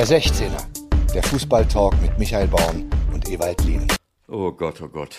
Der 0.00 0.08
16er, 0.08 1.12
der 1.12 1.22
Fußballtalk 1.22 2.00
mit 2.00 2.18
Michael 2.18 2.48
Baum 2.48 2.88
und 3.12 3.28
Ewald 3.28 3.62
Lien. 3.66 3.86
Oh 4.28 4.50
Gott, 4.50 4.80
oh 4.80 4.88
Gott. 4.88 5.18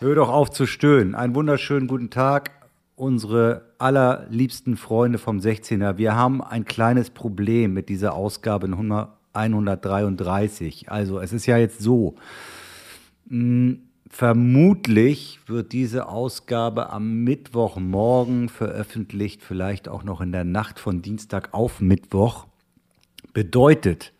Hör 0.00 0.16
doch 0.16 0.28
auf 0.28 0.50
zu 0.50 0.66
stöhnen. 0.66 1.14
Einen 1.14 1.36
wunderschönen 1.36 1.86
guten 1.86 2.10
Tag, 2.10 2.50
unsere 2.96 3.76
allerliebsten 3.78 4.76
Freunde 4.76 5.18
vom 5.18 5.38
16er. 5.38 5.98
Wir 5.98 6.16
haben 6.16 6.42
ein 6.42 6.64
kleines 6.64 7.10
Problem 7.10 7.72
mit 7.74 7.88
dieser 7.88 8.14
Ausgabe 8.14 8.66
133. 9.34 10.90
Also 10.90 11.20
es 11.20 11.32
ist 11.32 11.46
ja 11.46 11.56
jetzt 11.56 11.78
so, 11.78 12.16
mh, 13.26 13.76
vermutlich 14.10 15.38
wird 15.46 15.70
diese 15.70 16.08
Ausgabe 16.08 16.90
am 16.90 17.22
Mittwochmorgen 17.22 18.48
veröffentlicht, 18.48 19.44
vielleicht 19.44 19.88
auch 19.88 20.02
noch 20.02 20.20
in 20.20 20.32
der 20.32 20.42
Nacht 20.42 20.80
von 20.80 21.02
Dienstag 21.02 21.54
auf 21.54 21.80
Mittwoch. 21.80 22.47
Bedeutet, 23.32 24.12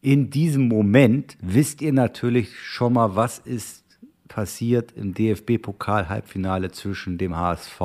in 0.00 0.30
diesem 0.30 0.68
Moment 0.68 1.36
wisst 1.40 1.80
ihr 1.80 1.92
natürlich 1.92 2.58
schon 2.58 2.94
mal, 2.94 3.16
was 3.16 3.38
ist 3.38 3.84
passiert 4.28 4.92
im 4.96 5.14
DFB-Pokal-Halbfinale 5.14 6.72
zwischen 6.72 7.18
dem 7.18 7.36
HSV 7.36 7.80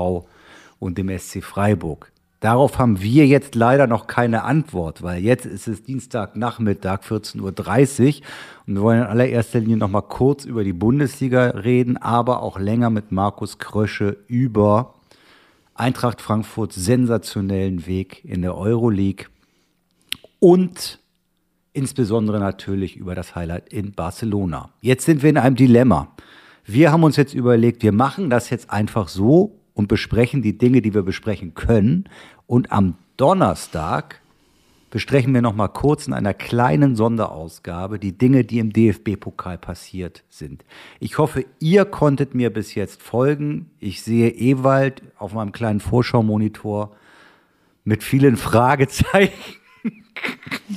und 0.80 0.98
dem 0.98 1.16
SC 1.18 1.44
Freiburg. 1.44 2.12
Darauf 2.40 2.80
haben 2.80 3.02
wir 3.02 3.28
jetzt 3.28 3.54
leider 3.54 3.86
noch 3.86 4.08
keine 4.08 4.44
Antwort, 4.44 5.04
weil 5.04 5.22
jetzt 5.22 5.46
ist 5.46 5.68
es 5.68 5.84
Dienstagnachmittag 5.84 7.02
14.30 7.02 7.42
Uhr 7.42 8.26
und 8.66 8.76
wir 8.76 8.82
wollen 8.82 9.02
in 9.02 9.08
allererster 9.08 9.60
Linie 9.60 9.78
noch 9.78 9.90
mal 9.90 10.02
kurz 10.02 10.46
über 10.46 10.64
die 10.64 10.74
Bundesliga 10.74 11.50
reden, 11.50 11.98
aber 11.98 12.42
auch 12.42 12.58
länger 12.58 12.90
mit 12.90 13.12
Markus 13.12 13.58
Krösche 13.58 14.18
über 14.28 14.94
Eintracht 15.76 16.22
Frankfurts 16.22 16.76
sensationellen 16.76 17.86
Weg 17.86 18.24
in 18.24 18.42
der 18.42 18.58
Euroleague 18.58 19.26
und 20.40 21.00
insbesondere 21.74 22.40
natürlich 22.40 22.98
über 22.98 23.16
das 23.16 23.36
Highlight 23.36 23.72
in 23.72 23.92
Barcelona. 23.92 24.74
Jetzt 24.82 25.06
sind 25.06 25.24
wir 25.24 25.30
in 25.30 25.38
einem 25.38 25.56
Dilemma. 25.56 26.16
Wir 26.66 26.92
haben 26.92 27.04
uns 27.04 27.16
jetzt 27.16 27.34
überlegt, 27.34 27.84
wir 27.84 27.92
machen 27.92 28.30
das 28.30 28.50
jetzt 28.50 28.70
einfach 28.70 29.08
so, 29.08 29.60
und 29.80 29.88
besprechen 29.88 30.42
die 30.42 30.58
Dinge, 30.58 30.82
die 30.82 30.94
wir 30.94 31.04
besprechen 31.04 31.54
können. 31.54 32.10
Und 32.48 32.70
am 32.70 32.96
Donnerstag 33.16 34.22
besprechen 34.90 35.34
wir 35.34 35.42
noch 35.42 35.56
mal 35.56 35.70
kurz 35.70 36.06
in 36.06 36.12
einer 36.14 36.34
kleinen 36.34 36.98
Sonderausgabe 36.98 37.98
die 37.98 38.18
Dinge, 38.18 38.44
die 38.44 38.60
im 38.60 38.74
DFB-Pokal 38.74 39.58
passiert 39.58 40.26
sind. 40.28 40.66
Ich 41.00 41.18
hoffe, 41.18 41.46
ihr 41.60 41.86
konntet 41.86 42.36
mir 42.36 42.52
bis 42.52 42.76
jetzt 42.76 43.02
folgen. 43.02 43.72
Ich 43.80 44.02
sehe 44.02 44.32
Ewald 44.32 45.02
auf 45.18 45.32
meinem 45.32 45.54
kleinen 45.54 45.80
Vorschau-Monitor 45.80 46.94
mit 47.86 48.04
vielen 48.04 48.36
Fragezeichen. 48.50 49.32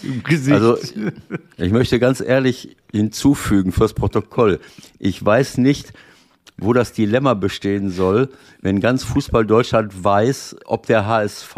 Im 0.03 0.23
Gesicht. 0.25 0.53
Also, 0.53 0.79
ich 1.57 1.73
möchte 1.73 1.99
ganz 1.99 2.21
ehrlich 2.21 2.77
hinzufügen 2.91 3.73
fürs 3.73 3.95
Protokoll. 3.95 4.61
Ich 4.99 5.25
weiß 5.25 5.59
nicht, 5.59 5.93
wo 6.57 6.73
das 6.73 6.93
Dilemma 6.93 7.35
bestehen 7.35 7.91
soll, 7.91 8.29
wenn 8.61 8.81
ganz 8.81 9.05
Fußball 9.05 9.47
Deutschland 9.47 10.05
weiß, 10.05 10.57
ob 10.65 10.87
der 10.87 11.07
HSV 11.07 11.57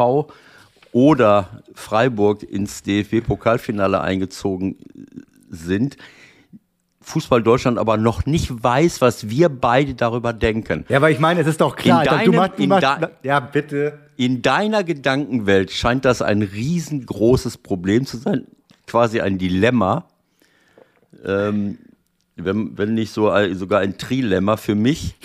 oder 0.91 1.61
Freiburg 1.73 2.43
ins 2.43 2.81
DFB-Pokalfinale 2.83 4.01
eingezogen 4.01 4.77
sind. 5.49 5.97
Fußball 7.05 7.43
Deutschland 7.43 7.77
aber 7.77 7.97
noch 7.97 8.25
nicht 8.25 8.63
weiß, 8.63 8.99
was 8.99 9.29
wir 9.29 9.49
beide 9.49 9.93
darüber 9.93 10.33
denken. 10.33 10.85
Ja, 10.89 10.97
aber 10.97 11.11
ich 11.11 11.19
meine, 11.19 11.39
es 11.39 11.47
ist 11.47 11.61
doch 11.61 11.75
klar. 11.75 12.03
In 12.03 12.09
deinem, 12.09 12.31
du 12.31 12.37
machst, 12.37 12.59
du 12.59 12.67
machst, 12.67 13.09
ja, 13.21 13.39
bitte. 13.39 13.99
In 14.17 14.41
deiner 14.41 14.83
Gedankenwelt 14.83 15.71
scheint 15.71 16.03
das 16.03 16.21
ein 16.21 16.41
riesengroßes 16.41 17.59
Problem 17.59 18.05
zu 18.07 18.17
sein, 18.17 18.47
quasi 18.87 19.21
ein 19.21 19.37
Dilemma. 19.37 20.07
Ähm, 21.23 21.77
wenn, 22.35 22.77
wenn 22.77 22.95
nicht 22.95 23.11
so 23.11 23.31
sogar 23.53 23.81
ein 23.81 23.97
Trilemma 23.97 24.57
für 24.57 24.75
mich, 24.75 25.15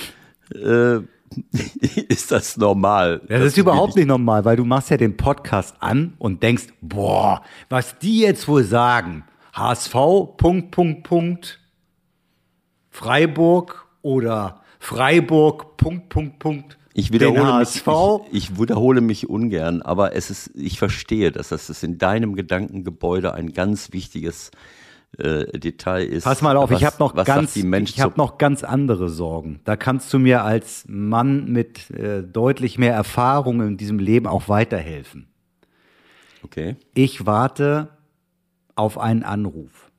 äh, 0.54 0.98
ist 2.08 2.30
das 2.30 2.58
normal. 2.58 3.20
Das, 3.20 3.38
das 3.38 3.46
ist 3.52 3.58
überhaupt 3.58 3.96
nicht 3.96 4.06
normal, 4.06 4.44
weil 4.44 4.56
du 4.56 4.64
machst 4.64 4.90
ja 4.90 4.96
den 4.98 5.16
Podcast 5.16 5.76
an 5.80 6.12
und 6.18 6.42
denkst, 6.42 6.66
boah, 6.82 7.42
was 7.68 7.98
die 7.98 8.20
jetzt 8.20 8.48
wohl 8.48 8.64
sagen, 8.64 9.24
HSV, 9.54 9.94
Punkt, 10.36 10.70
Punkt, 10.72 11.04
Punkt, 11.04 11.59
Freiburg 12.90 13.86
oder 14.02 14.60
Freiburg, 14.78 15.76
Punkt, 15.76 16.08
Punkt, 16.08 16.38
Punkt. 16.38 16.78
Ich 16.92 17.12
wiederhole, 17.12 17.58
mich, 17.60 17.76
ich, 17.76 18.32
ich, 18.32 18.58
wiederhole 18.58 19.00
mich 19.00 19.28
ungern, 19.28 19.80
aber 19.80 20.16
es 20.16 20.28
ist, 20.28 20.50
ich 20.54 20.78
verstehe, 20.78 21.30
dass 21.30 21.50
das 21.50 21.82
in 21.82 21.98
deinem 21.98 22.34
Gedankengebäude 22.34 23.32
ein 23.32 23.52
ganz 23.52 23.92
wichtiges 23.92 24.50
äh, 25.18 25.58
Detail 25.58 26.04
ist. 26.04 26.24
Pass 26.24 26.42
mal 26.42 26.56
auf, 26.56 26.70
was, 26.70 26.80
ich 26.80 26.84
habe 26.84 26.96
noch, 26.98 27.14
ganz, 27.24 27.56
ich 27.56 28.00
hab 28.00 28.16
noch 28.16 28.38
ganz 28.38 28.64
andere 28.64 29.08
Sorgen. 29.08 29.60
Da 29.64 29.76
kannst 29.76 30.12
du 30.12 30.18
mir 30.18 30.42
als 30.42 30.84
Mann 30.88 31.50
mit 31.50 31.90
äh, 31.90 32.22
deutlich 32.22 32.76
mehr 32.76 32.94
Erfahrung 32.94 33.60
in 33.60 33.76
diesem 33.76 33.98
Leben 33.98 34.26
auch 34.26 34.48
weiterhelfen. 34.48 35.28
Okay. 36.42 36.76
Ich 36.94 37.24
warte 37.24 37.88
auf 38.74 38.98
einen 38.98 39.22
Anruf. 39.22 39.90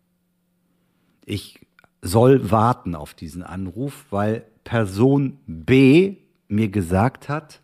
Ich 1.25 1.61
soll 2.01 2.51
warten 2.51 2.95
auf 2.95 3.13
diesen 3.13 3.44
Anruf, 3.44 4.06
weil 4.09 4.45
Person 4.63 5.38
B 5.45 6.17
mir 6.47 6.69
gesagt 6.69 7.29
hat, 7.29 7.62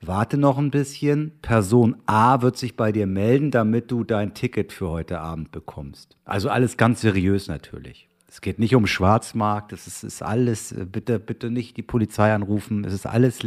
warte 0.00 0.38
noch 0.38 0.58
ein 0.58 0.70
bisschen, 0.70 1.32
Person 1.42 1.96
A 2.06 2.42
wird 2.42 2.56
sich 2.56 2.76
bei 2.76 2.92
dir 2.92 3.06
melden, 3.06 3.50
damit 3.50 3.90
du 3.90 4.04
dein 4.04 4.34
Ticket 4.34 4.72
für 4.72 4.88
heute 4.88 5.20
Abend 5.20 5.52
bekommst. 5.52 6.16
Also 6.24 6.48
alles 6.48 6.76
ganz 6.76 7.00
seriös 7.00 7.48
natürlich. 7.48 8.08
Es 8.28 8.40
geht 8.40 8.60
nicht 8.60 8.76
um 8.76 8.86
Schwarzmarkt, 8.86 9.72
es 9.72 9.86
ist, 9.88 10.04
ist 10.04 10.22
alles, 10.22 10.70
äh, 10.72 10.84
bitte, 10.84 11.18
bitte 11.18 11.50
nicht 11.50 11.76
die 11.76 11.82
Polizei 11.82 12.32
anrufen, 12.32 12.84
es 12.84 12.92
ist 12.92 13.06
alles 13.06 13.42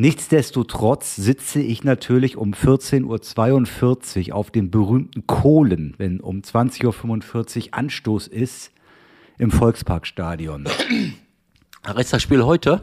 Nichtsdestotrotz 0.00 1.14
sitze 1.14 1.60
ich 1.60 1.84
natürlich 1.84 2.38
um 2.38 2.54
14.42 2.54 4.30
Uhr 4.30 4.34
auf 4.34 4.50
den 4.50 4.70
berühmten 4.70 5.26
Kohlen, 5.26 5.92
wenn 5.98 6.20
um 6.20 6.40
20.45 6.40 7.66
Uhr 7.66 7.74
Anstoß 7.74 8.26
ist 8.26 8.72
im 9.36 9.50
Volksparkstadion. 9.50 10.66
Ist 11.98 12.14
das 12.14 12.22
Spiel 12.22 12.46
heute? 12.46 12.80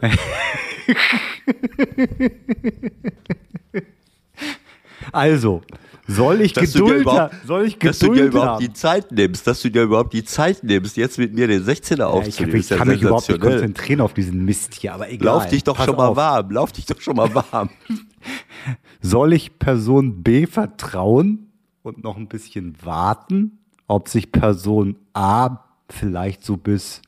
also, 5.10 5.62
soll 6.08 6.40
ich 6.40 6.54
dass 6.54 6.72
Geduld 6.72 7.06
haben? 7.06 7.36
Soll 7.46 7.66
ich 7.66 7.78
Geduld 7.78 7.90
dass 7.90 7.98
du 8.00 8.12
dir 8.12 8.24
überhaupt 8.24 8.48
haben? 8.48 8.64
die 8.64 8.72
Zeit 8.72 9.12
nimmst, 9.12 9.46
dass 9.46 9.62
du 9.62 9.70
dir 9.70 9.82
überhaupt 9.82 10.12
die 10.12 10.24
Zeit 10.24 10.64
nimmst, 10.64 10.96
jetzt 10.96 11.18
mit 11.18 11.34
mir 11.34 11.46
den 11.46 11.62
16er 11.62 12.04
aufzunehmen. 12.04 12.52
Ja, 12.52 12.58
ich, 12.58 12.70
ich 12.70 12.78
kann 12.78 12.88
mich 12.88 13.02
überhaupt 13.02 13.28
nicht 13.28 13.40
konzentrieren 13.40 14.00
auf 14.00 14.14
diesen 14.14 14.44
Mist 14.44 14.74
hier, 14.74 14.94
aber 14.94 15.10
egal. 15.10 15.26
Lauf 15.26 15.46
dich 15.46 15.62
doch 15.64 15.76
Pass 15.76 15.86
schon 15.86 15.96
mal 15.96 16.16
warm, 16.16 16.50
lauf 16.50 16.72
dich 16.72 16.86
doch 16.86 17.00
schon 17.00 17.16
mal 17.16 17.32
warm. 17.34 17.68
soll 19.00 19.32
ich 19.32 19.58
Person 19.58 20.22
B 20.22 20.46
vertrauen 20.46 21.52
und 21.82 22.02
noch 22.02 22.16
ein 22.16 22.28
bisschen 22.28 22.74
warten, 22.82 23.58
ob 23.86 24.08
sich 24.08 24.32
Person 24.32 24.96
A 25.12 25.64
vielleicht 25.90 26.44
so 26.44 26.56
bis 26.56 27.02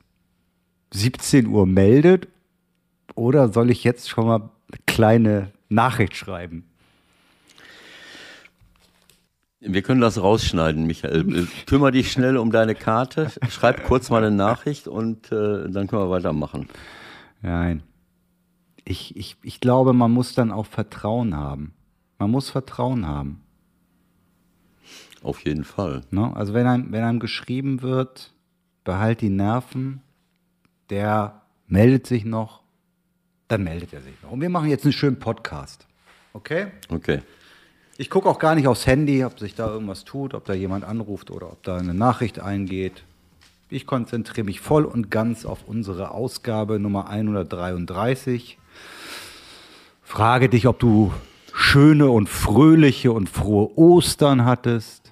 17 0.93 1.47
Uhr 1.47 1.65
meldet 1.65 2.27
oder 3.15 3.49
soll 3.49 3.69
ich 3.71 3.83
jetzt 3.83 4.09
schon 4.09 4.27
mal 4.27 4.35
eine 4.35 4.81
kleine 4.85 5.51
Nachricht 5.69 6.15
schreiben? 6.15 6.65
Wir 9.63 9.83
können 9.83 10.01
das 10.01 10.19
rausschneiden, 10.19 10.87
Michael. 10.87 11.43
Äh, 11.43 11.47
Kümmer 11.67 11.91
dich 11.91 12.11
schnell 12.11 12.37
um 12.37 12.51
deine 12.51 12.73
Karte, 12.73 13.31
schreib 13.49 13.83
kurz 13.85 14.09
mal 14.09 14.23
eine 14.23 14.35
Nachricht 14.35 14.87
und 14.87 15.31
äh, 15.31 15.69
dann 15.69 15.87
können 15.87 16.01
wir 16.01 16.09
weitermachen. 16.09 16.67
Nein. 17.43 17.83
Ich, 18.83 19.15
ich, 19.15 19.37
ich 19.43 19.59
glaube, 19.59 19.93
man 19.93 20.11
muss 20.11 20.33
dann 20.33 20.51
auch 20.51 20.65
Vertrauen 20.65 21.37
haben. 21.37 21.75
Man 22.17 22.31
muss 22.31 22.49
Vertrauen 22.49 23.07
haben. 23.07 23.43
Auf 25.21 25.45
jeden 25.45 25.63
Fall. 25.63 26.01
Ne? 26.09 26.35
Also 26.35 26.55
wenn 26.55 26.65
einem, 26.65 26.91
wenn 26.91 27.03
einem 27.03 27.19
geschrieben 27.19 27.83
wird, 27.83 28.33
behalt 28.83 29.21
die 29.21 29.29
Nerven, 29.29 30.01
der 30.89 31.43
meldet 31.67 32.07
sich 32.07 32.25
noch, 32.25 32.63
dann 33.47 33.63
meldet 33.63 33.93
er 33.93 34.01
sich 34.01 34.15
noch. 34.23 34.31
Und 34.31 34.41
wir 34.41 34.49
machen 34.49 34.69
jetzt 34.69 34.85
einen 34.85 34.93
schönen 34.93 35.19
Podcast. 35.19 35.87
Okay? 36.33 36.67
Okay. 36.89 37.21
Ich 37.97 38.09
gucke 38.09 38.29
auch 38.29 38.39
gar 38.39 38.55
nicht 38.55 38.67
aufs 38.67 38.87
Handy, 38.87 39.23
ob 39.25 39.39
sich 39.39 39.53
da 39.55 39.67
irgendwas 39.67 40.05
tut, 40.05 40.33
ob 40.33 40.45
da 40.45 40.53
jemand 40.53 40.85
anruft 40.85 41.29
oder 41.29 41.51
ob 41.51 41.61
da 41.63 41.77
eine 41.77 41.93
Nachricht 41.93 42.39
eingeht. 42.39 43.03
Ich 43.69 43.85
konzentriere 43.85 44.45
mich 44.45 44.59
voll 44.59 44.85
und 44.85 45.11
ganz 45.11 45.45
auf 45.45 45.59
unsere 45.67 46.11
Ausgabe 46.11 46.79
Nummer 46.79 47.09
133. 47.09 48.57
Frage 50.01 50.49
dich, 50.49 50.67
ob 50.67 50.79
du 50.79 51.13
schöne 51.53 52.09
und 52.09 52.27
fröhliche 52.27 53.11
und 53.11 53.29
frohe 53.29 53.77
Ostern 53.77 54.45
hattest. 54.45 55.11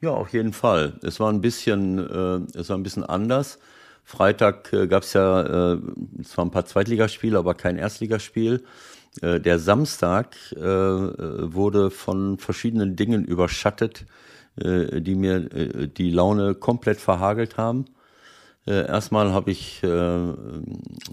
Ja, 0.00 0.10
auf 0.10 0.32
jeden 0.32 0.52
Fall. 0.52 0.98
Es 1.02 1.20
war 1.20 1.30
ein 1.32 1.40
bisschen, 1.40 1.98
äh, 1.98 2.58
es 2.58 2.68
war 2.70 2.78
ein 2.78 2.82
bisschen 2.82 3.04
anders. 3.04 3.58
Freitag 4.04 4.72
äh, 4.72 4.86
gab 4.86 5.02
es 5.02 5.12
ja 5.12 5.74
äh, 5.74 5.78
zwar 6.24 6.44
ein 6.44 6.50
paar 6.50 6.66
Zweitligaspiele, 6.66 7.38
aber 7.38 7.54
kein 7.54 7.76
Erstligaspiel. 7.76 8.64
Äh, 9.20 9.40
der 9.40 9.58
Samstag 9.58 10.36
äh, 10.52 10.58
wurde 10.60 11.90
von 11.90 12.38
verschiedenen 12.38 12.96
Dingen 12.96 13.24
überschattet, 13.24 14.06
äh, 14.56 15.00
die 15.00 15.14
mir 15.14 15.52
äh, 15.52 15.88
die 15.88 16.10
Laune 16.10 16.54
komplett 16.54 16.98
verhagelt 16.98 17.56
haben. 17.56 17.86
Äh, 18.66 18.86
erstmal 18.86 19.32
habe 19.32 19.50
ich 19.50 19.82
äh, 19.82 20.34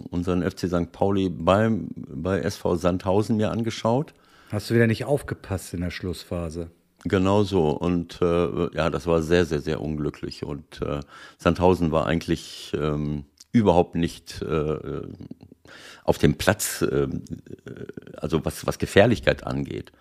unseren 0.09 0.43
FC 0.43 0.67
St. 0.67 0.91
Pauli 0.91 1.29
beim, 1.29 1.87
bei 1.95 2.39
SV 2.39 2.75
Sandhausen 2.75 3.37
mir 3.37 3.51
angeschaut. 3.51 4.13
Hast 4.51 4.69
du 4.69 4.75
wieder 4.75 4.87
nicht 4.87 5.05
aufgepasst 5.05 5.73
in 5.73 5.81
der 5.81 5.91
Schlussphase? 5.91 6.69
Genau 7.05 7.43
so. 7.43 7.69
Und 7.69 8.19
äh, 8.21 8.75
ja, 8.75 8.89
das 8.89 9.07
war 9.07 9.21
sehr, 9.21 9.45
sehr, 9.45 9.61
sehr 9.61 9.79
unglücklich. 9.79 10.43
Und 10.43 10.81
äh, 10.81 10.99
Sandhausen 11.37 11.91
war 11.91 12.07
eigentlich 12.07 12.73
ähm, 12.75 13.25
überhaupt 13.51 13.95
nicht 13.95 14.41
äh, 14.41 15.01
auf 16.05 16.17
dem 16.17 16.35
Platz, 16.35 16.81
äh, 16.81 17.07
also 18.15 18.45
was, 18.45 18.65
was 18.65 18.79
Gefährlichkeit 18.79 19.45
angeht. 19.45 19.91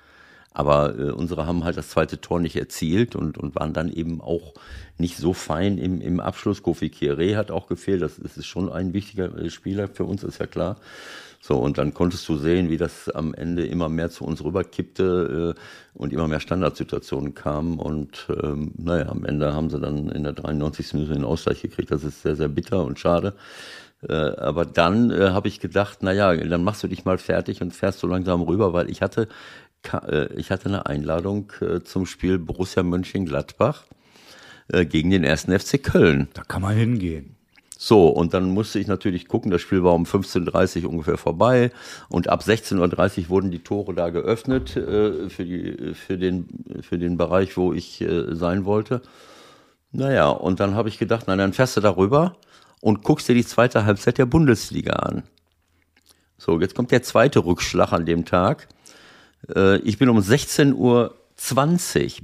Aber 0.53 0.97
äh, 0.97 1.11
unsere 1.11 1.47
haben 1.47 1.65
halt 1.65 1.77
das 1.77 1.89
zweite 1.89 2.21
Tor 2.21 2.39
nicht 2.39 2.55
erzielt 2.55 3.17
und, 3.17 3.37
und 3.39 3.57
waren 3.57 3.73
dann 3.73 3.91
eben 3.91 4.21
auch 4.21 4.55
nicht 4.99 5.17
so 5.17 5.33
fein 5.33 5.79
im, 5.79 6.01
im 6.01 6.21
Abschluss. 6.21 6.63
Kofi 6.63 6.87
Kieré 6.87 7.35
hat 7.35 7.51
auch 7.51 7.67
gefehlt. 7.67 8.03
Das, 8.03 8.17
das 8.23 8.37
ist 8.37 8.47
schon 8.47 8.71
ein 8.71 8.93
wichtiger 8.93 9.37
äh, 9.37 9.51
Spieler 9.51 9.89
für 9.89 10.05
uns, 10.05 10.23
ist 10.23 10.39
ja 10.39 10.47
klar. 10.47 10.77
So, 11.41 11.57
und 11.57 11.77
dann 11.77 11.93
konntest 11.93 12.27
du 12.29 12.37
sehen, 12.37 12.71
wie 12.71 12.77
das 12.77 13.09
am 13.09 13.35
Ende 13.35 13.67
immer 13.67 13.89
mehr 13.89 14.11
zu 14.11 14.25
uns 14.25 14.43
rüberkippte 14.45 15.55
äh, 15.57 15.61
und 15.99 16.13
immer 16.13 16.29
mehr 16.29 16.41
Standardsituationen 16.41 17.35
kamen. 17.35 17.79
Und 17.81 18.29
ähm, 18.43 18.73
naja, 18.79 19.09
am 19.09 19.25
Ende 19.25 19.53
haben 19.53 19.71
sie 19.71 19.81
dann 19.81 20.09
in 20.09 20.23
der 20.23 20.35
93. 20.35 20.95
Minute 20.95 21.15
den 21.15 21.25
Ausgleich 21.25 21.63
gekriegt. 21.63 21.91
Das 21.91 22.05
ist 22.05 22.23
sehr, 22.23 22.37
sehr 22.37 22.49
bitter 22.49 22.85
und 22.85 22.99
schade. 22.99 23.35
Äh, 24.09 24.13
aber 24.13 24.65
dann 24.65 25.11
äh, 25.11 25.31
habe 25.31 25.49
ich 25.49 25.61
gedacht, 25.61 26.03
naja, 26.03 26.35
dann 26.37 26.65
machst 26.65 26.83
du 26.83 26.89
dich 26.89 27.05
mal 27.05 27.19
fertig 27.19 27.63
und 27.63 27.73
fährst 27.73 28.01
so 28.01 28.07
langsam 28.07 28.43
rüber, 28.43 28.73
weil 28.73 28.91
ich 28.91 29.03
hatte, 29.03 29.29
äh, 29.93 30.33
ich 30.35 30.51
hatte 30.51 30.67
eine 30.67 30.87
Einladung 30.87 31.53
äh, 31.61 31.81
zum 31.81 32.07
Spiel 32.07 32.39
Borussia 32.39 32.83
Mönchengladbach 32.83 33.85
äh, 34.69 34.85
gegen 34.85 35.11
den 35.11 35.25
ersten 35.25 35.59
FC 35.59 35.83
Köln. 35.83 36.29
Da 36.35 36.43
kann 36.43 36.63
man 36.63 36.77
hingehen. 36.77 37.37
So, 37.77 38.09
und 38.09 38.35
dann 38.35 38.51
musste 38.51 38.79
ich 38.79 38.87
natürlich 38.87 39.29
gucken, 39.29 39.51
das 39.51 39.61
Spiel 39.61 39.83
war 39.83 39.95
um 39.95 40.05
15.30 40.05 40.85
Uhr 40.85 40.91
ungefähr 40.91 41.19
vorbei 41.19 41.71
und 42.09 42.29
ab 42.29 42.43
16.30 42.43 43.25
Uhr 43.25 43.29
wurden 43.31 43.51
die 43.51 43.59
Tore 43.59 43.95
da 43.95 44.09
geöffnet 44.11 44.71
für, 44.71 45.29
die, 45.39 45.93
für, 45.93 46.17
den, 46.17 46.47
für 46.81 46.99
den 46.99 47.19
Bereich, 47.19 47.57
wo 47.59 47.75
ich 47.75 48.03
sein 48.31 48.65
wollte. 48.65 49.03
Naja, 49.91 50.31
und 50.31 50.61
dann 50.61 50.77
habe 50.77 50.89
ich 50.89 50.99
gedacht, 50.99 51.27
nein, 51.27 51.39
dann 51.39 51.53
fährst 51.53 51.77
du 51.77 51.81
darüber 51.81 52.37
und 52.85 53.03
guckst 53.03 53.29
dir 53.29 53.35
die 53.35 53.47
zweite 53.47 53.87
Halbzeit 53.87 54.19
der 54.19 54.27
Bundesliga 54.27 54.93
an. 54.93 55.23
So, 56.37 56.61
jetzt 56.61 56.75
kommt 56.75 56.91
der 56.91 57.03
zweite 57.03 57.45
Rückschlag 57.45 57.93
an 57.93 58.05
dem 58.05 58.27
Tag. 58.27 58.69
Äh, 59.49 59.79
ich 59.79 59.97
bin 59.97 60.11
um 60.11 60.19
16.20 60.19 60.75
Uhr 60.75 61.15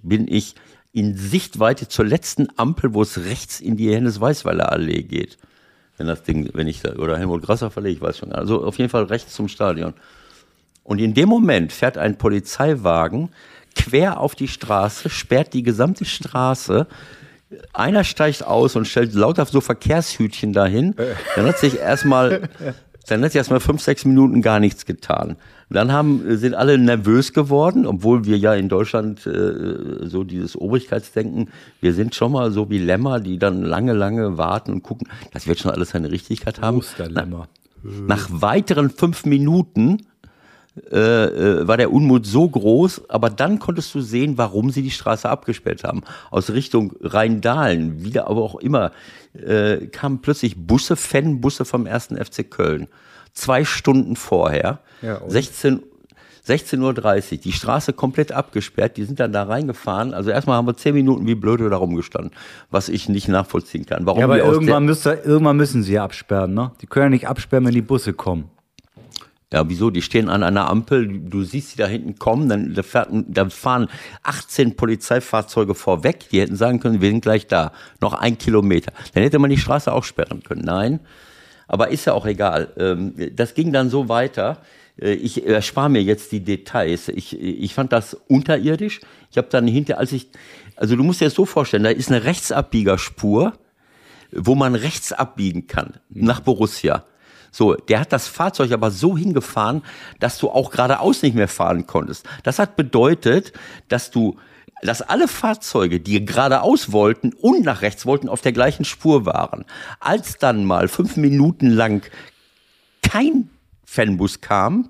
bin 0.03 0.29
ich 0.29 0.55
in 0.93 1.17
Sichtweite 1.17 1.89
zur 1.89 2.05
letzten 2.05 2.49
Ampel, 2.57 2.93
wo 2.93 3.03
es 3.03 3.19
rechts 3.25 3.61
in 3.61 3.77
die 3.77 3.95
Hennes-Weißweiler 3.95 4.71
Allee 4.71 5.03
geht 5.03 5.39
wenn 6.01 6.07
das 6.07 6.23
Ding, 6.23 6.49
wenn 6.55 6.67
ich 6.67 6.81
da, 6.81 6.95
oder 6.95 7.19
Helmut 7.19 7.43
Grasser 7.43 7.71
verlege, 7.71 7.97
ich 7.97 8.01
weiß 8.01 8.17
schon. 8.17 8.33
Also 8.33 8.65
auf 8.65 8.79
jeden 8.79 8.89
Fall 8.89 9.05
rechts 9.05 9.35
zum 9.35 9.49
Stadion. 9.49 9.93
Und 10.83 10.99
in 10.99 11.13
dem 11.13 11.29
Moment 11.29 11.73
fährt 11.73 11.99
ein 11.99 12.17
Polizeiwagen 12.17 13.29
quer 13.77 14.19
auf 14.19 14.35
die 14.35 14.49
Straße, 14.49 15.11
sperrt 15.11 15.53
die 15.53 15.63
gesamte 15.63 16.07
Straße. 16.07 16.87
Einer 17.73 18.05
steigt 18.05 18.47
aus 18.47 18.77
und 18.77 18.87
stellt 18.87 19.15
lauter 19.15 19.45
so 19.47 19.61
Verkehrshütchen 19.61 20.53
dahin. 20.53 20.95
Dann 21.35 21.47
hat 21.47 21.59
sich 21.59 21.79
erstmal, 21.79 22.49
dann 23.09 23.25
hat 23.25 23.33
sich 23.33 23.39
erstmal 23.39 23.61
fünf, 23.61 23.83
sechs 23.83 24.05
Minuten 24.05 24.41
gar 24.41 24.61
nichts 24.61 24.87
getan. 24.87 25.37
Dann 25.69 25.93
haben, 25.93 26.37
sind 26.37 26.55
alle 26.55 26.79
nervös 26.79 27.33
geworden, 27.33 27.87
obwohl 27.87 28.25
wir 28.25 28.37
ja 28.37 28.55
in 28.55 28.69
Deutschland 28.69 29.25
äh, 29.27 30.07
so 30.07 30.25
dieses 30.25 30.57
Obrigkeitsdenken, 30.57 31.51
wir 31.81 31.95
sind 31.95 32.15
schon 32.15 32.33
mal 32.33 32.51
so 32.51 32.71
wie 32.71 32.79
Lämmer, 32.79 33.21
die 33.21 33.39
dann 33.39 33.63
lange, 33.63 33.93
lange 33.93 34.37
warten 34.37 34.73
und 34.73 34.83
gucken, 34.83 35.09
das 35.33 35.47
wird 35.47 35.61
schon 35.61 35.71
alles 35.71 35.91
seine 35.91 36.11
Richtigkeit 36.11 36.61
haben. 36.61 36.79
Osterlämmer. 36.79 37.49
Nach, 37.83 38.29
nach 38.29 38.29
weiteren 38.31 38.91
fünf 38.91 39.25
Minuten 39.25 39.99
äh, 40.91 40.97
äh, 40.97 41.69
war 41.69 41.77
der 41.77 41.93
Unmut 41.93 42.27
so 42.27 42.49
groß, 42.49 43.11
aber 43.11 43.31
dann 43.31 43.59
konntest 43.59 43.95
du 43.95 44.01
sehen, 44.01 44.39
warum 44.39 44.71
sie 44.71 44.83
die 44.83 44.91
Straße 44.91 45.29
abgesperrt 45.29 45.85
haben. 45.85 46.03
Aus 46.31 46.51
Richtung 46.51 46.95
Rheindahlen, 47.01 48.05
wieder 48.05 48.29
aber 48.29 48.43
auch 48.43 48.57
immer, 48.57 48.93
äh, 49.35 49.87
kamen 49.87 50.21
plötzlich 50.21 50.67
Busse, 50.67 50.97
Fanbusse 50.97 51.65
vom 51.65 51.87
ersten 51.87 52.17
FC 52.17 52.49
Köln 52.49 52.89
zwei 53.33 53.65
Stunden 53.65 54.17
vorher, 54.17 54.81
ja, 55.03 55.21
16 55.27 55.83
16.30 56.49 57.33
Uhr, 57.33 57.39
die 57.39 57.53
Straße 57.53 57.93
komplett 57.93 58.33
abgesperrt, 58.33 58.97
die 58.97 59.05
sind 59.05 59.21
dann 59.21 59.31
da 59.31 59.45
reingefahren. 59.45 60.15
Also 60.15 60.31
erstmal 60.31 60.57
haben 60.57 60.67
wir 60.67 60.77
zehn 60.77 60.95
Minuten 60.95 61.27
wie 61.27 61.35
blöde 61.35 61.69
da 61.69 61.77
rumgestanden, 61.77 62.33
was 62.71 62.89
ich 62.89 63.09
nicht 63.09 63.29
nachvollziehen 63.29 63.87
kann. 63.87 64.07
Warum 64.07 64.21
ja, 64.21 64.25
aber 64.25 64.39
irgendwann, 64.39 64.85
müsste, 64.85 65.21
irgendwann 65.23 65.59
müssen 65.59 65.83
sie 65.83 65.93
ja 65.93 66.03
absperren, 66.03 66.55
ne? 66.55 66.73
Die 66.81 66.87
können 66.87 67.05
ja 67.05 67.11
nicht 67.11 67.29
absperren, 67.29 67.67
wenn 67.67 67.75
die 67.75 67.83
Busse 67.83 68.15
kommen. 68.15 68.51
Ja, 69.53 69.69
wieso? 69.69 69.91
Die 69.91 70.03
stehen 70.03 70.29
an 70.29 70.45
einer 70.45 70.69
Ampel, 70.69 71.09
du 71.09 71.43
siehst 71.43 71.71
sie 71.71 71.77
da 71.77 71.89
hinten 71.89 72.17
kommen, 72.21 72.49
dann 72.49 72.73
da, 72.73 72.85
fährt, 72.85 73.09
da 73.11 73.51
fahren 73.51 73.89
18 74.23 74.77
Polizeifahrzeuge 74.77 75.75
vorweg, 75.75 76.29
die 76.31 76.41
hätten 76.41 76.55
sagen 76.55 76.79
können, 76.79 77.01
wir 77.01 77.11
sind 77.11 77.23
gleich 77.23 77.49
da, 77.49 77.73
noch 78.01 78.15
ein 78.15 78.39
Kilometer. 78.39 78.93
Dann 79.13 79.25
hätte 79.25 79.41
man 79.41 79.51
die 79.51 79.59
Straße 79.59 79.93
auch 79.93 80.05
sperren 80.05 80.45
können. 80.45 80.63
Nein, 80.65 81.01
aber 81.67 81.89
ist 81.89 82.05
ja 82.05 82.13
auch 82.13 82.27
egal. 82.27 82.69
Ähm, 82.79 83.15
das 83.35 83.55
ging 83.55 83.73
dann 83.73 83.91
so 83.91 84.09
weiter. 84.09 84.59
Äh, 85.01 85.15
ich 85.15 85.45
erspare 85.45 85.91
mir 85.91 86.03
jetzt 86.03 86.31
die 86.31 86.45
Details. 86.45 87.09
Ich, 87.09 87.41
ich 87.41 87.75
fand 87.75 87.93
das 87.93 88.15
unterirdisch. 88.15 89.01
Ich 89.33 89.37
habe 89.37 89.49
dann 89.51 89.67
hinter, 89.67 89.99
als 89.99 90.13
ich, 90.13 90.29
also 90.77 90.95
du 90.95 91.03
musst 91.03 91.21
dir 91.21 91.25
das 91.25 91.35
so 91.35 91.45
vorstellen, 91.45 91.83
da 91.83 91.91
ist 91.91 92.09
eine 92.09 92.23
Rechtsabbiegerspur, 92.23 93.55
wo 94.31 94.55
man 94.55 94.77
rechts 94.77 95.13
abbiegen 95.13 95.67
kann, 95.67 95.95
nach 96.09 96.39
Borussia. 96.39 97.05
So, 97.51 97.75
der 97.75 98.01
hat 98.01 98.13
das 98.13 98.29
Fahrzeug 98.29 98.73
aber 98.73 98.91
so 98.91 99.17
hingefahren, 99.17 99.83
dass 100.19 100.39
du 100.39 100.51
auch 100.51 100.71
geradeaus 100.71 101.23
nicht 101.23 101.35
mehr 101.35 101.49
fahren 101.49 101.87
konntest. 101.87 102.27
Das 102.43 102.59
hat 102.59 102.77
bedeutet, 102.77 103.53
dass 103.89 104.11
du 104.11 104.37
dass 104.83 105.03
alle 105.03 105.29
Fahrzeuge, 105.29 106.01
die 106.01 106.25
geradeaus 106.25 106.91
wollten 106.91 107.35
und 107.35 107.65
nach 107.65 107.83
rechts 107.83 108.07
wollten, 108.07 108.29
auf 108.31 108.41
der 108.41 108.53
gleichen 108.53 108.85
Spur 108.85 109.27
waren. 109.27 109.67
Als 109.99 110.39
dann 110.39 110.65
mal 110.65 110.89
fünf 110.89 111.17
Minuten 111.19 111.69
lang 111.69 112.11
kein 113.03 113.51
Fanbus 113.85 114.41
kam, 114.41 114.89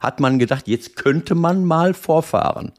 hat 0.00 0.20
man 0.20 0.38
gedacht, 0.38 0.68
jetzt 0.68 0.96
könnte 0.96 1.34
man 1.34 1.64
mal 1.64 1.92
vorfahren. 1.92 2.72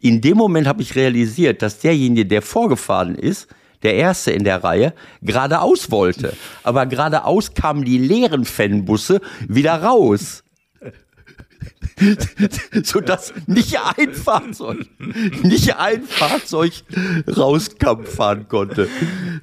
In 0.00 0.20
dem 0.20 0.36
Moment 0.36 0.66
habe 0.66 0.82
ich 0.82 0.96
realisiert, 0.96 1.62
dass 1.62 1.78
derjenige, 1.78 2.26
der 2.26 2.42
vorgefahren 2.42 3.14
ist, 3.14 3.48
der 3.84 3.94
Erste 3.94 4.32
in 4.32 4.44
der 4.44 4.64
Reihe, 4.64 4.94
geradeaus 5.22 5.90
wollte. 5.90 6.34
Aber 6.62 6.86
geradeaus 6.86 7.54
kamen 7.54 7.84
die 7.84 7.98
leeren 7.98 8.44
Fanbusse 8.44 9.20
wieder 9.48 9.82
raus. 9.82 10.42
sodass 12.82 13.32
nicht 13.46 13.78
ein 13.78 14.12
Fahrzeug, 14.12 14.86
nicht 15.42 15.76
ein 15.76 16.02
Fahrzeug 16.02 16.72
rauskam 17.28 18.04
fahren 18.04 18.48
konnte. 18.48 18.88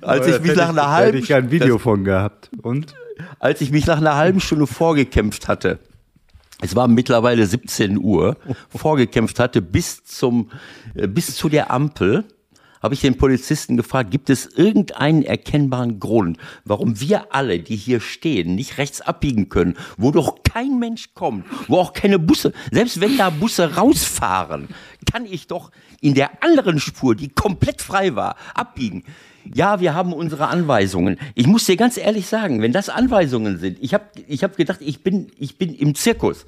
Als 0.02 0.28
ich 0.28 0.42
mich 0.42 0.56
nach 0.56 0.70
einer 0.70 0.90
halben 0.90 1.24
Stunde. 1.24 1.24
ich 1.24 1.34
ein 1.34 1.52
Video 1.52 1.76
das, 1.76 1.84
von 1.84 2.04
gehabt. 2.04 2.50
Und? 2.62 2.94
Als 3.40 3.62
ich 3.62 3.72
mich 3.72 3.86
nach 3.86 3.98
einer 3.98 4.16
halben 4.16 4.40
Stunde 4.40 4.68
vorgekämpft 4.68 5.48
hatte, 5.48 5.80
es 6.62 6.76
war 6.76 6.88
mittlerweile 6.88 7.46
17 7.46 7.98
Uhr, 7.98 8.38
vorgekämpft 8.70 9.40
hatte 9.40 9.62
bis 9.62 10.04
zum, 10.04 10.52
äh, 10.94 11.08
bis 11.08 11.36
zu 11.36 11.50
der 11.50 11.72
Ampel, 11.72 12.26
habe 12.82 12.94
ich 12.94 13.02
den 13.02 13.18
Polizisten 13.18 13.78
gefragt, 13.78 14.12
gibt 14.12 14.30
es 14.30 14.46
irgendeinen 14.46 15.24
erkennbaren 15.24 16.00
Grund, 16.00 16.38
warum 16.66 17.00
wir 17.00 17.34
alle, 17.34 17.60
die 17.60 17.76
hier 17.76 18.00
stehen, 18.00 18.56
nicht 18.56 18.78
rechts 18.78 19.02
abbiegen 19.02 19.50
können, 19.50 19.78
wo 19.98 20.12
doch 20.12 20.44
kein 20.44 20.80
Mensch 20.80 21.14
kommt, 21.14 21.46
wo 21.68 21.78
auch 21.78 21.94
keine 21.94 22.20
Busse, 22.20 22.54
selbst 22.72 23.00
wenn 23.00 23.18
da 23.18 23.30
Busse 23.30 23.76
rausfahren, 23.76 24.68
kann 25.12 25.26
ich 25.26 25.48
doch 25.48 25.72
in 26.02 26.14
der 26.14 26.44
anderen 26.44 26.80
Spur, 26.80 27.16
die 27.16 27.30
komplett 27.30 27.82
frei 27.82 28.16
war, 28.16 28.36
abbiegen. 28.56 29.04
Ja, 29.46 29.80
wir 29.80 29.96
haben 29.96 30.14
unsere 30.14 30.48
Anweisungen. 30.48 31.18
Ich 31.34 31.48
muss 31.48 31.66
dir 31.66 31.76
ganz 31.76 31.98
ehrlich 31.98 32.28
sagen, 32.28 32.62
wenn 32.62 32.74
das 32.74 32.90
Anweisungen 32.90 33.58
sind, 33.58 33.78
ich 33.82 33.94
habe 33.94 34.06
ich 34.28 34.44
hab 34.44 34.56
gedacht, 34.56 34.80
ich 34.82 35.04
bin, 35.04 35.32
ich 35.38 35.58
bin 35.58 35.74
im 35.74 35.96
Zirkus. 35.96 36.46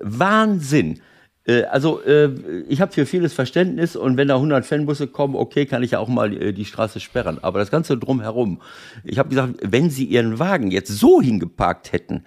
Wahnsinn. 0.00 1.00
Äh, 1.46 1.64
also 1.64 2.02
äh, 2.02 2.30
ich 2.68 2.80
habe 2.80 2.92
für 2.92 3.06
vieles 3.06 3.32
Verständnis 3.32 3.96
und 3.96 4.16
wenn 4.16 4.28
da 4.28 4.36
100 4.36 4.64
Fanbusse 4.64 5.06
kommen, 5.06 5.34
okay, 5.34 5.66
kann 5.66 5.82
ich 5.82 5.92
ja 5.92 5.98
auch 5.98 6.08
mal 6.08 6.30
die, 6.30 6.38
äh, 6.38 6.52
die 6.52 6.64
Straße 6.64 7.00
sperren. 7.00 7.38
Aber 7.42 7.58
das 7.58 7.70
Ganze 7.70 7.98
drumherum. 7.98 8.60
Ich 9.04 9.18
habe 9.18 9.28
gesagt, 9.28 9.54
wenn 9.62 9.90
Sie 9.90 10.04
Ihren 10.04 10.38
Wagen 10.38 10.70
jetzt 10.70 10.88
so 10.88 11.20
hingeparkt 11.20 11.92
hätten, 11.92 12.24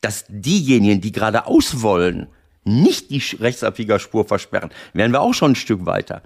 dass 0.00 0.24
diejenigen, 0.28 1.00
die 1.00 1.12
geradeaus 1.12 1.82
wollen, 1.82 2.28
nicht 2.64 3.10
die 3.10 3.22
Rechtsabbiegerspur 3.36 4.24
versperren, 4.24 4.70
wären 4.92 5.12
wir 5.12 5.20
auch 5.20 5.34
schon 5.34 5.52
ein 5.52 5.56
Stück 5.56 5.86
weiter. 5.86 6.22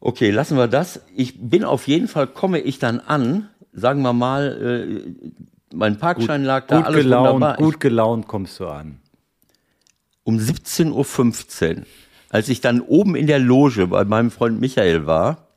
Okay, 0.00 0.30
lassen 0.30 0.56
wir 0.56 0.68
das. 0.68 1.02
Ich 1.14 1.34
bin 1.40 1.64
auf 1.64 1.88
jeden 1.88 2.08
Fall, 2.08 2.26
komme 2.26 2.60
ich 2.60 2.78
dann 2.78 3.00
an, 3.00 3.48
sagen 3.72 4.02
wir 4.02 4.12
mal, 4.12 5.02
mein 5.74 5.98
Parkschein 5.98 6.42
gut, 6.42 6.46
lag 6.46 6.66
da, 6.66 6.76
gut 6.78 6.86
alles 6.86 7.02
gelaunt, 7.02 7.34
wunderbar. 7.34 7.56
Gut 7.56 7.80
gelaunt 7.80 8.28
kommst 8.28 8.60
du 8.60 8.66
an. 8.66 9.00
Um 10.28 10.36
17.15 10.36 11.78
Uhr, 11.78 11.86
als 12.28 12.50
ich 12.50 12.60
dann 12.60 12.82
oben 12.82 13.16
in 13.16 13.26
der 13.26 13.38
Loge 13.38 13.86
bei 13.86 14.04
meinem 14.04 14.30
Freund 14.30 14.60
Michael 14.60 15.06
war, 15.06 15.48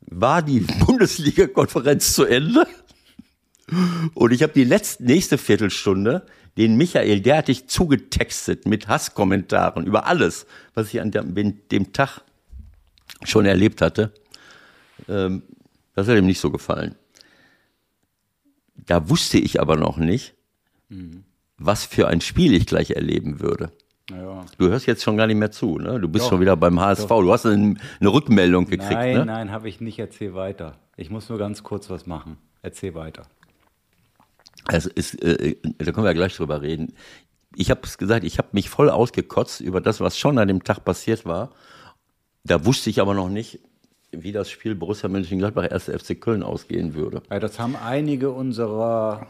war 0.00 0.40
die 0.40 0.60
Bundesliga-Konferenz 0.86 2.14
zu 2.14 2.24
Ende. 2.24 2.66
Und 4.14 4.32
ich 4.32 4.42
habe 4.42 4.54
die 4.54 4.64
letzte, 4.64 5.04
nächste 5.04 5.36
Viertelstunde 5.36 6.24
den 6.56 6.78
Michael 6.78 7.20
derartig 7.20 7.66
zugetextet 7.66 8.64
mit 8.64 8.88
Hasskommentaren 8.88 9.84
über 9.84 10.06
alles, 10.06 10.46
was 10.72 10.94
ich 10.94 11.02
an 11.02 11.10
dem, 11.10 11.68
dem 11.68 11.92
Tag 11.92 12.22
schon 13.22 13.44
erlebt 13.44 13.82
hatte. 13.82 14.14
Ähm, 15.10 15.42
das 15.94 16.08
hat 16.08 16.16
ihm 16.16 16.24
nicht 16.24 16.40
so 16.40 16.50
gefallen. 16.50 16.94
Da 18.76 19.10
wusste 19.10 19.36
ich 19.36 19.60
aber 19.60 19.76
noch 19.76 19.98
nicht, 19.98 20.32
mhm. 20.88 21.25
Was 21.58 21.84
für 21.84 22.08
ein 22.08 22.20
Spiel 22.20 22.54
ich 22.54 22.66
gleich 22.66 22.90
erleben 22.90 23.40
würde. 23.40 23.70
Ja. 24.10 24.44
Du 24.58 24.68
hörst 24.68 24.86
jetzt 24.86 25.02
schon 25.02 25.16
gar 25.16 25.26
nicht 25.26 25.36
mehr 25.36 25.50
zu, 25.50 25.78
ne? 25.78 25.98
Du 25.98 26.08
bist 26.08 26.26
doch, 26.26 26.30
schon 26.30 26.40
wieder 26.40 26.56
beim 26.56 26.78
HSV. 26.78 27.08
Doch. 27.08 27.20
Du 27.22 27.32
hast 27.32 27.46
eine, 27.46 27.76
eine 27.98 28.08
Rückmeldung 28.12 28.66
gekriegt, 28.66 28.92
nein, 28.92 29.16
ne? 29.16 29.26
Nein, 29.26 29.50
habe 29.50 29.68
ich 29.68 29.80
nicht. 29.80 29.98
Erzähl 29.98 30.34
weiter. 30.34 30.76
Ich 30.96 31.10
muss 31.10 31.28
nur 31.28 31.38
ganz 31.38 31.62
kurz 31.62 31.90
was 31.90 32.06
machen. 32.06 32.38
Erzähl 32.62 32.94
weiter. 32.94 33.24
Also 34.66 34.90
ist, 34.94 35.20
äh, 35.22 35.56
da 35.78 35.92
können 35.92 36.04
wir 36.04 36.10
ja 36.10 36.12
gleich 36.12 36.36
drüber 36.36 36.62
reden. 36.62 36.92
Ich 37.54 37.70
habe 37.70 37.80
es 37.84 37.98
gesagt, 37.98 38.24
ich 38.24 38.38
habe 38.38 38.48
mich 38.52 38.68
voll 38.70 38.90
ausgekotzt 38.90 39.60
über 39.60 39.80
das, 39.80 40.00
was 40.00 40.18
schon 40.18 40.38
an 40.38 40.48
dem 40.48 40.62
Tag 40.62 40.84
passiert 40.84 41.24
war. 41.24 41.50
Da 42.44 42.64
wusste 42.64 42.90
ich 42.90 43.00
aber 43.00 43.14
noch 43.14 43.28
nicht, 43.28 43.60
wie 44.12 44.32
das 44.32 44.50
Spiel 44.50 44.74
Borussia 44.74 45.08
Mönchengladbach 45.08 45.70
1. 45.70 45.84
FC 45.84 46.20
Köln 46.20 46.42
ausgehen 46.42 46.94
würde. 46.94 47.22
Ja, 47.30 47.40
das 47.40 47.58
haben 47.58 47.76
einige 47.76 48.30
unserer 48.30 49.26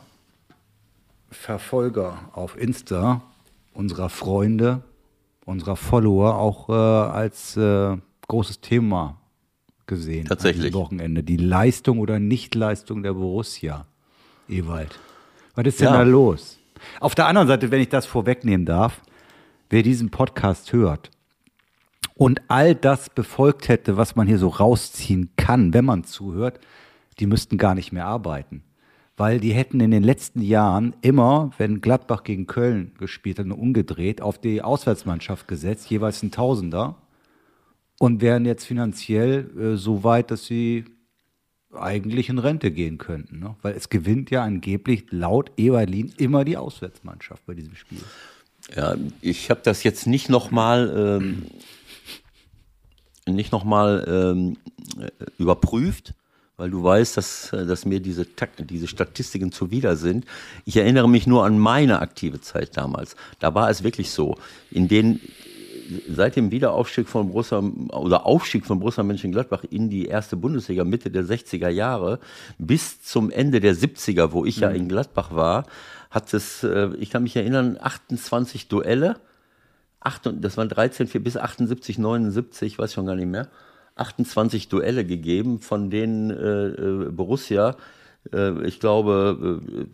Verfolger 1.36 2.30
auf 2.32 2.58
Insta, 2.58 3.22
unserer 3.72 4.08
Freunde, 4.08 4.82
unserer 5.44 5.76
Follower 5.76 6.36
auch 6.36 6.68
äh, 6.68 6.72
als 6.72 7.56
äh, 7.56 7.96
großes 8.26 8.60
Thema 8.60 9.20
gesehen. 9.86 10.26
Tatsächlich. 10.26 10.74
Am 10.74 10.80
Wochenende. 10.80 11.22
Die 11.22 11.36
Leistung 11.36 12.00
oder 12.00 12.18
Nichtleistung 12.18 13.02
der 13.02 13.12
Borussia, 13.12 13.86
Ewald. 14.48 14.98
Was 15.54 15.66
ist 15.66 15.80
denn 15.80 15.88
ja. 15.88 15.98
da 15.98 16.02
los? 16.02 16.58
Auf 17.00 17.14
der 17.14 17.26
anderen 17.26 17.48
Seite, 17.48 17.70
wenn 17.70 17.80
ich 17.80 17.88
das 17.88 18.06
vorwegnehmen 18.06 18.66
darf, 18.66 19.00
wer 19.70 19.82
diesen 19.82 20.10
Podcast 20.10 20.72
hört 20.72 21.10
und 22.14 22.42
all 22.48 22.74
das 22.74 23.10
befolgt 23.10 23.68
hätte, 23.68 23.96
was 23.96 24.16
man 24.16 24.26
hier 24.26 24.38
so 24.38 24.48
rausziehen 24.48 25.30
kann, 25.36 25.72
wenn 25.72 25.84
man 25.84 26.04
zuhört, 26.04 26.60
die 27.18 27.26
müssten 27.26 27.56
gar 27.56 27.74
nicht 27.74 27.92
mehr 27.92 28.06
arbeiten. 28.06 28.62
Weil 29.16 29.40
die 29.40 29.52
hätten 29.52 29.80
in 29.80 29.90
den 29.90 30.02
letzten 30.02 30.42
Jahren 30.42 30.94
immer, 31.00 31.50
wenn 31.56 31.80
Gladbach 31.80 32.22
gegen 32.22 32.46
Köln 32.46 32.92
gespielt 32.98 33.38
hat, 33.38 33.46
umgedreht, 33.46 34.20
auf 34.20 34.38
die 34.38 34.60
Auswärtsmannschaft 34.60 35.48
gesetzt, 35.48 35.88
jeweils 35.88 36.22
ein 36.22 36.30
Tausender, 36.30 36.96
und 37.98 38.20
wären 38.20 38.44
jetzt 38.44 38.66
finanziell 38.66 39.50
äh, 39.58 39.76
so 39.76 40.04
weit, 40.04 40.30
dass 40.30 40.44
sie 40.44 40.84
eigentlich 41.72 42.28
in 42.28 42.38
Rente 42.38 42.70
gehen 42.70 42.98
könnten. 42.98 43.38
Ne? 43.38 43.56
Weil 43.62 43.74
es 43.74 43.88
gewinnt 43.88 44.30
ja 44.30 44.42
angeblich 44.42 45.06
laut 45.10 45.50
Eberlin 45.56 46.12
immer 46.16 46.44
die 46.44 46.56
Auswärtsmannschaft 46.56 47.44
bei 47.46 47.54
diesem 47.54 47.74
Spiel. 47.74 48.02
Ja, 48.74 48.96
ich 49.20 49.50
habe 49.50 49.60
das 49.62 49.82
jetzt 49.82 50.06
nicht 50.06 50.28
nochmal 50.28 51.20
ähm, 51.24 51.46
nochmal 53.50 54.04
ähm, 54.08 54.56
überprüft, 55.38 56.14
weil 56.56 56.70
du 56.70 56.82
weißt, 56.82 57.16
dass, 57.16 57.50
dass 57.50 57.84
mir 57.84 58.00
diese, 58.00 58.26
diese 58.58 58.88
Statistiken 58.88 59.52
zuwider 59.52 59.96
sind. 59.96 60.24
Ich 60.64 60.76
erinnere 60.76 61.08
mich 61.08 61.26
nur 61.26 61.44
an 61.44 61.58
meine 61.58 62.00
aktive 62.00 62.40
Zeit 62.40 62.76
damals. 62.76 63.14
Da 63.38 63.54
war 63.54 63.68
es 63.68 63.82
wirklich 63.82 64.10
so, 64.10 64.36
in 64.70 64.88
den 64.88 65.20
seit 66.08 66.34
dem 66.34 66.50
Wiederaufstieg 66.50 67.08
von 67.08 67.28
Borussia 67.28 67.58
oder 67.58 68.26
Aufstieg 68.26 68.66
von 68.66 68.80
Borussia 68.80 69.04
Mönchengladbach 69.04 69.64
in 69.70 69.88
die 69.88 70.06
erste 70.06 70.36
Bundesliga 70.36 70.84
Mitte 70.84 71.10
der 71.10 71.24
60er 71.24 71.68
Jahre 71.68 72.18
bis 72.58 73.02
zum 73.02 73.30
Ende 73.30 73.60
der 73.60 73.76
70er, 73.76 74.32
wo 74.32 74.44
ich 74.44 74.56
mhm. 74.56 74.62
ja 74.62 74.70
in 74.70 74.88
Gladbach 74.88 75.34
war, 75.34 75.66
hat 76.10 76.32
es, 76.34 76.64
äh, 76.64 76.90
ich 76.98 77.10
kann 77.10 77.22
mich 77.22 77.36
erinnern, 77.36 77.78
28 77.80 78.68
Duelle 78.68 79.16
8, 80.00 80.30
das 80.40 80.56
waren 80.56 80.68
13 80.68 81.08
4 81.08 81.22
bis 81.22 81.36
78, 81.36 81.98
79, 81.98 82.78
weiß 82.78 82.92
schon 82.92 83.06
gar 83.06 83.16
nicht 83.16 83.26
mehr, 83.26 83.48
28 83.96 84.68
Duelle 84.68 85.04
gegeben, 85.04 85.60
von 85.60 85.90
denen 85.90 86.30
äh, 86.30 86.66
äh, 86.68 87.10
Borussia, 87.10 87.76
äh, 88.32 88.66
ich 88.66 88.78
glaube, 88.80 89.60
äh, 89.72 89.86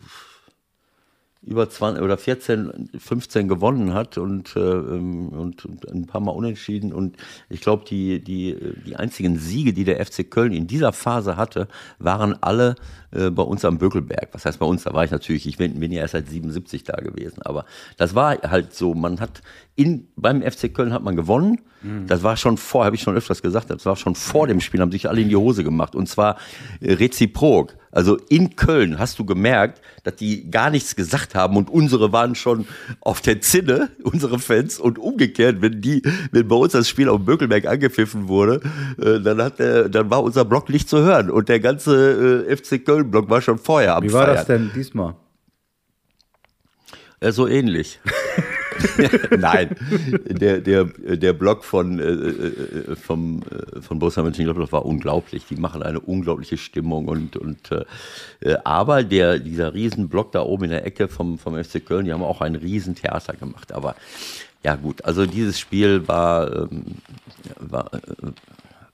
über 1.44 1.68
20 1.68 2.02
oder 2.02 2.16
14, 2.16 2.90
15 2.96 3.48
gewonnen 3.48 3.94
hat 3.94 4.16
und, 4.16 4.54
äh, 4.54 4.60
ähm, 4.60 5.28
und, 5.30 5.64
und 5.64 5.88
ein 5.90 6.06
paar 6.06 6.20
Mal 6.20 6.30
unentschieden. 6.30 6.92
Und 6.92 7.16
ich 7.48 7.60
glaube, 7.60 7.84
die, 7.84 8.22
die, 8.22 8.56
die 8.86 8.94
einzigen 8.94 9.38
Siege, 9.38 9.72
die 9.72 9.82
der 9.82 10.04
FC 10.04 10.30
Köln 10.30 10.52
in 10.52 10.68
dieser 10.68 10.92
Phase 10.92 11.36
hatte, 11.36 11.66
waren 11.98 12.40
alle 12.42 12.76
äh, 13.10 13.30
bei 13.30 13.42
uns 13.42 13.64
am 13.64 13.78
Bökelberg. 13.78 14.28
Was 14.32 14.44
heißt 14.44 14.60
bei 14.60 14.66
uns? 14.66 14.84
Da 14.84 14.92
war 14.92 15.04
ich 15.04 15.10
natürlich, 15.10 15.48
ich 15.48 15.56
bin, 15.56 15.80
bin 15.80 15.90
ja 15.90 16.02
erst 16.02 16.12
seit 16.12 16.28
77 16.28 16.84
da 16.84 16.96
gewesen. 16.98 17.42
Aber 17.42 17.64
das 17.96 18.14
war 18.14 18.40
halt 18.42 18.72
so, 18.72 18.94
man 18.94 19.18
hat 19.18 19.42
in, 19.74 20.08
beim 20.16 20.42
FC 20.42 20.72
Köln 20.72 20.92
hat 20.92 21.02
man 21.02 21.16
gewonnen. 21.16 21.60
Mhm. 21.82 22.06
Das 22.06 22.22
war 22.22 22.36
schon 22.36 22.58
vor, 22.58 22.84
habe 22.84 22.94
ich 22.94 23.02
schon 23.02 23.16
öfters 23.16 23.42
gesagt, 23.42 23.70
das 23.70 23.86
war 23.86 23.96
schon 23.96 24.14
vor 24.14 24.46
dem 24.46 24.60
Spiel, 24.60 24.80
haben 24.80 24.92
sich 24.92 25.08
alle 25.08 25.22
in 25.22 25.28
die 25.30 25.36
Hose 25.36 25.64
gemacht. 25.64 25.94
Und 25.94 26.08
zwar 26.08 26.36
äh, 26.80 26.92
reziprok. 26.92 27.74
Also 27.90 28.16
in 28.28 28.56
Köln 28.56 28.98
hast 28.98 29.18
du 29.18 29.24
gemerkt, 29.24 29.80
dass 30.04 30.16
die 30.16 30.50
gar 30.50 30.70
nichts 30.70 30.94
gesagt 30.96 31.34
haben 31.34 31.56
und 31.56 31.68
unsere 31.70 32.12
waren 32.12 32.34
schon 32.34 32.66
auf 33.00 33.20
der 33.20 33.40
Zinne, 33.40 33.90
unsere 34.02 34.38
Fans. 34.38 34.78
Und 34.78 34.98
umgekehrt, 34.98 35.62
wenn 35.62 35.80
die, 35.80 36.02
wenn 36.32 36.48
bei 36.48 36.56
uns 36.56 36.72
das 36.72 36.88
Spiel 36.88 37.08
auf 37.08 37.16
dem 37.16 37.24
Bökelberg 37.24 37.66
angepfiffen 37.66 38.28
wurde, 38.28 38.60
äh, 38.98 39.20
dann 39.20 39.40
hat 39.42 39.58
der, 39.58 39.88
dann 39.88 40.10
war 40.10 40.22
unser 40.22 40.44
Block 40.44 40.68
nicht 40.68 40.88
zu 40.88 40.98
hören. 40.98 41.30
Und 41.30 41.48
der 41.48 41.60
ganze 41.60 42.44
äh, 42.46 42.56
FC 42.56 42.84
Köln-Block 42.84 43.30
war 43.30 43.40
schon 43.40 43.58
vorher 43.58 43.96
am 43.96 44.04
Wie 44.04 44.12
war 44.12 44.24
Feiern. 44.24 44.36
das 44.36 44.46
denn 44.46 44.70
diesmal? 44.74 45.14
Ja, 47.22 47.32
so 47.32 47.46
ähnlich. 47.46 48.00
Nein, 49.38 49.76
der, 50.26 50.60
der, 50.60 50.84
der 50.84 51.32
Blog 51.32 51.64
von, 51.64 51.98
äh, 51.98 52.04
äh 52.04 52.96
vom, 52.96 53.42
äh, 53.42 53.80
von 53.80 53.98
Borussia 53.98 54.22
Mönchengladbach 54.22 54.72
war 54.72 54.84
unglaublich. 54.84 55.44
Die 55.48 55.56
machen 55.56 55.82
eine 55.82 56.00
unglaubliche 56.00 56.56
Stimmung 56.56 57.08
und, 57.08 57.36
und 57.36 57.70
äh, 57.70 57.84
äh 58.40 58.56
aber 58.64 59.02
der, 59.02 59.38
dieser 59.38 59.74
Riesenblock 59.74 60.32
da 60.32 60.42
oben 60.42 60.64
in 60.64 60.70
der 60.70 60.86
Ecke 60.86 61.08
vom, 61.08 61.38
vom 61.38 61.62
FC 61.62 61.84
Köln, 61.84 62.04
die 62.04 62.12
haben 62.12 62.22
auch 62.22 62.40
ein 62.40 62.54
Riesentheater 62.54 63.34
gemacht. 63.34 63.72
Aber 63.72 63.94
ja 64.64 64.76
gut, 64.76 65.04
also 65.04 65.26
dieses 65.26 65.58
Spiel 65.58 66.06
war, 66.06 66.70
ähm, 66.70 66.84
war, 67.58 67.92
äh, 67.94 67.98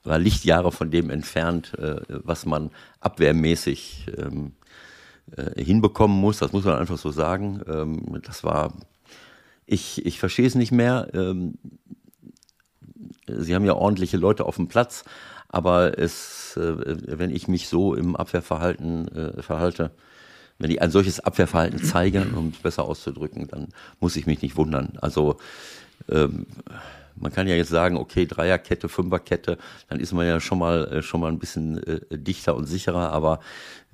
war 0.03 0.19
Lichtjahre 0.19 0.71
von 0.71 0.91
dem 0.91 1.09
entfernt, 1.09 1.77
äh, 1.77 2.01
was 2.09 2.45
man 2.45 2.71
abwehrmäßig 2.99 4.07
ähm, 4.17 4.53
hinbekommen 5.55 6.19
muss. 6.19 6.39
Das 6.39 6.53
muss 6.53 6.65
man 6.65 6.77
einfach 6.77 6.97
so 6.97 7.11
sagen. 7.11 7.61
Ähm, 7.67 8.19
das 8.25 8.43
war 8.43 8.73
ich, 9.69 10.05
ich 10.05 10.19
verstehe 10.19 10.47
es 10.47 10.55
nicht 10.55 10.71
mehr. 10.71 11.09
Ähm, 11.13 11.55
Sie 13.27 13.53
haben 13.53 13.65
ja 13.65 13.75
ordentliche 13.75 14.17
Leute 14.17 14.45
auf 14.45 14.55
dem 14.55 14.67
Platz, 14.67 15.05
aber 15.47 15.99
es, 15.99 16.57
äh, 16.57 17.17
wenn 17.19 17.29
ich 17.29 17.47
mich 17.47 17.69
so 17.69 17.93
im 17.93 18.15
Abwehrverhalten 18.15 19.07
äh, 19.09 19.41
verhalte, 19.43 19.91
wenn 20.57 20.71
ich 20.71 20.81
ein 20.81 20.91
solches 20.91 21.19
Abwehrverhalten 21.19 21.81
zeige, 21.83 22.25
um 22.35 22.49
es 22.49 22.57
besser 22.57 22.83
auszudrücken, 22.83 23.47
dann 23.47 23.67
muss 23.99 24.15
ich 24.15 24.25
mich 24.25 24.41
nicht 24.41 24.57
wundern. 24.57 24.97
Also 25.01 25.37
ähm, 26.09 26.47
man 27.19 27.31
kann 27.31 27.47
ja 27.47 27.55
jetzt 27.55 27.69
sagen, 27.69 27.97
okay, 27.97 28.25
Dreierkette, 28.25 28.89
Fünferkette, 28.89 29.57
dann 29.87 29.99
ist 29.99 30.13
man 30.13 30.25
ja 30.25 30.39
schon 30.39 30.59
mal 30.59 30.85
äh, 30.85 31.01
schon 31.01 31.21
mal 31.21 31.31
ein 31.31 31.39
bisschen 31.39 31.81
äh, 31.83 32.17
dichter 32.17 32.55
und 32.55 32.65
sicherer. 32.65 33.11
Aber 33.11 33.39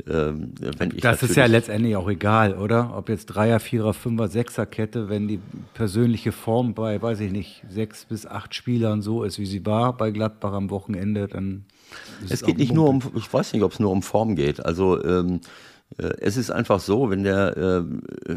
ähm, 0.08 0.54
wenn 0.60 0.92
ich 0.92 1.02
das 1.02 1.24
ist 1.24 1.36
ja 1.36 1.46
letztendlich 1.46 1.96
auch 1.96 2.10
egal, 2.10 2.56
oder? 2.56 2.96
Ob 2.96 3.10
jetzt 3.10 3.28
Dreier, 3.28 3.60
Vierer, 3.60 3.94
Fünfer, 3.94 4.28
Sechserkette, 4.28 5.10
wenn 5.10 5.28
die 5.28 5.40
persönliche 5.74 6.32
Form 6.32 6.74
bei, 6.74 7.02
weiß 7.02 7.20
ich 7.22 7.32
nicht, 7.32 7.64
sechs 7.70 8.06
bis 8.06 8.26
acht 8.26 8.54
Spielern 8.54 9.02
so 9.02 9.24
ist, 9.24 9.40
wie 9.40 9.46
sie 9.46 9.66
war 9.66 9.96
bei 9.96 10.12
Gladbach 10.12 10.54
am 10.54 10.70
Wochenende, 10.70 11.28
dann. 11.28 11.66
es 12.30 12.44
geht 12.44 12.58
nicht 12.58 12.74
nur 12.74 12.90
um, 12.90 13.02
ich 13.16 13.32
weiß 13.32 13.54
nicht, 13.54 13.64
ob 13.64 13.72
es 13.72 13.80
nur 13.80 13.92
um 13.92 14.02
Form 14.02 14.36
geht. 14.36 14.66
Also 14.66 15.04
ähm, 15.04 15.42
äh, 15.98 16.14
es 16.20 16.38
ist 16.38 16.52
einfach 16.52 16.80
so, 16.80 17.10
wenn 17.10 17.24
der 17.24 17.86
äh, 18.28 18.36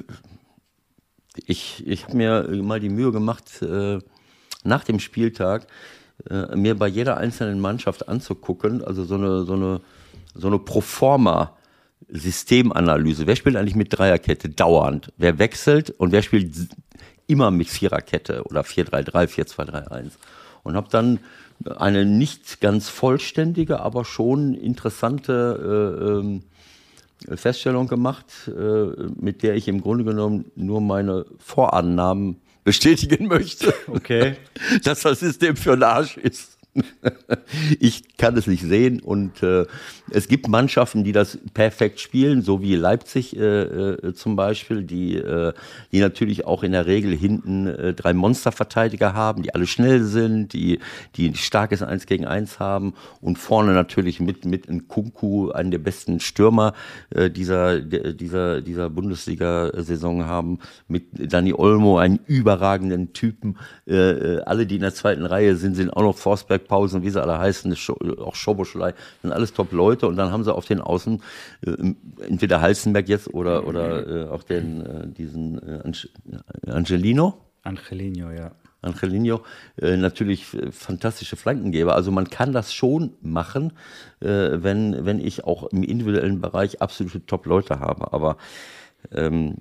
ich, 1.47 1.87
ich 1.87 2.05
habe 2.05 2.17
mir 2.17 2.63
mal 2.63 2.81
die 2.81 2.89
Mühe 2.89 3.13
gemacht, 3.13 3.63
äh, 3.63 3.99
nach 4.65 4.85
dem 4.85 5.01
Spieltag 5.01 5.67
äh, 6.29 6.57
mir 6.57 6.77
bei 6.77 6.89
jeder 6.89 7.17
einzelnen 7.17 7.61
Mannschaft 7.61 8.09
anzugucken, 8.09 8.83
also 8.83 9.05
so 9.05 9.15
eine, 9.15 9.45
so 9.45 9.55
eine, 9.55 9.81
so 10.35 10.49
eine 10.49 10.59
Proforma. 10.59 11.55
Systemanalyse. 12.11 13.27
Wer 13.27 13.37
spielt 13.37 13.57
eigentlich 13.57 13.75
mit 13.75 13.97
Dreierkette 13.97 14.49
dauernd? 14.49 15.13
Wer 15.19 15.39
wechselt 15.39 15.91
und 15.91 16.13
wer 16.13 16.23
spielt 16.23 16.55
immer 17.27 17.51
mit 17.51 17.69
Viererkette 17.69 18.45
oder 18.45 18.63
4-3-3, 18.63 19.27
4-2-3-1? 19.27 20.13
Und 20.63 20.77
habe 20.77 20.89
dann 20.91 21.21
eine 21.77 22.05
nicht 22.05 22.61
ganz 22.61 22.89
vollständige, 22.89 23.81
aber 23.81 24.05
schon 24.05 24.55
interessante 24.55 26.15
äh, 27.29 27.33
äh, 27.33 27.37
Feststellung 27.37 27.89
gemacht, 27.89 28.27
äh, 28.49 28.87
mit 29.21 29.43
der 29.43 29.57
ich 29.57 29.69
im 29.69 29.81
Grunde 29.81 30.05
genommen 30.05 30.47
nur 30.55 30.81
meine 30.81 31.27
Vorannahmen 31.39 32.41
bestätigen 32.65 33.27
möchte, 33.27 33.75
okay. 33.87 34.37
dass 34.85 35.01
das 35.01 35.21
System 35.21 35.57
für 35.57 35.71
den 35.71 35.83
Arsch 35.83 36.17
ist. 36.17 36.58
ich 37.81 38.17
kann 38.17 38.37
es 38.37 38.47
nicht 38.47 38.63
sehen 38.63 39.01
und 39.01 39.43
äh, 39.43 39.67
es 40.11 40.29
gibt 40.29 40.49
Mannschaften, 40.49 41.05
die 41.05 41.13
das 41.13 41.39
perfekt 41.55 42.01
spielen, 42.01 42.43
so 42.43 42.63
wie 42.63 42.75
Leipzig 42.75 43.37
äh, 43.37 43.63
äh, 43.63 44.15
zum 44.15 44.37
Beispiel, 44.37 44.83
die, 44.83 45.17
äh, 45.17 45.53
die 45.93 46.01
natürlich 46.01 46.47
auch 46.47 46.63
in 46.63 46.73
der 46.73 46.87
Regel 46.87 47.15
hinten 47.15 47.67
äh, 47.67 47.95
drei 47.95 48.13
Monsterverteidiger 48.13 49.15
haben, 49.15 49.43
die 49.43 49.55
alle 49.55 49.67
schnell 49.67 50.03
sind, 50.05 50.53
die, 50.53 50.79
die 51.17 51.29
ein 51.29 51.35
starkes 51.35 51.83
Eins 51.83 52.07
gegen 52.07 52.27
Eins 52.27 52.59
haben 52.59 52.95
und 53.21 53.39
vorne 53.39 53.73
natürlich 53.73 54.21
mit, 54.21 54.45
mit 54.45 54.67
in 54.67 54.89
Kunku 54.89 55.51
einen 55.51 55.71
der 55.71 55.79
besten 55.79 56.21
Stürmer 56.21 56.75
äh, 57.11 57.31
dieser, 57.31 57.81
dieser, 57.81 58.63
dieser 58.63 58.91
Bundesliga-Saison 58.91 60.27
haben, 60.27 60.59
mit 60.87 61.33
Dani 61.33 61.53
Olmo, 61.53 61.99
einen 61.99 62.21
überragenden 62.27 63.13
Typen. 63.13 63.57
Alle, 63.87 64.67
die 64.67 64.77
in 64.77 64.81
der 64.81 64.95
zweiten 64.95 65.25
Reihe 65.27 65.57
sind, 65.57 65.75
sind 65.75 65.91
auch 65.91 66.03
noch 66.03 66.17
Forsberg, 66.17 66.58
Pausen, 66.59 67.03
wie 67.03 67.11
sie 67.11 67.23
alle 67.23 67.39
heißen, 67.39 67.75
auch 68.19 68.35
Schoboschlei, 68.35 68.95
sind 69.23 69.33
alles 69.33 69.53
Top-Leute 69.53 70.07
und 70.07 70.17
dann 70.17 70.33
haben 70.33 70.45
sie 70.45 70.55
auf 70.55 70.67
den 70.67 70.81
Außen 70.81 71.23
äh, 71.65 71.95
entweder 72.27 72.61
Halzenberg 72.61 73.09
jetzt 73.09 73.33
oder, 73.33 73.67
oder 73.67 74.27
äh, 74.27 74.29
auch 74.29 74.43
den, 74.43 74.85
äh, 74.85 75.09
diesen 75.09 75.59
äh, 75.63 76.71
Angelino. 76.71 77.35
Angelino, 77.63 78.31
ja. 78.31 78.53
Angelino, 78.81 79.43
äh, 79.81 79.97
natürlich 79.97 80.55
äh, 80.55 80.71
fantastische 80.71 81.37
Flankengeber. 81.37 81.95
Also 81.95 82.13
man 82.13 82.31
kann 82.31 82.53
das 82.53 82.73
schon 82.73 83.15
machen, 83.21 83.73
wenn, 84.21 85.07
wenn 85.07 85.21
ich 85.21 85.45
auch 85.45 85.69
im 85.69 85.85
individuellen 85.85 86.41
Bereich 86.41 86.83
absolute 86.83 87.25
Top-Leute 87.25 87.79
habe. 87.79 88.13
Aber 88.13 88.37
ähm, 89.13 89.55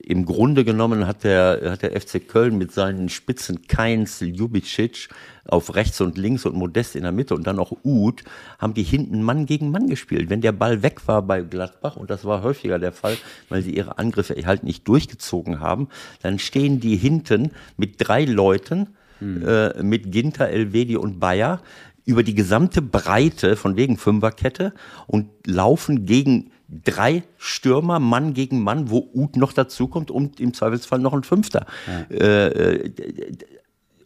Im 0.00 0.24
Grunde 0.24 0.64
genommen 0.64 1.06
hat 1.06 1.24
der, 1.24 1.60
hat 1.72 1.82
der 1.82 2.00
FC 2.00 2.26
Köln 2.26 2.56
mit 2.56 2.72
seinen 2.72 3.08
Spitzen 3.08 3.66
Keins, 3.66 4.20
Ljubicic 4.20 5.08
auf 5.46 5.74
rechts 5.74 6.00
und 6.00 6.16
links 6.16 6.46
und 6.46 6.56
Modest 6.56 6.96
in 6.96 7.02
der 7.02 7.12
Mitte 7.12 7.34
und 7.34 7.46
dann 7.46 7.58
auch 7.58 7.72
Uth, 7.84 8.24
haben 8.58 8.74
die 8.74 8.82
hinten 8.82 9.22
Mann 9.22 9.46
gegen 9.46 9.70
Mann 9.70 9.88
gespielt. 9.88 10.30
Wenn 10.30 10.40
der 10.40 10.52
Ball 10.52 10.82
weg 10.82 11.06
war 11.06 11.22
bei 11.22 11.42
Gladbach, 11.42 11.96
und 11.96 12.10
das 12.10 12.24
war 12.24 12.42
häufiger 12.42 12.78
der 12.78 12.92
Fall, 12.92 13.16
weil 13.48 13.62
sie 13.62 13.76
ihre 13.76 13.98
Angriffe 13.98 14.34
halt 14.46 14.62
nicht 14.64 14.88
durchgezogen 14.88 15.60
haben, 15.60 15.88
dann 16.22 16.38
stehen 16.38 16.80
die 16.80 16.96
hinten 16.96 17.50
mit 17.76 17.96
drei 17.98 18.24
Leuten, 18.24 18.94
mhm. 19.20 19.46
äh, 19.46 19.82
mit 19.82 20.10
Ginter, 20.10 20.48
Elvedi 20.48 20.96
und 20.96 21.20
Bayer, 21.20 21.60
über 22.04 22.22
die 22.22 22.34
gesamte 22.34 22.80
Breite 22.80 23.56
von 23.56 23.76
wegen 23.76 23.96
Fünferkette 23.96 24.72
und 25.08 25.28
laufen 25.44 26.06
gegen 26.06 26.52
drei 26.68 27.22
Stürmer, 27.38 28.00
Mann 28.00 28.34
gegen 28.34 28.62
Mann, 28.62 28.90
wo 28.90 29.08
Uth 29.14 29.36
noch 29.36 29.52
dazukommt 29.52 30.10
und 30.10 30.40
im 30.40 30.54
Zweifelsfall 30.54 30.98
noch 30.98 31.12
ein 31.12 31.22
Fünfter. 31.22 31.66
Ja. 31.86 32.16
Äh, 32.16 32.46
äh 32.48 32.90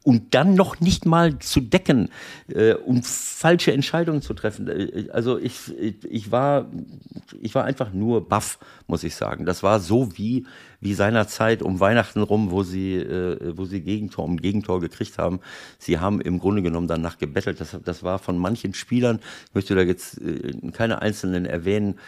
und 0.02 0.34
dann 0.34 0.54
noch 0.54 0.80
nicht 0.80 1.04
mal 1.04 1.38
zu 1.38 1.60
decken 1.60 2.08
äh, 2.48 2.74
und 2.74 3.06
falsche 3.06 3.72
Entscheidungen 3.72 4.22
zu 4.22 4.32
treffen. 4.34 4.68
Äh, 4.68 5.08
also 5.12 5.38
ich, 5.38 5.54
ich, 5.78 6.32
war, 6.32 6.66
ich 7.40 7.54
war 7.54 7.64
einfach 7.64 7.92
nur 7.92 8.26
baff, 8.26 8.58
muss 8.86 9.04
ich 9.04 9.14
sagen. 9.14 9.44
Das 9.44 9.62
war 9.62 9.78
so 9.78 10.16
wie, 10.16 10.46
wie 10.80 10.94
seinerzeit 10.94 11.62
um 11.62 11.80
Weihnachten 11.80 12.22
rum, 12.22 12.50
wo 12.50 12.62
sie, 12.62 12.94
äh, 12.96 13.52
wo 13.56 13.66
sie 13.66 13.82
Gegentor 13.82 14.24
um 14.24 14.38
Gegentor 14.38 14.80
gekriegt 14.80 15.18
haben. 15.18 15.40
Sie 15.78 15.98
haben 15.98 16.20
im 16.20 16.38
Grunde 16.38 16.62
genommen 16.62 16.88
danach 16.88 17.18
gebettelt. 17.18 17.60
Das, 17.60 17.76
das 17.84 18.02
war 18.02 18.18
von 18.18 18.38
manchen 18.38 18.72
Spielern, 18.72 19.20
ich 19.48 19.54
möchte 19.54 19.74
da 19.74 19.82
jetzt 19.82 20.18
äh, 20.22 20.70
keine 20.72 21.02
einzelnen 21.02 21.44
erwähnen, 21.44 21.98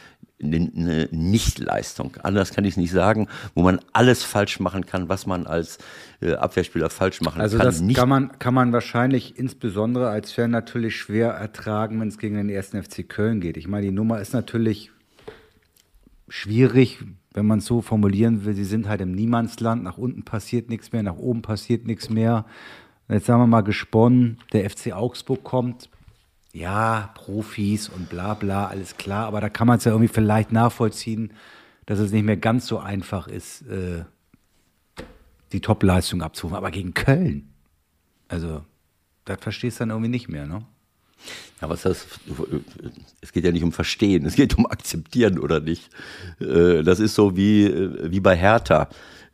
eine 0.42 1.08
Nichtleistung. 1.11 2.16
Anders 2.22 2.52
kann 2.52 2.64
ich 2.64 2.72
es 2.72 2.76
nicht 2.76 2.90
sagen, 2.90 3.28
wo 3.54 3.62
man 3.62 3.80
alles 3.92 4.25
falsch 4.25 4.61
machen 4.61 4.87
kann, 4.87 5.08
was 5.08 5.26
man 5.26 5.46
als 5.46 5.78
äh, 6.20 6.34
Abwehrspieler 6.34 6.90
falsch 6.90 7.20
machen 7.20 7.40
also 7.40 7.58
kann. 7.58 7.66
Also 7.66 7.87
das 7.87 7.96
kann 7.96 8.08
man, 8.08 8.38
kann 8.38 8.54
man 8.54 8.72
wahrscheinlich 8.72 9.38
insbesondere 9.38 10.08
als 10.08 10.32
Fan 10.32 10.50
natürlich 10.50 10.96
schwer 10.96 11.30
ertragen, 11.30 12.00
wenn 12.00 12.08
es 12.08 12.18
gegen 12.18 12.37
den 12.37 12.49
ersten 12.49 12.82
FC 12.82 13.08
Köln 13.08 13.40
geht. 13.40 13.57
Ich 13.57 13.68
meine, 13.68 13.87
die 13.87 13.92
Nummer 13.92 14.20
ist 14.20 14.33
natürlich 14.33 14.90
schwierig, 16.28 16.98
wenn 17.35 17.46
man 17.46 17.59
es 17.59 17.66
so 17.66 17.81
formulieren 17.81 18.44
will. 18.44 18.55
Sie 18.55 18.64
sind 18.64 18.88
halt 18.88 19.00
im 19.00 19.12
Niemandsland. 19.12 19.83
Nach 19.83 19.98
unten 19.98 20.22
passiert 20.24 20.68
nichts 20.68 20.92
mehr, 20.92 21.02
nach 21.02 21.16
oben 21.16 21.42
passiert 21.42 21.87
nichts 21.87 22.11
mehr. 22.11 22.46
Jetzt 23.09 23.26
sagen 23.26 23.42
wir 23.42 23.46
mal 23.46 23.62
gesponnen, 23.62 24.38
der 24.52 24.68
FC 24.68 24.92
Augsburg 24.92 25.44
kommt, 25.44 25.90
ja, 26.53 27.11
Profis 27.15 27.88
und 27.88 28.09
bla 28.09 28.35
bla, 28.35 28.67
alles 28.67 28.97
klar, 28.97 29.27
aber 29.27 29.41
da 29.41 29.49
kann 29.49 29.67
man 29.67 29.79
es 29.79 29.85
ja 29.85 29.93
irgendwie 29.93 30.12
vielleicht 30.12 30.53
nachvollziehen, 30.53 31.33
dass 31.87 31.99
es 31.99 32.12
nicht 32.12 32.25
mehr 32.25 32.37
ganz 32.37 32.67
so 32.67 32.79
einfach 32.79 33.27
ist, 33.27 33.62
äh, 33.62 34.05
die 35.53 35.61
Top-Leistung 35.61 36.23
abzurufen. 36.23 36.57
Aber 36.57 36.71
gegen 36.71 36.95
Köln, 36.95 37.49
also, 38.29 38.62
das 39.25 39.38
verstehst 39.41 39.79
du 39.79 39.83
dann 39.83 39.91
irgendwie 39.91 40.11
nicht 40.11 40.29
mehr, 40.29 40.47
ne? 40.47 40.65
Ja, 41.61 41.69
was 41.69 41.83
das? 41.83 42.07
Es 43.21 43.33
geht 43.33 43.45
ja 43.45 43.53
nicht 43.53 43.62
um 43.62 43.73
Verstehen, 43.73 44.27
es 44.27 44.35
geht 44.35 44.59
um 44.59 44.67
Akzeptieren 44.67 45.38
oder 45.38 45.61
nicht. 45.61 45.91
Äh, 46.41 46.83
das 46.83 46.99
ist 46.99 47.15
so 47.15 47.37
wie, 47.37 47.65
äh, 47.65 48.11
wie 48.11 48.21
bei 48.21 48.37
Hertha. 48.37 48.88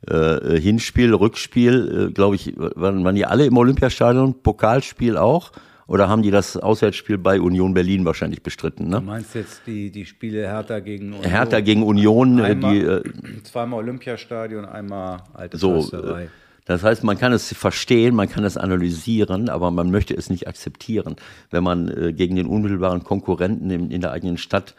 Äh, 0.07 0.61
Hinspiel, 0.61 1.15
Rückspiel, 1.15 2.13
glaube 2.15 2.37
ich, 2.37 2.55
waren, 2.57 3.05
waren 3.05 3.15
die 3.15 3.27
alle 3.27 3.47
im 3.47 3.57
Olympiastadion, 3.57 4.43
Pokalspiel 4.43 5.17
auch. 5.17 5.53
Oder 5.89 6.07
haben 6.11 6.21
die 6.21 6.31
das 6.31 6.59
Auswärtsspiel 6.59 7.17
bei 7.17 7.41
Union 7.41 7.73
Berlin 7.73 8.05
wahrscheinlich 8.05 8.43
bestritten? 8.43 8.89
Ne? 8.89 8.97
Du 8.97 9.07
meinst 9.07 9.35
jetzt 9.35 9.63
die, 9.67 9.91
die 9.91 10.05
Spiele 10.05 10.47
Hertha 10.47 10.81
gegen 10.81 11.15
Union? 11.15 11.25
Hertha 11.25 11.61
gegen 11.61 11.83
Union. 11.83 12.39
Äh, 12.39 12.43
einmal, 12.43 12.75
die, 12.75 12.81
äh, 12.85 13.43
zweimal 13.43 13.79
Olympiastadion, 13.81 14.67
einmal 14.67 15.23
alte 15.33 15.57
so, 15.57 15.81
Försterei. 15.81 16.25
Äh, 16.25 16.29
das 16.67 16.83
heißt, 16.83 17.05
man 17.05 17.17
kann 17.17 17.33
es 17.33 17.55
verstehen, 17.55 18.15
man 18.15 18.29
kann 18.29 18.45
es 18.45 18.59
analysieren, 18.59 19.49
aber 19.49 19.71
man 19.71 19.91
möchte 19.91 20.15
es 20.15 20.29
nicht 20.29 20.47
akzeptieren, 20.47 21.17
wenn 21.51 21.65
man 21.65 21.89
äh, 21.89 22.13
gegen 22.13 22.37
den 22.37 22.47
unmittelbaren 22.47 23.03
Konkurrenten 23.03 23.71
in, 23.71 23.91
in 23.91 24.03
der 24.03 24.13
eigenen 24.13 24.37
Stadt 24.37 24.75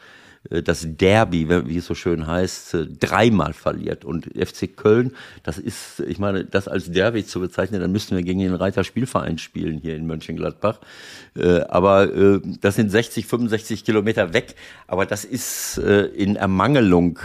das 0.49 0.88
Derby, 0.88 1.49
wie 1.49 1.78
es 1.78 1.86
so 1.86 1.95
schön 1.95 2.25
heißt, 2.25 2.73
äh, 2.73 2.88
dreimal 2.88 3.54
verliert. 3.54 4.06
Und 4.06 4.25
FC 4.25 4.75
Köln, 4.75 5.12
das 5.43 5.58
ist, 5.58 5.99
ich 5.99 6.17
meine, 6.17 6.45
das 6.45 6.69
als 6.69 6.91
Derby 6.91 7.25
zu 7.25 7.41
bezeichnen, 7.41 7.82
dann 7.82 7.91
müssten 7.91 8.15
wir 8.15 8.23
gegen 8.23 8.39
den 8.39 8.56
Reiter 8.56 8.86
Spielverein 8.86 9.38
spielen 9.38 9.80
hier 9.80 9.95
in 9.95 10.08
Mönchengladbach. 10.08 10.80
Äh, 11.36 11.62
aber 11.69 12.08
das 12.62 12.75
sind 12.75 12.89
60, 12.89 13.28
65 13.28 13.84
Kilometer 13.84 14.34
weg. 14.34 14.56
Aber 14.88 15.06
das 15.06 15.25
ist 15.25 15.78
in 15.78 16.36
Ermangelung 16.36 17.19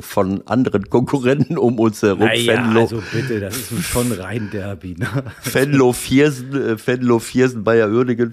von 0.00 0.42
anderen 0.46 0.88
Konkurrenten 0.90 1.58
um 1.58 1.78
uns 1.78 2.02
herum. 2.02 2.20
Naja, 2.20 2.54
Fenlo, 2.54 2.80
also 2.80 3.02
bitte, 3.12 3.40
das 3.40 3.70
ist 3.70 3.84
schon 3.84 4.12
rein 4.12 4.48
Derby. 4.50 4.94
Ne? 4.98 5.06
Fenlo 5.40 5.92
Viersen, 5.92 6.78
Fenlo 6.78 7.18
Viersen, 7.18 7.64
Bayer 7.64 7.88
Uerdingen, 7.88 8.32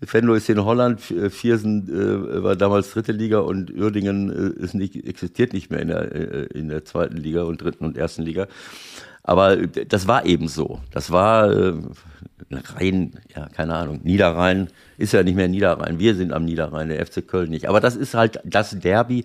Venlo 0.00 0.34
ist 0.34 0.48
in 0.48 0.64
Holland, 0.64 1.10
äh, 1.10 1.28
Viersen 1.28 1.88
äh, 1.88 2.42
war 2.42 2.54
damals 2.54 2.92
dritte 2.92 3.12
Liga 3.12 3.40
und 3.40 3.70
Uerdingen 3.76 4.30
äh, 4.30 4.62
ist 4.62 4.74
nicht, 4.74 4.94
existiert 4.94 5.52
nicht 5.52 5.70
mehr 5.70 5.80
in 5.80 5.88
der, 5.88 6.12
äh, 6.12 6.44
in 6.54 6.68
der 6.68 6.84
zweiten 6.84 7.16
Liga 7.16 7.42
und 7.42 7.60
dritten 7.60 7.84
und 7.84 7.96
ersten 7.96 8.22
Liga. 8.22 8.46
Aber 9.24 9.56
das 9.56 10.06
war 10.06 10.24
eben 10.24 10.48
so. 10.48 10.80
Das 10.92 11.10
war 11.10 11.52
äh, 11.52 11.74
Rhein, 12.50 13.12
ja, 13.34 13.48
keine 13.48 13.74
Ahnung, 13.74 14.00
Niederrhein 14.02 14.68
ist 14.96 15.12
ja 15.12 15.22
nicht 15.22 15.34
mehr 15.34 15.48
Niederrhein. 15.48 15.98
Wir 15.98 16.14
sind 16.14 16.32
am 16.32 16.44
Niederrhein, 16.44 16.88
der 16.88 17.04
FC 17.04 17.26
Köln 17.26 17.50
nicht. 17.50 17.68
Aber 17.68 17.80
das 17.80 17.94
ist 17.94 18.14
halt 18.14 18.40
das 18.44 18.78
Derby 18.78 19.24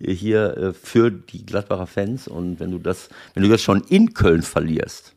äh, 0.00 0.12
hier 0.12 0.56
äh, 0.56 0.72
für 0.72 1.10
die 1.10 1.44
Gladbacher 1.44 1.86
Fans. 1.86 2.28
Und 2.28 2.60
wenn 2.60 2.70
du 2.70 2.78
das, 2.78 3.08
wenn 3.34 3.42
du 3.42 3.48
das 3.48 3.60
schon 3.60 3.82
in 3.88 4.14
Köln 4.14 4.42
verlierst, 4.42 5.14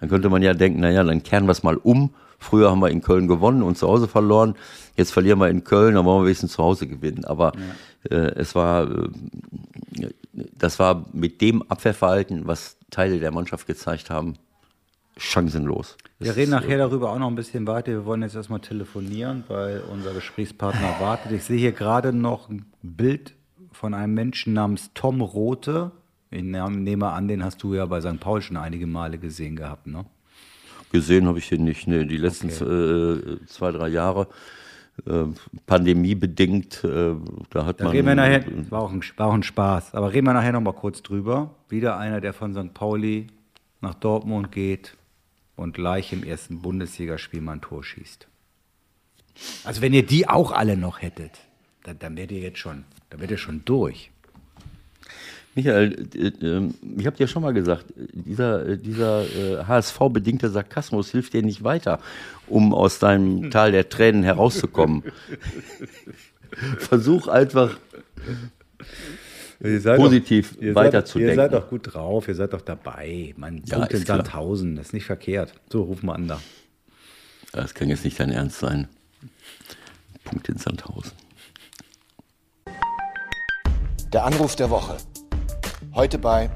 dann 0.00 0.08
könnte 0.08 0.28
man 0.28 0.42
ja 0.42 0.52
denken, 0.52 0.80
naja, 0.80 1.04
dann 1.04 1.22
kehren 1.22 1.46
wir 1.46 1.52
es 1.52 1.62
mal 1.62 1.76
um 1.76 2.10
Früher 2.42 2.70
haben 2.70 2.80
wir 2.80 2.90
in 2.90 3.00
Köln 3.00 3.28
gewonnen 3.28 3.62
und 3.62 3.78
zu 3.78 3.88
Hause 3.88 4.08
verloren. 4.08 4.54
Jetzt 4.96 5.12
verlieren 5.12 5.38
wir 5.38 5.48
in 5.48 5.64
Köln, 5.64 5.94
dann 5.94 6.04
wollen 6.04 6.22
wir 6.22 6.26
wenigstens 6.26 6.52
zu 6.52 6.62
Hause 6.62 6.86
gewinnen. 6.86 7.24
Aber 7.24 7.52
ja. 8.10 8.16
äh, 8.16 8.34
es 8.34 8.54
war, 8.54 8.90
äh, 8.90 9.08
das 10.58 10.78
war 10.78 11.06
mit 11.12 11.40
dem 11.40 11.62
Abwehrverhalten, 11.62 12.46
was 12.46 12.76
Teile 12.90 13.18
der 13.18 13.30
Mannschaft 13.30 13.66
gezeigt 13.66 14.10
haben, 14.10 14.34
chancenlos. 15.16 15.96
Wir 16.18 16.36
reden 16.36 16.50
nachher 16.50 16.78
darüber 16.78 17.12
auch 17.12 17.18
noch 17.18 17.28
ein 17.28 17.34
bisschen 17.34 17.66
weiter. 17.66 17.92
Wir 17.92 18.04
wollen 18.04 18.22
jetzt 18.22 18.34
erstmal 18.34 18.60
telefonieren, 18.60 19.44
weil 19.48 19.82
unser 19.92 20.12
Gesprächspartner 20.12 20.96
wartet. 21.00 21.32
Ich 21.32 21.44
sehe 21.44 21.58
hier 21.58 21.72
gerade 21.72 22.12
noch 22.12 22.48
ein 22.48 22.66
Bild 22.82 23.34
von 23.72 23.94
einem 23.94 24.14
Menschen 24.14 24.52
namens 24.52 24.90
Tom 24.94 25.20
Rote. 25.20 25.92
Ich 26.30 26.42
nehme 26.42 27.08
an, 27.10 27.28
den 27.28 27.44
hast 27.44 27.62
du 27.62 27.74
ja 27.74 27.84
bei 27.86 28.00
St. 28.00 28.20
Paul 28.20 28.40
schon 28.40 28.56
einige 28.56 28.86
Male 28.86 29.18
gesehen 29.18 29.56
gehabt, 29.56 29.86
ne? 29.86 30.06
Gesehen 30.92 31.26
habe 31.26 31.38
ich 31.38 31.50
ihn 31.50 31.64
nicht. 31.64 31.88
Nee, 31.88 32.04
die 32.04 32.18
letzten 32.18 32.48
okay. 32.50 33.40
äh, 33.42 33.46
zwei, 33.46 33.72
drei 33.72 33.88
Jahre. 33.88 34.28
Äh, 35.06 35.24
pandemiebedingt, 35.66 36.84
äh, 36.84 37.14
da 37.50 37.64
hat 37.66 37.80
da 37.80 37.84
man. 37.84 37.92
Reden 37.92 38.06
wir 38.06 38.14
nachher, 38.14 38.44
war, 38.70 38.82
auch 38.82 38.92
ein, 38.92 39.02
war 39.16 39.28
auch 39.28 39.34
ein 39.34 39.42
Spaß, 39.42 39.94
aber 39.94 40.12
reden 40.12 40.26
wir 40.26 40.34
nachher 40.34 40.52
noch 40.52 40.60
mal 40.60 40.74
kurz 40.74 41.02
drüber. 41.02 41.54
Wieder 41.68 41.96
einer, 41.96 42.20
der 42.20 42.34
von 42.34 42.54
St. 42.54 42.74
Pauli 42.74 43.28
nach 43.80 43.94
Dortmund 43.94 44.52
geht 44.52 44.96
und 45.56 45.74
gleich 45.74 46.12
im 46.12 46.22
ersten 46.22 46.60
Bundesligaspiel 46.60 47.40
mal 47.40 47.54
ein 47.54 47.60
Tor 47.62 47.82
schießt. 47.82 48.28
Also 49.64 49.80
wenn 49.80 49.94
ihr 49.94 50.04
die 50.04 50.28
auch 50.28 50.52
alle 50.52 50.76
noch 50.76 51.02
hättet, 51.02 51.40
dann, 51.84 51.98
dann 51.98 52.16
wärt 52.16 52.30
ihr 52.30 52.40
jetzt 52.40 52.58
schon, 52.58 52.84
dann 53.10 53.20
wärt 53.20 53.30
ihr 53.30 53.38
schon 53.38 53.64
durch. 53.64 54.11
Michael, 55.54 56.08
äh, 56.14 56.28
äh, 56.28 56.70
ich 56.96 57.06
habe 57.06 57.16
dir 57.16 57.26
schon 57.26 57.42
mal 57.42 57.52
gesagt, 57.52 57.84
dieser, 57.96 58.66
äh, 58.66 58.78
dieser 58.78 59.24
HSV-bedingte 59.66 60.48
Sarkasmus 60.48 61.10
hilft 61.10 61.34
dir 61.34 61.42
nicht 61.42 61.62
weiter, 61.62 62.00
um 62.46 62.72
aus 62.72 62.98
deinem 62.98 63.50
Tal 63.50 63.72
der 63.72 63.88
Tränen 63.88 64.22
herauszukommen. 64.22 65.02
Versuch 66.78 67.28
einfach 67.28 67.78
positiv 69.60 70.56
doch, 70.56 70.74
weiterzudenken. 70.74 71.36
Ihr 71.36 71.42
seid 71.42 71.52
doch 71.52 71.68
gut 71.68 71.94
drauf, 71.94 72.28
ihr 72.28 72.34
seid 72.34 72.52
doch 72.52 72.62
dabei. 72.62 73.34
Man 73.36 73.62
ja, 73.64 73.78
Punkt 73.78 73.92
in 73.92 74.04
Sandhausen, 74.04 74.76
das 74.76 74.86
ist 74.86 74.92
nicht 74.92 75.06
verkehrt. 75.06 75.52
So, 75.70 75.82
ruf 75.82 76.02
mal 76.02 76.14
an 76.14 76.28
da. 76.28 76.40
Das 77.52 77.74
kann 77.74 77.88
jetzt 77.88 78.04
nicht 78.04 78.18
dein 78.18 78.30
Ernst 78.30 78.58
sein. 78.58 78.88
Punkt 80.24 80.48
in 80.48 80.56
Sandhausen. 80.56 81.12
Der 84.12 84.24
Anruf 84.24 84.56
der 84.56 84.70
Woche. 84.70 84.96
Heute 85.94 86.18
bei. 86.18 86.48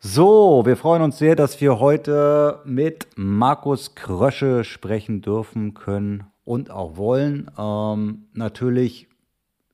So, 0.00 0.62
wir 0.66 0.76
freuen 0.76 1.02
uns 1.02 1.16
sehr, 1.18 1.36
dass 1.36 1.60
wir 1.60 1.78
heute 1.78 2.60
mit 2.64 3.06
Markus 3.14 3.94
Krösche 3.94 4.64
sprechen 4.64 5.22
dürfen 5.22 5.74
können 5.74 6.24
und 6.44 6.72
auch 6.72 6.96
wollen. 6.96 7.48
Ähm, 7.56 8.26
natürlich 8.32 9.06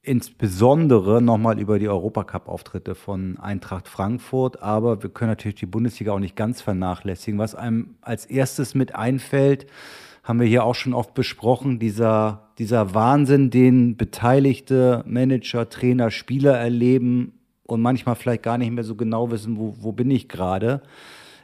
insbesondere 0.03 1.23
nochmal 1.23 1.59
über 1.59 1.79
die 1.79 1.89
Europacup-Auftritte 1.89 2.95
von 2.95 3.39
Eintracht 3.39 3.89
Frankfurt, 3.89 4.63
aber 4.63 5.03
wir 5.03 5.09
können 5.09 5.31
natürlich 5.31 5.59
die 5.59 5.67
Bundesliga 5.67 6.13
auch 6.13 6.19
nicht 6.19 6.37
ganz 6.37 6.61
vernachlässigen. 6.61 7.41
Was 7.41 7.55
einem 7.55 7.97
als 8.03 8.27
erstes 8.27 8.75
mit 8.75 8.95
einfällt, 8.95 9.67
haben 10.31 10.39
wir 10.39 10.47
hier 10.47 10.65
auch 10.65 10.77
schon 10.77 10.95
oft 10.95 11.13
besprochen, 11.13 11.81
dieser, 11.81 12.51
dieser 12.57 12.95
Wahnsinn, 12.95 13.51
den 13.51 13.97
beteiligte 13.97 15.03
Manager, 15.05 15.69
Trainer, 15.69 16.13
Spieler 16.13 16.57
erleben 16.57 17.33
und 17.67 17.81
manchmal 17.81 18.15
vielleicht 18.15 18.45
gar 18.45 18.57
nicht 18.57 18.71
mehr 18.71 18.85
so 18.85 18.95
genau 18.95 19.33
wissen, 19.33 19.59
wo, 19.59 19.75
wo 19.81 19.91
bin 19.91 20.09
ich 20.09 20.29
gerade. 20.29 20.83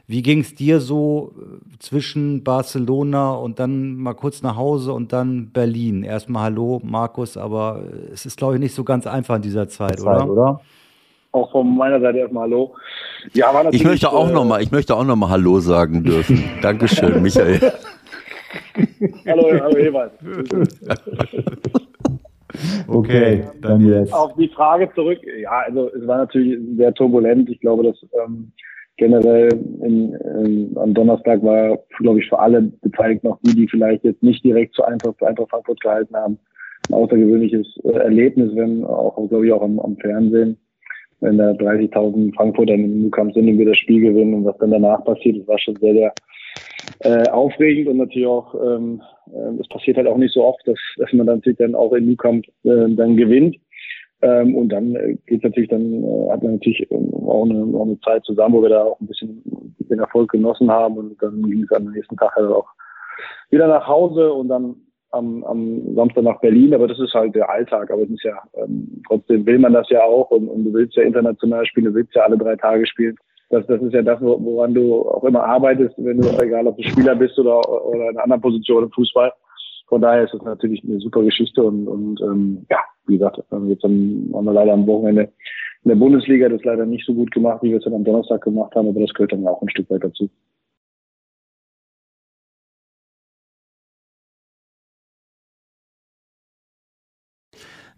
Wie 0.07 0.21
ging 0.21 0.39
es 0.39 0.55
dir 0.55 0.79
so 0.79 1.33
äh, 1.35 1.79
zwischen 1.79 2.45
Barcelona 2.45 3.33
und 3.33 3.59
dann 3.59 3.97
mal 3.97 4.13
kurz 4.13 4.41
nach 4.41 4.55
Hause 4.55 4.93
und 4.93 5.11
dann 5.11 5.49
Berlin? 5.51 6.03
Erstmal 6.03 6.43
Hallo, 6.43 6.79
Markus, 6.81 7.35
aber 7.35 7.81
es 8.13 8.25
ist, 8.25 8.37
glaube 8.37 8.53
ich, 8.53 8.61
nicht 8.61 8.73
so 8.73 8.85
ganz 8.85 9.05
einfach 9.05 9.35
in 9.35 9.41
dieser 9.41 9.67
Zeit, 9.67 9.99
Zeit 9.99 10.21
oder? 10.21 10.31
oder? 10.31 10.61
Auch 11.33 11.51
von 11.51 11.75
meiner 11.75 11.99
Seite 11.99 12.19
erstmal 12.19 12.43
Hallo. 12.43 12.73
Ja, 13.33 13.53
war 13.53 13.73
ich 13.73 13.83
möchte 13.83 14.09
auch 14.09 14.29
äh, 14.29 14.31
noch 14.31 14.45
mal, 14.45 14.61
ich 14.61 14.71
möchte 14.71 14.95
auch 14.95 15.03
noch 15.03 15.17
mal 15.17 15.29
Hallo 15.29 15.59
sagen 15.59 16.05
dürfen. 16.05 16.41
Dankeschön, 16.61 17.21
Michael. 17.21 17.73
Hallo, 19.27 19.59
hallo 19.59 19.77
Ewald. 19.77 20.11
okay, 22.87 23.47
dann 23.61 23.87
jetzt. 23.87 24.13
Auf 24.13 24.35
die 24.35 24.49
Frage 24.49 24.89
zurück. 24.93 25.19
Ja, 25.41 25.63
also 25.65 25.91
es 25.93 26.05
war 26.07 26.17
natürlich 26.17 26.59
sehr 26.77 26.93
turbulent. 26.93 27.49
Ich 27.49 27.59
glaube, 27.59 27.83
dass 27.83 27.97
ähm, 28.23 28.51
generell 28.97 29.49
in, 29.81 30.13
in, 30.13 30.77
am 30.77 30.93
Donnerstag 30.93 31.43
war, 31.43 31.79
glaube 31.99 32.19
ich, 32.19 32.27
für 32.27 32.39
alle 32.39 32.61
beteiligt 32.81 33.23
noch 33.23 33.39
die, 33.43 33.55
die 33.55 33.67
vielleicht 33.67 34.03
jetzt 34.03 34.23
nicht 34.23 34.43
direkt 34.43 34.73
zu 34.73 34.83
Eintracht, 34.83 35.17
zu 35.19 35.25
Eintracht 35.25 35.49
Frankfurt 35.49 35.79
gehalten 35.81 36.15
haben, 36.15 36.39
ein 36.89 36.93
außergewöhnliches 36.95 37.79
äh, 37.83 37.91
Erlebnis, 37.91 38.51
wenn 38.55 38.83
auch, 38.83 39.15
glaube 39.29 39.45
ich, 39.45 39.53
auch 39.53 39.61
am, 39.61 39.79
am 39.79 39.97
Fernsehen, 39.97 40.57
wenn 41.19 41.37
da 41.37 41.51
30.000 41.51 42.35
Frankfurter 42.35 42.73
in 42.73 43.03
New 43.03 43.09
Camp 43.11 43.33
sind 43.33 43.47
und 43.47 43.57
wir 43.57 43.67
das 43.67 43.77
Spiel 43.77 44.01
gewinnen 44.01 44.33
und 44.33 44.45
was 44.45 44.57
dann 44.57 44.71
danach 44.71 45.03
passiert, 45.03 45.39
das 45.39 45.47
war 45.47 45.59
schon 45.59 45.75
sehr, 45.77 45.93
sehr 45.93 46.13
äh, 46.99 47.29
aufregend 47.29 47.87
und 47.87 47.97
natürlich 47.97 48.27
auch, 48.27 48.55
ähm, 48.55 49.01
äh, 49.27 49.59
es 49.59 49.67
passiert 49.67 49.97
halt 49.97 50.07
auch 50.07 50.17
nicht 50.17 50.33
so 50.33 50.43
oft, 50.43 50.65
dass, 50.67 50.79
dass 50.97 51.11
man 51.13 51.27
dann 51.27 51.37
natürlich 51.37 51.59
dann 51.59 51.75
auch 51.75 51.93
in 51.93 52.05
New 52.05 52.15
Camp 52.15 52.45
äh, 52.63 52.89
dann 52.89 53.17
gewinnt. 53.17 53.57
Ähm, 54.21 54.55
und 54.55 54.69
dann 54.69 54.95
äh, 54.95 55.15
geht 55.27 55.43
natürlich 55.43 55.69
dann, 55.69 56.03
äh, 56.03 56.29
hat 56.31 56.41
man 56.41 56.53
natürlich 56.53 56.89
ähm, 56.89 57.13
auch, 57.13 57.45
eine, 57.45 57.77
auch 57.77 57.85
eine 57.85 57.99
Zeit 57.99 58.25
zusammen, 58.25 58.55
wo 58.55 58.63
wir 58.63 58.69
da 58.69 58.83
auch 58.83 58.99
ein 58.99 59.07
bisschen 59.07 59.43
den 59.89 59.99
Erfolg 59.99 60.31
genossen 60.31 60.71
haben 60.71 60.97
und 60.97 61.21
dann 61.21 61.43
ging 61.43 61.63
es 61.63 61.71
am 61.71 61.91
nächsten 61.91 62.17
Tag 62.17 62.35
halt 62.35 62.49
auch 62.49 62.67
wieder 63.51 63.67
nach 63.67 63.87
Hause 63.87 64.33
und 64.33 64.49
dann 64.49 64.75
am, 65.11 65.43
am 65.43 65.95
Samstag 65.95 66.23
nach 66.23 66.39
Berlin, 66.39 66.73
aber 66.73 66.87
das 66.87 66.99
ist 66.99 67.13
halt 67.13 67.35
der 67.35 67.49
Alltag, 67.49 67.91
aber 67.91 68.01
es 68.01 68.09
ist 68.09 68.23
ja, 68.23 68.41
ähm, 68.55 69.01
trotzdem 69.07 69.45
will 69.45 69.59
man 69.59 69.73
das 69.73 69.89
ja 69.89 70.03
auch 70.03 70.31
und, 70.31 70.47
und 70.47 70.65
du 70.65 70.73
willst 70.73 70.95
ja 70.95 71.03
international 71.03 71.65
spielen, 71.65 71.85
du 71.85 71.93
willst 71.93 72.15
ja 72.15 72.23
alle 72.23 72.37
drei 72.37 72.55
Tage 72.55 72.85
spielen. 72.87 73.15
Das, 73.49 73.65
das 73.67 73.81
ist 73.81 73.93
ja 73.93 74.01
das, 74.01 74.19
woran 74.21 74.73
du 74.73 75.09
auch 75.09 75.23
immer 75.23 75.43
arbeitest, 75.43 75.95
wenn 75.97 76.19
du, 76.19 76.27
egal 76.41 76.67
ob 76.67 76.77
du 76.77 76.83
Spieler 76.83 77.15
bist 77.15 77.39
oder, 77.39 77.59
oder 77.85 78.09
in 78.09 78.09
einer 78.09 78.23
anderen 78.23 78.41
Position 78.41 78.83
im 78.83 78.91
Fußball. 78.91 79.31
Von 79.87 80.01
daher 80.01 80.25
ist 80.25 80.33
es 80.33 80.41
natürlich 80.41 80.83
eine 80.83 80.99
super 80.99 81.23
Geschichte 81.23 81.63
und, 81.63 81.87
und 81.87 82.21
ähm, 82.21 82.65
ja, 82.69 82.79
wie 83.05 83.17
gesagt, 83.17 83.37
jetzt 83.37 83.51
haben 83.51 83.69
wir 83.69 84.53
leider 84.53 84.73
am 84.73 84.85
Wochenende 84.85 85.31
in 85.83 85.89
der 85.89 85.95
Bundesliga 85.95 86.49
das 86.49 86.63
leider 86.65 86.85
nicht 86.85 87.05
so 87.05 87.13
gut 87.13 87.31
gemacht, 87.31 87.63
wie 87.63 87.69
wir 87.69 87.77
es 87.77 87.85
dann 87.85 87.93
am 87.93 88.03
Donnerstag 88.03 88.41
gemacht 88.41 88.75
haben, 88.75 88.89
aber 88.89 88.99
das 88.99 89.13
gehört 89.13 89.31
dann 89.31 89.47
auch 89.47 89.61
ein 89.61 89.69
Stück 89.69 89.89
weit 89.89 90.03
dazu. 90.03 90.29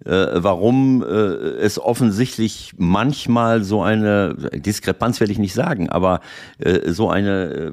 Äh, 0.05 0.27
warum 0.33 1.03
äh, 1.03 1.05
es 1.05 1.79
offensichtlich 1.79 2.73
manchmal 2.77 3.63
so 3.63 3.81
eine 3.81 4.35
Diskrepanz 4.53 5.19
werde 5.19 5.33
ich 5.33 5.39
nicht 5.39 5.53
sagen, 5.53 5.89
aber 5.89 6.21
äh, 6.59 6.91
so 6.91 7.09
eine 7.09 7.43
äh, 7.43 7.71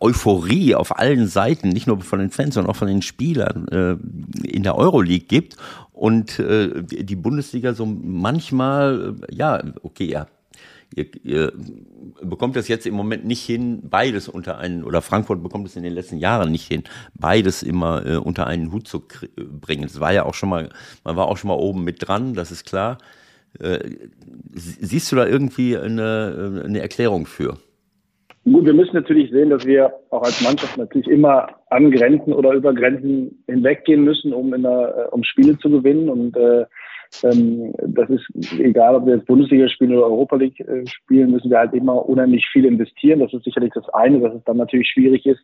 Euphorie 0.00 0.74
auf 0.74 0.98
allen 0.98 1.26
Seiten, 1.26 1.68
nicht 1.68 1.86
nur 1.86 2.00
von 2.00 2.18
den 2.18 2.30
Fans, 2.30 2.54
sondern 2.54 2.70
auch 2.70 2.76
von 2.76 2.88
den 2.88 3.02
Spielern 3.02 3.68
äh, 3.68 4.46
in 4.46 4.62
der 4.62 4.76
Euroleague 4.76 5.26
gibt 5.26 5.56
und 5.92 6.38
äh, 6.38 6.82
die 6.82 7.16
Bundesliga 7.16 7.72
so 7.72 7.86
manchmal, 7.86 9.14
äh, 9.28 9.34
ja, 9.34 9.62
okay, 9.82 10.06
ja, 10.10 10.26
ihr, 10.94 11.06
ihr 11.22 11.52
bekommt 12.22 12.56
das 12.56 12.68
jetzt 12.68 12.86
im 12.86 12.94
Moment 12.94 13.24
nicht 13.24 13.44
hin, 13.44 13.80
beides 13.82 14.28
unter 14.28 14.58
einen, 14.58 14.84
oder 14.84 15.02
Frankfurt 15.02 15.42
bekommt 15.42 15.66
es 15.66 15.76
in 15.76 15.82
den 15.82 15.92
letzten 15.92 16.18
Jahren 16.18 16.50
nicht 16.52 16.66
hin, 16.66 16.84
beides 17.14 17.62
immer 17.62 18.06
äh, 18.06 18.16
unter 18.16 18.46
einen 18.46 18.72
Hut 18.72 18.88
zu 18.88 19.02
bringen. 19.60 19.84
Es 19.84 20.00
war 20.00 20.12
ja 20.12 20.24
auch 20.24 20.34
schon 20.34 20.48
mal, 20.48 20.68
man 21.04 21.16
war 21.16 21.28
auch 21.28 21.36
schon 21.36 21.48
mal 21.48 21.54
oben 21.54 21.84
mit 21.84 22.06
dran, 22.06 22.34
das 22.34 22.50
ist 22.50 22.64
klar. 22.64 22.98
Äh, 23.60 23.78
siehst 24.52 25.12
du 25.12 25.16
da 25.16 25.26
irgendwie 25.26 25.76
eine, 25.76 26.60
äh, 26.62 26.64
eine 26.64 26.80
Erklärung 26.80 27.26
für? 27.26 27.58
Gut, 28.44 28.66
wir 28.66 28.74
müssen 28.74 28.94
natürlich 28.94 29.30
sehen, 29.30 29.50
dass 29.50 29.64
wir 29.64 29.90
auch 30.10 30.22
als 30.22 30.42
Mannschaft 30.42 30.76
natürlich 30.76 31.08
immer 31.08 31.48
an 31.70 31.90
Grenzen 31.90 32.32
oder 32.32 32.52
über 32.52 32.74
Grenzen 32.74 33.42
hinweggehen 33.46 34.04
müssen, 34.04 34.34
um, 34.34 34.52
in 34.52 34.62
der, 34.62 35.08
äh, 35.08 35.14
um 35.14 35.24
Spiele 35.24 35.56
zu 35.58 35.70
gewinnen. 35.70 36.10
Und 36.10 36.36
äh, 36.36 36.66
das 37.22 38.10
ist 38.10 38.58
egal, 38.58 38.96
ob 38.96 39.06
wir 39.06 39.16
jetzt 39.16 39.26
Bundesliga 39.26 39.68
spielen 39.68 39.92
oder 39.92 40.06
Europa 40.06 40.36
League 40.36 40.60
äh, 40.60 40.86
spielen, 40.86 41.30
müssen 41.30 41.50
wir 41.50 41.58
halt 41.58 41.74
immer 41.74 42.08
unheimlich 42.08 42.46
viel 42.52 42.64
investieren. 42.64 43.20
Das 43.20 43.32
ist 43.32 43.44
sicherlich 43.44 43.72
das 43.74 43.88
eine, 43.90 44.20
dass 44.20 44.34
es 44.34 44.44
dann 44.44 44.56
natürlich 44.56 44.88
schwierig 44.88 45.24
ist, 45.26 45.40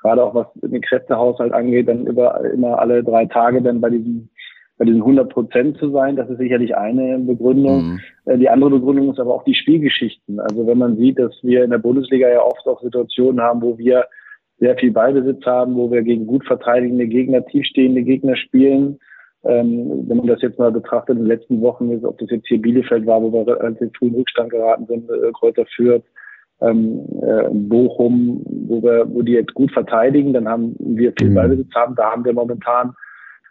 gerade 0.00 0.22
auch 0.22 0.34
was 0.34 0.46
den 0.56 0.82
Kräftehaushalt 0.82 1.52
angeht, 1.52 1.88
dann 1.88 2.06
über 2.06 2.44
immer 2.52 2.78
alle 2.78 3.02
drei 3.02 3.26
Tage 3.26 3.62
dann 3.62 3.80
bei 3.80 3.90
diesen 3.90 4.30
bei 4.76 4.84
diesen 4.84 5.02
100 5.02 5.32
Prozent 5.32 5.78
zu 5.78 5.90
sein. 5.90 6.16
Das 6.16 6.28
ist 6.28 6.38
sicherlich 6.38 6.76
eine 6.76 7.18
Begründung. 7.18 7.84
Mhm. 7.84 8.00
Äh, 8.24 8.38
die 8.38 8.48
andere 8.48 8.70
Begründung 8.70 9.12
ist 9.12 9.20
aber 9.20 9.34
auch 9.34 9.44
die 9.44 9.54
Spielgeschichten. 9.54 10.40
Also 10.40 10.66
wenn 10.66 10.78
man 10.78 10.96
sieht, 10.96 11.18
dass 11.18 11.32
wir 11.42 11.64
in 11.64 11.70
der 11.70 11.78
Bundesliga 11.78 12.28
ja 12.28 12.42
oft 12.42 12.66
auch 12.66 12.82
Situationen 12.82 13.40
haben, 13.40 13.62
wo 13.62 13.78
wir 13.78 14.06
sehr 14.58 14.76
viel 14.76 14.92
Ballbesitz 14.92 15.44
haben, 15.46 15.76
wo 15.76 15.90
wir 15.90 16.02
gegen 16.02 16.26
gut 16.26 16.44
verteidigende 16.44 17.06
Gegner, 17.06 17.44
tiefstehende 17.44 18.02
Gegner 18.02 18.36
spielen, 18.36 18.98
ähm, 19.46 20.04
wenn 20.08 20.16
man 20.18 20.26
das 20.26 20.42
jetzt 20.42 20.58
mal 20.58 20.72
betrachtet, 20.72 21.16
in 21.16 21.22
den 21.22 21.28
letzten 21.28 21.60
Wochen, 21.60 22.04
ob 22.04 22.18
das 22.18 22.30
jetzt 22.30 22.46
hier 22.46 22.60
Bielefeld 22.60 23.06
war, 23.06 23.22
wo 23.22 23.32
wir 23.32 23.46
relativ 23.46 23.90
früh 23.98 24.08
in 24.08 24.14
Rückstand 24.14 24.50
geraten 24.50 24.86
sind, 24.86 25.10
äh, 25.10 25.32
Kräuter 25.32 25.66
führt, 25.74 26.04
ähm, 26.60 27.04
äh, 27.22 27.48
Bochum, 27.50 28.42
wo 28.68 28.82
wir, 28.82 29.06
wo 29.08 29.22
die 29.22 29.32
jetzt 29.32 29.54
gut 29.54 29.72
verteidigen, 29.72 30.32
dann 30.32 30.48
haben 30.48 30.74
wir 30.78 31.12
viel 31.18 31.30
mhm. 31.30 31.34
Ballbesitz 31.34 31.74
haben. 31.74 31.94
Da 31.94 32.10
haben 32.10 32.24
wir 32.24 32.32
momentan 32.32 32.94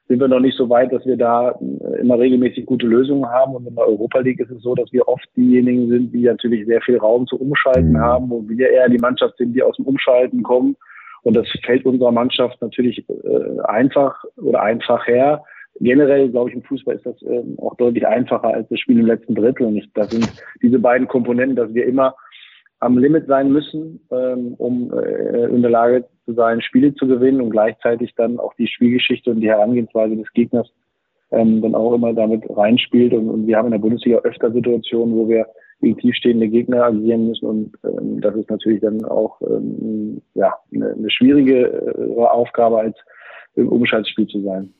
sind 0.08 0.20
wir 0.20 0.28
noch 0.28 0.42
nicht 0.42 0.58
so 0.58 0.70
weit, 0.70 0.92
dass 0.92 1.06
wir 1.06 1.16
da 1.16 1.52
äh, 1.52 2.02
immer 2.02 2.20
regelmäßig 2.20 2.66
gute 2.66 2.88
Lösungen 2.88 3.30
haben. 3.30 3.56
Und 3.56 3.68
in 3.68 3.76
der 3.76 3.88
Europa 3.88 4.20
League 4.20 4.40
ist 4.40 4.52
es 4.52 4.62
so, 4.62 4.76
dass 4.76 4.92
wir 4.92 5.08
oft 5.08 5.26
diejenigen 5.36 5.90
sind, 5.90 6.14
die 6.14 6.24
natürlich 6.24 6.66
sehr 6.66 6.82
viel 6.82 6.98
Raum 6.98 7.26
zu 7.28 7.40
umschalten 7.40 7.94
mhm. 7.94 8.00
haben, 8.00 8.30
wo 8.30 8.44
wir 8.48 8.70
eher 8.70 8.90
die 8.90 8.98
Mannschaft 8.98 9.38
sind, 9.38 9.54
die 9.54 9.64
aus 9.64 9.76
dem 9.78 9.86
Umschalten 9.86 10.44
kommen. 10.44 10.76
Und 11.22 11.36
das 11.38 11.48
fällt 11.64 11.86
unserer 11.86 12.12
Mannschaft 12.12 12.62
natürlich 12.62 13.08
äh, 13.08 13.62
einfach 13.64 14.24
oder 14.36 14.62
einfach 14.62 15.08
her 15.08 15.44
generell, 15.80 16.30
glaube 16.30 16.50
ich, 16.50 16.56
im 16.56 16.64
Fußball 16.64 16.96
ist 16.96 17.06
das 17.06 17.22
ähm, 17.24 17.58
auch 17.60 17.76
deutlich 17.76 18.06
einfacher 18.06 18.54
als 18.54 18.68
das 18.70 18.80
Spiel 18.80 19.00
im 19.00 19.06
letzten 19.06 19.36
Drittel. 19.36 19.68
Und 19.68 19.78
ich, 19.78 19.90
das 19.94 20.10
sind 20.10 20.30
diese 20.62 20.80
beiden 20.80 21.08
Komponenten, 21.08 21.56
dass 21.56 21.74
wir 21.74 21.86
immer 21.86 22.16
am 22.80 22.98
Limit 22.98 23.28
sein 23.28 23.52
müssen, 23.52 24.02
ähm, 24.12 24.56
um 24.58 24.92
äh, 24.94 25.46
in 25.46 25.62
der 25.62 25.72
Lage 25.72 26.06
zu 26.26 26.34
sein, 26.34 26.62
Spiele 26.62 26.94
zu 26.96 27.08
gewinnen 27.08 27.42
und 27.42 27.50
gleichzeitig 27.50 28.14
dann 28.16 28.40
auch 28.40 28.54
die 28.56 28.68
Spielgeschichte 28.68 29.32
und 29.32 29.42
die 29.42 29.50
Herangehensweise 29.50 30.16
des 30.16 30.32
Gegners 30.34 30.70
ähm, 31.32 31.62
dann 31.62 31.76
auch 31.76 31.94
immer 31.94 32.14
damit 32.14 32.44
reinspielt. 32.50 33.14
Und, 33.14 33.30
und 33.30 33.48
wir 33.48 33.58
haben 33.58 33.68
in 33.68 33.72
der 33.72 33.80
Bundesliga 33.80 34.18
öfter 34.20 34.52
Situationen, 34.52 35.16
wo 35.16 35.30
wir 35.30 35.48
gegen 35.82 35.98
tiefstehende 35.98 36.48
Gegner 36.48 36.86
agieren 36.86 37.28
müssen. 37.28 37.46
Und 37.46 37.72
ähm, 37.84 38.22
das 38.22 38.36
ist 38.36 38.50
natürlich 38.50 38.82
dann 38.82 39.04
auch 39.06 39.42
ähm, 39.42 40.22
ja, 40.34 40.54
eine, 40.74 40.92
eine 40.92 41.10
schwierige 41.10 41.68
äh, 41.98 42.22
Aufgabe, 42.22 42.80
als 42.80 42.98
im 43.56 43.70
Umschaltspiel 43.70 44.28
zu 44.28 44.42
sein. 44.42 44.74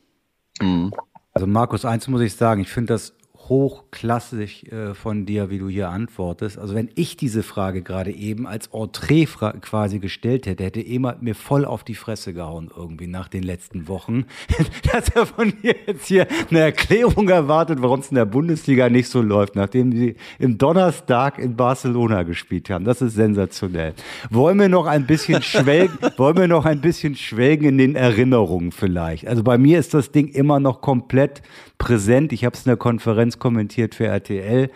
Mhm. 0.60 0.92
Also 1.32 1.46
Markus, 1.46 1.84
eins 1.84 2.06
muss 2.08 2.20
ich 2.20 2.34
sagen, 2.34 2.60
ich 2.60 2.70
finde 2.70 2.94
das 2.94 3.14
hochklassig 3.48 4.72
äh, 4.72 4.94
von 4.94 5.26
dir, 5.26 5.50
wie 5.50 5.58
du 5.58 5.68
hier 5.68 5.88
antwortest. 5.88 6.58
Also 6.58 6.74
wenn 6.74 6.90
ich 6.94 7.16
diese 7.16 7.42
Frage 7.42 7.82
gerade 7.82 8.10
eben 8.10 8.46
als 8.46 8.68
Entree 8.68 9.26
quasi 9.26 9.98
gestellt 9.98 10.46
hätte, 10.46 10.64
hätte 10.64 10.84
Emma 10.84 11.16
mir 11.20 11.34
voll 11.34 11.64
auf 11.64 11.84
die 11.84 11.94
Fresse 11.94 12.32
gehauen 12.32 12.70
irgendwie 12.74 13.06
nach 13.06 13.28
den 13.28 13.42
letzten 13.42 13.88
Wochen, 13.88 14.24
dass 14.92 15.08
er 15.10 15.26
von 15.26 15.52
mir 15.62 15.74
jetzt 15.86 16.06
hier 16.06 16.26
eine 16.50 16.60
Erklärung 16.60 17.28
erwartet, 17.28 17.82
warum 17.82 18.00
es 18.00 18.08
in 18.08 18.16
der 18.16 18.24
Bundesliga 18.24 18.88
nicht 18.88 19.08
so 19.08 19.20
läuft, 19.20 19.56
nachdem 19.56 19.92
sie 19.92 20.16
im 20.38 20.58
Donnerstag 20.58 21.38
in 21.38 21.56
Barcelona 21.56 22.22
gespielt 22.22 22.70
haben. 22.70 22.84
Das 22.84 23.02
ist 23.02 23.14
sensationell. 23.14 23.94
Wollen 24.30 24.58
wir 24.58 24.68
noch 24.68 24.86
ein 24.86 25.06
bisschen 25.06 25.42
schwelgen, 25.42 25.98
wollen 26.16 26.36
wir 26.36 26.48
noch 26.48 26.64
ein 26.64 26.80
bisschen 26.80 27.14
schwelgen 27.14 27.68
in 27.68 27.78
den 27.78 27.96
Erinnerungen 27.96 28.72
vielleicht? 28.72 29.26
Also 29.26 29.42
bei 29.42 29.58
mir 29.58 29.78
ist 29.78 29.94
das 29.94 30.12
Ding 30.12 30.28
immer 30.28 30.60
noch 30.60 30.80
komplett 30.80 31.42
präsent. 31.84 32.32
Ich 32.32 32.44
habe 32.44 32.54
es 32.54 32.64
in 32.64 32.70
der 32.70 32.76
Konferenz 32.76 33.38
kommentiert 33.38 33.94
für 33.94 34.06
RTL. 34.06 34.70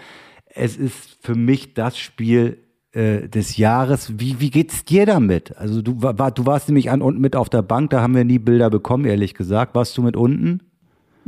Es 0.47 0.77
ist 0.77 1.19
für 1.23 1.35
mich 1.35 1.73
das 1.73 1.97
Spiel 1.97 2.59
äh, 2.93 3.29
des 3.29 3.57
Jahres. 3.57 4.19
Wie, 4.19 4.41
wie 4.41 4.51
geht's 4.51 4.85
dir 4.85 5.07
damit? 5.07 5.57
Also 5.57 5.81
du, 5.81 6.03
war, 6.03 6.31
du 6.31 6.45
warst 6.45 6.69
nämlich 6.69 6.91
an 6.91 7.01
unten 7.01 7.21
mit 7.21 7.35
auf 7.35 7.49
der 7.49 7.63
Bank, 7.63 7.91
da 7.91 8.03
haben 8.03 8.15
wir 8.15 8.25
nie 8.25 8.39
Bilder 8.39 8.69
bekommen, 8.69 9.07
ehrlich 9.07 9.35
gesagt. 9.35 9.75
Warst 9.75 9.97
du 9.97 10.03
mit 10.03 10.17
unten? 10.17 10.61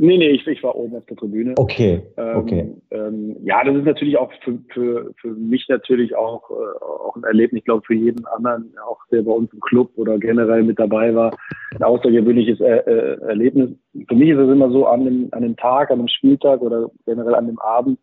Nee, 0.03 0.17
nee, 0.17 0.29
ich, 0.29 0.47
ich 0.47 0.63
war 0.63 0.75
oben 0.75 0.95
auf 0.95 1.05
der 1.05 1.15
Tribüne. 1.15 1.53
Okay, 1.57 2.01
ähm, 2.17 2.35
okay. 2.35 2.75
Ähm, 2.89 3.37
ja, 3.43 3.63
das 3.63 3.75
ist 3.75 3.85
natürlich 3.85 4.17
auch 4.17 4.31
für, 4.43 4.57
für, 4.73 5.13
für 5.21 5.27
mich 5.27 5.67
natürlich 5.69 6.15
auch, 6.15 6.49
äh, 6.49 6.83
auch 6.83 7.15
ein 7.15 7.23
Erlebnis, 7.23 7.59
ich 7.59 7.65
glaube 7.65 7.83
für 7.85 7.93
jeden 7.93 8.25
anderen, 8.25 8.73
auch 8.83 8.97
der 9.11 9.21
bei 9.21 9.31
uns 9.31 9.53
im 9.53 9.59
Club 9.59 9.91
oder 9.97 10.17
generell 10.17 10.63
mit 10.63 10.79
dabei 10.79 11.13
war, 11.13 11.37
ein 11.75 11.83
außergewöhnliches 11.83 12.61
er 12.61 12.87
äh, 12.87 13.21
Erlebnis. 13.27 13.69
Für 14.07 14.15
mich 14.15 14.29
ist 14.29 14.39
es 14.39 14.49
immer 14.49 14.71
so, 14.71 14.87
an 14.87 15.05
dem, 15.05 15.27
an 15.33 15.43
dem 15.43 15.55
Tag, 15.55 15.91
an 15.91 15.99
dem 15.99 16.07
Spieltag 16.07 16.61
oder 16.61 16.89
generell 17.05 17.35
an 17.35 17.45
dem 17.45 17.59
Abend, 17.59 17.99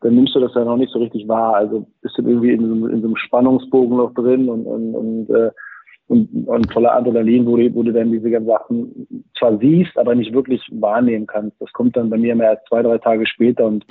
dann 0.00 0.16
nimmst 0.16 0.34
du 0.34 0.40
das 0.40 0.54
ja 0.56 0.64
noch 0.64 0.76
nicht 0.76 0.92
so 0.92 0.98
richtig 0.98 1.28
wahr. 1.28 1.54
Also 1.54 1.86
bist 2.02 2.18
du 2.18 2.22
irgendwie 2.22 2.50
in 2.50 2.66
so, 2.66 2.86
in 2.88 3.00
so 3.00 3.06
einem 3.06 3.16
Spannungsbogen 3.16 3.96
noch 3.96 4.12
drin 4.14 4.48
und, 4.48 4.66
und, 4.66 4.94
und 4.96 5.30
äh, 5.30 5.52
und, 6.08 6.46
und 6.46 6.72
voller 6.72 6.94
Adrenalin, 6.94 7.46
wo 7.46 7.56
du, 7.56 7.74
wo 7.74 7.82
du 7.82 7.92
dann 7.92 8.10
diese 8.10 8.30
ganzen 8.30 8.48
Sachen 8.48 9.08
zwar 9.38 9.58
siehst, 9.58 9.96
aber 9.96 10.14
nicht 10.14 10.32
wirklich 10.32 10.62
wahrnehmen 10.72 11.26
kannst. 11.26 11.60
Das 11.60 11.72
kommt 11.72 11.96
dann 11.96 12.10
bei 12.10 12.16
mir 12.16 12.34
mehr 12.34 12.50
als 12.50 12.64
zwei, 12.68 12.82
drei 12.82 12.98
Tage 12.98 13.26
später 13.26 13.64
und 13.66 13.84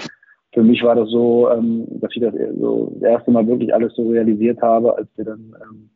für 0.53 0.63
mich 0.63 0.81
war 0.83 0.95
das 0.95 1.09
so, 1.09 1.49
ähm, 1.51 1.85
dass 2.01 2.11
ich 2.15 2.21
das 2.21 2.33
so 2.59 2.91
das 2.95 3.03
erste 3.03 3.31
Mal 3.31 3.45
wirklich 3.47 3.73
alles 3.73 3.93
so 3.95 4.09
realisiert 4.09 4.61
habe, 4.61 4.97
als 4.97 5.07
wir 5.15 5.25
dann 5.25 5.55
ähm, 5.61 5.89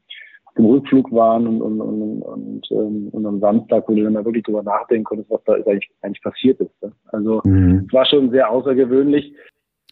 auf 0.46 0.54
dem 0.54 0.66
Rückflug 0.66 1.12
waren 1.12 1.48
und, 1.48 1.62
und, 1.62 1.82
und, 1.82 2.22
und, 2.22 2.72
ähm, 2.72 3.08
und 3.12 3.26
am 3.26 3.40
Samstag, 3.40 3.86
wo 3.88 3.96
du 3.96 4.04
dann 4.04 4.14
mal 4.14 4.26
wirklich 4.26 4.44
drüber 4.44 4.62
nachdenken 4.62 5.06
konntest, 5.06 5.32
was 5.32 5.44
da 5.46 5.54
eigentlich, 5.54 5.90
eigentlich 6.02 6.22
passiert 6.22 6.60
ist. 6.60 6.84
Ne? 6.84 6.92
Also 7.12 7.42
mhm. 7.44 7.86
es 7.88 7.94
war 7.94 8.06
schon 8.06 8.30
sehr 8.30 8.52
außergewöhnlich. 8.52 9.34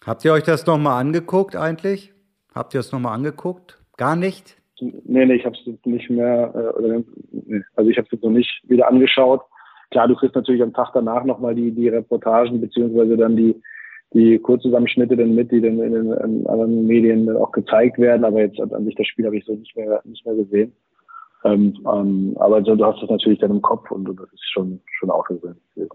Habt 0.05 0.23
ihr 0.23 0.33
euch 0.33 0.43
das 0.43 0.67
nochmal 0.67 1.01
angeguckt 1.01 1.55
eigentlich? 1.55 2.13
Habt 2.53 2.73
ihr 2.73 2.81
es 2.81 2.91
nochmal 2.91 3.15
angeguckt? 3.15 3.79
Gar 3.97 4.15
nicht? 4.15 4.58
Nee, 4.81 5.25
nee, 5.25 5.35
ich 5.35 5.45
habe 5.45 5.55
es 5.55 5.85
nicht 5.85 6.09
mehr, 6.09 6.73
äh, 6.79 7.03
nee, 7.31 7.61
also 7.75 7.89
ich 7.89 7.97
habe 7.97 8.07
es 8.11 8.21
noch 8.21 8.29
nicht 8.29 8.61
wieder 8.67 8.87
angeschaut. 8.87 9.41
Klar, 9.91 10.07
du 10.07 10.15
kriegst 10.15 10.35
natürlich 10.35 10.61
am 10.61 10.73
Tag 10.73 10.91
danach 10.93 11.23
nochmal 11.23 11.55
die, 11.55 11.71
die 11.71 11.89
Reportagen 11.89 12.61
beziehungsweise 12.61 13.17
dann 13.17 13.35
die, 13.35 13.59
die 14.13 14.37
Kurzzusammenschnitte 14.39 15.17
dann 15.17 15.35
mit, 15.35 15.51
die 15.51 15.61
dann 15.61 15.79
in 15.79 15.93
den 15.93 16.11
in 16.11 16.47
anderen 16.47 16.85
Medien 16.87 17.25
dann 17.25 17.37
auch 17.37 17.51
gezeigt 17.51 17.97
werden, 17.97 18.23
aber 18.23 18.41
jetzt 18.41 18.59
an 18.59 18.85
sich 18.85 18.95
das 18.95 19.07
Spiel 19.07 19.25
habe 19.25 19.37
ich 19.37 19.45
so 19.45 19.55
nicht 19.55 19.75
mehr, 19.75 20.01
nicht 20.05 20.25
mehr 20.25 20.35
gesehen. 20.35 20.73
Ähm, 21.43 21.73
ähm, 21.91 22.35
aber 22.39 22.63
so, 22.63 22.75
du 22.75 22.85
hast 22.85 23.01
das 23.01 23.09
natürlich 23.09 23.39
dann 23.39 23.51
im 23.51 23.61
Kopf 23.61 23.89
und, 23.91 24.09
und 24.09 24.19
das 24.19 24.31
ist 24.33 24.51
schon, 24.51 24.79
schon 24.99 25.09
auch 25.09 25.25
so. 25.29 25.87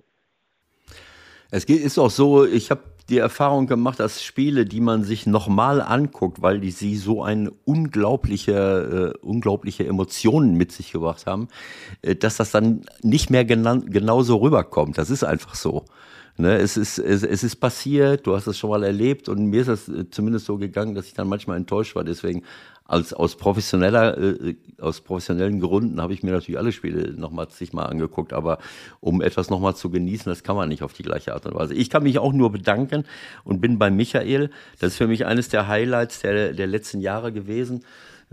Es 1.55 1.67
ist 1.67 2.01
auch 2.01 2.11
so, 2.11 2.45
ich 2.45 2.73
habe 2.73 2.81
die 3.09 3.19
Erfahrung 3.19 3.69
gemacht, 3.69 4.01
dass 4.01 4.25
Spiele, 4.25 4.65
die 4.65 4.81
man 4.81 5.05
sich 5.05 5.25
nochmal 5.25 5.81
anguckt, 5.81 6.43
weil 6.43 6.59
die 6.59 6.73
sie 6.73 6.97
so 6.97 7.23
eine 7.23 7.53
unglaubliche, 7.65 9.15
äh, 9.15 9.19
unglaubliche 9.25 9.87
Emotionen 9.87 10.57
mit 10.57 10.73
sich 10.73 10.91
gebracht 10.91 11.27
haben, 11.27 11.47
äh, 12.03 12.17
dass 12.17 12.39
das 12.39 12.51
dann 12.51 12.83
nicht 13.03 13.31
mehr 13.31 13.45
genauso 13.45 14.39
rüberkommt. 14.39 14.99
Das 14.99 15.11
ist 15.11 15.23
einfach 15.23 15.55
so. 15.55 15.85
Ne, 16.37 16.57
es, 16.57 16.77
ist, 16.77 16.99
es, 16.99 17.23
es 17.23 17.45
ist 17.45 17.57
passiert, 17.57 18.27
du 18.27 18.35
hast 18.35 18.49
es 18.49 18.59
schon 18.59 18.71
mal 18.71 18.83
erlebt 18.83 19.29
und 19.29 19.47
mir 19.47 19.61
ist 19.61 19.69
das 19.69 19.89
äh, 19.89 20.11
zumindest 20.11 20.47
so 20.47 20.59
gegangen, 20.59 20.97
dass 20.97 21.07
ich 21.07 21.15
dann 21.15 21.29
manchmal 21.29 21.57
enttäuscht 21.57 21.95
war. 21.95 22.03
Deswegen 22.03 22.43
als 22.87 23.15
aus 23.15 23.37
professioneller, 23.37 24.19
äh, 24.19 24.57
aus 24.79 25.01
professionellen 25.01 25.61
Gründen 25.61 26.01
habe 26.03 26.13
ich 26.13 26.23
mir 26.23 26.33
natürlich 26.33 26.59
alle 26.59 26.73
Spiele 26.73 27.13
nochmal 27.13 27.49
zigmal 27.49 27.87
angeguckt, 27.87 28.33
aber 28.33 28.59
um 29.01 29.23
etwas 29.23 29.49
nochmal 29.49 29.75
zu 29.75 29.91
genießen, 29.91 30.31
das 30.31 30.43
kann 30.43 30.57
man 30.57 30.69
nicht 30.69 30.83
auf 30.83 30.93
die 30.93 31.03
gleiche 31.03 31.33
Art 31.33 31.47
und 31.47 31.55
Weise. 31.55 31.75
Ich 31.75 31.89
kann 31.89 32.03
mich 32.03 32.19
auch 32.19 32.33
nur 32.33 32.53
bedanken 32.53 33.05
und 33.45 33.61
bin 33.61 33.79
bei 33.79 33.91
Michael. 33.91 34.51
Das 34.81 34.93
ist 34.93 34.99
für 34.99 35.07
mich 35.07 35.25
eines 35.25 35.49
der 35.49 35.67
Highlights 35.67 36.21
der, 36.21 36.53
der 36.53 36.67
letzten 36.67 37.01
Jahre 37.01 37.33
gewesen. 37.33 37.85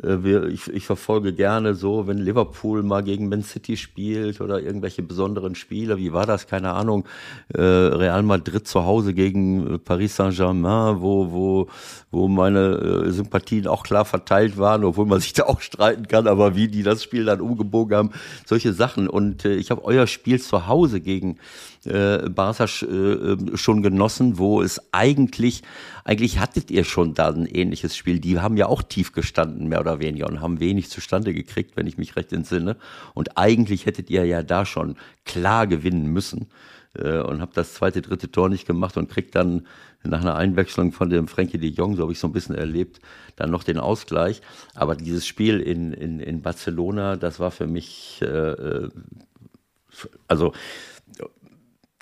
Äh, 0.04 0.48
ich, 0.48 0.68
ich 0.68 0.86
verfolge 0.86 1.34
gerne 1.34 1.74
so, 1.76 2.08
wenn 2.08 2.18
Liverpool 2.18 2.84
mal 2.84 3.04
gegen 3.04 3.30
Man 3.30 3.44
City 3.44 3.78
spielt 3.78 4.42
oder 4.42 4.62
irgendwelche 4.62 5.02
besonderen 5.04 5.56
Spiele. 5.56 5.98
Wie 5.98 6.14
war 6.14 6.26
das? 6.26 6.48
Keine 6.48 6.74
Ahnung. 6.74 7.06
Äh, 7.54 7.62
Real 7.62 8.24
Madrid 8.24 8.68
zu 8.68 8.86
Hause 8.86 9.14
gegen 9.14 9.76
äh, 9.76 9.78
Paris 9.80 10.16
Saint-Germain, 10.16 11.02
wo, 11.02 11.32
wo, 11.32 11.68
wo 12.12 12.28
meine 12.28 13.12
Sympathien 13.12 13.68
auch 13.68 13.84
klar 13.84 14.06
verteilt 14.06 14.58
waren, 14.58 14.84
obwohl 14.84 15.06
man 15.06 15.20
sich 15.20 15.34
da 15.34 15.44
auch 15.44 15.62
streiten 15.62 16.08
kann, 16.08 16.28
aber 16.28 16.56
wie 16.56 16.68
die 16.68 16.84
das 16.84 17.04
Spiel 17.04 17.26
dann 17.26 17.42
umgebogen 17.42 17.98
haben, 17.98 18.12
solche 18.46 18.74
Sachen. 18.74 19.08
Und 19.08 19.46
ich 19.46 19.72
habe 19.72 19.84
euer 19.84 20.08
Spiel 20.08 20.42
zu 20.42 20.68
Hause 20.68 21.02
gegen 21.02 21.38
äh, 21.86 22.30
Barca 22.30 22.66
äh, 22.66 23.58
schon 23.58 23.82
genossen, 23.82 24.38
wo 24.38 24.62
es 24.62 24.82
eigentlich, 24.92 25.64
eigentlich 26.04 26.40
hattet 26.40 26.72
ihr 26.72 26.84
schon 26.84 27.14
da 27.14 27.30
ein 27.30 27.46
ähnliches 27.46 27.96
Spiel. 27.96 28.20
Die 28.20 28.40
haben 28.40 28.58
ja 28.58 28.68
auch 28.68 28.82
tief 28.82 29.12
gestanden, 29.12 29.68
mehr 29.68 29.82
oder 29.82 30.00
weniger, 30.00 30.28
und 30.28 30.42
haben 30.42 30.60
wenig 30.60 30.90
zustande 30.90 31.34
gekriegt, 31.34 31.76
wenn 31.76 31.88
ich 31.88 31.98
mich 31.98 32.16
recht 32.16 32.34
entsinne. 32.34 32.78
Und 33.14 33.38
eigentlich 33.38 33.86
hättet 33.86 34.10
ihr 34.10 34.26
ja 34.26 34.44
da 34.44 34.66
schon 34.66 34.96
klar 35.26 35.68
gewinnen 35.68 36.08
müssen. 36.08 36.48
Äh, 36.98 37.20
und 37.20 37.42
habt 37.42 37.56
das 37.58 37.74
zweite, 37.74 38.02
dritte 38.02 38.32
Tor 38.32 38.50
nicht 38.50 38.68
gemacht 38.68 38.98
und 38.98 39.10
kriegt 39.10 39.36
dann 39.36 39.68
nach 40.04 40.22
einer 40.22 40.36
Einwechslung 40.36 40.92
von 40.92 41.10
dem 41.10 41.28
Frankie 41.28 41.60
de 41.60 41.70
Jong, 41.70 41.96
so 41.96 42.04
habe 42.04 42.12
ich 42.12 42.20
so 42.20 42.28
ein 42.28 42.34
bisschen 42.34 42.56
erlebt, 42.56 43.00
dann 43.36 43.52
noch 43.52 43.64
den 43.64 43.78
Ausgleich. 43.78 44.42
Aber 44.74 44.96
dieses 44.96 45.28
Spiel 45.28 45.60
in, 45.60 45.94
in, 45.94 46.20
in 46.20 46.42
Barcelona, 46.42 47.16
das 47.16 47.40
war 47.40 47.52
für 47.52 47.68
mich, 47.68 48.20
äh, 48.22 48.26
äh 48.26 48.90
also 50.28 50.54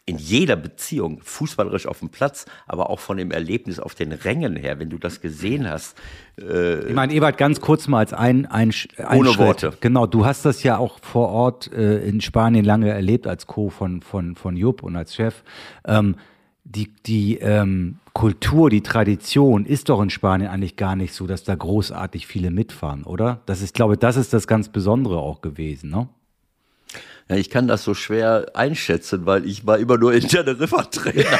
in 0.10 0.18
jeder 0.18 0.56
Beziehung, 0.56 1.22
fußballerisch 1.24 1.86
auf 1.86 2.00
dem 2.00 2.10
Platz, 2.10 2.46
aber 2.66 2.90
auch 2.90 3.00
von 3.00 3.18
dem 3.18 3.30
Erlebnis 3.30 3.80
auf 3.80 3.94
den 3.94 4.12
Rängen 4.12 4.56
her, 4.56 4.80
wenn 4.80 4.90
du 4.90 4.98
das 4.98 5.22
gesehen 5.22 5.70
hast. 5.70 5.96
Äh 6.42 6.88
ich 6.88 6.96
meine, 6.96 7.14
Ebert, 7.14 7.38
ganz 7.38 7.62
kurz 7.62 7.88
mal 7.88 8.00
als 8.00 8.12
ein, 8.12 8.48
ein, 8.48 8.74
ein 8.98 9.20
Ohne 9.20 9.30
Schritt. 9.30 9.46
Worte. 9.46 9.74
Genau, 9.82 10.08
du 10.08 10.26
hast 10.26 10.46
das 10.46 10.64
ja 10.64 10.78
auch 10.78 11.00
vor 11.02 11.30
Ort 11.30 11.72
äh, 11.72 12.00
in 12.00 12.22
Spanien 12.22 12.66
lange 12.66 12.90
erlebt 12.90 13.28
als 13.28 13.46
Co. 13.46 13.70
von, 13.70 14.02
von, 14.02 14.36
von 14.36 14.58
Jupp 14.58 14.82
und 14.82 14.96
als 14.96 15.14
Chef. 15.14 15.44
Ähm, 15.86 16.16
die, 16.64 16.92
die 17.06 17.38
ähm, 17.38 18.00
Kultur, 18.14 18.70
die 18.70 18.82
Tradition 18.82 19.66
ist 19.66 19.90
doch 19.90 20.02
in 20.02 20.10
Spanien 20.10 20.50
eigentlich 20.50 20.76
gar 20.76 20.96
nicht 20.96 21.14
so, 21.14 21.28
dass 21.28 21.44
da 21.44 21.56
großartig 21.56 22.26
viele 22.28 22.52
mitfahren, 22.52 23.04
oder? 23.04 23.42
Das 23.46 23.62
ist, 23.62 23.76
glaube 23.76 23.98
das 23.98 24.18
ist 24.18 24.34
das 24.34 24.48
ganz 24.48 24.70
Besondere 24.70 25.18
auch 25.20 25.42
gewesen, 25.42 25.90
ne? 25.90 26.10
Ja, 27.30 27.36
ich 27.36 27.50
kann 27.50 27.68
das 27.68 27.84
so 27.84 27.94
schwer 27.94 28.48
einschätzen, 28.54 29.26
weil 29.26 29.46
ich 29.46 29.66
war 29.66 29.78
immer 29.78 29.98
nur 29.98 30.14
in 30.14 30.28
Teneriffa 30.28 30.84
Trainer. 30.84 31.40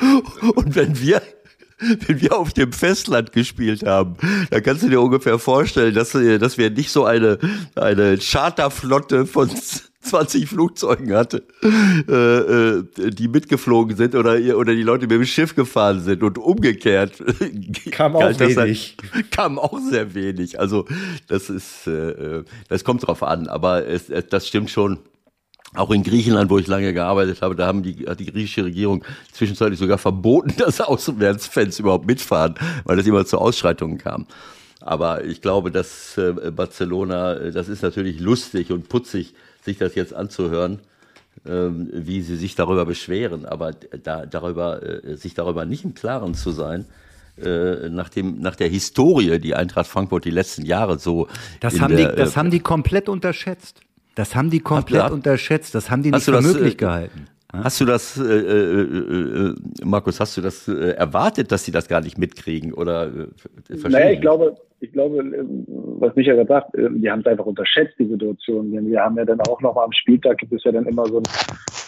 Und 0.54 0.74
wenn 0.76 1.00
wir 1.00 1.22
wenn 1.80 2.20
wir 2.20 2.36
auf 2.36 2.52
dem 2.52 2.72
Festland 2.72 3.30
gespielt 3.32 3.84
haben, 3.86 4.16
dann 4.50 4.62
kannst 4.64 4.82
du 4.82 4.88
dir 4.88 5.00
ungefähr 5.00 5.38
vorstellen, 5.38 5.94
dass, 5.94 6.10
dass 6.10 6.58
wir 6.58 6.70
nicht 6.70 6.90
so 6.90 7.04
eine, 7.04 7.38
eine 7.76 8.18
Charterflotte 8.18 9.26
von 9.26 9.48
20 10.08 10.48
Flugzeugen 10.48 11.14
hatte, 11.14 11.44
äh, 12.08 12.12
äh, 12.12 13.10
die 13.10 13.28
mitgeflogen 13.28 13.96
sind 13.96 14.14
oder, 14.14 14.34
oder 14.56 14.74
die 14.74 14.82
Leute 14.82 15.06
mit 15.06 15.12
dem 15.12 15.24
Schiff 15.24 15.54
gefahren 15.54 16.00
sind 16.00 16.22
und 16.22 16.38
umgekehrt. 16.38 17.22
Kam 17.90 18.16
auch 18.16 18.38
wenig. 18.38 18.96
Halt, 19.12 19.30
kam 19.30 19.58
auch 19.58 19.78
sehr 19.78 20.14
wenig. 20.14 20.58
Also 20.58 20.86
das 21.28 21.50
ist, 21.50 21.86
äh, 21.86 22.44
das 22.68 22.84
kommt 22.84 23.06
drauf 23.06 23.22
an, 23.22 23.48
aber 23.48 23.86
es, 23.86 24.10
das 24.30 24.48
stimmt 24.48 24.70
schon. 24.70 24.98
Auch 25.74 25.90
in 25.90 26.02
Griechenland, 26.02 26.48
wo 26.50 26.56
ich 26.58 26.66
lange 26.66 26.94
gearbeitet 26.94 27.42
habe, 27.42 27.54
da 27.54 27.66
haben 27.66 27.82
die, 27.82 28.06
hat 28.06 28.20
die 28.20 28.26
griechische 28.26 28.64
Regierung 28.64 29.04
zwischenzeitlich 29.32 29.78
sogar 29.78 29.98
verboten, 29.98 30.54
dass 30.58 30.80
Außenwärtsfans 30.80 31.78
überhaupt 31.78 32.06
mitfahren, 32.06 32.54
weil 32.84 32.98
es 32.98 33.06
immer 33.06 33.26
zu 33.26 33.36
Ausschreitungen 33.36 33.98
kam. 33.98 34.26
Aber 34.80 35.24
ich 35.24 35.42
glaube, 35.42 35.70
dass 35.70 36.16
äh, 36.16 36.50
Barcelona, 36.50 37.50
das 37.50 37.68
ist 37.68 37.82
natürlich 37.82 38.20
lustig 38.20 38.70
und 38.70 38.88
putzig, 38.88 39.34
sich 39.68 39.78
das 39.78 39.94
jetzt 39.94 40.14
anzuhören, 40.14 40.80
ähm, 41.46 41.88
wie 41.92 42.22
sie 42.22 42.36
sich 42.36 42.54
darüber 42.54 42.84
beschweren, 42.84 43.44
aber 43.44 43.72
da, 43.72 44.26
darüber, 44.26 44.82
äh, 44.82 45.16
sich 45.16 45.34
darüber 45.34 45.64
nicht 45.64 45.84
im 45.84 45.94
Klaren 45.94 46.34
zu 46.34 46.50
sein, 46.50 46.86
äh, 47.40 47.88
nach, 47.90 48.08
dem, 48.08 48.40
nach 48.40 48.56
der 48.56 48.68
Historie, 48.68 49.38
die 49.38 49.54
Eintracht 49.54 49.86
Frankfurt 49.86 50.24
die 50.24 50.30
letzten 50.30 50.64
Jahre 50.64 50.98
so. 50.98 51.28
Das, 51.60 51.80
haben, 51.80 51.96
der, 51.96 52.10
die, 52.10 52.16
das 52.16 52.32
äh, 52.32 52.36
haben 52.36 52.50
die 52.50 52.60
komplett 52.60 53.08
unterschätzt. 53.08 53.80
Das 54.14 54.34
haben 54.34 54.50
die 54.50 54.60
komplett 54.60 55.02
Hab, 55.02 55.12
unterschätzt. 55.12 55.74
Das 55.74 55.90
haben 55.90 56.02
die 56.02 56.10
nicht 56.10 56.24
für 56.24 56.40
möglich 56.40 56.76
gehalten. 56.76 57.28
Hast 57.52 57.80
du 57.80 57.86
das, 57.86 58.18
äh, 58.18 58.22
äh, 58.24 58.82
äh, 58.82 59.54
Markus, 59.82 60.20
hast 60.20 60.36
du 60.36 60.42
das 60.42 60.68
äh, 60.68 60.90
erwartet, 60.90 61.50
dass 61.50 61.64
sie 61.64 61.72
das 61.72 61.88
gar 61.88 62.02
nicht 62.02 62.18
mitkriegen? 62.18 62.74
Oder 62.74 63.06
äh, 63.06 63.88
Naja, 63.88 64.10
ich 64.10 64.20
glaube, 64.20 64.54
ich 64.80 64.92
glaube, 64.92 65.18
ähm, 65.18 65.64
was 65.66 66.14
Michael 66.14 66.46
sagt, 66.46 66.76
die 66.76 67.10
haben 67.10 67.20
es 67.20 67.26
einfach 67.26 67.46
unterschätzt, 67.46 67.94
die 67.98 68.06
Situation. 68.06 68.70
Denn 68.72 68.90
wir 68.90 69.00
haben 69.00 69.16
ja 69.16 69.24
dann 69.24 69.40
auch 69.40 69.62
noch 69.62 69.74
mal 69.74 69.84
am 69.84 69.92
Spieltag 69.92 70.36
gibt 70.38 70.52
es 70.52 70.62
ja 70.64 70.72
dann 70.72 70.84
immer 70.84 71.06
so 71.06 71.18
ein, 71.18 71.22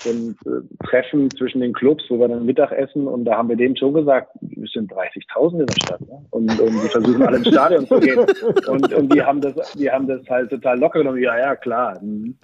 so 0.00 0.10
ein 0.10 0.36
äh, 0.46 0.86
Treffen 0.86 1.30
zwischen 1.32 1.60
den 1.60 1.74
Clubs, 1.74 2.04
wo 2.08 2.18
wir 2.18 2.28
dann 2.28 2.46
Mittag 2.46 2.72
essen 2.72 3.06
und 3.06 3.26
da 3.26 3.36
haben 3.36 3.50
wir 3.50 3.56
denen 3.56 3.76
schon 3.76 3.92
gesagt, 3.92 4.30
es 4.40 4.72
sind 4.72 4.90
30.000 4.90 5.60
in 5.60 5.66
der 5.66 5.74
Stadt. 5.84 6.00
Ne? 6.00 6.24
Und, 6.30 6.58
und 6.58 6.72
die 6.82 6.88
versuchen 6.88 7.22
alle 7.22 7.36
ins 7.36 7.48
Stadion 7.48 7.86
zu 7.86 8.00
gehen. 8.00 8.18
Und, 8.66 8.94
und 8.94 9.12
die 9.12 9.22
haben 9.22 9.42
das, 9.42 9.74
die 9.74 9.90
haben 9.90 10.08
das 10.08 10.22
halt 10.30 10.48
total 10.48 10.78
locker 10.78 11.00
genommen. 11.00 11.22
Ja, 11.22 11.38
ja, 11.38 11.54
klar. 11.54 12.00
Mhm. 12.00 12.34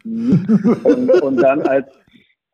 Und, 0.84 1.22
und 1.22 1.36
dann 1.38 1.62
als 1.62 1.86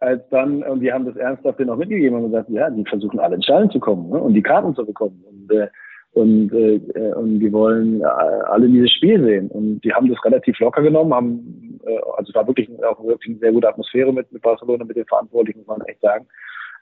als 0.02 0.28
dann, 0.30 0.62
und 0.64 0.80
die 0.80 0.92
haben 0.92 1.06
das 1.06 1.16
ernsthaft 1.16 1.60
noch 1.60 1.76
mitgegeben 1.76 2.18
und 2.18 2.30
gesagt, 2.30 2.50
ja, 2.50 2.68
die 2.70 2.84
versuchen 2.84 3.20
alle 3.20 3.36
in 3.36 3.42
Stadion 3.42 3.70
zu 3.70 3.78
kommen 3.78 4.10
ne, 4.10 4.18
und 4.18 4.34
die 4.34 4.42
Karten 4.42 4.74
zu 4.74 4.84
bekommen. 4.84 5.24
Und, 5.28 5.56
äh, 5.56 5.68
und, 6.14 6.52
äh, 6.52 7.12
und 7.14 7.38
die 7.38 7.52
wollen 7.52 8.00
äh, 8.00 8.04
alle 8.04 8.68
dieses 8.68 8.90
Spiel 8.90 9.22
sehen. 9.22 9.48
Und 9.48 9.80
die 9.82 9.92
haben 9.92 10.08
das 10.08 10.22
relativ 10.24 10.58
locker 10.58 10.82
genommen, 10.82 11.14
haben, 11.14 11.78
äh, 11.86 11.98
also 12.16 12.30
es 12.30 12.34
war 12.34 12.46
wirklich 12.46 12.68
auch 12.84 13.02
wirklich 13.04 13.30
eine 13.30 13.38
sehr 13.38 13.52
gute 13.52 13.68
Atmosphäre 13.68 14.12
mit, 14.12 14.30
mit 14.32 14.42
Barcelona, 14.42 14.84
mit 14.84 14.96
den 14.96 15.06
Verantwortlichen, 15.06 15.60
muss 15.60 15.78
man 15.78 15.86
echt 15.86 16.00
sagen. 16.00 16.26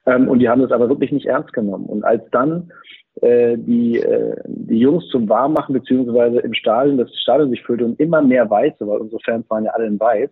Ähm, 0.07 0.29
und 0.29 0.39
die 0.39 0.49
haben 0.49 0.63
das 0.63 0.73
aber 0.73 0.89
wirklich 0.89 1.13
nicht 1.13 1.27
ernst 1.27 1.53
genommen. 1.53 1.87
Und 1.87 2.05
als 2.05 2.23
dann 2.33 2.73
äh, 3.21 3.57
die, 3.59 3.99
äh, 3.99 4.35
die 4.47 4.79
Jungs 4.79 5.07
zum 5.09 5.29
Warmmachen 5.29 5.75
beziehungsweise 5.75 6.41
im 6.41 6.55
Stadion, 6.55 6.97
das 6.97 7.15
Stadion 7.21 7.51
sich 7.51 7.63
füllte 7.63 7.85
und 7.85 8.01
immer 8.01 8.23
mehr 8.23 8.49
Weiße, 8.49 8.87
weil 8.87 8.99
unsere 8.99 9.21
Fans 9.23 9.49
waren 9.51 9.65
ja 9.65 9.73
alle 9.73 9.87
in 9.87 10.01
Weiß, 10.01 10.31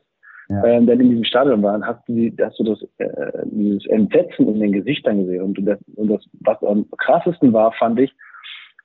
ja. 0.48 0.64
ähm, 0.64 0.86
dann 0.86 1.00
in 1.00 1.10
diesem 1.10 1.24
Stadion 1.24 1.62
waren, 1.62 1.86
hast 1.86 2.08
du, 2.08 2.32
hast 2.42 2.58
du 2.58 2.64
das, 2.64 2.82
äh, 2.98 3.42
dieses 3.44 3.86
Entsetzen 3.86 4.48
in 4.48 4.60
den 4.60 4.72
Gesichtern 4.72 5.24
gesehen. 5.24 5.42
Und 5.42 5.64
das, 5.64 5.78
und 5.96 6.08
das, 6.08 6.24
was 6.40 6.62
am 6.62 6.86
krassesten 6.96 7.52
war, 7.52 7.72
fand 7.72 8.00
ich, 8.00 8.14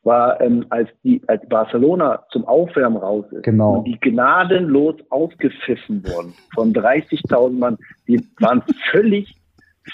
war, 0.04 0.41
ähm, 0.41 0.65
als 0.69 0.89
die, 1.04 1.21
als 1.28 1.47
Barcelona 1.47 2.23
zum 2.32 2.45
Aufwärmen 2.45 2.97
raus 2.97 3.26
ist 3.32 3.43
genau. 3.43 3.78
und 3.78 3.86
die 3.86 3.99
gnadenlos 3.99 4.95
ausgepfiffen 5.10 6.04
wurden 6.06 6.34
von 6.54 6.73
30.000 6.73 7.58
Mann, 7.58 7.78
die 8.08 8.21
waren 8.39 8.62
völlig, 8.91 9.34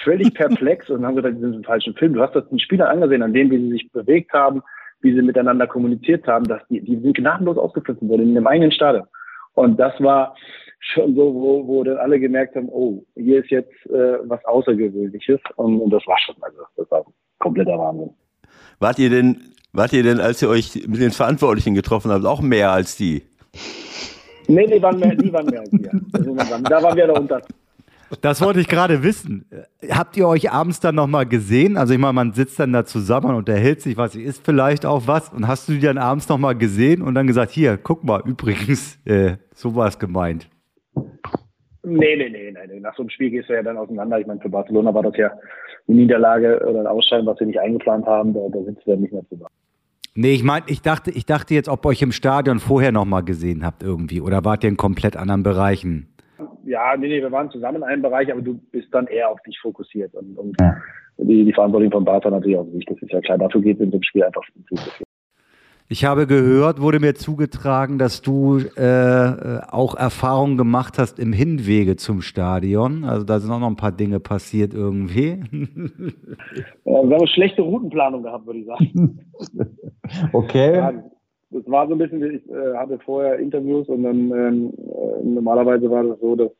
völlig 0.03 0.33
perplex 0.33 0.89
und 0.89 1.05
haben 1.05 1.15
gesagt, 1.15 1.37
die 1.37 1.41
sind 1.41 1.53
im 1.53 1.63
falschen 1.63 1.93
Film. 1.93 2.13
Du 2.13 2.21
hast 2.21 2.35
das 2.35 2.49
den 2.49 2.59
Spielern 2.59 2.87
angesehen, 2.87 3.21
an 3.21 3.33
denen, 3.33 3.51
wie 3.51 3.59
sie 3.59 3.69
sich 3.69 3.91
bewegt 3.91 4.33
haben, 4.33 4.63
wie 5.01 5.13
sie 5.13 5.21
miteinander 5.21 5.67
kommuniziert 5.67 6.27
haben, 6.27 6.45
dass 6.45 6.61
die, 6.69 6.81
die 6.81 6.97
sind 6.97 7.15
gnadenlos 7.15 7.57
ausgepfiffen 7.57 8.09
worden 8.09 8.29
in 8.29 8.35
dem 8.35 8.47
eigenen 8.47 8.71
Stadion. 8.71 9.05
Und 9.53 9.77
das 9.77 9.93
war, 9.99 10.35
schon 10.79 11.15
so, 11.15 11.33
wo, 11.33 11.67
wo 11.67 11.83
dann 11.83 11.97
alle 11.97 12.19
gemerkt 12.19 12.55
haben, 12.55 12.69
oh, 12.69 13.03
hier 13.15 13.43
ist 13.43 13.49
jetzt 13.49 13.73
äh, 13.87 14.17
was 14.23 14.43
Außergewöhnliches 14.45 15.39
und, 15.55 15.79
und 15.79 15.89
das 15.91 16.05
war 16.07 16.17
schon, 16.19 16.35
also 16.41 16.57
das 16.77 16.89
war 16.91 17.05
kompletter 17.39 17.77
Wahnsinn. 17.77 18.11
Wart 18.79 18.99
ihr 18.99 19.09
denn, 19.09 19.41
wart 19.73 19.93
ihr 19.93 20.03
denn, 20.03 20.19
als 20.19 20.41
ihr 20.41 20.49
euch 20.49 20.87
mit 20.87 21.01
den 21.01 21.11
Verantwortlichen 21.11 21.75
getroffen 21.75 22.11
habt, 22.11 22.25
auch 22.25 22.41
mehr 22.41 22.71
als 22.71 22.95
die? 22.95 23.23
Nee, 24.47 24.65
die 24.65 24.81
waren 24.81 24.99
mehr, 24.99 25.15
die 25.15 25.31
waren 25.31 25.45
mehr 25.45 25.59
als 25.59 25.71
wir. 25.71 25.91
Also, 26.13 26.33
da 26.35 26.81
waren 26.83 26.97
wir 26.97 27.07
da 27.07 27.13
unter. 27.13 27.41
Das 28.21 28.41
wollte 28.41 28.59
ich 28.59 28.67
gerade 28.67 29.03
wissen. 29.03 29.45
Habt 29.89 30.17
ihr 30.17 30.27
euch 30.27 30.51
abends 30.51 30.79
dann 30.79 30.95
nochmal 30.95 31.25
gesehen? 31.25 31.77
Also 31.77 31.93
ich 31.93 31.99
meine, 31.99 32.13
man 32.13 32.33
sitzt 32.33 32.59
dann 32.59 32.73
da 32.73 32.85
zusammen 32.85 33.27
und 33.27 33.35
unterhält 33.35 33.81
sich, 33.81 33.97
was 33.97 34.15
ist 34.15 34.43
vielleicht 34.43 34.85
auch 34.85 35.07
was. 35.07 35.29
Und 35.31 35.47
hast 35.47 35.69
du 35.69 35.73
die 35.73 35.79
dann 35.79 35.97
abends 35.97 36.27
nochmal 36.27 36.55
gesehen 36.55 37.01
und 37.01 37.15
dann 37.15 37.27
gesagt, 37.27 37.51
hier, 37.51 37.77
guck 37.77 38.03
mal, 38.03 38.21
übrigens, 38.25 38.99
äh, 39.05 39.37
so 39.53 39.75
war 39.75 39.87
es 39.87 39.99
gemeint. 39.99 40.49
Nee, 41.83 42.15
nee, 42.17 42.29
nee, 42.29 42.51
nee. 42.51 42.79
Nach 42.79 42.95
so 42.95 43.03
einem 43.03 43.09
Spiel 43.09 43.29
gehst 43.29 43.49
du 43.49 43.53
ja 43.53 43.63
dann 43.63 43.77
auseinander. 43.77 44.19
Ich 44.19 44.27
meine, 44.27 44.41
für 44.41 44.49
Barcelona 44.49 44.93
war 44.93 45.03
das 45.03 45.15
ja 45.17 45.31
eine 45.87 45.97
Niederlage 45.97 46.59
oder 46.67 46.81
ein 46.81 46.87
Ausscheiden, 46.87 47.25
was 47.25 47.39
wir 47.39 47.47
nicht 47.47 47.59
eingeplant 47.59 48.05
haben. 48.05 48.33
Da, 48.33 48.41
da 48.51 48.63
sitzt 48.63 48.85
du 48.85 48.91
dann 48.91 49.01
nicht 49.01 49.13
mehr 49.13 49.23
zusammen. 49.29 49.49
Nee, 50.15 50.33
ich 50.33 50.43
meine, 50.43 50.65
ich 50.67 50.81
dachte, 50.81 51.11
ich 51.11 51.25
dachte 51.25 51.53
jetzt, 51.53 51.69
ob 51.69 51.85
ihr 51.85 51.89
euch 51.89 52.01
im 52.01 52.11
Stadion 52.11 52.59
vorher 52.59 52.91
nochmal 52.91 53.23
gesehen 53.23 53.65
habt 53.65 53.83
irgendwie 53.83 54.21
oder 54.21 54.43
wart 54.43 54.63
ihr 54.63 54.69
in 54.69 54.77
komplett 54.77 55.15
anderen 55.15 55.43
Bereichen? 55.43 56.07
Ja, 56.69 56.95
nee, 56.95 57.07
nee, 57.07 57.19
wir 57.19 57.31
waren 57.31 57.49
zusammen 57.49 57.77
in 57.77 57.83
einem 57.83 58.03
Bereich, 58.03 58.31
aber 58.31 58.43
du 58.43 58.53
bist 58.71 58.89
dann 58.91 59.07
eher 59.07 59.31
auf 59.31 59.41
dich 59.41 59.57
fokussiert 59.59 60.13
und, 60.13 60.37
und 60.37 60.55
ja. 60.61 60.77
die, 61.17 61.43
die 61.43 61.53
Verantwortung 61.53 61.91
von 61.91 62.05
Barca 62.05 62.29
natürlich 62.29 62.59
auf 62.59 62.67
sich, 62.69 62.85
das 62.85 63.01
ist 63.01 63.11
ja 63.11 63.21
klar. 63.21 63.39
Dafür 63.39 63.61
geht 63.61 63.77
es 63.77 63.83
in 63.83 63.89
dem 63.89 64.03
Spiel 64.03 64.23
einfach 64.23 64.43
viel 64.53 64.63
zu 64.65 64.75
viel. 64.91 65.05
Ich 65.91 66.05
habe 66.05 66.27
gehört, 66.27 66.79
wurde 66.79 66.99
mir 66.99 67.15
zugetragen, 67.15 67.97
dass 67.97 68.21
du 68.21 68.59
äh, 68.59 69.61
auch 69.67 69.95
Erfahrungen 69.95 70.57
gemacht 70.57 70.99
hast 70.99 71.17
im 71.17 71.33
Hinwege 71.33 71.95
zum 71.95 72.21
Stadion. 72.21 73.03
Also 73.03 73.25
da 73.25 73.39
sind 73.39 73.51
auch 73.51 73.59
noch 73.59 73.71
ein 73.71 73.75
paar 73.75 73.91
Dinge 73.91 74.19
passiert 74.19 74.75
irgendwie. 74.75 75.39
Ja, 76.85 76.93
wir 76.93 77.01
haben 77.01 77.13
eine 77.13 77.27
schlechte 77.27 77.61
Routenplanung 77.61 78.23
gehabt, 78.23 78.45
würde 78.45 78.59
ich 78.59 78.65
sagen. 78.65 79.19
okay. 80.33 80.75
Ja, 80.75 80.91
das 81.51 81.63
war 81.67 81.87
so 81.87 81.93
ein 81.93 81.97
bisschen, 81.97 82.23
ich 82.35 82.49
äh, 82.49 82.75
hatte 82.75 82.99
vorher 82.99 83.39
Interviews 83.39 83.87
und 83.89 84.03
dann 84.03 84.31
ähm, 84.31 84.73
äh, 84.77 85.23
normalerweise 85.23 85.89
war 85.89 86.03
das 86.03 86.19
so, 86.19 86.35
dass 86.35 86.51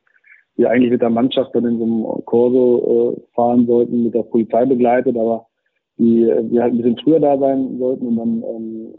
wir 0.60 0.70
eigentlich 0.70 0.92
mit 0.92 1.02
der 1.02 1.10
Mannschaft 1.10 1.56
dann 1.56 1.66
in 1.66 1.78
so 1.80 1.86
einem 1.86 2.26
Corso 2.26 3.16
äh, 3.16 3.34
fahren 3.34 3.66
sollten, 3.66 4.04
mit 4.04 4.14
der 4.14 4.24
Polizei 4.24 4.66
begleitet, 4.66 5.18
aber 5.18 5.46
die 5.98 6.26
wir 6.26 6.62
halt 6.62 6.74
ein 6.74 6.78
bisschen 6.78 6.98
früher 6.98 7.20
da 7.20 7.38
sein 7.38 7.78
sollten 7.80 8.08
und 8.08 8.16
dann 8.18 8.44
ähm, 8.44 8.94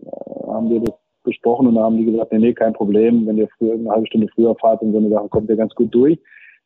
haben 0.46 0.70
wir 0.70 0.80
das 0.80 0.94
besprochen 1.22 1.66
und 1.66 1.74
da 1.74 1.82
haben 1.82 1.98
die 1.98 2.06
gesagt, 2.06 2.32
nee, 2.32 2.38
nee, 2.38 2.54
kein 2.54 2.72
Problem, 2.72 3.26
wenn 3.26 3.36
ihr 3.36 3.48
früher 3.58 3.74
eine 3.74 3.90
halbe 3.90 4.06
Stunde 4.06 4.28
früher 4.34 4.54
fahrt 4.56 4.80
und 4.80 4.92
so 4.92 4.98
eine 4.98 5.10
Sache 5.10 5.28
kommt 5.28 5.50
ihr 5.50 5.56
ganz 5.56 5.74
gut 5.74 5.94
durch. 5.94 6.18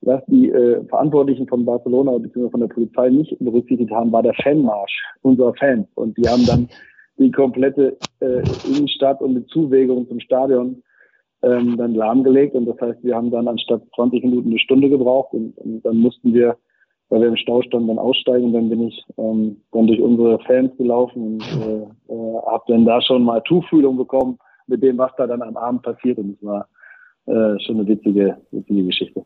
Was 0.03 0.23
die 0.27 0.51
äh, 0.51 0.85
Verantwortlichen 0.85 1.49
von 1.49 1.65
Barcelona 1.65 2.19
bzw. 2.19 2.51
von 2.51 2.61
der 2.61 2.69
Polizei 2.69 3.11
nicht 3.11 3.37
berücksichtigt 3.41 3.91
haben, 3.91 4.13
war 4.13 4.23
der 4.23 4.35
Fanmarsch 4.35 4.93
unserer 5.23 5.55
Fans. 5.55 5.89
Und 5.95 6.17
die 6.19 6.29
haben 6.29 6.47
dann 6.47 6.69
die 7.19 7.31
komplette 7.31 7.97
äh, 8.21 8.43
Innenstadt 8.69 9.21
und 9.23 9.35
die 9.35 9.47
Zuwägung 9.47 10.07
zum 10.09 10.21
Stadion 10.21 10.83
ähm, 11.45 11.77
dann 11.77 11.95
lahmgelegt. 11.95 12.55
Und 12.55 12.67
das 12.67 12.81
heißt, 12.81 13.05
wir 13.05 13.15
haben 13.15 13.31
dann 13.31 13.49
anstatt 13.49 13.83
20 13.95 14.25
Minuten 14.25 14.51
eine 14.51 14.59
Stunde 14.59 14.89
gebraucht 14.89 15.33
und, 15.33 15.57
und 15.59 15.83
dann 15.83 15.99
mussten 15.99 16.33
wir 16.35 16.57
weil 17.09 17.21
wir 17.21 17.29
im 17.29 17.37
Stau 17.37 17.63
standen, 17.63 17.89
dann 17.89 17.99
aussteigen. 17.99 18.47
Und 18.47 18.53
dann 18.55 18.69
bin 18.69 18.89
ich 18.89 19.05
ähm, 19.19 19.61
dann 19.73 19.87
durch 19.87 20.01
unsere 20.01 20.39
Fans 20.41 20.77
gelaufen 20.77 21.23
und 21.23 21.43
äh, 21.43 22.13
äh, 22.13 22.43
habe 22.47 22.65
dann 22.69 22.85
da 22.85 23.01
schon 23.01 23.25
mal 23.25 23.41
Tuchfühlung 23.43 23.97
bekommen 23.97 24.39
mit 24.67 24.83
dem, 24.83 24.99
was 24.99 25.13
da 25.17 25.27
dann 25.27 25.43
am 25.43 25.57
Abend 25.57 25.83
passiert. 25.83 26.19
Und 26.19 26.37
es 26.37 26.45
war 26.45 26.67
äh, 27.27 27.59
schon 27.61 27.77
eine 27.77 27.87
witzige, 27.87 28.37
witzige 28.51 28.85
Geschichte. 28.85 29.25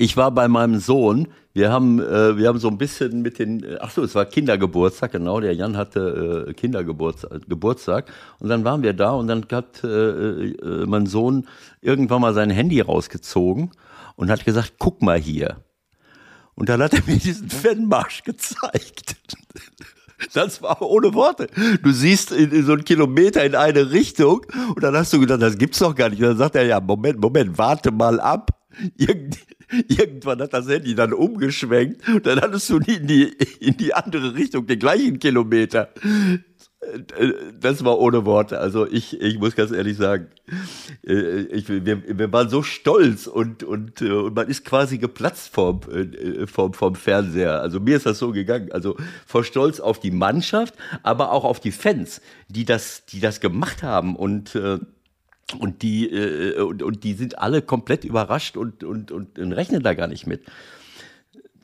Ich 0.00 0.16
war 0.16 0.30
bei 0.30 0.46
meinem 0.46 0.78
Sohn. 0.78 1.26
Wir 1.54 1.72
haben, 1.72 1.98
äh, 1.98 2.36
wir 2.36 2.46
haben 2.46 2.60
so 2.60 2.68
ein 2.68 2.78
bisschen 2.78 3.20
mit 3.20 3.40
den, 3.40 3.66
ach 3.80 3.90
so, 3.90 4.04
es 4.04 4.14
war 4.14 4.26
Kindergeburtstag, 4.26 5.10
genau. 5.10 5.40
Der 5.40 5.54
Jan 5.54 5.76
hatte 5.76 6.46
äh, 6.48 6.54
Kindergeburtstag, 6.54 7.48
Geburtstag. 7.48 8.12
Und 8.38 8.48
dann 8.48 8.64
waren 8.64 8.84
wir 8.84 8.92
da 8.92 9.10
und 9.10 9.26
dann 9.26 9.44
hat 9.50 9.82
äh, 9.82 9.88
äh, 9.88 10.86
mein 10.86 11.06
Sohn 11.06 11.48
irgendwann 11.80 12.20
mal 12.20 12.32
sein 12.32 12.48
Handy 12.50 12.80
rausgezogen 12.80 13.72
und 14.14 14.30
hat 14.30 14.44
gesagt, 14.44 14.74
guck 14.78 15.02
mal 15.02 15.18
hier. 15.18 15.56
Und 16.54 16.68
dann 16.68 16.80
hat 16.80 16.94
er 16.94 17.02
mir 17.06 17.18
diesen 17.18 17.50
Fanmarsch 17.50 18.22
gezeigt. 18.22 19.16
Das 20.34 20.60
war 20.62 20.82
ohne 20.82 21.14
Worte. 21.14 21.46
Du 21.80 21.92
siehst 21.92 22.32
in 22.32 22.64
so 22.64 22.72
einen 22.72 22.84
Kilometer 22.84 23.44
in 23.44 23.54
eine 23.54 23.92
Richtung 23.92 24.44
und 24.74 24.82
dann 24.82 24.96
hast 24.96 25.12
du 25.12 25.20
gedacht, 25.20 25.40
das 25.40 25.56
gibt's 25.56 25.78
doch 25.78 25.94
gar 25.94 26.08
nicht. 26.08 26.20
Und 26.20 26.30
dann 26.30 26.38
sagt 26.38 26.56
er, 26.56 26.66
ja, 26.66 26.80
Moment, 26.80 27.20
Moment, 27.20 27.56
warte 27.56 27.92
mal 27.92 28.18
ab. 28.18 28.57
Irgend, 28.96 29.38
irgendwann 29.88 30.40
hat 30.40 30.52
das 30.52 30.68
Handy 30.68 30.94
dann 30.94 31.12
umgeschwenkt 31.12 32.06
und 32.08 32.26
dann 32.26 32.40
hattest 32.40 32.68
du 32.70 32.78
in 32.78 33.06
die, 33.06 33.24
in 33.60 33.76
die 33.76 33.94
andere 33.94 34.34
Richtung 34.34 34.66
den 34.66 34.78
gleichen 34.78 35.18
Kilometer. 35.18 35.92
Das 37.60 37.84
war 37.84 37.98
ohne 37.98 38.24
Worte. 38.24 38.60
Also 38.60 38.86
ich, 38.86 39.20
ich 39.20 39.38
muss 39.38 39.56
ganz 39.56 39.72
ehrlich 39.72 39.96
sagen, 39.96 40.28
äh, 41.04 41.40
ich, 41.46 41.68
wir, 41.68 42.18
wir 42.18 42.32
waren 42.32 42.48
so 42.48 42.62
stolz 42.62 43.26
und, 43.26 43.64
und, 43.64 44.00
äh, 44.00 44.12
und 44.12 44.34
man 44.36 44.48
ist 44.48 44.64
quasi 44.64 44.96
geplatzt 44.98 45.52
vom, 45.52 45.80
äh, 45.90 46.46
vom, 46.46 46.72
vom 46.72 46.94
Fernseher. 46.94 47.60
Also 47.60 47.80
mir 47.80 47.96
ist 47.96 48.06
das 48.06 48.20
so 48.20 48.30
gegangen. 48.30 48.70
Also 48.70 48.96
vor 49.26 49.44
Stolz 49.44 49.80
auf 49.80 49.98
die 49.98 50.12
Mannschaft, 50.12 50.74
aber 51.02 51.32
auch 51.32 51.44
auf 51.44 51.58
die 51.58 51.72
Fans, 51.72 52.20
die 52.48 52.64
das, 52.64 53.04
die 53.06 53.20
das 53.20 53.40
gemacht 53.40 53.82
haben 53.82 54.14
und 54.14 54.56
und 55.58 55.82
die 55.82 56.08
und, 56.58 56.82
und 56.82 57.04
die 57.04 57.14
sind 57.14 57.38
alle 57.38 57.62
komplett 57.62 58.04
überrascht 58.04 58.56
und, 58.56 58.84
und, 58.84 59.10
und, 59.10 59.38
und 59.38 59.52
rechnen 59.52 59.82
da 59.82 59.94
gar 59.94 60.08
nicht 60.08 60.26
mit. 60.26 60.42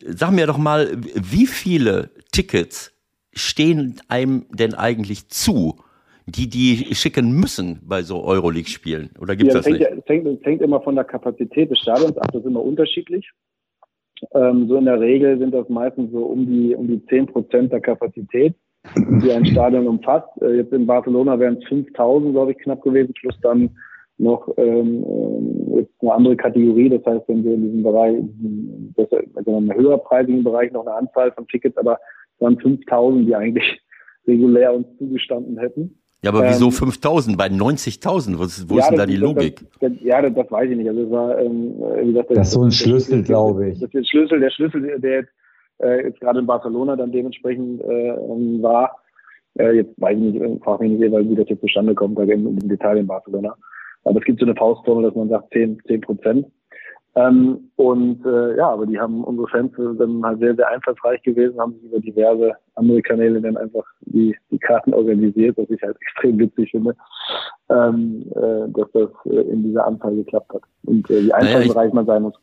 Sag 0.07 0.33
mir 0.33 0.47
doch 0.47 0.59
mal, 0.59 0.91
wie 1.15 1.47
viele 1.47 2.11
Tickets 2.33 2.93
stehen 3.33 4.01
einem 4.09 4.47
denn 4.51 4.75
eigentlich 4.75 5.29
zu, 5.29 5.77
die 6.27 6.49
die 6.49 6.95
schicken 6.95 7.33
müssen 7.33 7.81
bei 7.83 8.03
so 8.03 8.25
Euroleague-Spielen? 8.25 9.11
Oder 9.21 9.37
gibt 9.37 9.49
es 9.49 9.55
ja, 9.55 9.61
das, 9.61 9.67
hängt, 9.67 9.79
nicht? 9.79 9.91
Es 9.91 10.09
hängt, 10.09 10.47
hängt, 10.47 10.63
immer 10.63 10.81
von 10.81 10.95
der 10.95 11.05
Kapazität 11.05 11.71
des 11.71 11.79
Stadions 11.79 12.17
ab, 12.17 12.31
das 12.33 12.43
ist 12.43 12.47
immer 12.47 12.63
unterschiedlich. 12.63 13.31
Ähm, 14.33 14.69
so 14.69 14.77
in 14.77 14.87
der 14.87 15.01
Regel 15.01 15.39
sind 15.39 15.53
das 15.53 15.69
meistens 15.69 16.13
so 16.13 16.25
um 16.25 16.47
die, 16.47 16.75
um 16.75 16.87
die 16.87 17.05
10 17.07 17.27
Prozent 17.27 17.73
der 17.73 17.81
Kapazität, 17.81 18.55
die 18.97 19.33
ein 19.33 19.47
Stadion 19.47 19.87
umfasst. 19.87 20.29
Äh, 20.43 20.57
jetzt 20.57 20.73
in 20.73 20.87
Barcelona 20.87 21.39
wären 21.39 21.59
es 21.59 21.69
5000, 21.69 22.33
glaube 22.33 22.53
ich, 22.53 22.59
knapp 22.59 22.83
gewesen, 22.83 23.15
plus 23.15 23.35
dann 23.43 23.71
noch 24.19 24.49
ähm, 24.57 25.05
äh, 25.05 25.81
jetzt 25.81 25.93
eine 26.01 26.13
andere 26.13 26.37
Kategorie. 26.37 26.89
Das 26.89 27.05
heißt, 27.05 27.29
wenn 27.29 27.45
wir 27.45 27.55
in 27.55 27.63
diesem 27.63 27.83
Bereich, 27.83 28.17
besser, 28.97 29.23
also 29.35 29.51
in 29.51 29.57
einem 29.57 29.75
höherpreisigen 29.75 30.45
Bereich 30.45 30.73
noch 30.73 30.87
eine 30.87 30.97
Anzahl 30.97 31.33
von 31.33 31.47
Tickets, 31.49 31.77
aber 31.77 31.99
es 32.37 32.41
waren 32.41 32.59
5000, 32.59 33.27
die 33.27 33.35
eigentlich 33.35 33.81
regulär 34.27 34.75
uns 34.75 34.87
zugestanden 34.99 35.59
hätten. 35.59 35.99
Ja, 36.23 36.31
aber 36.31 36.49
wieso 36.49 36.67
ähm, 36.67 36.73
5000 36.73 37.37
bei 37.37 37.49
90.000? 37.49 38.39
Wo, 38.39 38.39
wo 38.69 38.79
ja, 38.79 38.85
ist 38.85 38.91
denn 38.91 38.99
da 38.99 39.05
die 39.05 39.17
Logik? 39.17 39.61
Das, 39.79 39.93
das, 39.93 40.01
ja, 40.01 40.23
das, 40.23 40.35
das, 40.35 40.51
weiß 40.51 40.71
ich 40.71 40.77
nicht. 40.77 40.89
Also 40.89 41.03
es 41.03 41.11
war, 41.11 41.39
ähm, 41.39 41.75
wie 42.01 42.13
gesagt, 42.13 42.31
das, 42.31 42.39
das 42.39 42.49
ist 42.49 42.55
so 42.55 42.63
ein 42.63 42.73
Schlüssel, 42.73 43.23
glaube 43.23 43.69
ich. 43.69 43.75
Das 43.81 43.89
ist 43.89 43.95
der 43.95 44.05
Schlüssel, 44.05 44.41
der 44.41 44.51
Schlüssel, 44.51 45.01
der 45.01 45.13
jetzt, 45.21 45.31
äh, 45.83 46.05
jetzt 46.07 46.21
gerade 46.21 46.41
in 46.41 46.47
Barcelona 46.47 46.97
dann 46.97 47.13
dementsprechend 47.13 47.83
äh, 47.83 48.11
ähm, 48.11 48.63
war. 48.63 48.97
Äh, 49.59 49.77
jetzt 49.77 50.01
weiß 50.01 50.17
ich 50.19 50.35
nicht, 50.35 50.65
frage 50.65 50.85
mich 50.85 50.99
nicht, 50.99 51.13
wie 51.13 51.35
das 51.35 51.49
jetzt 51.49 51.61
zustande 51.61 51.95
kommt, 51.95 52.19
da 52.19 52.23
im, 52.23 52.47
im 52.47 52.69
Detail 52.69 52.99
in 52.99 53.07
Barcelona. 53.07 53.55
Aber 54.05 54.19
es 54.19 54.25
gibt 54.25 54.41
so 54.41 54.47
eine 54.47 54.55
Faustformel, 54.55 55.05
dass 55.05 55.15
man 55.15 55.29
sagt 55.29 55.53
10, 55.53 55.81
10 55.87 56.01
Prozent. 56.01 56.47
Ähm, 57.17 57.71
und 57.77 58.27
äh, 58.27 58.57
ja, 58.57 58.71
aber 58.71 58.87
die 58.87 58.99
haben 58.99 59.23
unsere 59.23 59.47
Fans 59.49 59.73
dann 59.77 60.25
halt 60.25 60.41
sehr, 60.41 60.57
sehr 60.57 60.69
einfallsreich 60.69 61.23
gewesen, 61.23 61.61
haben 61.61 61.75
sich 61.75 61.85
über 61.85 62.01
diverse 62.01 62.53
andere 62.75 63.03
Kanäle 63.03 63.41
dann 63.41 63.57
einfach 63.57 63.85
die, 64.01 64.37
die 64.51 64.59
Karten 64.59 64.93
organisiert, 64.93 65.57
was 65.57 65.71
ich 65.71 65.81
halt 65.81 65.97
extrem 66.01 66.39
witzig 66.41 66.73
finde, 66.73 66.97
ähm, 67.71 68.25
äh, 68.35 68.69
dass 68.69 68.91
das 68.93 69.11
äh, 69.27 69.49
in 69.49 69.63
dieser 69.63 69.87
Anzahl 69.87 70.17
geklappt 70.17 70.53
hat. 70.55 70.63
Und 70.87 71.09
äh, 71.09 71.27
wie 71.27 71.33
einfallsreich 71.33 71.93
naja, 71.93 71.95
man 71.95 72.07
sein 72.07 72.23
muss. 72.23 72.35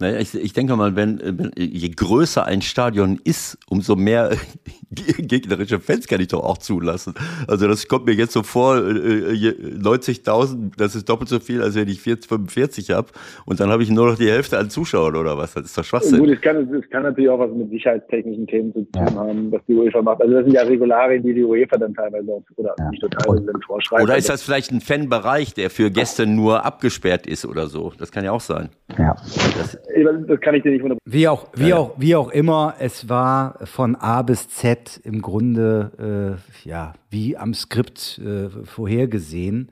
Naja, 0.00 0.18
ich, 0.18 0.34
ich 0.34 0.54
denke 0.54 0.74
mal, 0.76 0.96
wenn, 0.96 1.20
wenn, 1.22 1.50
je 1.56 1.90
größer 1.90 2.46
ein 2.46 2.62
Stadion 2.62 3.20
ist, 3.22 3.58
umso 3.68 3.96
mehr 3.96 4.30
gegnerische 4.90 5.78
Fans 5.78 6.08
kann 6.08 6.22
ich 6.22 6.28
doch 6.28 6.42
auch 6.42 6.56
zulassen. 6.56 7.12
Also 7.46 7.68
das 7.68 7.86
kommt 7.86 8.06
mir 8.06 8.14
jetzt 8.14 8.32
so 8.32 8.42
vor, 8.42 8.76
90.000, 8.76 10.54
äh, 10.54 10.70
das 10.78 10.94
ist 10.94 11.06
doppelt 11.06 11.28
so 11.28 11.38
viel, 11.38 11.62
als 11.62 11.74
wenn 11.74 11.86
ich 11.86 12.00
45 12.00 12.90
habe. 12.90 13.08
Und 13.44 13.60
dann 13.60 13.68
habe 13.68 13.82
ich 13.82 13.90
nur 13.90 14.08
noch 14.08 14.16
die 14.16 14.30
Hälfte 14.30 14.58
an 14.58 14.70
Zuschauern 14.70 15.16
oder 15.16 15.36
was. 15.36 15.52
Das 15.52 15.66
ist 15.66 15.76
doch 15.76 15.84
Schwachsinn. 15.84 16.18
Gut, 16.18 16.30
es 16.30 16.40
kann, 16.40 16.72
es 16.74 16.88
kann 16.88 17.02
natürlich 17.02 17.28
auch 17.28 17.38
was 17.38 17.50
mit 17.50 17.68
sicherheitstechnischen 17.68 18.46
Themen 18.46 18.72
zu 18.72 18.84
tun 18.90 19.14
haben, 19.14 19.52
was 19.52 19.60
die 19.68 19.74
UEFA 19.74 20.00
macht. 20.00 20.22
Also 20.22 20.32
das 20.32 20.44
sind 20.44 20.54
ja 20.54 20.62
Regularien, 20.62 21.22
die 21.22 21.34
die 21.34 21.44
UEFA 21.44 21.76
dann 21.76 21.92
teilweise 21.92 22.32
auch, 22.32 22.42
oder 22.56 22.74
ja. 22.78 22.88
nicht 22.88 23.02
total 23.02 23.42
vorschreibt. 23.66 24.02
Oder 24.02 24.16
ist 24.16 24.30
das 24.30 24.42
vielleicht 24.42 24.72
ein 24.72 24.80
Fanbereich, 24.80 25.52
der 25.52 25.68
für 25.68 25.90
Gäste 25.90 26.26
nur 26.26 26.64
abgesperrt 26.64 27.26
ist 27.26 27.44
oder 27.44 27.66
so? 27.66 27.92
Das 27.98 28.10
kann 28.10 28.24
ja 28.24 28.32
auch 28.32 28.40
sein. 28.40 28.70
Ja. 28.98 29.14
Das, 29.58 29.78
das 30.26 30.40
kann 30.40 30.54
ich 30.54 30.62
dir 30.62 30.72
nicht 30.72 30.82
wundern. 30.82 30.98
Wie 31.04 31.28
auch, 31.28 31.48
wie, 31.54 31.68
ja. 31.68 31.76
auch, 31.76 31.94
wie 31.98 32.16
auch 32.16 32.30
immer, 32.30 32.74
es 32.78 33.08
war 33.08 33.58
von 33.64 33.96
A 33.96 34.22
bis 34.22 34.48
Z 34.48 35.00
im 35.04 35.22
Grunde 35.22 36.38
äh, 36.64 36.68
ja, 36.68 36.94
wie 37.10 37.36
am 37.36 37.54
Skript 37.54 38.18
äh, 38.18 38.48
vorhergesehen. 38.64 39.70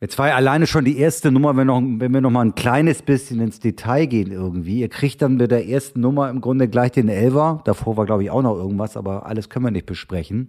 Jetzt 0.00 0.16
war 0.16 0.28
ja 0.28 0.36
alleine 0.36 0.68
schon 0.68 0.84
die 0.84 0.98
erste 0.98 1.32
Nummer, 1.32 1.56
wenn, 1.56 1.66
noch, 1.66 1.80
wenn 1.82 2.12
wir 2.12 2.20
noch 2.20 2.30
mal 2.30 2.44
ein 2.44 2.54
kleines 2.54 3.02
bisschen 3.02 3.40
ins 3.40 3.58
Detail 3.58 4.06
gehen 4.06 4.30
irgendwie. 4.30 4.80
Ihr 4.80 4.88
kriegt 4.88 5.20
dann 5.22 5.36
mit 5.36 5.50
der 5.50 5.66
ersten 5.66 6.00
Nummer 6.00 6.30
im 6.30 6.40
Grunde 6.40 6.68
gleich 6.68 6.92
den 6.92 7.08
Elver. 7.08 7.62
Davor 7.64 7.96
war, 7.96 8.06
glaube 8.06 8.22
ich, 8.22 8.30
auch 8.30 8.42
noch 8.42 8.56
irgendwas, 8.56 8.96
aber 8.96 9.26
alles 9.26 9.48
können 9.48 9.64
wir 9.64 9.72
nicht 9.72 9.86
besprechen. 9.86 10.48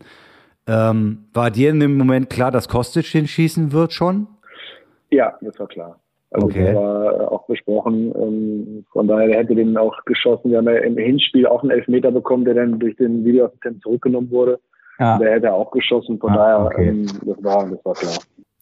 Ähm, 0.67 1.25
war 1.33 1.49
dir 1.49 1.71
in 1.71 1.79
dem 1.79 1.97
Moment 1.97 2.29
klar, 2.29 2.51
dass 2.51 2.69
Kostic 2.69 3.11
den 3.11 3.27
schießen 3.27 3.71
wird 3.71 3.91
schon? 3.91 4.27
Ja, 5.09 5.35
das 5.41 5.57
war 5.57 5.67
klar. 5.67 5.99
Also 6.31 6.47
okay. 6.47 6.65
das 6.65 6.75
war 6.75 7.21
äh, 7.21 7.25
auch 7.25 7.47
besprochen. 7.47 8.13
Ähm, 8.15 8.85
von 8.91 9.07
daher, 9.07 9.27
der 9.27 9.37
hätte 9.39 9.55
den 9.55 9.77
auch 9.77 10.05
geschossen. 10.05 10.51
Wir 10.51 10.59
haben 10.59 10.67
ja 10.67 10.77
im 10.77 10.97
Hinspiel 10.97 11.47
auch 11.47 11.63
einen 11.63 11.71
Elfmeter 11.71 12.11
bekommen, 12.11 12.45
der 12.45 12.53
dann 12.53 12.79
durch 12.79 12.95
den 12.97 13.25
Videoassistent 13.25 13.81
zurückgenommen 13.81 14.29
wurde. 14.29 14.59
Ja. 14.99 15.17
Der 15.17 15.31
hätte 15.31 15.53
auch 15.53 15.71
geschossen. 15.71 16.19
Von 16.19 16.31
ah, 16.31 16.35
daher, 16.35 16.65
okay. 16.65 16.89
ähm, 16.89 17.05
das, 17.25 17.43
war, 17.43 17.69
das 17.69 17.83
war 17.85 17.93
klar. 17.93 18.17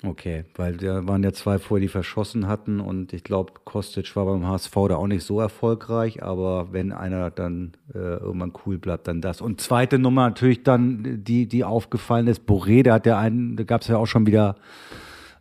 Okay, 0.05 0.45
weil 0.55 0.77
da 0.77 1.07
waren 1.07 1.23
ja 1.23 1.33
zwei 1.33 1.57
vor, 1.57 1.79
die 1.79 1.87
verschossen 1.87 2.47
hatten 2.47 2.79
und 2.79 3.13
ich 3.13 3.23
glaube, 3.23 3.53
Kostic 3.63 4.15
war 4.15 4.27
beim 4.27 4.47
HSV 4.47 4.71
da 4.89 4.95
auch 4.95 5.07
nicht 5.07 5.23
so 5.23 5.41
erfolgreich, 5.41 6.21
aber 6.21 6.71
wenn 6.71 6.91
einer 6.91 7.31
dann 7.31 7.71
äh, 7.95 7.97
irgendwann 7.97 8.53
cool 8.65 8.77
bleibt, 8.77 9.07
dann 9.07 9.21
das. 9.21 9.41
Und 9.41 9.59
zweite 9.59 9.97
Nummer 9.97 10.27
natürlich 10.27 10.61
dann, 10.61 11.23
die, 11.23 11.47
die 11.47 11.63
aufgefallen 11.63 12.27
ist, 12.27 12.47
Boré, 12.47 12.83
da 12.83 12.93
hat 12.93 13.07
der 13.07 13.17
einen, 13.17 13.55
da 13.55 13.63
gab 13.63 13.81
es 13.81 13.87
ja 13.87 13.97
auch 13.97 14.05
schon 14.05 14.27
wieder 14.27 14.57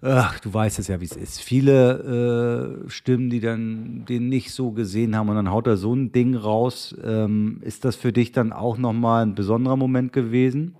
ach, 0.06 0.40
du 0.40 0.52
weißt 0.52 0.78
es 0.78 0.88
ja, 0.88 1.00
wie 1.00 1.04
es 1.04 1.16
ist. 1.16 1.40
Viele 1.40 2.84
äh, 2.86 2.90
Stimmen, 2.90 3.30
die 3.30 3.40
dann 3.40 4.04
den 4.08 4.28
nicht 4.28 4.52
so 4.52 4.70
gesehen 4.70 5.16
haben 5.16 5.28
und 5.28 5.36
dann 5.36 5.50
haut 5.50 5.66
er 5.66 5.76
so 5.76 5.94
ein 5.94 6.12
Ding 6.12 6.34
raus. 6.34 6.96
Ähm, 7.04 7.60
ist 7.62 7.84
das 7.84 7.96
für 7.96 8.12
dich 8.12 8.32
dann 8.32 8.52
auch 8.52 8.78
nochmal 8.78 9.24
ein 9.24 9.34
besonderer 9.34 9.76
Moment 9.76 10.12
gewesen? 10.12 10.76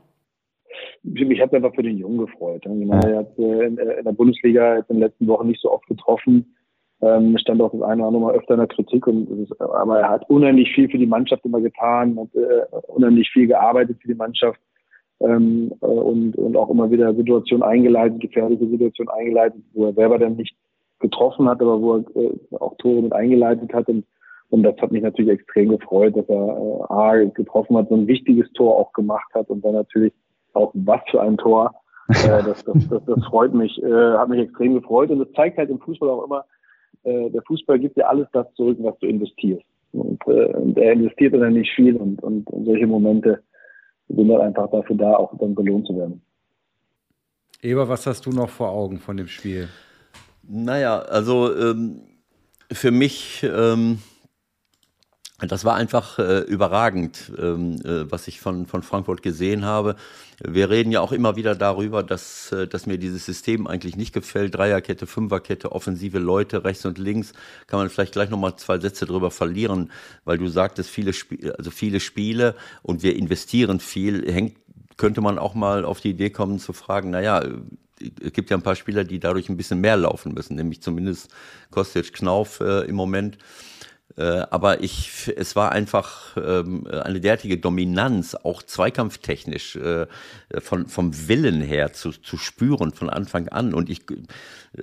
Mich 1.03 1.41
hat 1.41 1.55
einfach 1.55 1.75
für 1.75 1.83
den 1.83 1.99
Jungen 1.99 2.19
gefreut. 2.19 2.63
Genau, 2.63 3.01
er 3.01 3.19
hat 3.19 3.39
äh, 3.39 3.67
in, 3.67 3.77
der 3.77 4.13
Bundesliga 4.13 4.77
jetzt 4.77 4.91
in 4.91 4.97
den 4.97 5.03
letzten 5.03 5.27
Wochen 5.27 5.49
nicht 5.49 5.61
so 5.61 5.71
oft 5.71 5.87
getroffen. 5.87 6.55
Ähm, 7.03 7.37
stand 7.39 7.61
auch 7.61 7.73
das 7.73 7.83
eine 7.83 8.03
oder 8.03 8.09
andere 8.09 8.23
Mal 8.23 8.35
öfter 8.35 8.55
in 8.55 8.61
der 8.61 8.69
Kritik, 8.69 9.07
und 9.07 9.49
aber 9.61 10.01
er 10.01 10.09
hat 10.09 10.31
unheimlich 10.31 10.73
viel 10.75 10.89
für 10.89 10.97
die 10.97 11.07
Mannschaft 11.07 11.45
immer 11.45 11.61
getan, 11.61 12.19
hat 12.19 12.35
äh, 12.35 12.65
unheimlich 12.89 13.31
viel 13.31 13.47
gearbeitet 13.47 13.99
für 14.01 14.09
die 14.09 14.15
Mannschaft 14.15 14.59
ähm, 15.21 15.73
äh, 15.81 15.87
und, 15.87 16.37
und 16.37 16.57
auch 16.57 16.71
immer 16.71 16.91
wieder 16.91 17.15
Situationen 17.15 17.63
eingeleitet, 17.63 18.21
gefährliche 18.21 18.67
Situationen 18.69 19.13
eingeleitet, 19.13 19.63
wo 19.73 19.87
er 19.87 19.95
selber 19.95 20.19
dann 20.19 20.37
nicht 20.37 20.55
getroffen 21.01 21.49
hat, 21.49 21.61
aber 21.61 21.81
wo 21.81 21.97
er 21.97 22.05
äh, 22.17 22.39
auch 22.59 22.77
Tore 22.79 23.03
mit 23.03 23.13
eingeleitet 23.13 23.73
hat. 23.73 23.89
Und, 23.89 24.05
und 24.51 24.63
das 24.63 24.77
hat 24.79 24.93
mich 24.93 25.03
natürlich 25.03 25.41
extrem 25.41 25.71
gefreut, 25.71 26.17
dass 26.17 26.29
er 26.29 26.57
äh, 26.91 26.93
A 26.93 27.25
getroffen 27.31 27.77
hat, 27.77 27.89
so 27.89 27.95
ein 27.95 28.07
wichtiges 28.07 28.51
Tor 28.53 28.77
auch 28.77 28.93
gemacht 28.93 29.29
hat 29.35 29.49
und 29.49 29.65
dann 29.65 29.75
natürlich 29.75 30.13
auch 30.53 30.71
was 30.75 31.01
für 31.11 31.21
ein 31.21 31.37
Tor. 31.37 31.75
äh, 32.09 32.43
das, 32.45 32.65
das, 32.65 32.89
das, 32.89 33.05
das 33.05 33.25
freut 33.27 33.53
mich, 33.53 33.83
äh, 33.83 34.13
hat 34.17 34.29
mich 34.29 34.41
extrem 34.41 34.75
gefreut. 34.75 35.11
Und 35.11 35.19
das 35.19 35.33
zeigt 35.33 35.59
halt 35.59 35.71
im 35.71 35.81
Fußball 35.81 36.09
auch 36.09 36.25
immer, 36.25 36.45
äh, 37.05 37.31
der 37.31 37.43
Fußball 37.43 37.79
gibt 37.79 37.97
dir 37.97 38.09
alles 38.09 38.29
das 38.33 38.53
zurück, 38.55 38.79
was 38.81 38.99
du 38.99 39.07
investierst. 39.07 39.65
Und, 39.93 40.21
äh, 40.27 40.53
und 40.55 40.79
er 40.79 40.93
investiert 40.93 41.35
dann 41.35 41.55
nicht 41.55 41.73
viel 41.75 41.97
und, 41.97 42.23
und, 42.23 42.49
und 42.51 42.65
solche 42.67 42.87
Momente 42.87 43.43
sind 44.09 44.29
dann 44.29 44.41
einfach 44.41 44.71
dafür 44.71 44.97
da, 44.97 45.15
auch 45.15 45.37
dann 45.39 45.55
belohnt 45.55 45.87
zu 45.87 45.97
werden. 45.97 46.23
Eber, 47.63 47.89
was 47.89 48.07
hast 48.07 48.27
du 48.27 48.31
noch 48.31 48.51
vor 48.51 48.71
Augen 48.71 48.99
von 48.99 49.17
dem 49.17 49.29
Spiel? 49.29 49.69
Naja, 50.43 51.01
also 51.01 51.55
ähm, 51.57 52.03
für 52.71 52.91
mich, 52.91 53.43
ähm, 53.43 53.99
das 55.39 55.67
war 55.67 55.75
einfach 55.75 56.19
äh, 56.19 56.41
überragend, 56.41 57.31
ähm, 57.39 57.77
äh, 57.85 58.11
was 58.11 58.27
ich 58.27 58.41
von, 58.41 58.65
von 58.65 58.83
Frankfurt 58.83 59.23
gesehen 59.23 59.67
habe. 59.67 59.97
Wir 60.43 60.71
reden 60.71 60.91
ja 60.91 61.03
auch 61.03 61.13
immer 61.13 61.37
wieder 61.37 61.55
darüber, 61.55 62.03
dass, 62.03 62.53
äh, 62.53 62.67
dass 62.67 62.87
mir 62.87 62.97
dieses 62.97 63.27
System 63.27 63.67
eigentlich 63.67 63.97
nicht 63.97 64.15
gefällt. 64.15 64.55
Dreierkette, 64.55 65.07
Fünferkette, 65.07 65.73
offensive 65.73 66.19
Leute 66.19 66.65
rechts 66.65 66.87
und 66.87 66.97
links. 66.97 67.35
Kann 67.67 67.79
man 67.79 67.91
vielleicht 67.91 68.13
gleich 68.13 68.31
nochmal 68.31 68.57
zwei 68.57 68.79
Sätze 68.79 69.05
drüber 69.05 69.31
verlieren, 69.31 69.93
weil 70.25 70.39
du 70.39 70.49
sagtest, 70.49 70.89
viele, 70.89 71.13
Spiele, 71.13 71.55
also 71.59 71.71
viele 71.71 72.01
Spiele 72.01 72.55
und 72.83 73.03
wir 73.03 73.15
investieren 73.15 73.79
viel. 73.79 74.33
Hängt, 74.33 74.57
könnte 74.97 75.21
man 75.21 75.39
auch 75.39 75.55
mal 75.55 75.85
auf 75.85 76.01
die 76.01 76.11
Idee 76.11 76.31
kommen 76.31 76.59
zu 76.59 76.73
fragen, 76.73 77.11
naja, 77.11 77.43
es 78.01 78.33
gibt 78.33 78.51
ja 78.51 78.57
ein 78.57 78.63
paar 78.63 78.77
Spieler, 78.77 79.05
die 79.05 79.21
dadurch 79.21 79.49
ein 79.49 79.57
bisschen 79.57 79.81
mehr 79.81 79.97
laufen 79.97 80.33
müssen, 80.33 80.57
nämlich 80.57 80.81
zumindest 80.83 81.31
Kostic 81.71 82.13
Knauf 82.15 82.61
äh, 82.61 82.87
im 82.87 82.95
Moment. 82.95 83.39
Äh, 84.17 84.47
aber 84.51 84.83
ich, 84.83 85.31
es 85.37 85.57
war 85.57 85.73
einfach 85.73 86.37
ähm, 86.37 86.87
eine 86.87 87.21
derartige 87.21 87.59
Dominanz, 87.59 88.35
auch 88.35 88.63
zweikampftechnisch, 88.63 89.77
äh, 89.77 90.07
von, 90.59 90.87
vom 90.87 91.29
Willen 91.29 91.61
her 91.61 91.93
zu, 91.93 92.13
zu 92.13 92.39
spüren 92.39 92.93
von 92.93 93.11
Anfang 93.11 93.49
an. 93.49 93.75
Und 93.75 93.91
ich, 93.91 94.03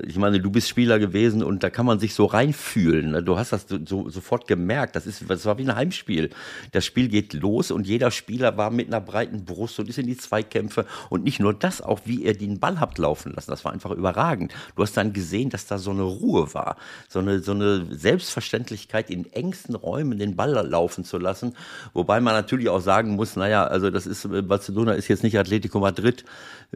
ich 0.05 0.17
meine, 0.17 0.39
du 0.39 0.51
bist 0.51 0.69
Spieler 0.69 0.99
gewesen 0.99 1.41
und 1.41 1.63
da 1.63 1.69
kann 1.69 1.85
man 1.85 1.99
sich 1.99 2.13
so 2.13 2.25
reinfühlen. 2.25 3.11
Ne? 3.11 3.23
Du 3.23 3.37
hast 3.37 3.53
das 3.53 3.65
so, 3.85 4.09
sofort 4.09 4.47
gemerkt. 4.47 4.95
Das, 4.95 5.07
ist, 5.07 5.23
das 5.27 5.45
war 5.45 5.57
wie 5.57 5.63
ein 5.63 5.75
Heimspiel. 5.75 6.29
Das 6.71 6.85
Spiel 6.85 7.07
geht 7.07 7.33
los 7.33 7.71
und 7.71 7.87
jeder 7.87 8.11
Spieler 8.11 8.57
war 8.57 8.69
mit 8.69 8.87
einer 8.87 9.01
breiten 9.01 9.45
Brust 9.45 9.79
und 9.79 9.89
ist 9.89 9.97
in 9.97 10.07
die 10.07 10.17
Zweikämpfe. 10.17 10.85
Und 11.09 11.23
nicht 11.23 11.39
nur 11.39 11.53
das, 11.53 11.81
auch 11.81 12.01
wie 12.05 12.23
er 12.23 12.33
den 12.33 12.59
Ball 12.59 12.79
habt 12.79 12.99
laufen 12.99 13.33
lassen. 13.33 13.49
Das 13.49 13.65
war 13.65 13.73
einfach 13.73 13.91
überragend. 13.91 14.53
Du 14.75 14.83
hast 14.83 14.95
dann 14.95 15.13
gesehen, 15.13 15.49
dass 15.49 15.65
da 15.65 15.79
so 15.79 15.91
eine 15.91 16.03
Ruhe 16.03 16.53
war. 16.53 16.77
So 17.09 17.19
eine, 17.19 17.39
so 17.39 17.53
eine 17.53 17.87
Selbstverständlichkeit, 17.89 19.09
in 19.09 19.22
engsten 19.31 19.75
Räumen 19.75 20.17
den 20.17 20.35
Ball 20.35 20.51
laufen 20.67 21.03
zu 21.03 21.17
lassen. 21.17 21.55
Wobei 21.93 22.19
man 22.19 22.33
natürlich 22.33 22.69
auch 22.69 22.81
sagen 22.81 23.11
muss, 23.11 23.35
naja, 23.35 23.65
also 23.65 23.89
das 23.89 24.07
ist, 24.07 24.27
Barcelona 24.47 24.93
ist 24.93 25.07
jetzt 25.07 25.23
nicht 25.23 25.37
Atletico 25.37 25.79
Madrid. 25.79 26.25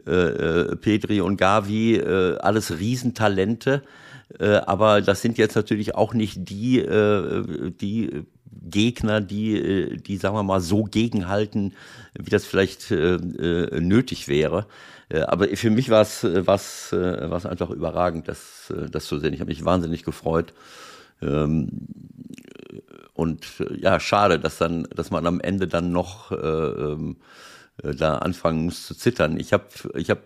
Äh, 0.06 0.10
äh 0.10 0.76
Petri 0.76 1.20
und 1.20 1.36
Gavi, 1.36 1.96
äh, 1.96 2.38
alles 2.38 2.78
riesen 2.78 3.08
Riesentalente. 3.08 3.82
Äh, 4.38 4.56
aber 4.66 5.00
das 5.00 5.22
sind 5.22 5.38
jetzt 5.38 5.56
natürlich 5.56 5.94
auch 5.94 6.14
nicht 6.14 6.48
die, 6.50 6.80
äh, 6.80 7.70
die 7.70 8.26
Gegner, 8.62 9.20
die, 9.20 9.56
äh, 9.56 9.96
die, 9.96 10.16
sagen 10.16 10.36
wir 10.36 10.42
mal, 10.42 10.60
so 10.60 10.84
gegenhalten, 10.84 11.74
wie 12.18 12.30
das 12.30 12.44
vielleicht 12.44 12.90
äh, 12.90 13.14
äh 13.14 13.80
nötig 13.80 14.28
wäre. 14.28 14.66
Äh, 15.08 15.20
aber 15.20 15.48
für 15.48 15.70
mich 15.70 15.88
war 15.88 16.02
es 16.02 16.24
was, 16.24 16.92
was 16.92 17.46
einfach 17.46 17.70
überragend, 17.70 18.28
das, 18.28 18.72
das 18.90 19.06
zu 19.06 19.18
sehen. 19.18 19.32
Ich 19.32 19.40
habe 19.40 19.50
mich 19.50 19.64
wahnsinnig 19.64 20.04
gefreut. 20.04 20.52
Ähm, 21.22 21.70
und 23.18 23.44
ja, 23.76 23.98
schade, 23.98 24.38
dass 24.38 24.58
dann, 24.58 24.84
dass 24.94 25.10
man 25.10 25.26
am 25.26 25.40
Ende 25.40 25.66
dann 25.66 25.90
noch 25.90 26.30
äh, 26.30 26.36
ähm, 26.36 27.16
da 27.82 28.18
anfangen 28.18 28.66
muss 28.66 28.86
zu 28.86 28.94
zittern. 28.94 29.40
Ich 29.40 29.52
habe, 29.52 29.64
ich 29.96 30.08
habe 30.08 30.20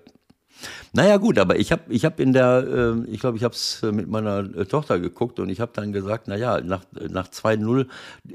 Naja 0.92 1.16
gut, 1.16 1.38
aber 1.38 1.58
ich 1.58 1.72
habe 1.72 1.82
ich 1.88 2.04
hab 2.04 2.20
in 2.20 2.32
der, 2.32 2.94
äh, 3.06 3.10
ich 3.10 3.20
glaube, 3.20 3.36
ich 3.36 3.44
habe 3.44 3.54
es 3.54 3.80
mit 3.82 4.08
meiner 4.08 4.40
äh, 4.56 4.64
Tochter 4.66 4.98
geguckt 4.98 5.40
und 5.40 5.48
ich 5.48 5.60
habe 5.60 5.72
dann 5.74 5.92
gesagt, 5.92 6.28
naja, 6.28 6.60
nach, 6.60 6.84
nach 7.08 7.28
2-0, 7.28 7.86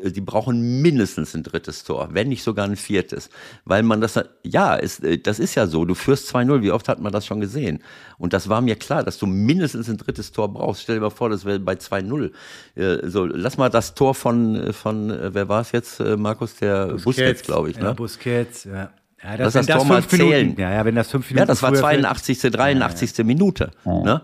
äh, 0.01 0.11
die 0.11 0.21
brauchen 0.21 0.81
mindestens 0.81 1.35
ein 1.35 1.43
drittes 1.43 1.83
Tor, 1.83 2.09
wenn 2.11 2.29
nicht 2.29 2.43
sogar 2.43 2.65
ein 2.65 2.75
viertes. 2.75 3.29
Weil 3.65 3.83
man 3.83 4.01
das, 4.01 4.19
ja, 4.43 4.75
ist, 4.75 5.03
äh, 5.03 5.17
das 5.17 5.39
ist 5.39 5.55
ja 5.55 5.67
so, 5.67 5.85
du 5.85 5.95
führst 5.95 6.33
2-0, 6.33 6.61
wie 6.61 6.71
oft 6.71 6.87
hat 6.89 6.99
man 6.99 7.11
das 7.11 7.25
schon 7.25 7.39
gesehen? 7.39 7.83
Und 8.17 8.33
das 8.33 8.49
war 8.49 8.61
mir 8.61 8.75
klar, 8.75 9.03
dass 9.03 9.17
du 9.17 9.25
mindestens 9.27 9.89
ein 9.89 9.97
drittes 9.97 10.31
Tor 10.31 10.51
brauchst. 10.51 10.83
Stell 10.83 10.95
dir 10.95 11.01
mal 11.01 11.09
vor, 11.09 11.29
das 11.29 11.45
wäre 11.45 11.59
bei 11.59 11.73
2-0. 11.73 12.31
Äh, 12.75 13.07
so, 13.09 13.25
lass 13.25 13.57
mal 13.57 13.69
das 13.69 13.93
Tor 13.93 14.15
von, 14.15 14.73
von 14.73 15.09
wer 15.09 15.47
war 15.47 15.61
es 15.61 15.71
jetzt, 15.71 15.99
Markus, 15.99 16.55
der 16.55 16.87
Busquets, 16.87 17.03
Busquets 17.03 17.43
glaube 17.43 17.69
ich. 17.69 17.77
Ne? 17.77 17.85
Ja, 17.85 17.93
Busquets, 17.93 18.63
ja. 18.63 18.91
Ja, 19.23 19.35
das, 19.35 19.53
das, 19.53 19.65
das 19.65 19.87
mal 19.87 20.03
zählen. 20.03 20.55
ja, 20.57 20.71
ja, 20.71 20.85
wenn 20.85 20.95
das 20.95 21.09
fünf 21.09 21.29
Minuten 21.29 21.39
Ja, 21.39 21.45
das 21.45 21.63
war 21.63 21.73
82., 21.73 22.39
83. 22.51 23.17
Ja, 23.17 23.23
ja. 23.23 23.27
Minute. 23.27 23.71
Ja. 23.83 24.03
Ne? 24.03 24.21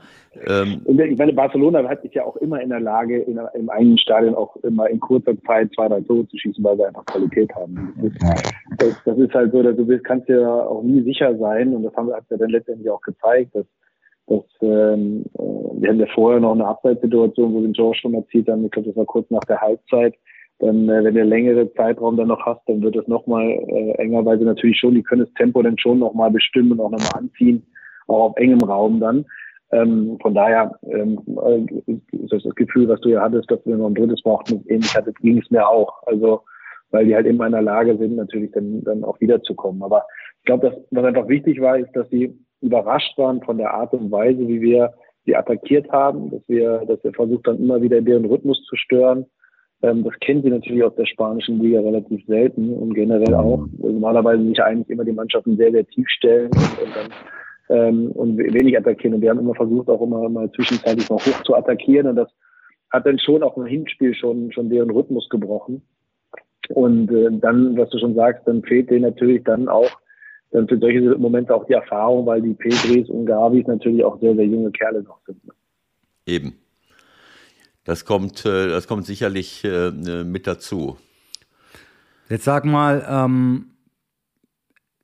Ähm, 0.48 0.82
und 0.86 1.00
ich 1.00 1.18
meine, 1.18 1.34
Barcelona 1.34 1.88
hat 1.88 2.02
sich 2.02 2.14
ja 2.14 2.24
auch 2.24 2.36
immer 2.38 2.60
in 2.62 2.70
der 2.70 2.80
Lage, 2.80 3.20
in, 3.22 3.40
im 3.54 3.70
eigenen 3.70 3.98
Stadion 3.98 4.36
auch 4.36 4.56
immer 4.58 4.90
in 4.90 5.00
kurzer 5.00 5.40
Zeit 5.44 5.70
zwei, 5.76 5.88
drei 5.88 6.02
Tore 6.02 6.28
zu 6.28 6.38
schießen, 6.38 6.64
weil 6.64 6.78
sie 6.78 6.86
einfach 6.86 7.06
Qualität 7.06 7.54
haben. 7.56 7.94
Das 7.98 8.12
ist, 8.12 8.24
das, 8.78 9.04
das 9.06 9.18
ist 9.18 9.34
halt 9.34 9.52
so, 9.52 9.62
dass 9.62 9.76
du 9.76 9.86
bist, 9.86 10.04
kannst 10.04 10.28
ja 10.30 10.48
auch 10.48 10.82
nie 10.82 11.04
sicher 11.04 11.38
sein 11.38 11.76
und 11.76 11.84
das 11.84 11.96
haben 11.96 12.08
wir 12.08 12.16
hat 12.16 12.26
ja 12.30 12.38
dann 12.38 12.50
letztendlich 12.50 12.90
auch 12.90 13.02
gezeigt, 13.02 13.56
dass, 13.56 13.66
dass 14.28 14.44
ähm, 14.62 15.26
äh, 15.38 15.42
wir 15.82 15.90
haben 15.90 16.00
ja 16.00 16.08
vorher 16.16 16.40
noch 16.40 16.54
eine 16.54 16.66
Abseitssituation, 16.66 17.54
wo 17.54 17.62
den 17.62 17.74
George 17.74 18.00
schon 18.02 18.16
erzielt 18.16 18.48
haben, 18.48 18.66
ich 18.66 18.72
glaube, 18.72 18.88
das 18.88 18.98
war 18.98 19.06
kurz 19.06 19.30
nach 19.30 19.44
der 19.46 19.62
Halbzeit, 19.62 20.16
dann, 20.64 20.90
äh, 20.90 21.04
wenn 21.04 21.16
du 21.16 21.24
längere 21.24 21.72
Zeitraum 21.74 22.18
dann 22.18 22.30
noch 22.30 22.46
hast, 22.46 22.62
dann 22.68 22.82
wird 22.82 22.96
es 22.96 23.08
nochmal 23.08 23.44
äh, 23.44 23.92
enger, 23.98 24.26
weil 24.26 24.40
sie 24.40 24.46
natürlich 24.46 24.80
schon, 24.80 24.96
die 24.96 25.04
können 25.04 25.26
das 25.26 25.34
Tempo 25.34 25.62
dann 25.62 25.78
schon 25.78 26.00
nochmal 26.00 26.32
bestimmen 26.32 26.72
und 26.72 26.80
auch 26.80 26.92
nochmal 26.92 27.24
anziehen, 27.24 27.66
auch 28.08 28.30
auf 28.30 28.38
engem 28.38 28.62
Raum 28.62 29.00
dann. 29.00 29.26
Ähm, 29.72 30.18
von 30.22 30.34
daher 30.34 30.72
ähm, 30.84 31.20
äh, 31.46 31.96
ist 32.16 32.32
das, 32.32 32.44
das 32.44 32.56
Gefühl, 32.56 32.88
was 32.88 33.02
du 33.02 33.10
ja 33.10 33.22
hattest, 33.22 33.50
dass 33.52 33.66
wir 33.66 33.76
noch 33.76 33.88
ein 33.88 33.96
drittes 33.96 34.22
brauchten, 34.22 34.64
ähnlich 34.68 34.96
hatte, 34.96 35.12
ging 35.14 35.40
es 35.40 35.50
mir 35.52 35.68
auch. 35.68 36.04
Also, 36.06 36.42
weil 36.92 37.06
die 37.06 37.16
halt 37.16 37.26
immer 37.26 37.48
in 37.48 37.54
der 37.54 37.64
Lage 37.64 37.98
sind, 37.98 38.16
natürlich 38.16 38.52
dann, 38.52 38.84
dann 38.84 39.04
auch 39.04 39.20
wiederzukommen. 39.20 39.82
Aber 39.82 40.06
ich 40.40 40.46
glaube, 40.46 40.84
was 40.92 41.06
einfach 41.06 41.28
wichtig 41.28 41.60
war, 41.60 41.78
ist, 41.78 41.92
dass 41.94 42.08
sie 42.10 42.38
überrascht 42.62 43.18
waren 43.18 43.42
von 43.42 43.58
der 43.58 43.74
Art 43.74 43.94
und 43.94 44.12
Weise, 44.12 44.48
wie 44.48 44.62
wir 44.62 44.94
sie 45.26 45.36
attackiert 45.36 45.92
haben, 45.92 46.30
dass 46.30 46.42
wir, 46.48 46.84
dass 46.86 47.04
wir 47.04 47.14
versucht 47.14 47.48
haben, 47.48 47.58
immer 47.58 47.82
wieder 47.82 48.00
deren 48.02 48.26
Rhythmus 48.26 48.64
zu 48.66 48.76
stören 48.76 49.26
ähm, 49.84 50.04
das 50.04 50.14
kennen 50.22 50.42
sie 50.42 50.50
natürlich 50.50 50.84
aus 50.84 50.96
der 50.96 51.06
spanischen 51.06 51.62
Liga 51.62 51.82
relativ 51.82 52.26
selten 52.26 52.74
und 52.74 52.94
generell 52.94 53.36
auch. 53.36 53.66
Normalerweise 53.78 54.44
sich 54.44 54.64
eigentlich 54.64 54.90
immer 54.90 55.04
die 55.04 55.12
Mannschaften 55.12 55.58
sehr, 55.58 55.72
sehr 55.72 55.86
tief 55.88 56.08
stellen 56.10 56.50
und, 56.52 56.88
und 56.88 56.96
dann 56.96 57.10
ähm, 57.70 58.12
und 58.12 58.38
wenig 58.38 58.78
attackieren. 58.78 59.16
Und 59.16 59.22
wir 59.22 59.30
haben 59.30 59.40
immer 59.40 59.56
versucht, 59.56 59.90
auch 59.90 60.02
immer 60.02 60.28
mal 60.30 60.50
zwischenzeitlich 60.52 61.10
mal 61.10 61.18
hoch 61.18 61.44
zu 61.44 61.56
attackieren. 61.56 62.08
Und 62.08 62.16
das 62.16 62.30
hat 62.92 63.06
dann 63.06 63.20
schon 63.20 63.44
auch 63.44 63.58
im 63.58 63.66
Hinspiel 63.66 64.16
schon, 64.16 64.52
schon 64.54 64.70
deren 64.70 64.90
Rhythmus 64.90 65.28
gebrochen. 65.30 65.82
Und 66.70 67.12
äh, 67.12 67.30
dann, 67.32 67.76
was 67.78 67.90
du 67.90 68.00
schon 68.00 68.16
sagst, 68.16 68.48
dann 68.48 68.64
fehlt 68.64 68.90
denen 68.90 69.02
natürlich 69.02 69.44
dann 69.44 69.68
auch 69.68 69.92
dann 70.52 70.68
für 70.68 70.78
solche 70.78 71.02
Momente 71.18 71.54
auch 71.54 71.66
die 71.66 71.74
Erfahrung, 71.74 72.26
weil 72.26 72.42
die 72.42 72.54
Pedris 72.54 73.10
und 73.10 73.26
Gavis 73.26 73.68
natürlich 73.68 74.04
auch 74.04 74.20
sehr, 74.22 74.36
sehr 74.36 74.46
junge 74.46 74.72
Kerle 74.72 75.02
noch 75.02 75.20
sind. 75.26 75.42
Eben. 76.26 76.54
Das 77.84 78.06
kommt, 78.06 78.46
äh, 78.46 78.70
das 78.70 78.88
kommt 78.88 79.06
sicherlich 79.06 79.64
äh, 79.64 79.92
mit 80.24 80.48
dazu. 80.48 80.98
Jetzt 82.30 82.46
sag 82.46 82.66
mal, 82.66 83.06
ähm, 83.08 83.66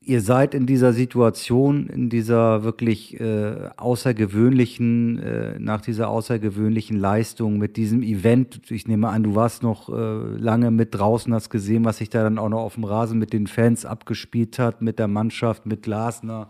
ihr 0.01 0.21
seid 0.21 0.55
in 0.55 0.65
dieser 0.65 0.93
Situation, 0.93 1.87
in 1.87 2.09
dieser 2.09 2.63
wirklich 2.63 3.19
äh, 3.19 3.69
außergewöhnlichen, 3.77 5.19
äh, 5.19 5.59
nach 5.59 5.81
dieser 5.81 6.09
außergewöhnlichen 6.09 6.97
Leistung 6.97 7.57
mit 7.57 7.77
diesem 7.77 8.01
Event. 8.01 8.71
Ich 8.71 8.87
nehme 8.87 9.09
an, 9.09 9.23
du 9.23 9.35
warst 9.35 9.61
noch 9.61 9.89
äh, 9.89 10.37
lange 10.37 10.71
mit 10.71 10.95
draußen, 10.95 11.33
hast 11.33 11.49
gesehen, 11.49 11.85
was 11.85 11.97
sich 11.97 12.09
da 12.09 12.23
dann 12.23 12.39
auch 12.39 12.49
noch 12.49 12.61
auf 12.61 12.75
dem 12.75 12.85
Rasen 12.85 13.19
mit 13.19 13.33
den 13.33 13.45
Fans 13.45 13.85
abgespielt 13.85 14.57
hat, 14.57 14.81
mit 14.81 14.97
der 14.97 15.07
Mannschaft, 15.07 15.65
mit 15.65 15.83
Glasner. 15.83 16.49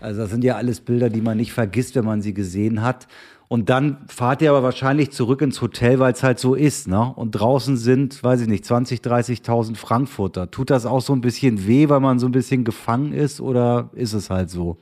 Also 0.00 0.20
das 0.20 0.30
sind 0.30 0.44
ja 0.44 0.56
alles 0.56 0.80
Bilder, 0.80 1.10
die 1.10 1.20
man 1.20 1.36
nicht 1.36 1.52
vergisst, 1.52 1.94
wenn 1.96 2.04
man 2.04 2.22
sie 2.22 2.34
gesehen 2.34 2.82
hat. 2.82 3.08
Und 3.48 3.68
dann 3.68 3.98
fahrt 4.08 4.42
ihr 4.42 4.50
aber 4.50 4.62
wahrscheinlich 4.62 5.10
zurück 5.10 5.42
ins 5.42 5.60
Hotel, 5.60 5.98
weil 5.98 6.12
es 6.12 6.22
halt 6.22 6.38
so 6.38 6.54
ist, 6.54 6.88
ne? 6.88 7.12
Und 7.14 7.32
draußen 7.32 7.76
sind, 7.76 8.22
weiß 8.22 8.42
ich 8.42 8.48
nicht, 8.48 8.64
20, 8.64 9.00
30.000 9.00 9.76
Frankfurter. 9.76 10.50
Tut 10.50 10.70
das 10.70 10.86
auch 10.86 11.00
so 11.00 11.12
ein 11.12 11.20
bisschen 11.20 11.66
weh, 11.66 11.88
weil 11.88 12.00
man 12.00 12.18
so 12.18 12.26
ein 12.26 12.32
bisschen 12.32 12.64
gefangen 12.64 13.12
ist 13.12 13.40
oder 13.40 13.90
ist 13.94 14.14
es 14.14 14.30
halt 14.30 14.50
so? 14.50 14.78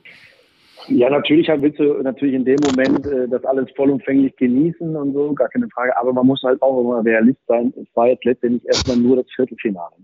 Ja, 0.87 1.09
natürlich 1.09 1.47
willst 1.47 1.79
du 1.79 2.01
natürlich 2.01 2.35
in 2.35 2.45
dem 2.45 2.59
Moment 2.61 3.05
äh, 3.05 3.27
das 3.29 3.43
alles 3.45 3.69
vollumfänglich 3.75 4.35
genießen 4.35 4.95
und 4.95 5.13
so, 5.13 5.33
gar 5.33 5.47
keine 5.49 5.69
Frage. 5.69 5.95
Aber 5.97 6.11
man 6.11 6.27
muss 6.27 6.41
halt 6.43 6.61
auch 6.61 6.79
immer 6.81 7.05
realist 7.05 7.39
sein. 7.47 7.73
Es 7.81 7.87
war 7.95 8.07
jetzt 8.07 8.25
letztendlich 8.25 8.65
erstmal 8.65 8.97
nur 8.97 9.17
das 9.17 9.25
Viertelfinale. 9.35 9.95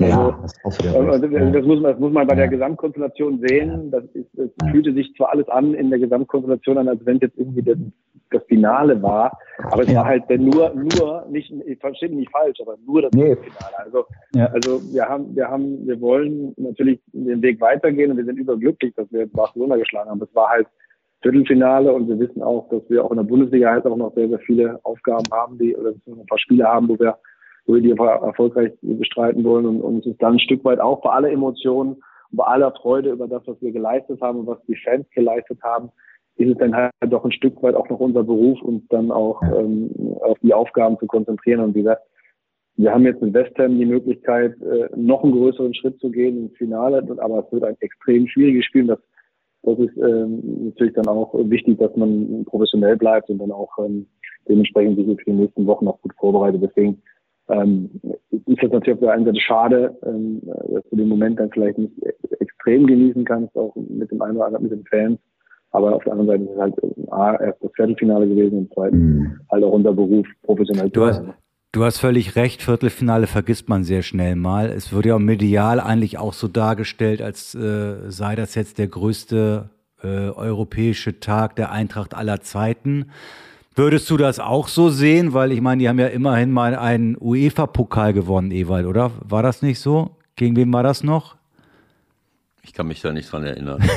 Ja, 0.00 0.38
also, 0.62 0.82
das, 0.82 0.94
also, 0.94 1.52
das, 1.52 1.64
muss 1.64 1.80
man, 1.80 1.92
das 1.92 1.98
muss 1.98 2.12
man 2.12 2.26
bei 2.26 2.36
der 2.36 2.48
Gesamtkonstellation 2.48 3.42
sehen. 3.44 3.90
Das, 3.90 4.04
ist, 4.14 4.28
das 4.34 4.48
fühlte 4.70 4.92
sich 4.94 5.12
zwar 5.16 5.30
alles 5.30 5.48
an 5.48 5.74
in 5.74 5.90
der 5.90 5.98
Gesamtkonstellation 5.98 6.78
an, 6.78 6.88
als 6.88 7.04
wenn 7.04 7.16
es 7.16 7.22
jetzt 7.22 7.38
irgendwie 7.38 7.62
das, 7.62 7.78
das 8.30 8.44
Finale 8.44 9.02
war, 9.02 9.36
aber 9.70 9.82
es 9.82 9.90
ja. 9.90 10.00
war 10.00 10.04
halt 10.06 10.28
nur, 10.30 10.72
nur, 10.74 11.26
nicht, 11.30 11.52
ich 11.66 11.78
verstehe 11.80 12.10
mich 12.10 12.18
nicht 12.18 12.30
falsch, 12.30 12.58
aber 12.60 12.76
nur 12.86 13.02
das 13.02 13.12
nee. 13.12 13.34
Finale. 13.34 13.78
Also, 13.78 14.04
ja. 14.34 14.46
also 14.46 14.80
wir 14.92 15.08
haben, 15.08 15.34
wir 15.34 15.48
haben, 15.48 15.86
wir 15.86 16.00
wollen 16.00 16.54
natürlich 16.56 17.00
den 17.12 17.42
Weg 17.42 17.60
weitergehen 17.60 18.10
und 18.10 18.18
wir 18.18 18.24
sind 18.24 18.38
überglücklich, 18.38 18.94
dass 18.94 19.10
wir 19.10 19.26
Barcelona 19.26 19.76
geschlagen 19.76 20.10
haben. 20.10 20.22
Es 20.22 20.34
war 20.34 20.48
halt 20.50 20.68
Viertelfinale 21.22 21.92
und 21.92 22.08
wir 22.08 22.18
wissen 22.20 22.42
auch, 22.42 22.68
dass 22.68 22.82
wir 22.88 23.04
auch 23.04 23.10
in 23.10 23.16
der 23.16 23.24
Bundesliga 23.24 23.70
halt 23.70 23.86
auch 23.86 23.96
noch 23.96 24.14
sehr, 24.14 24.28
sehr 24.28 24.38
viele 24.40 24.78
Aufgaben 24.84 25.24
haben, 25.32 25.58
die, 25.58 25.74
oder 25.76 25.90
ein 25.90 26.26
paar 26.26 26.38
Spiele 26.38 26.64
haben, 26.64 26.88
wo 26.88 26.98
wir 26.98 27.18
wo 27.68 27.74
wir 27.74 27.82
die 27.82 27.90
erfolgreich 27.90 28.72
bestreiten 28.80 29.44
wollen 29.44 29.66
und, 29.66 29.82
und 29.82 29.98
es 29.98 30.06
ist 30.06 30.22
dann 30.22 30.34
ein 30.34 30.40
Stück 30.40 30.64
weit 30.64 30.80
auch 30.80 31.02
bei 31.02 31.10
aller 31.10 31.30
Emotionen 31.30 31.96
und 32.30 32.36
bei 32.36 32.44
aller 32.44 32.72
Freude 32.72 33.10
über 33.10 33.28
das, 33.28 33.42
was 33.46 33.60
wir 33.60 33.72
geleistet 33.72 34.20
haben 34.22 34.40
und 34.40 34.46
was 34.46 34.58
die 34.66 34.76
Fans 34.76 35.06
geleistet 35.10 35.62
haben, 35.62 35.90
ist 36.36 36.50
es 36.50 36.58
dann 36.58 36.74
halt 36.74 36.92
doch 37.08 37.24
ein 37.24 37.32
Stück 37.32 37.62
weit 37.62 37.74
auch 37.74 37.88
noch 37.90 38.00
unser 38.00 38.24
Beruf, 38.24 38.60
uns 38.62 38.82
dann 38.88 39.10
auch 39.10 39.42
ähm, 39.42 39.90
auf 40.20 40.38
die 40.40 40.54
Aufgaben 40.54 40.98
zu 40.98 41.06
konzentrieren. 41.06 41.60
Und 41.60 41.74
wie 41.74 41.82
gesagt, 41.82 42.02
wir 42.76 42.92
haben 42.92 43.04
jetzt 43.04 43.20
mit 43.20 43.34
West 43.34 43.58
Ham 43.58 43.76
die 43.76 43.84
Möglichkeit, 43.84 44.54
äh, 44.62 44.88
noch 44.96 45.22
einen 45.22 45.32
größeren 45.32 45.74
Schritt 45.74 45.98
zu 46.00 46.10
gehen 46.10 46.38
ins 46.38 46.56
Finale, 46.56 47.04
aber 47.18 47.44
es 47.44 47.52
wird 47.52 47.64
ein 47.64 47.76
extrem 47.80 48.28
schwieriges 48.28 48.64
Spiel. 48.64 48.86
Das, 48.86 49.00
das 49.62 49.78
ist 49.80 49.96
ähm, 49.98 50.66
natürlich 50.68 50.94
dann 50.94 51.08
auch 51.08 51.34
wichtig, 51.34 51.78
dass 51.78 51.94
man 51.96 52.44
professionell 52.46 52.96
bleibt 52.96 53.28
und 53.28 53.38
dann 53.38 53.50
auch 53.52 53.76
ähm, 53.84 54.06
dementsprechend 54.48 54.96
sich 54.96 55.06
für 55.06 55.30
die 55.30 55.32
nächsten 55.32 55.66
Wochen 55.66 55.84
noch 55.84 56.00
gut 56.00 56.14
vorbereitet. 56.18 56.62
Deswegen 56.62 57.02
ähm, 57.48 57.90
ist 58.30 58.62
das 58.62 58.70
natürlich 58.70 58.94
auf 58.94 59.00
der 59.00 59.12
einen 59.12 59.24
Seite 59.24 59.40
schade, 59.40 59.98
ähm, 60.04 60.40
dass 60.44 60.84
du 60.90 60.96
den 60.96 61.08
Moment 61.08 61.40
dann 61.40 61.50
vielleicht 61.50 61.78
nicht 61.78 61.92
extrem 62.40 62.86
genießen 62.86 63.24
kannst, 63.24 63.56
auch 63.56 63.74
mit 63.76 64.10
dem 64.10 64.20
einen 64.22 64.36
oder 64.36 64.46
anderen, 64.46 64.64
mit 64.64 64.72
den 64.72 64.84
Fans. 64.86 65.18
Aber 65.70 65.94
auf 65.94 66.04
der 66.04 66.12
anderen 66.12 66.28
Seite 66.28 66.44
ist 66.44 66.50
es 66.50 66.58
halt 66.58 67.12
A, 67.12 67.36
erst 67.36 67.62
das 67.62 67.72
Viertelfinale 67.74 68.26
gewesen 68.26 68.58
und 68.58 68.70
zweitens 68.72 69.00
mhm. 69.00 69.40
halt 69.50 69.64
auch 69.64 69.72
unser 69.72 69.92
Beruf 69.92 70.26
professionell 70.42 70.88
du 70.90 71.04
hast, 71.04 71.22
du 71.72 71.84
hast 71.84 71.98
völlig 71.98 72.36
recht, 72.36 72.62
Viertelfinale 72.62 73.26
vergisst 73.26 73.68
man 73.68 73.84
sehr 73.84 74.02
schnell 74.02 74.34
mal. 74.34 74.70
Es 74.70 74.92
wird 74.94 75.06
ja 75.06 75.18
medial 75.18 75.80
eigentlich 75.80 76.18
auch 76.18 76.32
so 76.32 76.48
dargestellt, 76.48 77.20
als 77.20 77.54
äh, 77.54 78.10
sei 78.10 78.34
das 78.34 78.54
jetzt 78.54 78.78
der 78.78 78.88
größte 78.88 79.70
äh, 80.02 80.30
europäische 80.30 81.20
Tag 81.20 81.56
der 81.56 81.70
Eintracht 81.70 82.14
aller 82.14 82.40
Zeiten. 82.40 83.10
Würdest 83.78 84.10
du 84.10 84.16
das 84.16 84.40
auch 84.40 84.66
so 84.66 84.88
sehen? 84.88 85.34
Weil 85.34 85.52
ich 85.52 85.60
meine, 85.60 85.80
die 85.80 85.88
haben 85.88 86.00
ja 86.00 86.08
immerhin 86.08 86.50
mal 86.50 86.74
einen 86.74 87.16
UEFA-Pokal 87.20 88.12
gewonnen, 88.12 88.50
Ewald, 88.50 88.86
oder? 88.86 89.12
War 89.24 89.44
das 89.44 89.62
nicht 89.62 89.78
so? 89.78 90.10
Gegen 90.34 90.56
wen 90.56 90.72
war 90.72 90.82
das 90.82 91.04
noch? 91.04 91.36
Ich 92.64 92.72
kann 92.72 92.88
mich 92.88 93.00
da 93.02 93.12
nicht 93.12 93.32
dran 93.32 93.44
erinnern. 93.44 93.80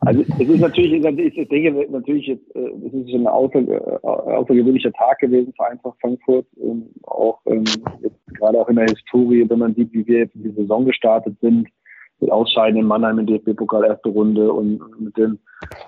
Also 0.00 0.20
es 0.20 0.48
ist 0.48 0.60
natürlich, 0.60 1.04
ich 1.18 1.48
denke 1.48 1.90
natürlich 1.90 2.26
jetzt, 2.28 2.54
äh, 2.54 2.68
es 2.86 2.92
ist 2.92 3.12
ein 3.12 3.26
außer, 3.26 3.58
äh, 3.58 4.06
außergewöhnlicher 4.06 4.92
Tag 4.92 5.18
gewesen 5.18 5.52
für 5.56 5.66
Eintracht 5.66 5.96
Frankfurt, 6.00 6.46
auch 7.02 7.40
ähm, 7.46 7.64
jetzt 8.00 8.16
gerade 8.38 8.60
auch 8.60 8.68
in 8.68 8.76
der 8.76 8.84
Historie, 8.84 9.44
wenn 9.48 9.58
man 9.58 9.74
sieht, 9.74 9.92
wie 9.92 10.06
wir 10.06 10.18
jetzt 10.20 10.36
in 10.36 10.44
die 10.44 10.50
Saison 10.50 10.84
gestartet 10.84 11.36
sind, 11.40 11.66
mit 12.20 12.30
Ausscheiden 12.30 12.80
in 12.80 12.86
Mannheim 12.86 13.18
im 13.18 13.26
DFB-Pokal 13.26 13.84
erste 13.84 14.08
Runde 14.08 14.52
und 14.52 14.80
mit 14.98 15.16
den 15.16 15.38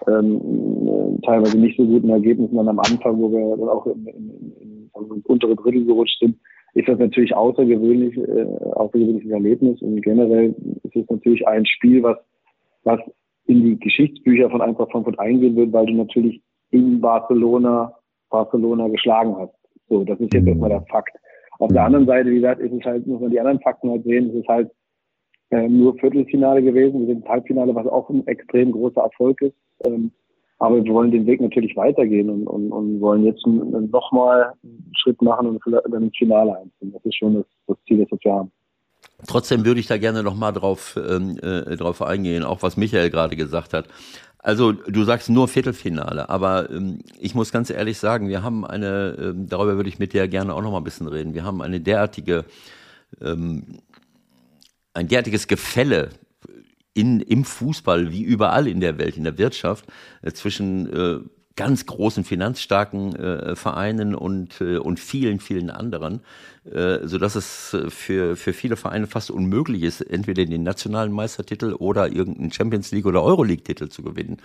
ähm, 0.06 1.20
teilweise 1.24 1.58
nicht 1.58 1.76
so 1.76 1.86
guten 1.86 2.10
Ergebnissen 2.10 2.56
dann 2.56 2.68
am 2.68 2.78
Anfang, 2.78 3.18
wo 3.18 3.30
wir 3.30 3.56
dann 3.56 3.68
auch 3.68 3.86
in, 3.86 4.06
in, 4.06 4.52
in, 4.60 4.90
in 4.94 5.22
untere 5.24 5.56
Drittel 5.56 5.84
gerutscht 5.84 6.18
sind, 6.20 6.36
ist 6.74 6.88
das 6.88 6.98
natürlich 6.98 7.34
außergewöhnlich, 7.34 8.16
äh, 8.16 8.46
außergewöhnliches 8.74 9.30
Erlebnis 9.30 9.80
und 9.82 10.00
generell 10.02 10.54
ist 10.82 10.96
es 10.96 11.08
natürlich 11.08 11.46
ein 11.46 11.64
Spiel, 11.66 12.02
was, 12.02 12.18
was 12.84 13.00
in 13.46 13.64
die 13.64 13.78
Geschichtsbücher 13.78 14.50
von 14.50 14.60
Eintracht 14.60 14.92
Frankfurt 14.92 15.18
eingehen 15.18 15.56
wird, 15.56 15.72
weil 15.72 15.86
du 15.86 15.94
natürlich 15.94 16.42
in 16.70 17.00
Barcelona 17.00 17.94
Barcelona 18.30 18.88
geschlagen 18.88 19.36
hast. 19.38 19.54
So, 19.88 20.04
das 20.04 20.20
ist 20.20 20.32
jetzt 20.34 20.46
erstmal 20.46 20.68
der 20.68 20.82
Fakt. 20.82 21.16
Auf 21.58 21.72
der 21.72 21.84
anderen 21.84 22.06
Seite, 22.06 22.30
wie 22.30 22.36
gesagt, 22.36 22.60
ist 22.60 22.72
es 22.72 22.84
halt, 22.84 23.06
muss 23.06 23.20
man 23.20 23.30
die 23.30 23.40
anderen 23.40 23.60
Fakten 23.60 23.90
halt 23.90 24.04
sehen, 24.04 24.28
es 24.28 24.34
ist 24.36 24.48
halt 24.48 24.70
äh, 25.50 25.68
nur 25.68 25.94
Viertelfinale 25.98 26.62
gewesen. 26.62 27.06
Wir 27.06 27.14
sind 27.14 27.28
Halbfinale, 27.28 27.74
was 27.74 27.86
auch 27.86 28.08
ein 28.10 28.26
extrem 28.26 28.72
großer 28.72 29.00
Erfolg 29.00 29.40
ist. 29.42 29.56
Ähm, 29.84 30.10
aber 30.58 30.82
wir 30.82 30.92
wollen 30.92 31.12
den 31.12 31.26
Weg 31.26 31.40
natürlich 31.40 31.76
weitergehen 31.76 32.28
und, 32.28 32.46
und, 32.46 32.72
und 32.72 33.00
wollen 33.00 33.24
jetzt 33.24 33.46
nochmal 33.46 34.52
einen 34.62 34.92
Schritt 34.96 35.22
machen 35.22 35.46
und 35.46 35.62
dann 35.90 36.02
ins 36.02 36.16
Finale 36.16 36.58
einziehen. 36.58 36.92
Das 36.92 37.04
ist 37.04 37.16
schon 37.16 37.34
das, 37.34 37.44
das 37.68 37.76
Ziel, 37.86 38.04
das 38.04 38.18
wir 38.20 38.32
haben. 38.32 38.50
Trotzdem 39.26 39.64
würde 39.64 39.80
ich 39.80 39.86
da 39.86 39.98
gerne 39.98 40.22
nochmal 40.22 40.52
drauf, 40.52 40.96
ähm, 40.96 41.38
äh, 41.42 41.76
drauf 41.76 42.02
eingehen, 42.02 42.42
auch 42.42 42.62
was 42.62 42.76
Michael 42.76 43.10
gerade 43.10 43.36
gesagt 43.36 43.72
hat. 43.72 43.88
Also 44.38 44.72
du 44.72 45.02
sagst 45.02 45.28
nur 45.28 45.48
Viertelfinale, 45.48 46.28
aber 46.28 46.70
ähm, 46.70 47.00
ich 47.18 47.34
muss 47.34 47.50
ganz 47.50 47.70
ehrlich 47.70 47.98
sagen, 47.98 48.28
wir 48.28 48.42
haben 48.42 48.64
eine, 48.64 49.16
ähm, 49.20 49.48
darüber 49.48 49.76
würde 49.76 49.88
ich 49.88 49.98
mit 49.98 50.12
dir 50.12 50.28
gerne 50.28 50.54
auch 50.54 50.62
nochmal 50.62 50.80
ein 50.80 50.84
bisschen 50.84 51.08
reden, 51.08 51.34
wir 51.34 51.44
haben 51.44 51.60
eine 51.60 51.80
derartige, 51.80 52.44
ähm, 53.20 53.78
ein 54.94 55.08
derartiges 55.08 55.46
Gefälle 55.48 56.10
in, 56.94 57.20
im 57.20 57.44
Fußball 57.44 58.10
wie 58.10 58.22
überall 58.22 58.66
in 58.66 58.80
der 58.80 58.98
Welt, 58.98 59.16
in 59.16 59.24
der 59.24 59.38
Wirtschaft, 59.38 59.86
äh, 60.22 60.32
zwischen 60.32 60.92
äh, 60.92 61.20
ganz 61.54 61.86
großen 61.86 62.24
finanzstarken 62.24 63.16
äh, 63.16 63.56
Vereinen 63.56 64.14
und, 64.14 64.60
äh, 64.60 64.78
und 64.78 65.00
vielen, 65.00 65.40
vielen 65.40 65.70
anderen, 65.70 66.20
äh, 66.72 67.06
so 67.06 67.18
dass 67.18 67.34
es 67.34 67.76
für, 67.88 68.36
für 68.36 68.52
viele 68.52 68.76
Vereine 68.76 69.06
fast 69.06 69.30
unmöglich 69.30 69.82
ist, 69.82 70.00
entweder 70.00 70.44
den 70.44 70.62
nationalen 70.62 71.12
Meistertitel 71.12 71.74
oder 71.74 72.12
irgendeinen 72.12 72.52
Champions 72.52 72.90
League 72.92 73.06
oder 73.06 73.22
Euroleague-Titel 73.22 73.88
zu 73.88 74.02
gewinnen. 74.02 74.38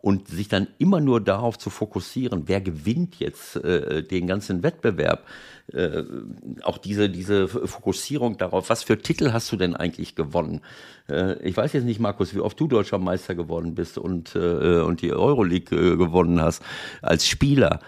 Und 0.00 0.28
sich 0.28 0.48
dann 0.48 0.68
immer 0.78 1.00
nur 1.00 1.20
darauf 1.20 1.58
zu 1.58 1.70
fokussieren, 1.70 2.44
wer 2.46 2.60
gewinnt 2.60 3.16
jetzt 3.18 3.56
äh, 3.56 4.02
den 4.02 4.26
ganzen 4.26 4.62
Wettbewerb, 4.62 5.24
äh, 5.72 6.02
auch 6.62 6.78
diese, 6.78 7.10
diese 7.10 7.48
Fokussierung 7.48 8.38
darauf, 8.38 8.70
was 8.70 8.82
für 8.82 8.98
Titel 8.98 9.32
hast 9.32 9.52
du 9.52 9.56
denn 9.56 9.76
eigentlich 9.76 10.14
gewonnen? 10.14 10.62
Äh, 11.08 11.42
ich 11.42 11.56
weiß 11.56 11.72
jetzt 11.74 11.84
nicht, 11.84 12.00
Markus, 12.00 12.34
wie 12.34 12.40
oft 12.40 12.58
du 12.58 12.68
deutscher 12.68 12.98
Meister 12.98 13.34
geworden 13.34 13.74
bist 13.74 13.98
und, 13.98 14.34
äh, 14.34 14.80
und 14.80 15.02
die 15.02 15.12
Euroleague 15.12 15.76
äh, 15.76 15.96
gewonnen 15.96 16.40
hast 16.40 16.62
als 17.02 17.26
Spieler. 17.26 17.80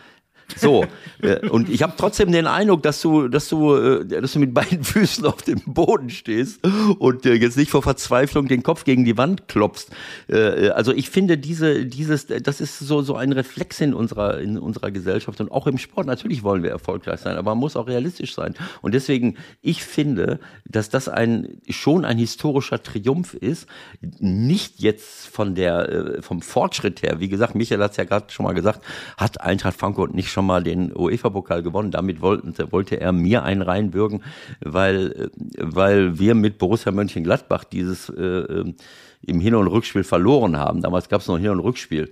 So, 0.57 0.85
äh, 1.23 1.47
und 1.49 1.69
ich 1.69 1.83
habe 1.83 1.95
trotzdem 1.97 2.33
den 2.33 2.47
Eindruck, 2.47 2.83
dass 2.83 3.01
du, 3.01 3.29
dass 3.29 3.49
du, 3.49 3.75
äh, 3.75 4.07
dass 4.07 4.33
du 4.33 4.39
mit 4.39 4.55
beiden 4.55 4.85
Füßen 4.91 5.25
auf 5.27 5.43
dem 5.43 5.61
Boden 5.67 6.11
stehst 6.11 6.61
und 6.99 7.27
äh, 7.27 7.35
jetzt 7.35 7.57
nicht 7.57 7.71
vor 7.71 7.83
Verzweiflung 7.83 8.49
den 8.49 8.63
Kopf 8.63 8.85
gegen 8.85 9.05
die 9.05 9.17
Wand 9.17 9.49
klopfst. 9.49 9.91
Also 10.29 10.93
ich 10.93 11.11
finde 11.11 11.39
diese, 11.39 11.85
dieses, 11.87 12.27
das 12.27 12.61
ist 12.61 12.79
so 12.79 13.03
so 13.03 13.17
ein 13.17 13.33
Reflex 13.33 13.81
in 13.81 13.95
unserer 13.95 14.39
in 14.39 14.59
unserer 14.59 14.91
Gesellschaft 14.91 15.41
und 15.41 15.51
auch 15.51 15.67
im 15.67 15.79
Sport. 15.79 16.07
Natürlich 16.07 16.43
wollen 16.43 16.63
wir 16.63 16.71
erfolgreich 16.71 17.21
sein, 17.21 17.37
aber 17.37 17.53
man 17.53 17.59
muss 17.59 17.77
auch 17.77 17.87
realistisch 17.87 18.35
sein. 18.35 18.55
Und 18.83 18.95
deswegen, 18.95 19.37
ich 19.61 19.85
finde, 19.85 20.41
dass 20.67 20.89
das 20.89 21.09
ein 21.09 21.61
schon 21.69 22.05
ein 22.05 22.19
historischer 22.19 22.83
Triumph 22.83 23.35
ist, 23.35 23.67
nicht 24.01 24.81
jetzt 24.81 25.27
von 25.29 25.55
der 25.55 26.19
vom 26.21 26.43
Fortschritt 26.43 27.03
her. 27.03 27.21
Wie 27.21 27.29
gesagt, 27.29 27.55
Michael 27.55 27.83
hat 27.83 27.93
es 27.93 27.97
ja 27.97 28.05
gerade 28.05 28.31
schon 28.31 28.45
mal 28.45 28.53
gesagt, 28.53 28.85
hat 29.17 29.41
Eintracht 29.41 29.77
Frankfurt 29.77 30.15
nicht 30.15 30.31
schon 30.31 30.40
schon 30.41 30.47
mal 30.47 30.63
den 30.63 30.97
UEFA-Pokal 30.97 31.63
gewonnen. 31.63 31.91
Damit 31.91 32.23
wollten, 32.23 32.55
wollte 32.73 32.99
er 32.99 33.13
mir 33.13 33.43
einen 33.43 33.61
reinbürgen, 33.61 34.23
weil, 34.61 35.31
weil 35.59 36.19
wir 36.19 36.35
mit 36.35 36.57
Borussia 36.57 36.93
Mönchengladbach 36.93 37.65
dieses 37.65 38.09
äh, 38.09 38.23
ähm, 38.23 38.77
im 39.21 39.41
Hin- 39.41 39.55
und 39.55 39.67
Rückspiel 39.67 40.03
verloren 40.03 40.57
haben. 40.57 40.81
Damals 40.81 41.11
gab 41.11 41.21
es 41.21 41.29
noch 41.29 41.39
Hin- 41.39 41.51
und 41.51 41.61
Rückspiel. 41.61 42.09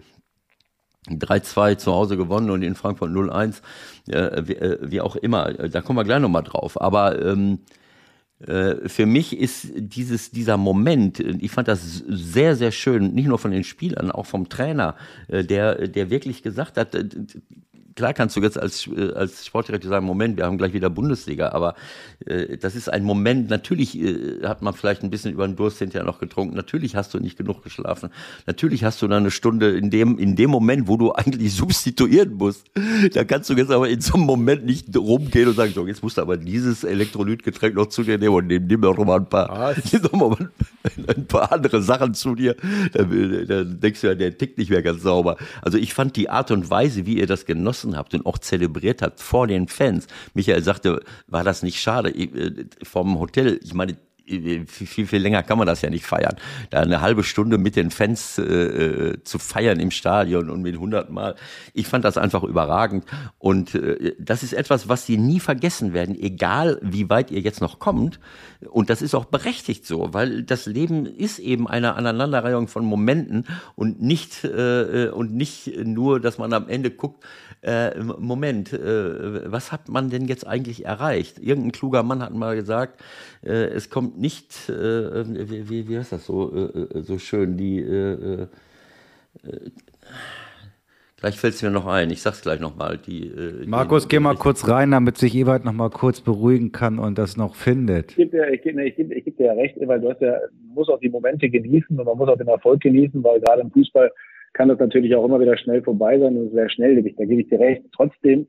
3-2 1.09 1.79
zu 1.79 1.93
Hause 1.93 2.18
gewonnen 2.18 2.51
und 2.51 2.61
in 2.61 2.74
Frankfurt 2.74 3.11
0-1, 3.11 3.62
äh, 4.09 4.43
wie, 4.47 4.57
äh, 4.57 4.79
wie, 4.83 5.01
auch 5.01 5.16
immer. 5.16 5.55
Da 5.55 5.81
kommen 5.81 5.99
wir 5.99 6.05
gleich 6.05 6.20
nochmal 6.20 6.43
drauf. 6.43 6.79
Aber 6.79 7.18
ähm, 7.24 7.61
äh, 8.47 8.89
für 8.89 9.07
mich 9.07 9.37
ist 9.37 9.68
dieses, 9.74 10.31
dieser 10.31 10.57
Moment, 10.57 11.18
ich 11.18 11.51
fand 11.51 11.66
das 11.66 12.05
sehr, 12.07 12.55
sehr 12.55 12.70
schön, 12.70 13.14
nicht 13.14 13.26
nur 13.26 13.39
von 13.39 13.51
den 13.51 13.64
Spielern, 13.64 14.12
auch 14.12 14.26
vom 14.26 14.49
Trainer, 14.49 14.95
äh, 15.26 15.45
der, 15.45 15.89
der 15.89 16.11
wirklich 16.11 16.43
gesagt 16.43 16.76
hat, 16.76 16.97
klar 17.99 18.14
kannst 18.14 18.36
du 18.36 18.40
jetzt 18.40 18.57
als, 18.57 18.86
äh, 18.86 19.12
als 19.12 19.44
Sportdirektor 19.44 19.90
sagen, 19.90 20.07
Moment, 20.07 20.36
wir 20.36 20.46
haben 20.46 20.57
gleich 20.57 20.72
wieder 20.72 20.88
Bundesliga, 20.88 21.49
aber 21.49 21.74
äh, 22.26 22.57
das 22.57 22.76
ist 22.76 22.88
ein 22.88 23.03
Moment, 23.03 23.51
natürlich 23.51 23.99
äh, 23.99 24.44
hat 24.44 24.62
man 24.62 24.72
vielleicht 24.72 25.03
ein 25.03 25.11
bisschen 25.11 25.32
über 25.32 25.44
den 25.44 25.57
Durst 25.57 25.80
hinterher 25.80 26.07
noch 26.07 26.20
getrunken, 26.20 26.55
natürlich 26.55 26.94
hast 26.94 27.12
du 27.12 27.18
nicht 27.18 27.36
genug 27.36 27.64
geschlafen, 27.64 28.11
natürlich 28.46 28.84
hast 28.84 29.03
du 29.03 29.09
dann 29.09 29.24
eine 29.24 29.32
Stunde 29.32 29.76
in 29.76 29.90
dem, 29.90 30.16
in 30.16 30.36
dem 30.36 30.49
Moment, 30.49 30.86
wo 30.86 30.96
du 30.96 31.12
eigentlich 31.12 31.53
substituieren 31.57 32.34
musst, 32.34 32.70
da 33.14 33.24
kannst 33.24 33.51
du 33.51 33.55
jetzt 33.55 33.72
aber 33.72 33.88
in 33.88 34.01
so 34.01 34.14
einem 34.14 34.26
Moment 34.26 34.64
nicht 34.64 34.96
rumgehen 34.96 35.49
und 35.49 35.57
sagen, 35.57 35.72
so, 35.74 35.84
jetzt 35.88 36.05
musst 36.05 36.18
du 36.18 36.22
aber 36.22 36.36
dieses 36.36 36.84
Elektrolytgetränk 36.84 37.74
noch 37.74 37.86
zu 37.86 38.05
dir 38.05 38.16
nehmen 38.16 38.36
und 38.36 38.46
nimm, 38.46 38.64
nimm 38.68 38.80
doch 38.80 38.96
mal 39.05 39.16
ein 39.18 39.28
paar, 39.28 39.74
mal 40.12 40.51
ein 41.09 41.26
paar 41.26 41.51
andere 41.51 41.82
Sachen 41.82 42.14
zu 42.14 42.36
dir, 42.36 42.55
dann, 42.92 43.44
dann 43.49 43.80
denkst 43.80 44.03
du 44.03 44.07
ja, 44.07 44.14
der 44.14 44.38
tickt 44.38 44.57
nicht 44.57 44.70
mehr 44.70 44.82
ganz 44.82 45.03
sauber. 45.03 45.36
Also 45.62 45.78
ich 45.78 45.94
fand 45.94 46.14
die 46.14 46.30
Art 46.30 46.53
und 46.53 46.70
Weise, 46.70 47.05
wie 47.05 47.18
ihr 47.18 47.26
das 47.26 47.44
genossen 47.44 47.88
genossen 47.89 47.97
habt 47.97 48.14
und 48.14 48.26
auch 48.26 48.39
zelebriert 48.39 49.03
habt 49.03 49.20
vor 49.20 49.47
den 49.47 49.68
Fans. 49.68 50.07
Michael 50.34 50.62
sagte, 50.62 51.03
war 51.26 51.45
das 51.45 51.62
nicht 51.62 51.80
schade 51.80 52.11
äh, 52.11 52.66
vom 52.82 53.18
Hotel? 53.18 53.61
Ich 53.62 53.74
meine, 53.74 53.97
viel, 54.66 55.07
viel 55.07 55.22
länger 55.22 55.43
kann 55.43 55.59
man 55.59 55.66
das 55.66 55.82
ja 55.82 55.91
nicht 55.91 56.05
feiern. 56.05 56.36
Da 56.70 56.80
eine 56.80 57.01
halbe 57.01 57.24
Stunde 57.24 57.59
mit 57.59 57.76
den 57.76 57.91
Fans 57.91 58.39
äh, 58.39 58.43
äh 58.43 59.22
zu 59.22 59.39
feiern 59.39 59.80
im 59.80 59.91
Stadion 59.91 60.51
und 60.51 60.62
mit 60.62 60.78
hundertmal. 60.78 61.34
Ich 61.72 61.86
fand 61.86 62.05
das 62.05 62.18
einfach 62.18 62.45
überragend. 62.45 63.05
Und 63.39 63.74
äh, 63.74 64.14
das 64.18 64.43
ist 64.43 64.53
etwas, 64.53 64.89
was 64.89 65.07
sie 65.07 65.16
nie 65.16 65.41
vergessen 65.41 65.93
werden, 65.93 66.14
egal 66.14 66.78
wie 66.82 67.09
weit 67.09 67.30
ihr 67.30 67.41
jetzt 67.41 67.61
noch 67.61 67.78
kommt. 67.78 68.20
Und 68.68 68.91
das 68.91 69.03
ist 69.03 69.14
auch 69.14 69.24
berechtigt 69.24 69.86
so, 69.86 70.12
weil 70.12 70.43
das 70.43 70.66
Leben 70.66 71.07
ist 71.07 71.39
eben 71.39 71.68
eine 71.68 71.95
Aneinanderreihung 71.95 72.68
von 72.68 72.84
Momenten 72.84 73.47
und 73.76 74.03
nicht, 74.03 74.45
äh, 74.45 75.09
und 75.09 75.34
nicht 75.34 75.72
nur, 75.84 76.20
dass 76.20 76.39
man 76.39 76.53
am 76.53 76.68
Ende 76.68 76.91
guckt, 76.91 77.24
äh, 77.62 77.98
Moment, 77.98 78.72
äh, 78.72 79.50
was 79.50 79.72
hat 79.72 79.88
man 79.88 80.11
denn 80.11 80.26
jetzt 80.26 80.46
eigentlich 80.46 80.84
erreicht? 80.84 81.38
Irgendein 81.38 81.72
kluger 81.72 82.02
Mann 82.02 82.22
hat 82.22 82.34
mal 82.34 82.54
gesagt, 82.56 83.02
äh, 83.42 83.50
es 83.50 83.90
kommt 83.90 84.18
nicht, 84.18 84.68
äh, 84.68 85.50
wie, 85.50 85.68
wie, 85.68 85.88
wie 85.88 85.98
heißt 85.98 86.12
das 86.12 86.26
so, 86.26 86.54
äh, 86.54 86.98
äh, 86.98 87.02
so 87.02 87.18
schön, 87.18 87.56
die, 87.56 87.80
Gleich 91.20 91.36
fällt 91.36 91.54
es 91.54 91.62
mir 91.62 91.70
noch 91.70 91.86
ein. 91.86 92.11
Ich 92.11 92.22
sag's 92.22 92.42
gleich 92.42 92.61
nochmal. 92.61 93.00
Äh, 93.09 93.66
Markus, 93.66 94.06
geh 94.06 94.20
mal 94.20 94.36
kurz 94.36 94.68
rein, 94.68 94.92
damit 94.92 95.18
sich 95.18 95.34
Ewald 95.34 95.64
noch 95.64 95.72
mal 95.72 95.90
kurz 95.90 96.20
beruhigen 96.20 96.70
kann 96.70 97.00
und 97.00 97.18
das 97.18 97.36
noch 97.36 97.56
findet. 97.56 98.12
Ich 98.12 98.16
gebe 98.16 98.36
dir, 98.36 98.52
ich 98.52 98.62
gebe, 98.62 98.84
ich 98.84 98.94
gebe, 98.94 99.14
ich 99.14 99.24
gebe 99.24 99.36
dir 99.36 99.46
ja 99.46 99.52
recht, 99.54 99.76
weil 99.80 100.00
du 100.00 100.11
hast 100.11 100.20
ja, 100.20 100.38
muss 100.74 100.88
auch 100.88 101.00
die 101.00 101.09
Momente 101.09 101.50
genießen 101.50 101.98
und 101.98 102.04
man 102.04 102.16
muss 102.16 102.28
auch 102.28 102.38
den 102.38 102.46
Erfolg 102.46 102.80
genießen, 102.82 103.22
weil 103.24 103.40
gerade 103.40 103.62
im 103.62 103.70
Fußball 103.72 104.12
kann 104.53 104.68
das 104.68 104.78
natürlich 104.78 105.14
auch 105.14 105.24
immer 105.24 105.40
wieder 105.40 105.57
schnell 105.57 105.82
vorbei 105.82 106.18
sein 106.18 106.36
und 106.36 106.53
sehr 106.53 106.68
schnelllebig. 106.68 107.16
Da 107.16 107.24
gebe 107.24 107.42
ich 107.42 107.49
dir 107.49 107.61
recht. 107.61 107.82
Trotzdem 107.94 108.46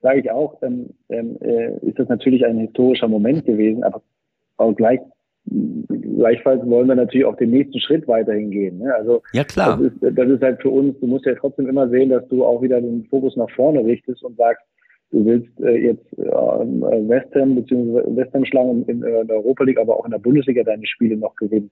sage 0.00 0.20
ich 0.20 0.30
auch, 0.30 0.60
ähm, 0.62 0.90
äh, 1.08 1.76
ist 1.86 1.98
das 1.98 2.08
natürlich 2.08 2.44
ein 2.46 2.58
historischer 2.58 3.08
Moment 3.08 3.44
gewesen, 3.44 3.82
aber 3.82 4.02
auch 4.56 4.74
gleich, 4.74 5.00
gleichfalls 5.46 6.64
wollen 6.66 6.88
wir 6.88 6.94
natürlich 6.94 7.26
auch 7.26 7.36
den 7.36 7.50
nächsten 7.50 7.80
Schritt 7.80 8.06
weiterhin 8.06 8.50
gehen. 8.50 8.78
Ne? 8.78 8.94
Also 8.94 9.22
ja 9.32 9.44
klar. 9.44 9.78
Das 9.78 9.92
ist, 9.92 10.18
das 10.18 10.28
ist 10.28 10.42
halt 10.42 10.62
für 10.62 10.70
uns, 10.70 10.98
du 11.00 11.06
musst 11.06 11.26
ja 11.26 11.34
trotzdem 11.34 11.68
immer 11.68 11.88
sehen, 11.88 12.10
dass 12.10 12.26
du 12.28 12.44
auch 12.44 12.62
wieder 12.62 12.80
den 12.80 13.06
Fokus 13.06 13.36
nach 13.36 13.50
vorne 13.50 13.84
richtest 13.84 14.22
und 14.22 14.36
sagst, 14.36 14.62
du 15.10 15.24
willst 15.24 15.60
äh, 15.60 15.78
jetzt 15.78 16.12
äh, 16.18 16.24
West 16.28 17.34
Ham 17.34 17.54
bzw. 17.54 18.16
West 18.16 18.34
Ham 18.34 18.44
schlagen 18.44 18.84
in, 18.86 19.02
in, 19.02 19.26
der 19.26 19.36
Europa 19.36 19.64
League, 19.64 19.78
aber 19.78 19.96
auch 19.96 20.04
in 20.04 20.10
der 20.10 20.18
Bundesliga 20.18 20.62
deine 20.62 20.86
Spiele 20.86 21.16
noch 21.16 21.34
gewinnen. 21.36 21.70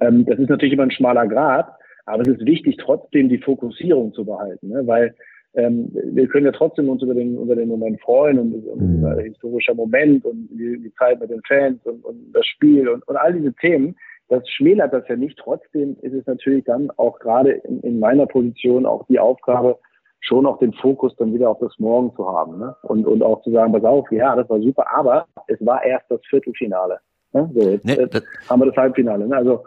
Ähm, 0.00 0.24
das 0.24 0.38
ist 0.38 0.48
natürlich 0.48 0.74
immer 0.74 0.84
ein 0.84 0.90
schmaler 0.90 1.26
Grad, 1.26 1.68
aber 2.06 2.22
es 2.22 2.28
ist 2.28 2.46
wichtig, 2.46 2.76
trotzdem 2.78 3.28
die 3.28 3.38
Fokussierung 3.38 4.12
zu 4.14 4.24
behalten, 4.24 4.68
ne? 4.68 4.86
weil 4.86 5.14
ähm, 5.54 5.90
wir 5.92 6.28
können 6.28 6.46
ja 6.46 6.52
trotzdem 6.52 6.88
uns 6.88 7.02
über 7.02 7.14
den, 7.14 7.36
über 7.36 7.56
den 7.56 7.68
Moment 7.68 8.00
freuen 8.02 8.38
und, 8.38 8.54
und 8.66 8.80
mhm. 8.80 8.96
dieser 8.96 9.20
historischer 9.22 9.74
Moment 9.74 10.24
und 10.24 10.48
die, 10.50 10.78
die, 10.80 10.92
Zeit 10.94 11.18
mit 11.20 11.30
den 11.30 11.40
Fans 11.46 11.80
und, 11.84 12.04
und 12.04 12.32
das 12.32 12.46
Spiel 12.46 12.88
und, 12.88 13.06
und 13.08 13.16
all 13.16 13.32
diese 13.32 13.54
Themen. 13.54 13.96
Das 14.28 14.48
schmälert 14.50 14.92
das 14.92 15.06
ja 15.08 15.16
nicht. 15.16 15.38
Trotzdem 15.38 15.96
ist 16.02 16.12
es 16.12 16.26
natürlich 16.26 16.64
dann 16.64 16.90
auch 16.96 17.18
gerade 17.20 17.52
in, 17.52 17.80
in 17.80 17.98
meiner 17.98 18.26
Position 18.26 18.84
auch 18.84 19.06
die 19.06 19.18
Aufgabe, 19.18 19.78
schon 20.20 20.46
auch 20.46 20.58
den 20.58 20.72
Fokus 20.74 21.14
dann 21.16 21.32
wieder 21.32 21.48
auf 21.48 21.58
das 21.60 21.78
Morgen 21.78 22.14
zu 22.16 22.28
haben 22.28 22.58
ne? 22.58 22.76
und, 22.82 23.06
und 23.06 23.22
auch 23.22 23.42
zu 23.42 23.50
sagen, 23.50 23.72
pass 23.72 23.84
auf, 23.84 24.10
ja, 24.10 24.34
das 24.36 24.48
war 24.50 24.60
super, 24.60 24.84
aber 24.94 25.26
es 25.46 25.64
war 25.64 25.84
erst 25.84 26.10
das 26.10 26.20
Viertelfinale. 26.28 26.98
Ne? 27.32 27.50
So, 27.54 27.70
jetzt, 27.70 27.84
nee, 27.84 27.94
jetzt 27.94 28.22
haben 28.50 28.60
wir 28.60 28.66
das 28.66 28.76
Halbfinale. 28.76 29.26
Ne? 29.26 29.36
Also 29.36 29.64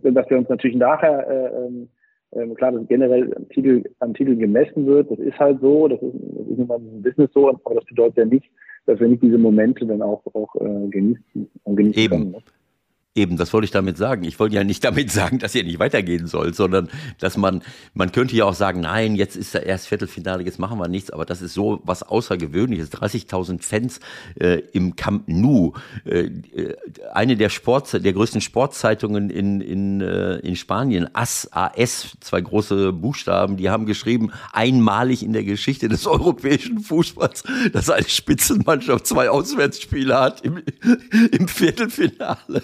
dass, 0.00 0.30
wir 0.30 0.38
uns 0.38 0.48
natürlich 0.48 0.76
nachher, 0.76 1.26
äh, 1.28 2.40
äh, 2.40 2.54
klar, 2.54 2.72
dass 2.72 2.86
generell 2.88 3.34
am 3.34 3.48
Titel, 3.48 3.82
am 4.00 4.14
Titel 4.14 4.36
gemessen 4.36 4.86
wird, 4.86 5.10
das 5.10 5.18
ist 5.18 5.38
halt 5.38 5.60
so, 5.60 5.88
das 5.88 6.00
ist, 6.00 6.14
das 6.14 6.46
ist 6.48 6.58
immer 6.58 6.76
ein 6.76 7.02
Business 7.02 7.30
so, 7.32 7.48
aber 7.48 7.74
das 7.74 7.84
bedeutet 7.84 8.16
ja 8.16 8.24
nicht, 8.24 8.50
dass 8.86 8.98
wir 9.00 9.08
nicht 9.08 9.22
diese 9.22 9.38
Momente 9.38 9.86
dann 9.86 10.02
auch, 10.02 10.22
auch 10.34 10.54
äh, 10.56 10.88
genießen, 10.88 11.50
genießen 11.66 12.02
Eben. 12.02 12.10
können. 12.10 12.30
Ne? 12.32 12.38
Eben, 13.14 13.36
das 13.36 13.52
wollte 13.52 13.66
ich 13.66 13.70
damit 13.70 13.98
sagen. 13.98 14.24
Ich 14.24 14.40
wollte 14.40 14.56
ja 14.56 14.64
nicht 14.64 14.82
damit 14.84 15.10
sagen, 15.10 15.38
dass 15.38 15.54
ihr 15.54 15.64
nicht 15.64 15.78
weitergehen 15.78 16.26
sollt, 16.26 16.56
sondern 16.56 16.88
dass 17.18 17.36
man, 17.36 17.62
man 17.92 18.10
könnte 18.10 18.34
ja 18.34 18.46
auch 18.46 18.54
sagen, 18.54 18.80
nein, 18.80 19.16
jetzt 19.16 19.36
ist 19.36 19.54
da 19.54 19.58
erst 19.58 19.88
Viertelfinale, 19.88 20.42
jetzt 20.44 20.58
machen 20.58 20.78
wir 20.78 20.88
nichts, 20.88 21.10
aber 21.10 21.26
das 21.26 21.42
ist 21.42 21.52
so 21.52 21.82
was 21.84 22.02
Außergewöhnliches. 22.02 22.90
30.000 22.90 23.62
Fans 23.62 24.00
äh, 24.40 24.62
im 24.72 24.96
Camp 24.96 25.28
Nou, 25.28 25.74
äh, 26.06 26.30
eine 27.12 27.36
der 27.36 27.50
Sport, 27.50 28.02
der 28.02 28.12
größten 28.14 28.40
Sportzeitungen 28.40 29.28
in, 29.28 29.60
in, 29.60 30.00
äh, 30.00 30.36
in 30.36 30.56
Spanien, 30.56 31.14
AS, 31.14 31.48
AS, 31.52 32.16
zwei 32.20 32.40
große 32.40 32.94
Buchstaben, 32.94 33.58
die 33.58 33.68
haben 33.68 33.84
geschrieben, 33.84 34.32
einmalig 34.52 35.22
in 35.22 35.34
der 35.34 35.44
Geschichte 35.44 35.90
des 35.90 36.06
europäischen 36.06 36.80
Fußballs, 36.80 37.44
dass 37.74 37.90
eine 37.90 38.08
Spitzenmannschaft 38.08 39.06
zwei 39.06 39.28
Auswärtsspiele 39.28 40.18
hat 40.18 40.40
im, 40.40 40.62
im 41.30 41.46
Viertelfinale. 41.46 42.62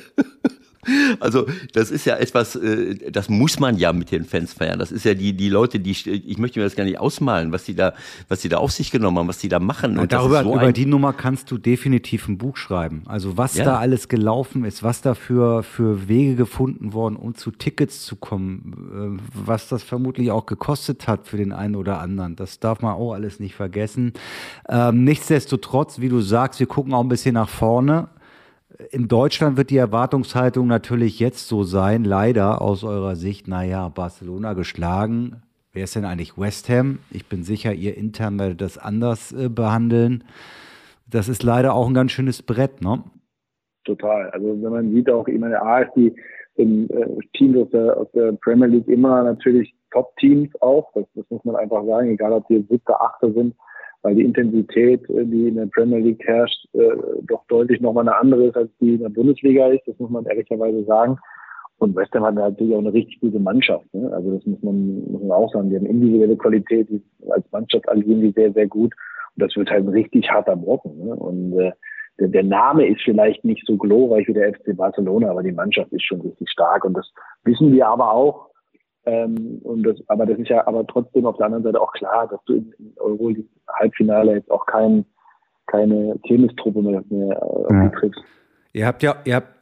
Also 1.20 1.46
das 1.72 1.90
ist 1.90 2.04
ja 2.04 2.16
etwas, 2.16 2.56
äh, 2.56 3.10
das 3.10 3.28
muss 3.28 3.58
man 3.58 3.76
ja 3.76 3.92
mit 3.92 4.10
den 4.10 4.24
Fans 4.24 4.52
feiern. 4.52 4.78
Das 4.78 4.92
ist 4.92 5.04
ja 5.04 5.14
die 5.14 5.32
die 5.32 5.48
Leute, 5.48 5.80
die 5.80 5.90
ich 5.90 6.38
möchte 6.38 6.58
mir 6.58 6.64
das 6.64 6.76
gar 6.76 6.84
nicht 6.84 6.98
ausmalen, 6.98 7.52
was 7.52 7.64
die 7.64 7.74
da 7.74 7.94
was 8.28 8.40
die 8.40 8.48
da 8.48 8.58
auf 8.58 8.72
sich 8.72 8.90
genommen 8.90 9.18
haben, 9.18 9.28
was 9.28 9.38
die 9.38 9.48
da 9.48 9.58
machen. 9.58 9.98
Und 9.98 10.12
darüber 10.12 10.42
so 10.42 10.54
über 10.54 10.72
die 10.72 10.86
Nummer 10.86 11.12
kannst 11.12 11.50
du 11.50 11.58
definitiv 11.58 12.28
ein 12.28 12.38
Buch 12.38 12.56
schreiben. 12.56 13.02
Also 13.06 13.36
was 13.36 13.56
ja. 13.56 13.64
da 13.64 13.78
alles 13.78 14.08
gelaufen 14.08 14.64
ist, 14.64 14.82
was 14.82 15.00
da 15.00 15.14
für 15.14 15.62
für 15.62 16.08
Wege 16.08 16.34
gefunden 16.36 16.92
worden, 16.92 17.16
um 17.16 17.34
zu 17.34 17.50
Tickets 17.50 18.04
zu 18.04 18.16
kommen, 18.16 19.18
äh, 19.18 19.44
was 19.46 19.68
das 19.68 19.82
vermutlich 19.82 20.30
auch 20.30 20.46
gekostet 20.46 21.08
hat 21.08 21.26
für 21.26 21.36
den 21.36 21.52
einen 21.52 21.76
oder 21.76 22.00
anderen. 22.00 22.36
Das 22.36 22.60
darf 22.60 22.80
man 22.80 22.94
auch 22.94 23.12
alles 23.12 23.40
nicht 23.40 23.54
vergessen. 23.54 24.12
Ähm, 24.68 25.04
nichtsdestotrotz, 25.04 26.00
wie 26.00 26.08
du 26.08 26.20
sagst, 26.20 26.60
wir 26.60 26.66
gucken 26.66 26.94
auch 26.94 27.02
ein 27.02 27.08
bisschen 27.08 27.34
nach 27.34 27.48
vorne 27.48 28.08
in 28.90 29.08
Deutschland 29.08 29.56
wird 29.56 29.70
die 29.70 29.76
Erwartungshaltung 29.76 30.66
natürlich 30.66 31.18
jetzt 31.18 31.48
so 31.48 31.64
sein, 31.64 32.04
leider 32.04 32.62
aus 32.62 32.84
eurer 32.84 33.16
Sicht, 33.16 33.48
naja, 33.48 33.88
Barcelona 33.88 34.52
geschlagen. 34.54 35.42
Wer 35.72 35.84
ist 35.84 35.96
denn 35.96 36.04
eigentlich 36.04 36.38
West 36.38 36.68
Ham? 36.68 37.00
Ich 37.10 37.28
bin 37.28 37.42
sicher, 37.42 37.72
ihr 37.72 37.96
intern 37.96 38.38
werdet 38.38 38.60
das 38.60 38.78
anders 38.78 39.32
äh, 39.32 39.48
behandeln. 39.48 40.24
Das 41.10 41.28
ist 41.28 41.42
leider 41.42 41.74
auch 41.74 41.88
ein 41.88 41.94
ganz 41.94 42.12
schönes 42.12 42.42
Brett, 42.42 42.80
ne? 42.80 43.02
Total. 43.84 44.30
Also 44.30 44.62
wenn 44.62 44.72
man 44.72 44.92
sieht 44.92 45.10
auch, 45.10 45.26
ich 45.26 45.38
meine, 45.38 45.60
A 45.60 45.80
ist 45.80 45.92
die 45.96 46.14
in, 46.56 46.88
äh, 46.90 47.06
Teams 47.36 47.56
aus 47.56 47.70
der, 47.70 47.96
aus 47.96 48.10
der 48.12 48.32
Premier 48.32 48.66
League 48.66 48.88
immer 48.88 49.22
natürlich 49.24 49.74
Top-Teams 49.90 50.50
auch. 50.60 50.92
Das, 50.94 51.04
das 51.14 51.24
muss 51.30 51.44
man 51.44 51.56
einfach 51.56 51.84
sagen, 51.84 52.10
egal 52.10 52.32
ob 52.32 52.46
die 52.48 52.64
siebte, 52.68 53.00
achte 53.00 53.32
sind 53.32 53.54
weil 54.02 54.14
die 54.14 54.24
Intensität, 54.24 55.08
äh, 55.10 55.24
die 55.24 55.48
in 55.48 55.56
der 55.56 55.66
Premier 55.66 55.98
League 55.98 56.24
herrscht, 56.26 56.66
äh, 56.74 56.96
doch 57.26 57.44
deutlich 57.48 57.80
nochmal 57.80 58.08
eine 58.08 58.16
andere 58.16 58.46
ist, 58.46 58.56
als 58.56 58.70
die 58.80 58.94
in 58.94 59.00
der 59.00 59.08
Bundesliga 59.08 59.68
ist. 59.68 59.86
Das 59.86 59.98
muss 59.98 60.10
man 60.10 60.26
ehrlicherweise 60.26 60.84
sagen. 60.84 61.18
Und 61.78 61.94
West 61.94 62.12
Ham 62.14 62.24
hat 62.24 62.34
natürlich 62.34 62.74
auch 62.74 62.80
eine 62.80 62.92
richtig 62.92 63.20
gute 63.20 63.38
Mannschaft. 63.38 63.86
Ne? 63.94 64.10
Also 64.12 64.34
das 64.34 64.44
muss 64.46 64.62
man, 64.62 65.10
muss 65.10 65.22
man 65.22 65.32
auch 65.32 65.52
sagen. 65.52 65.70
Die 65.70 65.76
haben 65.76 65.86
individuelle 65.86 66.36
Qualität, 66.36 66.88
die 66.90 67.02
als 67.30 67.44
Mannschaft 67.52 67.88
agieren 67.88 68.20
die 68.20 68.32
sehr, 68.32 68.52
sehr 68.52 68.66
gut. 68.66 68.92
Und 69.36 69.42
das 69.42 69.54
wird 69.54 69.70
halt 69.70 69.84
ein 69.84 69.90
richtig 69.90 70.28
harter 70.28 70.56
Brocken. 70.56 70.98
Ne? 70.98 71.14
Und 71.14 71.58
äh, 71.58 71.72
der, 72.18 72.28
der 72.28 72.42
Name 72.42 72.88
ist 72.88 73.02
vielleicht 73.02 73.44
nicht 73.44 73.64
so 73.64 73.76
glorreich 73.76 74.26
wie 74.26 74.34
der 74.34 74.52
FC 74.52 74.76
Barcelona, 74.76 75.30
aber 75.30 75.44
die 75.44 75.52
Mannschaft 75.52 75.92
ist 75.92 76.04
schon 76.04 76.20
richtig 76.20 76.50
stark. 76.50 76.84
Und 76.84 76.94
das 76.94 77.08
wissen 77.44 77.72
wir 77.72 77.86
aber 77.86 78.12
auch. 78.12 78.47
Ähm, 79.08 79.60
und 79.62 79.84
das, 79.84 79.96
aber 80.08 80.26
das 80.26 80.38
ist 80.38 80.48
ja 80.48 80.66
aber 80.66 80.86
trotzdem 80.86 81.24
auf 81.24 81.38
der 81.38 81.46
anderen 81.46 81.64
Seite 81.64 81.80
auch 81.80 81.92
klar, 81.92 82.28
dass 82.28 82.40
du 82.44 82.56
in, 82.56 82.74
in 82.78 82.92
Euroleague 82.98 83.44
Halbfinale 83.72 84.34
jetzt 84.34 84.50
auch 84.50 84.66
kein, 84.66 85.06
keine 85.66 86.20
Tennistruppe 86.26 86.82
mehr, 86.82 87.02
mehr 87.08 87.40
äh, 87.70 87.74
ja. 87.74 87.88
triffst. 87.88 88.20
Ihr 88.74 88.86
habt 88.86 89.02
ja, 89.02 89.16
ihr 89.24 89.36
habt 89.36 89.58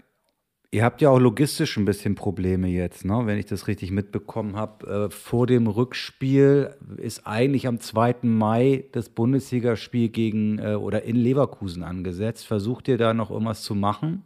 Ihr 0.72 0.84
habt 0.84 1.01
ja 1.01 1.11
auch 1.11 1.20
logistisch 1.20 1.78
ein 1.78 1.84
bisschen 1.84 2.16
Probleme 2.16 2.66
jetzt, 2.68 3.05
ne? 3.05 3.22
wenn 3.24 3.38
ich 3.38 3.47
das 3.47 3.66
richtig 3.66 3.92
mitbekommen 3.92 4.57
habe. 4.57 5.07
Äh, 5.07 5.11
vor 5.11 5.47
dem 5.47 5.68
Rückspiel 5.68 6.74
ist 6.99 7.26
eigentlich 7.26 7.66
am 7.66 7.78
2. 7.80 8.16
Mai 8.24 8.84
das 8.92 9.09
Bundesligaspiel 9.09 10.09
gegen 10.09 10.59
äh, 10.59 10.74
oder 10.74 11.05
in 11.05 11.16
Leverkusen 11.16 11.82
angesetzt. 11.82 12.47
Versucht 12.47 12.88
ihr 12.88 12.99
da 12.99 13.14
noch 13.14 13.30
irgendwas 13.30 13.62
zu 13.62 13.74
machen? 13.74 14.24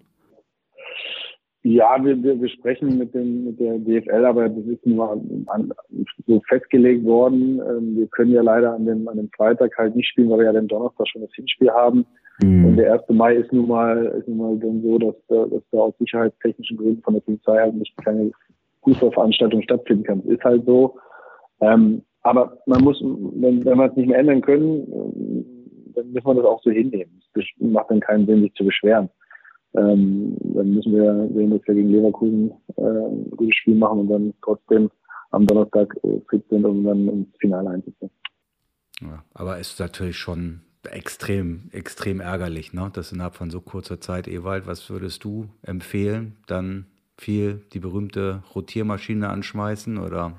Ja, 1.62 2.02
wir, 2.02 2.22
wir, 2.22 2.40
wir 2.40 2.48
sprechen 2.48 2.96
mit, 2.96 3.14
dem, 3.14 3.44
mit 3.44 3.60
der 3.60 3.78
DFL, 3.78 4.24
aber 4.24 4.48
das 4.48 4.64
ist 4.64 4.86
nur 4.86 5.12
an, 5.12 5.72
so 6.26 6.40
festgelegt 6.48 7.04
worden. 7.04 7.60
Ähm, 7.60 7.96
wir 7.98 8.06
können 8.06 8.32
ja 8.32 8.40
leider 8.40 8.72
an 8.72 8.86
dem, 8.86 9.06
an 9.06 9.18
dem 9.18 9.28
Freitag 9.36 9.76
halt 9.76 9.94
nicht 9.94 10.08
spielen, 10.08 10.30
weil 10.30 10.38
wir 10.38 10.46
ja 10.46 10.52
den 10.52 10.68
Donnerstag 10.68 11.06
schon 11.08 11.20
das 11.20 11.34
Hinspiel 11.34 11.70
haben. 11.70 12.06
Mhm. 12.42 12.64
Und 12.64 12.76
der 12.76 12.94
1. 12.94 13.02
Mai 13.10 13.34
ist 13.34 13.52
nun 13.52 13.68
mal, 13.68 14.06
ist 14.18 14.26
nun 14.26 14.38
mal 14.38 14.58
dann 14.58 14.80
so, 14.82 14.98
dass, 14.98 15.14
dass 15.28 15.62
da 15.70 15.78
aus 15.78 15.94
sicherheitstechnischen 15.98 16.78
Gründen 16.78 17.02
von 17.02 17.14
der 17.14 17.20
Polizei 17.20 17.58
halt 17.58 17.74
nicht 17.74 17.94
keine 18.02 18.30
Fußballveranstaltung 18.84 19.60
stattfinden 19.60 20.04
kann. 20.04 20.22
Das 20.24 20.38
ist 20.38 20.44
halt 20.44 20.64
so. 20.64 20.96
Ähm, 21.60 22.00
aber 22.22 22.56
man 22.64 22.82
muss, 22.82 23.02
wenn, 23.02 23.62
wenn 23.66 23.78
wir 23.78 23.90
es 23.90 23.96
nicht 23.96 24.08
mehr 24.08 24.18
ändern 24.18 24.40
können, 24.40 24.86
ähm, 24.90 25.44
dann 25.94 26.10
müssen 26.10 26.26
wir 26.26 26.34
das 26.36 26.46
auch 26.46 26.62
so 26.62 26.70
hinnehmen. 26.70 27.20
Es 27.34 27.44
macht 27.58 27.90
dann 27.90 28.00
keinen 28.00 28.24
Sinn, 28.24 28.40
sich 28.40 28.54
zu 28.54 28.64
beschweren 28.64 29.10
ähm, 29.74 30.36
dann 30.40 30.70
müssen 30.74 30.92
wir 30.92 31.28
sehen, 31.34 31.50
dass 31.50 31.66
wir 31.66 31.74
gegen 31.74 31.90
Leverkusen 31.90 32.52
äh, 32.76 32.82
ein 32.82 33.30
gutes 33.30 33.56
Spiel 33.56 33.76
machen 33.76 34.00
und 34.00 34.08
dann 34.08 34.34
trotzdem 34.42 34.90
am 35.30 35.46
Donnerstag 35.46 35.96
äh, 36.02 36.20
fit 36.28 36.44
sind, 36.50 36.64
um 36.64 36.84
dann 36.84 37.08
ins 37.08 37.28
Finale 37.38 37.70
einzuziehen. 37.70 38.10
Ja, 39.00 39.24
aber 39.32 39.58
es 39.58 39.72
ist 39.72 39.80
natürlich 39.80 40.18
schon 40.18 40.60
extrem, 40.88 41.68
extrem 41.72 42.20
ärgerlich, 42.20 42.72
ne? 42.72 42.90
Das 42.92 43.12
innerhalb 43.12 43.34
von 43.34 43.50
so 43.50 43.60
kurzer 43.60 44.00
Zeit, 44.00 44.28
Ewald, 44.28 44.66
was 44.66 44.88
würdest 44.90 45.24
du 45.24 45.48
empfehlen? 45.62 46.36
Dann 46.46 46.86
viel 47.16 47.62
die 47.72 47.80
berühmte 47.80 48.42
Rotiermaschine 48.54 49.28
anschmeißen 49.28 49.98
oder? 49.98 50.38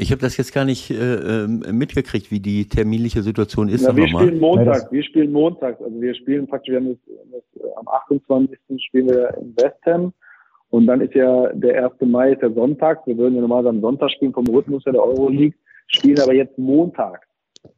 Ich 0.00 0.12
habe 0.12 0.20
das 0.20 0.36
jetzt 0.36 0.54
gar 0.54 0.64
nicht 0.64 0.90
äh, 0.90 0.94
ähm, 0.94 1.64
mitgekriegt, 1.72 2.30
wie 2.30 2.38
die 2.38 2.68
terminliche 2.68 3.22
Situation 3.22 3.68
ist. 3.68 3.84
Ja, 3.84 3.96
wir 3.96 4.06
spielen 4.06 4.38
Montag. 4.38 4.92
Wir 4.92 5.02
spielen 5.02 5.32
Montag. 5.32 5.80
Also 5.80 6.00
wir 6.00 6.14
spielen 6.14 6.46
praktisch, 6.46 6.70
wir 6.70 6.76
haben 6.78 6.88
das, 6.90 7.42
das, 7.54 7.62
äh, 7.64 7.74
am 7.76 7.88
28. 7.88 8.58
spielen 8.86 9.08
wir 9.08 9.36
in 9.38 9.56
West 9.56 9.84
Ham. 9.86 10.12
Und 10.70 10.86
dann 10.86 11.00
ist 11.00 11.14
ja 11.14 11.52
der 11.52 11.84
1. 11.84 11.94
Mai 12.02 12.32
ist 12.32 12.42
der 12.42 12.52
Sonntag. 12.52 13.04
Wir 13.06 13.16
würden 13.18 13.34
ja 13.34 13.40
normalerweise 13.40 13.70
am 13.70 13.80
Sonntag 13.80 14.12
spielen 14.12 14.32
vom 14.32 14.46
Rhythmus 14.46 14.84
der 14.84 14.94
Euroleague. 14.94 15.58
Spielen 15.88 16.20
aber 16.20 16.34
jetzt 16.34 16.56
Montag 16.58 17.26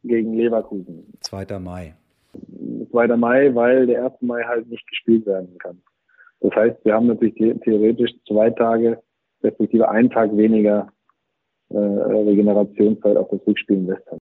gegen 0.04 0.34
Leverkusen. 0.34 1.06
2. 1.20 1.58
Mai. 1.58 1.94
2. 2.90 3.16
Mai, 3.16 3.54
weil 3.54 3.86
der 3.86 4.04
1. 4.04 4.14
Mai 4.20 4.42
halt 4.42 4.68
nicht 4.68 4.86
gespielt 4.88 5.24
werden 5.24 5.56
kann. 5.58 5.80
Das 6.40 6.52
heißt, 6.54 6.84
wir 6.84 6.94
haben 6.94 7.06
natürlich 7.06 7.34
theoretisch 7.62 8.10
zwei 8.26 8.50
Tage, 8.50 9.00
respektive 9.42 9.88
einen 9.88 10.10
Tag 10.10 10.36
weniger 10.36 10.88
äh, 11.70 11.78
Regenerationszeit 11.78 13.16
auf 13.16 13.28
das 13.30 13.40
Rückspiel 13.46 13.76
in 13.76 13.88
West 13.88 14.06
Ham. 14.10 14.18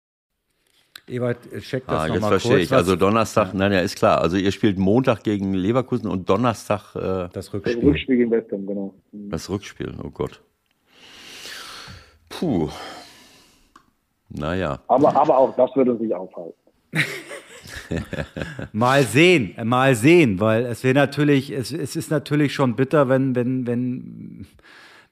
Ewald, 1.09 1.39
check 1.61 1.85
das 1.87 1.99
ah, 1.99 2.07
jetzt 2.07 2.25
verstehe 2.25 2.53
kurz, 2.53 2.63
ich. 2.65 2.73
Also 2.73 2.95
Donnerstag, 2.97 3.49
ja. 3.49 3.59
nein, 3.59 3.73
ja, 3.73 3.81
ist 3.81 3.97
klar. 3.97 4.21
Also 4.21 4.37
ihr 4.37 4.53
spielt 4.53 4.79
Montag 4.79 5.25
gegen 5.25 5.53
Leverkusen 5.53 6.09
und 6.09 6.29
Donnerstag 6.29 6.95
äh, 6.95 7.29
das 7.33 7.53
Rückspiel. 7.53 7.77
Das 7.77 7.85
Rückspiel 7.85 8.17
gegen 8.17 8.31
West 8.31 8.53
Ham, 8.53 8.67
genau. 8.67 8.95
Das 9.11 9.51
Rückspiel, 9.51 9.93
oh 10.03 10.11
Gott. 10.11 10.41
Puh. 12.29 12.69
Naja. 14.31 14.79
Aber, 14.87 15.15
aber 15.15 15.37
auch 15.37 15.57
das 15.57 15.75
würde 15.77 15.99
sich 15.99 16.15
aufhalten. 16.15 16.55
mal 18.73 19.03
sehen, 19.03 19.57
mal 19.65 19.95
sehen, 19.95 20.41
weil 20.41 20.65
es 20.65 20.85
wäre 20.85 20.95
natürlich, 20.95 21.51
es, 21.51 21.73
es 21.73 21.97
ist 21.97 22.11
natürlich 22.11 22.55
schon 22.55 22.77
bitter, 22.77 23.09
wenn, 23.09 23.35
wenn, 23.35 23.67
wenn 23.67 24.47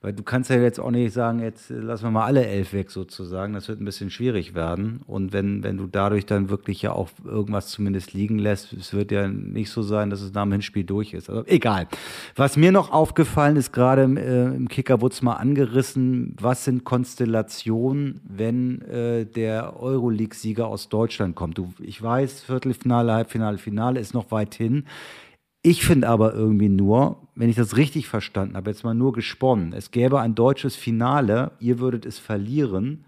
weil 0.02 0.14
du 0.14 0.22
kannst 0.22 0.48
ja 0.48 0.56
jetzt 0.56 0.80
auch 0.80 0.90
nicht 0.90 1.12
sagen, 1.12 1.40
jetzt 1.40 1.68
lassen 1.68 2.04
wir 2.04 2.10
mal 2.10 2.24
alle 2.24 2.46
elf 2.46 2.72
weg 2.72 2.90
sozusagen. 2.90 3.52
Das 3.52 3.68
wird 3.68 3.82
ein 3.82 3.84
bisschen 3.84 4.08
schwierig 4.08 4.54
werden. 4.54 5.02
Und 5.06 5.34
wenn, 5.34 5.62
wenn 5.62 5.76
du 5.76 5.86
dadurch 5.86 6.24
dann 6.24 6.48
wirklich 6.48 6.80
ja 6.80 6.92
auch 6.92 7.10
irgendwas 7.22 7.68
zumindest 7.68 8.14
liegen 8.14 8.38
lässt, 8.38 8.72
es 8.72 8.94
wird 8.94 9.12
ja 9.12 9.28
nicht 9.28 9.68
so 9.70 9.82
sein, 9.82 10.08
dass 10.08 10.22
es 10.22 10.32
nach 10.32 10.44
dem 10.44 10.52
Hinspiel 10.52 10.84
durch 10.84 11.12
ist. 11.12 11.28
Also 11.28 11.44
egal. 11.46 11.86
Was 12.34 12.56
mir 12.56 12.72
noch 12.72 12.90
aufgefallen 12.92 13.56
ist, 13.56 13.72
gerade 13.72 14.04
im, 14.04 14.16
äh, 14.16 14.46
im 14.46 14.68
Kicker 14.68 15.02
wurde 15.02 15.12
es 15.12 15.20
mal 15.20 15.34
angerissen, 15.34 16.34
was 16.40 16.64
sind 16.64 16.84
Konstellationen, 16.84 18.22
wenn 18.24 18.80
äh, 18.82 19.26
der 19.26 19.78
Euroleague-Sieger 19.78 20.66
aus 20.66 20.88
Deutschland 20.88 21.36
kommt. 21.36 21.58
Du, 21.58 21.74
ich 21.78 22.02
weiß, 22.02 22.44
Viertelfinale, 22.44 23.12
Halbfinale, 23.12 23.58
Finale 23.58 24.00
ist 24.00 24.14
noch 24.14 24.30
weit 24.30 24.54
hin. 24.54 24.84
Ich 25.62 25.84
finde 25.84 26.08
aber 26.08 26.32
irgendwie 26.32 26.70
nur, 26.70 27.18
wenn 27.40 27.48
ich 27.48 27.56
das 27.56 27.78
richtig 27.78 28.06
verstanden 28.06 28.54
habe, 28.54 28.68
jetzt 28.68 28.84
mal 28.84 28.92
nur 28.92 29.12
gesponnen, 29.12 29.72
es 29.72 29.90
gäbe 29.90 30.20
ein 30.20 30.34
deutsches 30.34 30.76
Finale, 30.76 31.52
ihr 31.58 31.78
würdet 31.78 32.04
es 32.04 32.18
verlieren 32.18 33.04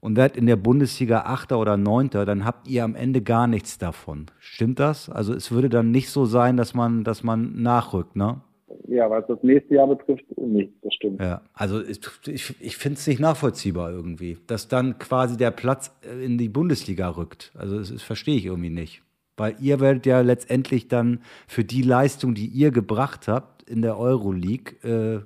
und 0.00 0.16
werdet 0.16 0.36
in 0.36 0.46
der 0.46 0.56
Bundesliga 0.56 1.20
Achter 1.20 1.60
oder 1.60 1.76
Neunter, 1.76 2.24
dann 2.24 2.44
habt 2.44 2.66
ihr 2.66 2.82
am 2.82 2.96
Ende 2.96 3.22
gar 3.22 3.46
nichts 3.46 3.78
davon. 3.78 4.26
Stimmt 4.40 4.80
das? 4.80 5.08
Also 5.08 5.32
es 5.32 5.52
würde 5.52 5.68
dann 5.68 5.92
nicht 5.92 6.10
so 6.10 6.24
sein, 6.24 6.56
dass 6.56 6.74
man, 6.74 7.04
dass 7.04 7.22
man 7.22 7.62
nachrückt, 7.62 8.16
ne? 8.16 8.40
Ja, 8.88 9.08
was 9.08 9.26
das 9.28 9.38
nächste 9.42 9.76
Jahr 9.76 9.86
betrifft, 9.86 10.24
nicht, 10.36 10.72
das 10.82 10.94
stimmt. 10.94 11.20
Ja, 11.20 11.42
also 11.54 11.80
ich, 11.80 12.00
ich, 12.26 12.54
ich 12.60 12.76
finde 12.76 12.98
es 12.98 13.06
nicht 13.06 13.20
nachvollziehbar 13.20 13.92
irgendwie, 13.92 14.38
dass 14.48 14.66
dann 14.66 14.98
quasi 14.98 15.36
der 15.36 15.52
Platz 15.52 15.94
in 16.20 16.36
die 16.36 16.48
Bundesliga 16.48 17.10
rückt. 17.10 17.52
Also 17.54 17.78
das, 17.78 17.92
das 17.92 18.02
verstehe 18.02 18.36
ich 18.36 18.46
irgendwie 18.46 18.70
nicht. 18.70 19.02
Weil 19.36 19.56
ihr 19.60 19.80
werdet 19.80 20.04
ja 20.04 20.20
letztendlich 20.20 20.88
dann 20.88 21.20
für 21.48 21.64
die 21.64 21.82
Leistung, 21.82 22.34
die 22.34 22.46
ihr 22.46 22.70
gebracht 22.70 23.28
habt 23.28 23.51
in 23.66 23.82
der 23.82 23.98
Euroleague, 23.98 24.76
äh, 24.82 25.20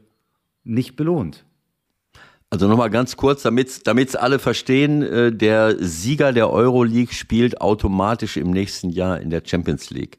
nicht 0.64 0.96
belohnt. 0.96 1.44
Also 2.48 2.68
nochmal 2.68 2.90
ganz 2.90 3.16
kurz, 3.16 3.42
damit 3.42 3.84
es 4.08 4.16
alle 4.16 4.38
verstehen, 4.38 5.02
äh, 5.02 5.32
der 5.32 5.76
Sieger 5.78 6.32
der 6.32 6.50
Euroleague 6.50 7.12
spielt 7.12 7.60
automatisch 7.60 8.36
im 8.36 8.50
nächsten 8.50 8.90
Jahr 8.90 9.20
in 9.20 9.30
der 9.30 9.42
Champions 9.44 9.90
League. 9.90 10.18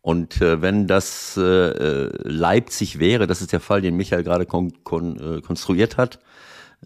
Und 0.00 0.40
äh, 0.40 0.60
wenn 0.62 0.86
das 0.86 1.36
äh, 1.36 1.42
äh 1.42 2.10
Leipzig 2.22 2.98
wäre, 2.98 3.26
das 3.26 3.40
ist 3.40 3.52
der 3.52 3.60
Fall, 3.60 3.80
den 3.80 3.96
Michael 3.96 4.22
gerade 4.22 4.46
kon 4.46 4.72
kon 4.84 5.18
äh, 5.18 5.40
konstruiert 5.40 5.96
hat, 5.96 6.20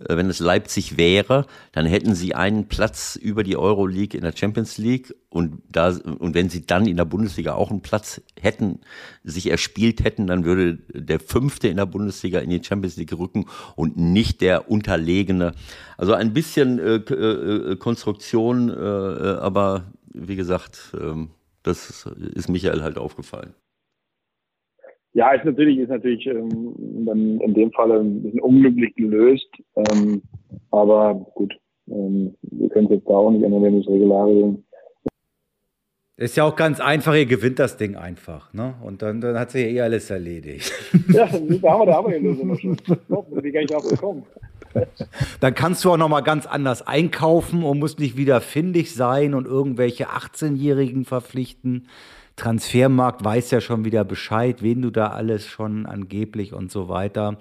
wenn 0.09 0.29
es 0.29 0.39
Leipzig 0.39 0.97
wäre, 0.97 1.47
dann 1.73 1.87
hätten 1.87 2.15
sie 2.15 2.35
einen 2.35 2.69
Platz 2.69 3.17
über 3.17 3.43
die 3.43 3.57
Euroleague 3.57 4.17
in 4.17 4.25
der 4.25 4.37
Champions 4.37 4.79
League 4.79 5.15
und 5.31 5.63
da 5.71 5.89
und 5.89 6.35
wenn 6.35 6.49
sie 6.49 6.67
dann 6.67 6.87
in 6.87 6.97
der 6.97 7.05
Bundesliga 7.05 7.55
auch 7.55 7.71
einen 7.71 7.83
Platz 7.83 8.21
hätten, 8.41 8.81
sich 9.25 9.51
erspielt 9.51 10.05
hätten, 10.05 10.27
dann 10.27 10.45
würde 10.45 10.79
der 10.93 11.21
Fünfte 11.21 11.69
in 11.69 11.77
der 11.77 11.87
Bundesliga 11.87 12.41
in 12.41 12.51
die 12.51 12.63
Champions 12.63 12.97
League 12.97 13.13
rücken 13.13 13.47
und 13.77 13.97
nicht 13.97 14.41
der 14.41 14.71
Unterlegene. 14.71 15.53
Also 15.97 16.15
ein 16.15 16.33
bisschen 16.33 16.79
äh, 16.79 16.97
äh, 16.97 17.77
Konstruktion, 17.77 18.71
äh, 18.71 18.73
aber 18.73 19.93
wie 20.13 20.37
gesagt, 20.37 20.95
äh, 20.95 21.27
das 21.63 22.07
ist 22.35 22.49
Michael 22.49 22.83
halt 22.83 22.99
aufgefallen. 22.99 23.55
Ja, 25.19 25.33
ist 25.33 25.45
natürlich, 25.45 25.79
ist 25.79 25.89
natürlich 25.89 26.25
ähm, 26.29 26.77
dann 27.05 27.41
in 27.41 27.53
dem 27.53 27.73
Fall 27.73 27.91
ein 27.91 28.23
bisschen 28.23 28.39
unglücklich 28.39 28.95
gelöst. 28.95 29.49
Ähm, 29.75 30.23
aber 30.71 31.13
gut, 31.35 31.59
ähm, 31.89 32.37
wir 32.43 32.69
können 32.69 32.87
es 32.87 32.93
jetzt 32.93 33.09
da 33.09 33.15
auch 33.15 33.33
nicht 33.33 33.43
ändern, 33.43 33.65
wenn 33.65 33.81
es 33.81 33.89
Regularien. 33.89 34.65
Ist 36.19 36.37
ja 36.37 36.45
auch 36.45 36.55
ganz 36.55 36.79
einfach, 36.79 37.17
ihr 37.17 37.27
gewinnt 37.27 37.59
das 37.59 37.77
Ding 37.77 37.97
einfach, 37.97 38.55
ne? 38.55 38.75
Und 38.85 39.03
dann, 39.03 39.21
dann 39.21 39.37
hat 39.37 39.51
sich 39.51 39.65
ja 39.65 39.69
eh 39.69 39.81
alles 39.81 40.09
erledigt. 40.09 40.73
Ja, 41.13 41.27
da 41.27 41.33
haben 41.33 41.49
wir, 41.49 41.87
da 41.87 41.95
haben 41.95 42.13
wir 42.13 42.21
die 42.21 42.25
Lösung 42.25 42.57
schon. 42.57 42.77
Wie 43.43 43.51
kann 43.51 43.65
ich 43.65 43.75
auch 43.75 43.91
bekommen? 43.91 44.23
Dann 45.41 45.55
kannst 45.55 45.85
du 45.85 45.91
auch 45.91 45.97
noch 45.97 46.09
mal 46.09 46.21
ganz 46.21 46.47
anders 46.47 46.87
einkaufen 46.87 47.65
und 47.65 47.81
musst 47.81 47.99
nicht 47.99 48.17
wieder 48.17 48.41
findig 48.41 48.95
sein 48.95 49.35
und 49.35 49.47
irgendwelche 49.47 50.11
18-Jährigen 50.11 51.05
verpflichten. 51.05 51.89
Transfermarkt 52.39 53.25
weiß 53.25 53.51
ja 53.51 53.61
schon 53.61 53.85
wieder 53.85 54.05
Bescheid, 54.05 54.63
wen 54.63 54.81
du 54.81 54.91
da 54.91 55.09
alles 55.09 55.47
schon 55.47 55.87
angeblich 55.87 56.55
und 56.55 56.71
so 56.71 56.89
weiter. 56.89 57.37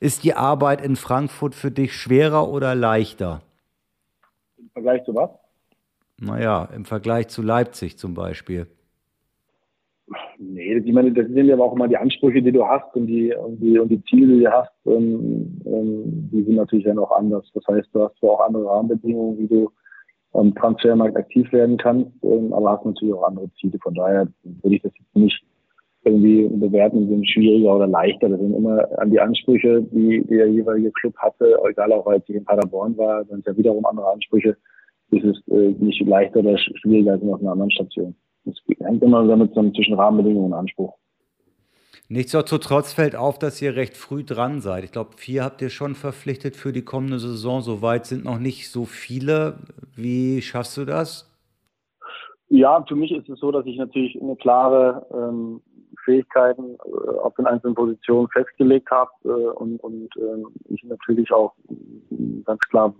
Ist 0.00 0.24
die 0.24 0.34
Arbeit 0.34 0.84
in 0.84 0.96
Frankfurt 0.96 1.54
für 1.54 1.70
dich 1.70 1.94
schwerer 1.94 2.48
oder 2.48 2.74
leichter? 2.74 3.42
Im 4.58 4.68
Vergleich 4.70 5.04
zu 5.04 5.14
was? 5.14 5.30
Naja, 6.20 6.68
im 6.74 6.84
Vergleich 6.84 7.28
zu 7.28 7.42
Leipzig 7.42 7.96
zum 7.96 8.14
Beispiel. 8.14 8.66
Nee, 10.38 10.78
ich 10.78 10.92
meine, 10.92 11.12
das 11.12 11.26
sind 11.28 11.46
ja 11.46 11.56
auch 11.56 11.74
immer 11.74 11.88
die 11.88 11.96
Ansprüche, 11.96 12.42
die 12.42 12.52
du 12.52 12.66
hast 12.66 12.94
und 12.94 13.06
die, 13.06 13.32
und 13.34 13.58
die, 13.60 13.78
und 13.78 13.88
die 13.88 14.02
Ziele, 14.04 14.34
die 14.34 14.42
du 14.42 14.52
hast, 14.52 14.72
ähm, 14.84 15.60
ähm, 15.64 16.28
die 16.32 16.42
sind 16.42 16.56
natürlich 16.56 16.84
dann 16.84 16.98
auch 16.98 17.12
anders. 17.12 17.48
Das 17.54 17.64
heißt, 17.68 17.88
du 17.92 18.02
hast 18.02 18.16
zwar 18.18 18.30
auch 18.30 18.40
andere 18.40 18.66
Rahmenbedingungen, 18.66 19.38
wie 19.38 19.46
du 19.46 19.70
am 20.34 20.54
Transfermarkt 20.54 21.16
aktiv 21.16 21.50
werden 21.52 21.76
kannst, 21.76 22.10
ähm, 22.22 22.52
aber 22.52 22.72
hast 22.72 22.84
natürlich 22.84 23.14
auch 23.14 23.28
andere 23.28 23.50
Ziele. 23.60 23.78
Von 23.82 23.94
daher 23.94 24.26
würde 24.42 24.76
ich 24.76 24.82
das 24.82 24.92
jetzt 24.98 25.16
nicht 25.16 25.44
irgendwie 26.04 26.48
bewerten, 26.48 27.08
sind 27.08 27.28
schwieriger 27.28 27.76
oder 27.76 27.86
leichter. 27.86 28.28
Das 28.28 28.38
sind 28.38 28.54
immer 28.54 28.86
an 28.98 29.10
die 29.10 29.20
Ansprüche, 29.20 29.82
die, 29.90 30.22
der 30.28 30.48
jeweilige 30.48 30.92
Club 30.92 31.16
hatte, 31.16 31.56
egal 31.68 31.92
auch 31.92 32.06
als 32.06 32.28
ich 32.28 32.36
in 32.36 32.44
Paderborn 32.44 32.96
war, 32.98 33.24
sind 33.24 33.40
es 33.40 33.46
ja 33.46 33.56
wiederum 33.56 33.86
andere 33.86 34.10
Ansprüche. 34.10 34.56
ist 35.10 35.24
es 35.24 35.48
äh, 35.48 35.74
nicht 35.78 36.00
leichter 36.06 36.40
oder 36.40 36.58
schwieriger 36.58 37.12
als 37.12 37.22
auf 37.22 37.40
einer 37.40 37.52
anderen 37.52 37.70
Station. 37.70 38.14
Das 38.44 38.54
hängt 38.80 39.02
immer 39.02 39.26
damit 39.26 39.54
so 39.54 39.70
zwischen 39.70 39.94
Rahmenbedingungen 39.94 40.52
und 40.52 40.58
Anspruch. 40.58 40.94
Nichtsdestotrotz 42.08 42.92
fällt 42.92 43.16
auf, 43.16 43.38
dass 43.38 43.62
ihr 43.62 43.76
recht 43.76 43.96
früh 43.96 44.24
dran 44.24 44.60
seid. 44.60 44.84
Ich 44.84 44.92
glaube, 44.92 45.12
vier 45.16 45.42
habt 45.42 45.62
ihr 45.62 45.70
schon 45.70 45.94
verpflichtet 45.94 46.54
für 46.54 46.72
die 46.72 46.84
kommende 46.84 47.18
Saison. 47.18 47.62
Soweit 47.62 48.04
sind 48.04 48.24
noch 48.24 48.38
nicht 48.38 48.70
so 48.70 48.84
viele. 48.84 49.58
Wie 49.96 50.42
schaffst 50.42 50.76
du 50.76 50.84
das? 50.84 51.30
Ja, 52.50 52.84
für 52.86 52.94
mich 52.94 53.10
ist 53.10 53.28
es 53.28 53.40
so, 53.40 53.50
dass 53.50 53.64
ich 53.64 53.78
natürlich 53.78 54.20
eine 54.20 54.36
klare 54.36 55.06
ähm, 55.12 55.62
Fähigkeiten 56.04 56.74
äh, 56.74 57.18
auf 57.18 57.34
den 57.36 57.46
einzelnen 57.46 57.74
Positionen 57.74 58.28
festgelegt 58.28 58.90
habe 58.90 59.10
äh, 59.24 59.28
und, 59.28 59.78
und 59.78 60.08
äh, 60.16 60.72
ich 60.72 60.84
natürlich 60.84 61.32
auch 61.32 61.54
ganz 62.44 62.60
klar 62.68 62.94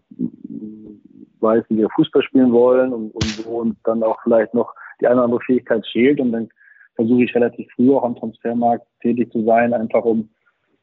weiß, 1.41 1.65
wie 1.69 1.77
wir 1.77 1.91
Fußball 1.91 2.23
spielen 2.23 2.53
wollen 2.53 2.93
und, 2.93 3.15
und 3.15 3.47
wo 3.47 3.61
uns 3.61 3.77
dann 3.85 4.03
auch 4.03 4.19
vielleicht 4.23 4.55
noch 4.55 4.75
die 5.01 5.07
eine 5.07 5.17
oder 5.17 5.25
andere 5.25 5.41
Fähigkeit 5.43 5.87
schält 5.87 6.21
und 6.21 6.33
dann 6.33 6.49
versuche 6.95 7.25
ich 7.25 7.35
relativ 7.35 7.67
früh 7.75 7.93
auch 7.93 8.05
am 8.05 8.17
Transfermarkt 8.17 8.87
tätig 9.01 9.33
zu 9.33 9.45
sein, 9.45 9.75
einfach 9.75 10.05
um, 10.05 10.29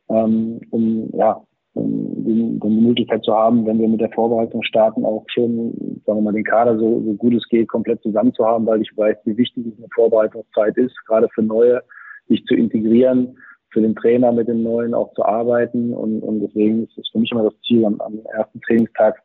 ähm, 0.10 0.60
um 0.70 1.10
ja, 1.14 1.42
um 1.74 2.26
die, 2.26 2.60
die 2.60 2.82
Möglichkeit 2.82 3.24
zu 3.24 3.34
haben, 3.34 3.66
wenn 3.66 3.80
wir 3.80 3.88
mit 3.88 4.02
der 4.02 4.12
Vorbereitung 4.12 4.62
starten, 4.64 5.06
auch 5.06 5.26
schon, 5.34 5.74
sagen 6.06 6.20
wir 6.20 6.22
mal, 6.22 6.34
den 6.34 6.44
Kader 6.44 6.78
so, 6.78 7.02
so 7.02 7.14
gut 7.14 7.34
es 7.34 7.48
geht 7.48 7.70
komplett 7.70 8.02
zusammen 8.02 8.34
zu 8.34 8.46
haben, 8.46 8.66
weil 8.66 8.82
ich 8.82 8.92
weiß, 8.96 9.18
wie 9.26 9.38
wichtig 9.38 9.66
eine 9.78 9.88
Vorbereitungszeit 9.96 10.78
ist, 10.78 10.96
gerade 11.08 11.30
für 11.34 11.44
Neue, 11.44 11.82
sich 12.28 12.44
zu 12.46 12.56
integrieren, 12.56 13.38
für 13.72 13.82
den 13.82 13.96
Trainer 13.96 14.32
mit 14.32 14.48
den 14.48 14.64
Neuen 14.64 14.94
auch 14.94 15.14
zu 15.14 15.24
arbeiten. 15.24 15.94
Und, 15.94 16.22
und 16.22 16.42
deswegen 16.42 16.84
ist 16.84 16.98
es 16.98 17.10
für 17.10 17.20
mich 17.20 17.32
immer 17.32 17.44
das 17.44 17.60
Ziel, 17.66 17.86
am, 17.86 18.00
am 18.02 18.20
ersten 18.34 18.60
Trainingstag 18.62 19.22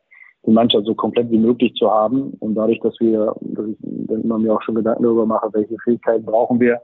die 0.47 0.53
Mannschaft 0.53 0.85
so 0.85 0.95
komplett 0.95 1.29
wie 1.29 1.37
möglich 1.37 1.73
zu 1.75 1.91
haben. 1.91 2.33
Und 2.39 2.55
dadurch, 2.55 2.79
dass 2.79 2.95
wir, 2.99 3.35
dass 3.41 3.67
ich 3.67 3.77
dann 3.81 4.23
immer 4.23 4.39
mir 4.39 4.53
auch 4.53 4.61
schon 4.61 4.75
Gedanken 4.75 5.03
darüber 5.03 5.25
mache, 5.25 5.49
welche 5.53 5.77
Fähigkeiten 5.83 6.25
brauchen 6.25 6.59
wir 6.59 6.81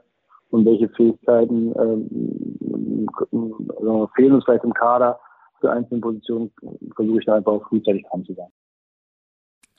und 0.50 0.66
welche 0.66 0.88
Fähigkeiten 0.90 1.72
ähm, 1.78 3.06
also 3.32 4.10
fehlen 4.14 4.34
uns 4.34 4.44
vielleicht 4.44 4.64
im 4.64 4.74
Kader 4.74 5.18
für 5.60 5.70
einzelne 5.70 6.00
Positionen, 6.00 6.52
versuche 6.94 7.18
ich 7.18 7.26
da 7.26 7.34
einfach 7.34 7.52
auch 7.52 7.68
frühzeitig 7.68 8.04
dran 8.10 8.24
zu 8.24 8.34
sein. 8.34 8.48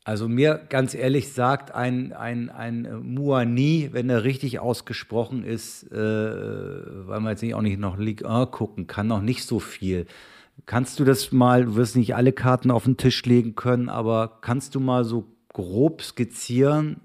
Also 0.04 0.28
mir 0.28 0.62
ganz 0.70 0.94
ehrlich 0.94 1.34
sagt 1.34 1.74
ein, 1.74 2.14
ein, 2.14 2.50
ein 2.52 3.02
Muani, 3.04 3.90
wenn 3.92 4.08
er 4.10 4.24
richtig 4.24 4.60
ausgesprochen 4.60 5.44
ist, 5.44 5.92
äh, 5.92 5.98
weil 5.98 7.20
man 7.20 7.32
jetzt 7.32 7.42
nicht 7.42 7.56
auch 7.56 7.62
nicht 7.62 7.80
noch 7.80 7.98
Ligue 7.98 8.30
1 8.30 8.52
gucken 8.52 8.86
kann, 8.86 9.08
noch 9.08 9.22
nicht 9.22 9.44
so 9.44 9.60
viel. 9.60 10.06
Kannst 10.66 11.00
du 11.00 11.04
das 11.04 11.32
mal, 11.32 11.66
du 11.66 11.76
wirst 11.76 11.96
nicht 11.96 12.16
alle 12.16 12.32
Karten 12.32 12.72
auf 12.72 12.86
den 12.86 12.98
Tisch 12.98 13.24
legen 13.26 13.56
können, 13.56 13.90
aber 13.90 14.40
kannst 14.42 14.74
du 14.76 14.80
mal 14.80 15.04
so 15.04 15.26
grob 15.54 16.02
skizzieren, 16.02 16.98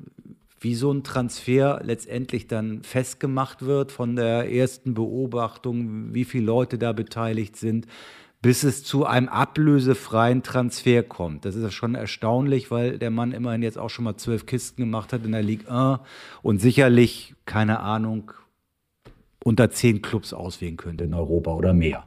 wie 0.61 0.75
so 0.75 0.93
ein 0.93 1.05
Transfer 1.05 1.81
letztendlich 1.83 2.47
dann 2.47 2.83
festgemacht 2.83 3.63
wird 3.63 3.93
von 3.93 4.17
der 4.17 4.53
ersten 4.53 4.95
Beobachtung, 4.95 6.15
wie 6.15 6.25
viele 6.25 6.47
Leute 6.47 6.79
da 6.79 6.93
beteiligt 6.93 7.57
sind, 7.57 7.87
bis 8.43 8.63
es 8.63 8.85
zu 8.85 9.05
einem 9.05 9.29
ablösefreien 9.29 10.43
Transfer 10.43 11.03
kommt. 11.03 11.45
Das 11.45 11.55
ist 11.55 11.63
ja 11.63 11.71
schon 11.71 11.95
erstaunlich, 11.95 12.71
weil 12.71 12.99
der 12.99 13.11
Mann 13.11 13.33
immerhin 13.33 13.63
jetzt 13.63 13.79
auch 13.79 13.91
schon 13.91 14.05
mal 14.05 14.17
zwölf 14.17 14.47
Kisten 14.47 14.83
gemacht 14.83 15.13
hat 15.13 15.25
in 15.25 15.33
der 15.33 15.43
Ligue 15.43 15.71
1 15.71 16.01
und 16.43 16.61
sicherlich, 16.61 17.35
keine 17.45 17.81
Ahnung, 17.81 18.33
unter 19.43 19.71
zehn 19.71 20.03
Clubs 20.03 20.33
auswählen 20.33 20.77
könnte 20.77 21.05
in 21.05 21.15
Europa 21.15 21.53
oder 21.53 21.73
mehr. 21.73 22.07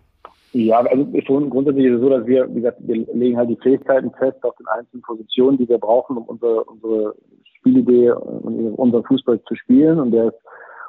Ja, 0.53 0.81
also 0.81 1.05
grundsätzlich 1.49 1.85
ist 1.85 1.95
es 1.95 2.01
so, 2.01 2.09
dass 2.09 2.27
wir, 2.27 2.47
wie 2.49 2.61
gesagt, 2.61 2.77
wir 2.81 3.07
legen 3.13 3.37
halt 3.37 3.49
die 3.49 3.57
Fähigkeiten 3.57 4.11
fest 4.11 4.37
auf 4.43 4.55
den 4.57 4.67
einzelnen 4.67 5.01
Positionen, 5.01 5.57
die 5.57 5.67
wir 5.67 5.79
brauchen, 5.79 6.15
um 6.15 6.25
unsere, 6.25 6.63
unsere 6.65 7.15
Spielidee 7.57 8.11
und 8.11 8.75
unseren 8.75 9.03
Fußball 9.03 9.41
zu 9.43 9.55
spielen. 9.55 9.99
Und 9.99 10.11
der 10.11 10.31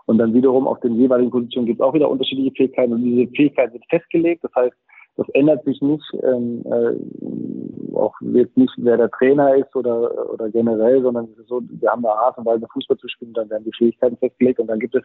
und 0.06 0.18
dann 0.18 0.34
wiederum 0.34 0.66
auf 0.66 0.80
den 0.80 0.96
jeweiligen 0.96 1.30
Positionen 1.30 1.66
gibt 1.66 1.80
es 1.80 1.86
auch 1.86 1.94
wieder 1.94 2.10
unterschiedliche 2.10 2.54
Fähigkeiten. 2.54 2.92
Und 2.92 3.04
diese 3.04 3.30
Fähigkeiten 3.30 3.72
sind 3.72 3.86
festgelegt. 3.88 4.44
Das 4.44 4.54
heißt, 4.54 4.76
das 5.16 5.28
ändert 5.30 5.64
sich 5.64 5.80
nicht, 5.80 6.04
ähm, 6.22 6.62
äh, 6.66 7.96
auch 7.96 8.14
jetzt 8.20 8.56
nicht, 8.56 8.72
wer 8.78 8.96
der 8.96 9.10
Trainer 9.10 9.54
ist 9.54 9.74
oder, 9.76 10.32
oder 10.32 10.50
generell, 10.50 11.02
sondern 11.02 11.28
es 11.32 11.38
ist 11.38 11.48
so, 11.48 11.62
wir 11.62 11.90
haben 11.90 12.04
eine 12.04 12.14
Art 12.14 12.36
und 12.36 12.44
Weise, 12.44 12.66
Fußball 12.72 12.98
zu 12.98 13.08
spielen, 13.08 13.32
dann 13.32 13.48
werden 13.48 13.64
die 13.64 13.76
Fähigkeiten 13.78 14.16
festgelegt 14.16 14.58
und 14.58 14.66
dann 14.66 14.80
gibt 14.80 14.96
es 14.96 15.04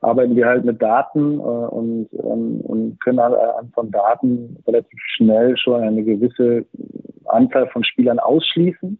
arbeiten 0.00 0.36
wir 0.36 0.46
halt 0.46 0.64
mit 0.64 0.80
Daten 0.80 1.38
äh, 1.38 1.42
und, 1.42 2.08
und, 2.12 2.60
und 2.62 3.00
können 3.00 3.18
an 3.18 3.70
von 3.74 3.90
Daten 3.90 4.56
relativ 4.66 4.98
schnell 5.16 5.56
schon 5.56 5.82
eine 5.82 6.02
gewisse 6.02 6.64
Anzahl 7.26 7.68
von 7.68 7.84
Spielern 7.84 8.18
ausschließen 8.18 8.98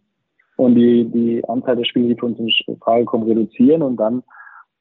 und 0.57 0.75
die, 0.75 1.05
die 1.05 1.43
Anzahl 1.47 1.75
der 1.75 1.85
Spieler, 1.85 2.09
die 2.09 2.19
für 2.19 2.27
uns 2.27 2.39
in 2.39 2.77
Frage 2.77 3.05
kommen, 3.05 3.27
reduzieren 3.27 3.81
und 3.81 3.97
dann 3.97 4.23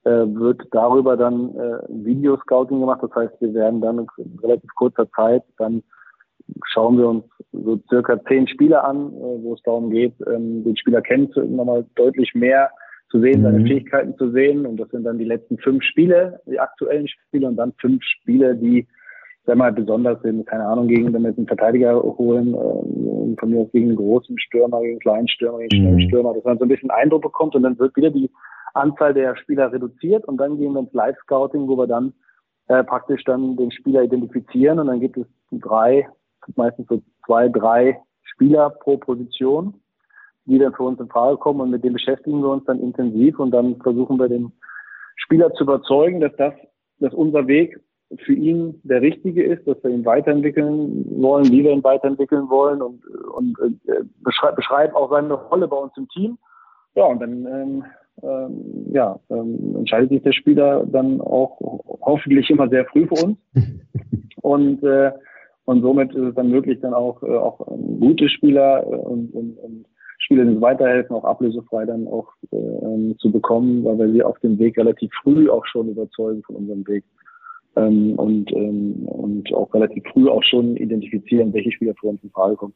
äh, 0.04 0.10
wird 0.10 0.62
darüber 0.72 1.16
dann 1.16 1.54
äh, 1.56 1.78
Videoscouting 1.88 2.80
gemacht. 2.80 3.00
Das 3.02 3.14
heißt, 3.14 3.40
wir 3.40 3.54
werden 3.54 3.80
dann 3.80 4.06
in 4.18 4.38
relativ 4.42 4.70
kurzer 4.74 5.10
Zeit 5.12 5.42
dann 5.58 5.82
schauen 6.66 6.98
wir 6.98 7.08
uns 7.08 7.24
so 7.52 7.78
circa 7.88 8.22
zehn 8.24 8.46
Spieler 8.48 8.84
an, 8.84 9.12
äh, 9.14 9.42
wo 9.42 9.54
es 9.54 9.62
darum 9.62 9.90
geht, 9.90 10.14
ähm, 10.26 10.64
den 10.64 10.76
Spieler 10.76 11.02
kennenzulernen, 11.02 11.56
nochmal 11.56 11.86
deutlich 11.94 12.34
mehr 12.34 12.70
zu 13.10 13.20
sehen, 13.20 13.42
seine 13.42 13.60
mhm. 13.60 13.66
Fähigkeiten 13.66 14.16
zu 14.16 14.30
sehen. 14.30 14.66
Und 14.66 14.78
das 14.78 14.88
sind 14.90 15.04
dann 15.04 15.18
die 15.18 15.24
letzten 15.24 15.58
fünf 15.58 15.82
Spiele, 15.82 16.40
die 16.46 16.60
aktuellen 16.60 17.08
Spiele 17.08 17.48
und 17.48 17.56
dann 17.56 17.72
fünf 17.80 18.02
Spiele, 18.04 18.56
die 18.56 18.86
sag 19.46 19.56
mal, 19.56 19.72
besonders 19.72 20.20
sind, 20.22 20.46
keine 20.46 20.66
Ahnung, 20.66 20.86
gegen, 20.88 21.12
wenn 21.12 21.22
wir 21.22 21.30
jetzt 21.30 21.38
einen 21.38 21.46
Verteidiger 21.46 22.00
holen, 22.00 22.54
äh, 22.54 23.36
von 23.36 23.50
mir 23.50 23.60
aus 23.60 23.72
gegen 23.72 23.88
einen 23.88 23.96
großen 23.96 24.38
Stürmer, 24.38 24.80
gegen 24.80 24.92
einen 24.92 25.00
kleinen 25.00 25.28
Stürmer, 25.28 25.58
gegen 25.58 25.74
einen 25.74 25.82
schnellen 25.82 26.04
mhm. 26.04 26.08
Stürmer, 26.08 26.34
dass 26.34 26.44
man 26.44 26.58
so 26.58 26.64
ein 26.64 26.68
bisschen 26.68 26.90
Eindruck 26.90 27.22
bekommt 27.22 27.54
und 27.54 27.62
dann 27.62 27.78
wird 27.78 27.96
wieder 27.96 28.10
die 28.10 28.30
Anzahl 28.74 29.14
der 29.14 29.36
Spieler 29.36 29.72
reduziert 29.72 30.24
und 30.26 30.36
dann 30.36 30.58
gehen 30.58 30.72
wir 30.72 30.80
ins 30.80 30.92
Live-Scouting, 30.92 31.66
wo 31.66 31.76
wir 31.76 31.86
dann 31.86 32.12
äh, 32.68 32.84
praktisch 32.84 33.24
dann 33.24 33.56
den 33.56 33.72
Spieler 33.72 34.02
identifizieren 34.02 34.78
und 34.78 34.86
dann 34.86 35.00
gibt 35.00 35.16
es 35.16 35.26
drei, 35.50 36.06
meistens 36.54 36.86
so 36.88 37.02
zwei, 37.26 37.48
drei 37.48 37.98
Spieler 38.22 38.70
pro 38.70 38.98
Position, 38.98 39.74
die 40.50 40.58
dann 40.58 40.74
für 40.74 40.82
uns 40.82 41.00
in 41.00 41.08
Frage 41.08 41.36
kommen 41.38 41.60
und 41.60 41.70
mit 41.70 41.82
denen 41.84 41.94
beschäftigen 41.94 42.40
wir 42.40 42.50
uns 42.50 42.64
dann 42.64 42.80
intensiv 42.80 43.38
und 43.38 43.52
dann 43.52 43.76
versuchen 43.80 44.18
wir 44.18 44.28
den 44.28 44.52
Spieler 45.16 45.52
zu 45.54 45.64
überzeugen, 45.64 46.20
dass 46.20 46.34
das, 46.36 46.54
dass 46.98 47.14
unser 47.14 47.46
Weg 47.46 47.80
für 48.24 48.32
ihn 48.32 48.80
der 48.82 49.00
richtige 49.00 49.44
ist, 49.44 49.66
dass 49.66 49.82
wir 49.84 49.90
ihn 49.90 50.04
weiterentwickeln 50.04 51.06
wollen, 51.22 51.50
wie 51.50 51.62
wir 51.62 51.70
ihn 51.70 51.84
weiterentwickeln 51.84 52.50
wollen 52.50 52.82
und, 52.82 53.06
und 53.06 53.56
äh, 53.60 54.02
beschreib, 54.22 54.56
beschreibt 54.56 54.94
auch 54.94 55.10
seine 55.10 55.34
Rolle 55.34 55.68
bei 55.68 55.76
uns 55.76 55.92
im 55.96 56.08
Team. 56.08 56.38
Ja, 56.96 57.04
und 57.04 57.20
dann 57.20 57.46
ähm, 57.46 57.84
ähm, 58.22 58.86
ja, 58.92 59.18
ähm, 59.30 59.76
entscheidet 59.76 60.10
sich 60.10 60.22
der 60.22 60.32
Spieler 60.32 60.84
dann 60.86 61.20
auch 61.20 61.58
hoffentlich 62.02 62.50
immer 62.50 62.68
sehr 62.68 62.84
früh 62.86 63.06
für 63.06 63.24
uns. 63.24 63.38
Und, 64.42 64.82
äh, 64.82 65.12
und 65.66 65.82
somit 65.82 66.14
ist 66.14 66.28
es 66.28 66.34
dann 66.34 66.48
möglich, 66.48 66.80
dann 66.80 66.94
auch, 66.94 67.22
äh, 67.22 67.36
auch 67.36 67.58
gute 68.00 68.28
Spieler 68.30 68.82
äh, 68.84 68.96
und, 68.96 69.34
und, 69.34 69.58
und 69.58 69.84
Spieler, 70.30 70.44
die 70.44 70.52
uns 70.52 70.60
weiterhelfen, 70.60 71.16
auch 71.16 71.24
ablösefrei 71.24 71.86
dann 71.86 72.06
auch 72.06 72.28
äh, 72.52 73.16
zu 73.18 73.32
bekommen, 73.32 73.84
weil 73.84 73.98
wir 73.98 74.12
sie 74.12 74.22
auf 74.22 74.38
dem 74.38 74.60
Weg 74.60 74.78
relativ 74.78 75.10
früh 75.24 75.50
auch 75.50 75.66
schon 75.66 75.88
überzeugen 75.88 76.40
von 76.44 76.54
unserem 76.54 76.86
Weg. 76.86 77.02
Ähm, 77.74 78.14
und, 78.16 78.52
ähm, 78.52 79.06
und 79.06 79.52
auch 79.52 79.74
relativ 79.74 80.04
früh 80.12 80.28
auch 80.28 80.44
schon 80.44 80.76
identifizieren, 80.76 81.52
welche 81.52 81.72
Spieler 81.72 81.94
für 81.98 82.06
uns 82.06 82.22
in 82.22 82.30
Frage 82.30 82.54
kommen. 82.54 82.74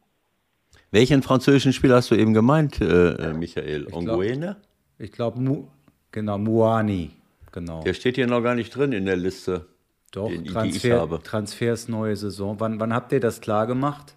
Welchen 0.91 1.23
französischen 1.23 1.73
Spieler 1.73 1.97
hast 1.97 2.11
du 2.11 2.17
eben 2.17 2.35
gemeint, 2.35 2.81
äh, 2.81 3.33
Michael? 3.35 3.87
Onguene? 3.93 4.57
Ich 4.99 5.13
glaube, 5.13 5.41
Mu 5.41 5.69
genau, 6.11 6.39
Muani. 6.39 7.11
Genau. 7.53 7.85
Der 7.85 7.95
steht 7.95 8.17
hier 8.17 8.27
noch 8.27 8.43
gar 8.43 8.57
nicht 8.57 8.75
drin 8.75 8.91
in 8.91 9.07
der 9.07 9.17
Liste. 9.17 9.67
Doch, 10.11 10.29
den, 10.29 10.45
Transfer, 10.45 11.09
Transfers 11.23 11.89
neue 11.89 12.17
Saison. 12.17 12.59
Wann, 12.59 12.81
wann 12.81 12.93
habt 12.93 13.13
ihr 13.13 13.21
das 13.21 13.41
klar 13.41 13.69
gemacht? 13.69 14.17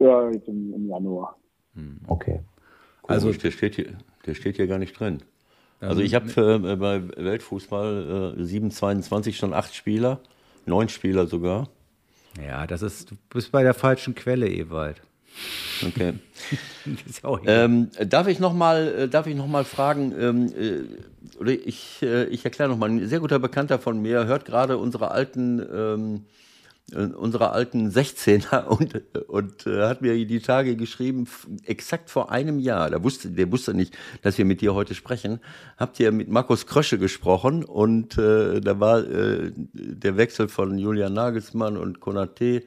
Ja, 0.00 0.28
jetzt 0.30 0.48
im, 0.48 0.74
im 0.74 0.88
Januar. 0.88 1.36
Hm, 1.74 2.00
okay. 2.06 2.40
Also, 3.04 3.32
der 3.32 3.50
steht, 3.50 3.76
hier, 3.76 3.92
der 4.26 4.34
steht 4.34 4.56
hier 4.56 4.66
gar 4.66 4.78
nicht 4.78 4.98
drin. 4.98 5.22
Also 5.80 6.00
ich 6.00 6.14
habe 6.14 6.30
äh, 6.64 6.76
bei 6.76 7.02
Weltfußball 7.16 8.36
äh, 8.38 8.44
722 8.44 9.36
schon 9.36 9.52
acht 9.52 9.74
Spieler, 9.74 10.20
neun 10.64 10.88
Spieler 10.88 11.26
sogar. 11.26 11.68
Ja, 12.40 12.66
das 12.68 12.82
ist, 12.82 13.10
du 13.10 13.16
bist 13.30 13.50
bei 13.50 13.64
der 13.64 13.74
falschen 13.74 14.14
Quelle, 14.14 14.48
Ewald. 14.48 15.02
Okay. 15.84 16.14
ähm, 17.46 17.90
darf 18.06 18.28
ich 18.28 18.38
nochmal 18.38 18.94
äh, 18.96 19.08
darf 19.08 19.26
ich 19.26 19.34
noch 19.34 19.48
mal 19.48 19.64
fragen, 19.64 20.14
ähm, 20.16 20.46
äh, 20.56 21.38
oder 21.40 21.50
ich, 21.50 22.00
äh, 22.02 22.24
ich 22.26 22.44
erkläre 22.44 22.70
nochmal, 22.70 22.90
ein 22.90 23.08
sehr 23.08 23.20
guter 23.20 23.38
Bekannter 23.38 23.78
von 23.78 24.00
mir 24.00 24.26
hört 24.26 24.44
gerade 24.44 24.78
unsere 24.78 25.10
alten 25.10 25.58
ähm, 25.74 26.14
äh, 26.16 26.41
unserer 26.94 27.52
alten 27.52 27.88
16er 27.88 28.64
und, 28.66 29.02
und 29.28 29.66
äh, 29.66 29.86
hat 29.86 30.02
mir 30.02 30.26
die 30.26 30.40
Tage 30.40 30.76
geschrieben, 30.76 31.26
exakt 31.64 32.10
vor 32.10 32.30
einem 32.30 32.58
Jahr, 32.58 32.90
der 32.90 33.02
wusste, 33.02 33.30
der 33.30 33.50
wusste 33.50 33.74
nicht, 33.74 33.96
dass 34.22 34.38
wir 34.38 34.44
mit 34.44 34.60
dir 34.60 34.74
heute 34.74 34.94
sprechen, 34.94 35.40
habt 35.78 35.98
ihr 36.00 36.12
mit 36.12 36.28
Markus 36.28 36.66
Krösche 36.66 36.98
gesprochen 36.98 37.64
und 37.64 38.18
äh, 38.18 38.60
da 38.60 38.78
war 38.80 39.00
äh, 39.00 39.52
der 39.72 40.16
Wechsel 40.16 40.48
von 40.48 40.78
Julian 40.78 41.14
Nagelsmann 41.14 41.76
und 41.76 42.00
Konate 42.00 42.62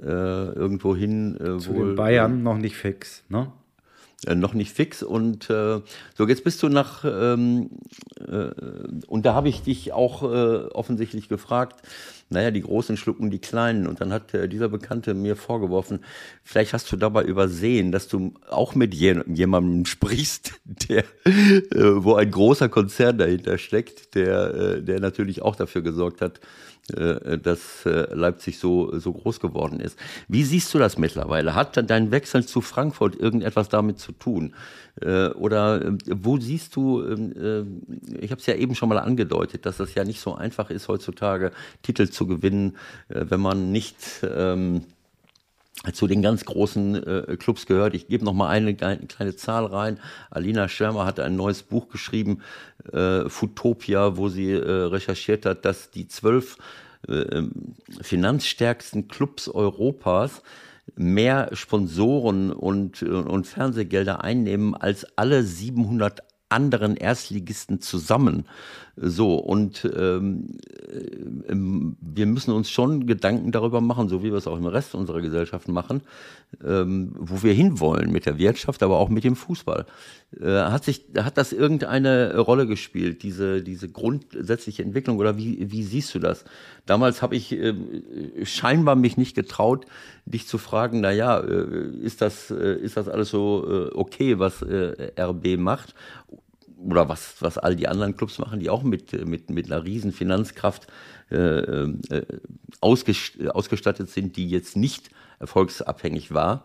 äh, 0.00 0.06
irgendwo 0.06 0.96
hin. 0.96 1.36
Äh, 1.36 1.58
Zu 1.58 1.74
wohl, 1.74 1.88
den 1.88 1.96
Bayern 1.96 2.42
noch 2.42 2.56
nicht 2.56 2.76
fix, 2.76 3.24
ne? 3.28 3.52
Äh, 4.26 4.34
noch 4.34 4.54
nicht 4.54 4.72
fix. 4.72 5.02
Und 5.02 5.50
äh, 5.50 5.80
so, 6.14 6.28
jetzt 6.28 6.44
bist 6.44 6.62
du 6.62 6.68
nach, 6.68 7.04
ähm, 7.04 7.70
äh, 8.20 8.50
und 9.06 9.26
da 9.26 9.34
habe 9.34 9.48
ich 9.48 9.62
dich 9.62 9.92
auch 9.92 10.22
äh, 10.22 10.66
offensichtlich 10.66 11.28
gefragt, 11.28 11.82
naja, 12.30 12.50
die 12.50 12.62
Großen 12.62 12.96
schlucken 12.96 13.30
die 13.30 13.38
Kleinen. 13.38 13.86
Und 13.86 14.00
dann 14.00 14.12
hat 14.12 14.32
äh, 14.34 14.48
dieser 14.48 14.68
Bekannte 14.68 15.14
mir 15.14 15.36
vorgeworfen, 15.36 16.00
vielleicht 16.42 16.72
hast 16.72 16.90
du 16.90 16.96
dabei 16.96 17.24
übersehen, 17.24 17.92
dass 17.92 18.08
du 18.08 18.34
auch 18.48 18.74
mit 18.74 18.94
je 18.94 19.20
jemandem 19.26 19.84
sprichst, 19.84 20.54
der, 20.88 21.04
äh, 21.24 22.04
wo 22.04 22.14
ein 22.14 22.30
großer 22.30 22.68
Konzern 22.68 23.18
dahinter 23.18 23.58
steckt, 23.58 24.14
der, 24.14 24.54
äh, 24.54 24.82
der 24.82 25.00
natürlich 25.00 25.42
auch 25.42 25.56
dafür 25.56 25.82
gesorgt 25.82 26.20
hat, 26.20 26.40
dass 26.86 27.86
äh, 27.86 28.14
Leipzig 28.14 28.58
so, 28.58 28.98
so 28.98 29.14
groß 29.14 29.40
geworden 29.40 29.80
ist. 29.80 29.98
Wie 30.28 30.44
siehst 30.44 30.74
du 30.74 30.78
das 30.78 30.98
mittlerweile? 30.98 31.54
Hat 31.54 31.78
dein 31.90 32.10
Wechsel 32.10 32.44
zu 32.44 32.60
Frankfurt 32.60 33.16
irgendetwas 33.16 33.70
damit 33.70 33.98
zu 33.98 34.12
tun? 34.12 34.54
Äh, 35.00 35.28
oder 35.28 35.94
wo 36.10 36.38
siehst 36.38 36.76
du, 36.76 37.02
ähm, 37.02 37.80
ich 38.20 38.30
habe 38.30 38.40
es 38.40 38.46
ja 38.46 38.54
eben 38.54 38.74
schon 38.74 38.90
mal 38.90 38.98
angedeutet, 38.98 39.64
dass 39.64 39.80
es 39.80 39.94
ja 39.94 40.04
nicht 40.04 40.20
so 40.20 40.34
einfach 40.34 40.68
ist, 40.68 40.88
heutzutage 40.88 41.52
Titel 41.82 42.10
zu 42.10 42.26
gewinnen, 42.26 42.76
wenn 43.08 43.40
man 43.40 43.72
nicht 43.72 43.96
ähm, 44.22 44.82
zu 45.92 46.06
den 46.06 46.22
ganz 46.22 46.44
großen 46.44 46.94
äh, 47.06 47.36
Clubs 47.36 47.66
gehört. 47.66 47.94
Ich 47.94 48.08
gebe 48.08 48.24
noch 48.24 48.32
mal 48.32 48.48
eine 48.48 48.74
kleine 48.74 49.36
Zahl 49.36 49.66
rein. 49.66 49.98
Alina 50.30 50.68
Schirmer 50.68 51.04
hat 51.04 51.20
ein 51.20 51.36
neues 51.36 51.62
Buch 51.62 51.88
geschrieben, 51.88 52.40
äh, 52.92 53.28
Futopia, 53.28 54.16
wo 54.16 54.28
sie 54.28 54.52
äh, 54.52 54.70
recherchiert 54.70 55.46
hat, 55.46 55.64
dass 55.64 55.90
die 55.90 56.08
zwölf 56.08 56.56
äh, 57.08 57.12
ähm, 57.12 57.74
finanzstärksten 58.00 59.08
Clubs 59.08 59.48
Europas 59.48 60.42
mehr 60.96 61.50
Sponsoren 61.52 62.52
und, 62.52 63.02
äh, 63.02 63.06
und 63.06 63.46
Fernsehgelder 63.46 64.22
einnehmen 64.22 64.74
als 64.74 65.06
alle 65.16 65.42
700 65.42 66.22
anderen 66.48 66.96
Erstligisten 66.96 67.80
zusammen. 67.80 68.46
So, 68.96 69.34
und 69.34 69.90
ähm, 69.96 70.58
äh, 70.88 71.54
wir 72.00 72.26
müssen 72.26 72.52
uns 72.52 72.70
schon 72.70 73.06
Gedanken 73.06 73.50
darüber 73.50 73.80
machen, 73.80 74.08
so 74.08 74.22
wie 74.22 74.30
wir 74.30 74.38
es 74.38 74.46
auch 74.46 74.56
im 74.56 74.66
Rest 74.66 74.94
unserer 74.94 75.20
Gesellschaft 75.20 75.66
machen, 75.66 76.02
ähm, 76.64 77.12
wo 77.18 77.42
wir 77.42 77.52
hinwollen 77.52 78.12
mit 78.12 78.26
der 78.26 78.38
Wirtschaft, 78.38 78.84
aber 78.84 78.98
auch 78.98 79.08
mit 79.08 79.24
dem 79.24 79.34
Fußball. 79.34 79.86
Äh, 80.40 80.46
hat, 80.46 80.84
sich, 80.84 81.06
hat 81.18 81.36
das 81.38 81.52
irgendeine 81.52 82.38
Rolle 82.38 82.68
gespielt, 82.68 83.24
diese, 83.24 83.62
diese 83.62 83.88
grundsätzliche 83.88 84.84
Entwicklung, 84.84 85.18
oder 85.18 85.36
wie, 85.36 85.72
wie 85.72 85.82
siehst 85.82 86.14
du 86.14 86.20
das? 86.20 86.44
Damals 86.86 87.20
habe 87.20 87.34
ich 87.34 87.50
äh, 87.52 87.74
scheinbar 88.44 88.94
mich 88.94 89.16
nicht 89.16 89.34
getraut, 89.34 89.86
dich 90.24 90.46
zu 90.46 90.58
fragen, 90.58 91.00
na 91.00 91.10
ja, 91.10 91.40
äh, 91.40 91.88
ist 92.00 92.20
das, 92.20 92.52
äh, 92.52 92.76
ist 92.76 92.96
das 92.96 93.08
alles 93.08 93.30
so 93.30 93.66
äh, 93.68 93.94
okay, 93.94 94.38
was 94.38 94.62
RB 94.62 95.56
macht? 95.58 95.94
Oder 96.84 97.08
was, 97.08 97.40
was 97.40 97.58
all 97.58 97.76
die 97.76 97.88
anderen 97.88 98.16
Clubs 98.16 98.38
machen, 98.38 98.60
die 98.60 98.70
auch 98.70 98.82
mit, 98.82 99.26
mit, 99.26 99.50
mit 99.50 99.70
einer 99.70 99.84
riesen 99.84 100.12
Finanzkraft 100.12 100.86
äh, 101.30 101.36
äh, 101.36 101.94
ausgestattet 102.80 104.08
sind, 104.08 104.36
die 104.36 104.48
jetzt 104.48 104.76
nicht 104.76 105.10
erfolgsabhängig 105.38 106.32
war. 106.32 106.64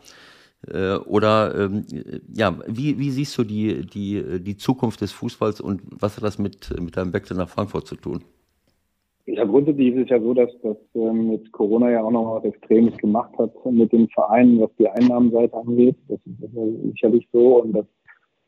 Äh, 0.68 0.96
oder 0.96 1.56
ähm, 1.56 1.86
ja, 2.34 2.58
wie, 2.68 3.00
wie 3.00 3.12
siehst 3.12 3.38
du 3.38 3.44
die, 3.44 3.86
die, 3.86 4.42
die 4.42 4.58
Zukunft 4.58 5.02
des 5.02 5.12
Fußballs 5.12 5.62
und 5.62 5.82
was 5.90 6.18
hat 6.18 6.24
das 6.24 6.38
mit, 6.38 6.78
mit 6.80 6.98
deinem 6.98 7.14
Wechsel 7.14 7.38
nach 7.38 7.50
Frankfurt 7.50 7.88
zu 7.88 7.96
tun? 7.96 8.24
Ja, 9.26 9.46
grundsätzlich 9.46 9.94
ist 9.94 10.04
es 10.04 10.10
ja 10.10 10.20
so, 10.20 10.34
dass 10.34 10.50
das 10.64 10.78
ähm, 10.96 11.30
mit 11.30 11.52
Corona 11.52 11.92
ja 11.92 12.04
auch 12.04 12.12
noch 12.12 12.36
was 12.36 12.46
Extremes 12.46 12.98
gemacht 12.98 13.32
hat 13.38 13.52
mit 13.66 13.92
den 13.92 14.10
Vereinen, 14.10 14.60
was 14.60 14.72
die 14.80 14.90
Einnahmenseite 14.90 15.56
angeht. 15.56 15.96
Das 16.08 16.20
ist 16.26 16.92
sicherlich 16.94 17.28
so 17.32 17.62
und 17.62 17.74
das 17.74 17.86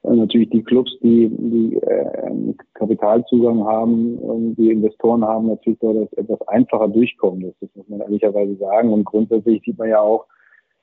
natürlich 0.03 0.49
die 0.49 0.63
Clubs, 0.63 0.91
die, 1.01 1.29
die 1.29 1.77
äh, 1.77 2.53
Kapitalzugang 2.73 3.63
haben, 3.63 4.55
die 4.55 4.71
Investoren 4.71 5.23
haben, 5.23 5.47
natürlich 5.47 5.79
dort 5.79 5.97
das 5.97 6.13
etwas 6.13 6.41
einfacher 6.47 6.87
durchkommen. 6.87 7.53
Das 7.59 7.69
muss 7.75 7.87
man 7.87 8.01
ehrlicherweise 8.01 8.55
sagen. 8.55 8.91
Und 8.91 9.05
grundsätzlich 9.05 9.61
sieht 9.63 9.77
man 9.77 9.89
ja 9.89 9.99
auch, 9.99 10.25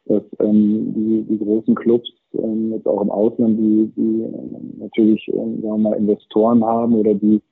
dass 0.07 0.23
ähm, 0.41 0.95
die, 0.95 1.27
die 1.29 1.45
großen 1.45 1.75
Clubs 1.75 2.09
ähm, 2.35 2.73
jetzt 2.73 2.87
auch 2.87 3.03
im 3.03 3.11
Ausland, 3.11 3.59
die, 3.59 3.93
die 3.97 4.23
ähm, 4.23 4.75
natürlich 4.79 5.29
ähm, 5.29 5.61
sagen 5.61 5.83
wir 5.83 5.91
mal 5.91 5.97
Investoren 5.97 6.64
haben 6.64 6.95
oder 6.95 7.14
die 7.14 7.43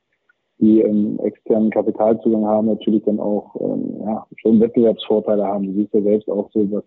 die 0.58 0.80
ähm, 0.80 1.18
externen 1.22 1.70
Kapitalzugang 1.70 2.46
haben, 2.46 2.68
natürlich 2.68 3.04
dann 3.04 3.20
auch 3.20 3.54
ähm, 3.60 4.00
ja, 4.00 4.26
schon 4.36 4.60
Wettbewerbsvorteile 4.60 5.44
haben. 5.44 5.66
Du 5.66 5.72
siehst 5.74 5.92
ja 5.92 6.00
selbst 6.00 6.30
auch 6.30 6.50
so, 6.52 6.64
dass 6.64 6.84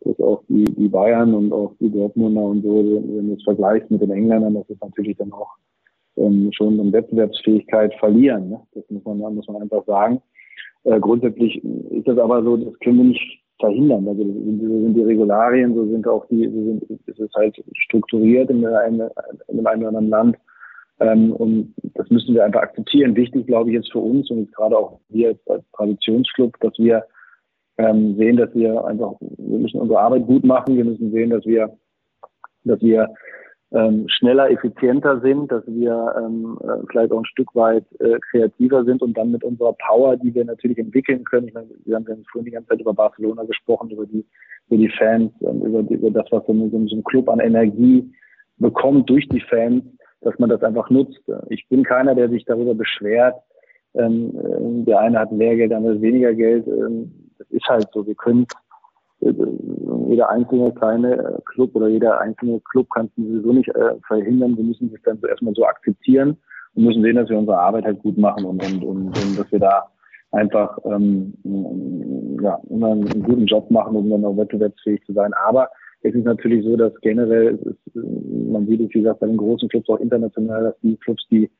dass 0.00 0.18
auch 0.20 0.42
die, 0.48 0.64
die 0.64 0.88
Bayern 0.88 1.34
und 1.34 1.52
auch 1.52 1.74
die 1.80 1.90
Dortmunder 1.90 2.42
und 2.42 2.62
so, 2.62 2.76
wenn 2.78 3.28
du 3.28 3.34
es 3.34 3.42
vergleichst 3.42 3.90
mit 3.90 4.00
den 4.00 4.10
Engländern, 4.10 4.54
das 4.54 4.68
ist 4.68 4.82
natürlich 4.82 5.16
dann 5.16 5.32
auch 5.32 5.50
ähm, 6.16 6.50
schon 6.52 6.78
eine 6.78 6.92
Wettbewerbsfähigkeit 6.92 7.94
verlieren. 7.94 8.50
Ne? 8.50 8.60
Das 8.74 8.84
muss 8.90 9.04
man, 9.04 9.34
muss 9.34 9.48
man 9.48 9.62
einfach 9.62 9.84
sagen. 9.86 10.20
Äh, 10.84 11.00
grundsätzlich 11.00 11.62
ist 11.64 12.06
das 12.06 12.18
aber 12.18 12.42
so, 12.42 12.56
das 12.56 12.78
können 12.80 12.98
wir 12.98 13.04
nicht 13.04 13.42
verhindern. 13.60 14.06
Also 14.06 14.22
so 14.22 14.82
sind 14.82 14.94
die 14.94 15.02
Regularien, 15.02 15.74
so 15.74 15.86
sind 15.86 16.06
auch 16.06 16.26
die, 16.28 16.46
so 16.46 16.64
sind, 16.64 16.82
ist 17.06 17.20
es 17.20 17.30
halt 17.34 17.60
strukturiert 17.76 18.50
in, 18.50 18.64
eine, 18.64 19.10
in 19.48 19.56
dem 19.56 19.66
einen 19.66 19.80
oder 19.80 19.88
anderen 19.88 20.08
Land. 20.08 20.36
Ähm, 21.00 21.32
und 21.32 21.74
das 21.94 22.08
müssen 22.10 22.34
wir 22.34 22.44
einfach 22.44 22.62
akzeptieren. 22.62 23.16
Wichtig, 23.16 23.46
glaube 23.46 23.70
ich, 23.70 23.76
jetzt 23.76 23.92
für 23.92 24.00
uns 24.00 24.30
und 24.30 24.52
gerade 24.54 24.76
auch 24.76 25.00
wir 25.08 25.36
als 25.46 25.64
Traditionsclub, 25.72 26.58
dass 26.60 26.72
wir 26.78 27.04
ähm, 27.78 28.16
sehen, 28.16 28.36
dass 28.36 28.54
wir 28.54 28.84
einfach, 28.84 29.14
wir 29.20 29.58
müssen 29.58 29.80
unsere 29.80 30.00
Arbeit 30.00 30.26
gut 30.26 30.44
machen. 30.44 30.76
Wir 30.76 30.84
müssen 30.84 31.12
sehen, 31.12 31.30
dass 31.30 31.46
wir, 31.46 31.72
dass 32.64 32.80
wir 32.80 33.08
ähm, 33.70 34.06
schneller, 34.08 34.50
effizienter 34.50 35.20
sind, 35.20 35.52
dass 35.52 35.62
wir 35.66 36.14
ähm, 36.18 36.58
äh, 36.62 36.86
vielleicht 36.90 37.12
auch 37.12 37.18
ein 37.18 37.26
Stück 37.26 37.54
weit 37.54 37.84
äh, 38.00 38.18
kreativer 38.30 38.84
sind 38.84 39.02
und 39.02 39.16
dann 39.16 39.30
mit 39.30 39.44
unserer 39.44 39.74
Power, 39.74 40.16
die 40.16 40.34
wir 40.34 40.44
natürlich 40.44 40.78
entwickeln 40.78 41.22
können. 41.24 41.48
Ich 41.48 41.54
meine, 41.54 41.68
wir 41.84 41.96
haben 41.96 42.06
ja 42.08 42.14
vorhin 42.32 42.46
die 42.46 42.50
ganze 42.50 42.70
Zeit 42.70 42.80
über 42.80 42.94
Barcelona 42.94 43.44
gesprochen, 43.44 43.90
über 43.90 44.06
die, 44.06 44.24
über 44.68 44.78
die 44.78 44.90
Fans, 44.98 45.32
und 45.40 45.62
über, 45.62 45.80
über 45.80 46.10
das, 46.10 46.26
was 46.30 46.46
so, 46.46 46.52
so, 46.54 46.86
so 46.86 46.96
ein 46.96 47.04
Club 47.04 47.28
an 47.28 47.40
Energie 47.40 48.10
bekommt 48.56 49.08
durch 49.10 49.28
die 49.28 49.42
Fans, 49.42 49.84
dass 50.22 50.36
man 50.38 50.48
das 50.48 50.62
einfach 50.62 50.88
nutzt. 50.90 51.20
Ich 51.48 51.68
bin 51.68 51.84
keiner, 51.84 52.14
der 52.14 52.28
sich 52.30 52.44
darüber 52.44 52.74
beschwert. 52.74 53.36
Ähm, 53.94 54.32
äh, 54.34 54.84
der 54.84 55.00
eine 55.00 55.18
hat 55.18 55.30
mehr 55.30 55.56
Geld, 55.56 55.70
der 55.70 55.78
andere 55.78 56.00
weniger 56.00 56.34
Geld. 56.34 56.66
Ähm, 56.66 57.27
das 57.38 57.48
ist 57.50 57.66
halt 57.66 57.88
so. 57.92 58.06
Wir 58.06 58.14
können 58.14 58.46
äh, 59.20 59.32
jeder 60.08 60.30
einzelne 60.30 60.72
kleine 60.72 61.16
äh, 61.16 61.40
Club 61.44 61.74
oder 61.74 61.88
jeder 61.88 62.20
einzelne 62.20 62.60
Club 62.60 62.88
kann 62.90 63.06
es 63.06 63.16
sowieso 63.16 63.52
nicht 63.52 63.68
äh, 63.70 63.96
verhindern. 64.06 64.56
Wir 64.56 64.64
müssen 64.64 64.92
es 64.94 65.02
dann 65.02 65.18
so 65.20 65.26
erstmal 65.26 65.54
so 65.54 65.64
akzeptieren 65.64 66.36
und 66.74 66.84
müssen 66.84 67.02
sehen, 67.02 67.16
dass 67.16 67.28
wir 67.28 67.38
unsere 67.38 67.58
Arbeit 67.58 67.84
halt 67.84 68.00
gut 68.00 68.18
machen 68.18 68.44
und, 68.44 68.64
und, 68.64 68.84
und, 68.84 69.06
und 69.06 69.38
dass 69.38 69.50
wir 69.50 69.58
da 69.58 69.88
einfach 70.30 70.78
ähm, 70.84 71.32
ja, 72.42 72.60
immer 72.68 72.92
einen 72.92 73.22
guten 73.22 73.46
Job 73.46 73.70
machen, 73.70 73.96
um 73.96 74.10
dann 74.10 74.24
auch 74.24 74.36
wettbewerbsfähig 74.36 75.02
zu 75.04 75.12
sein. 75.12 75.32
Aber 75.46 75.70
es 76.02 76.14
ist 76.14 76.24
natürlich 76.24 76.64
so, 76.64 76.76
dass 76.76 76.92
generell, 77.00 77.56
ist, 77.56 77.96
man 77.96 78.66
sieht 78.66 78.80
es, 78.80 78.94
wie 78.94 79.00
gesagt, 79.00 79.20
bei 79.20 79.26
den 79.26 79.36
großen 79.38 79.68
Clubs 79.68 79.88
auch 79.88 79.98
international, 80.00 80.64
dass 80.64 80.80
die 80.82 80.96
Clubs, 80.96 81.26
die 81.30 81.50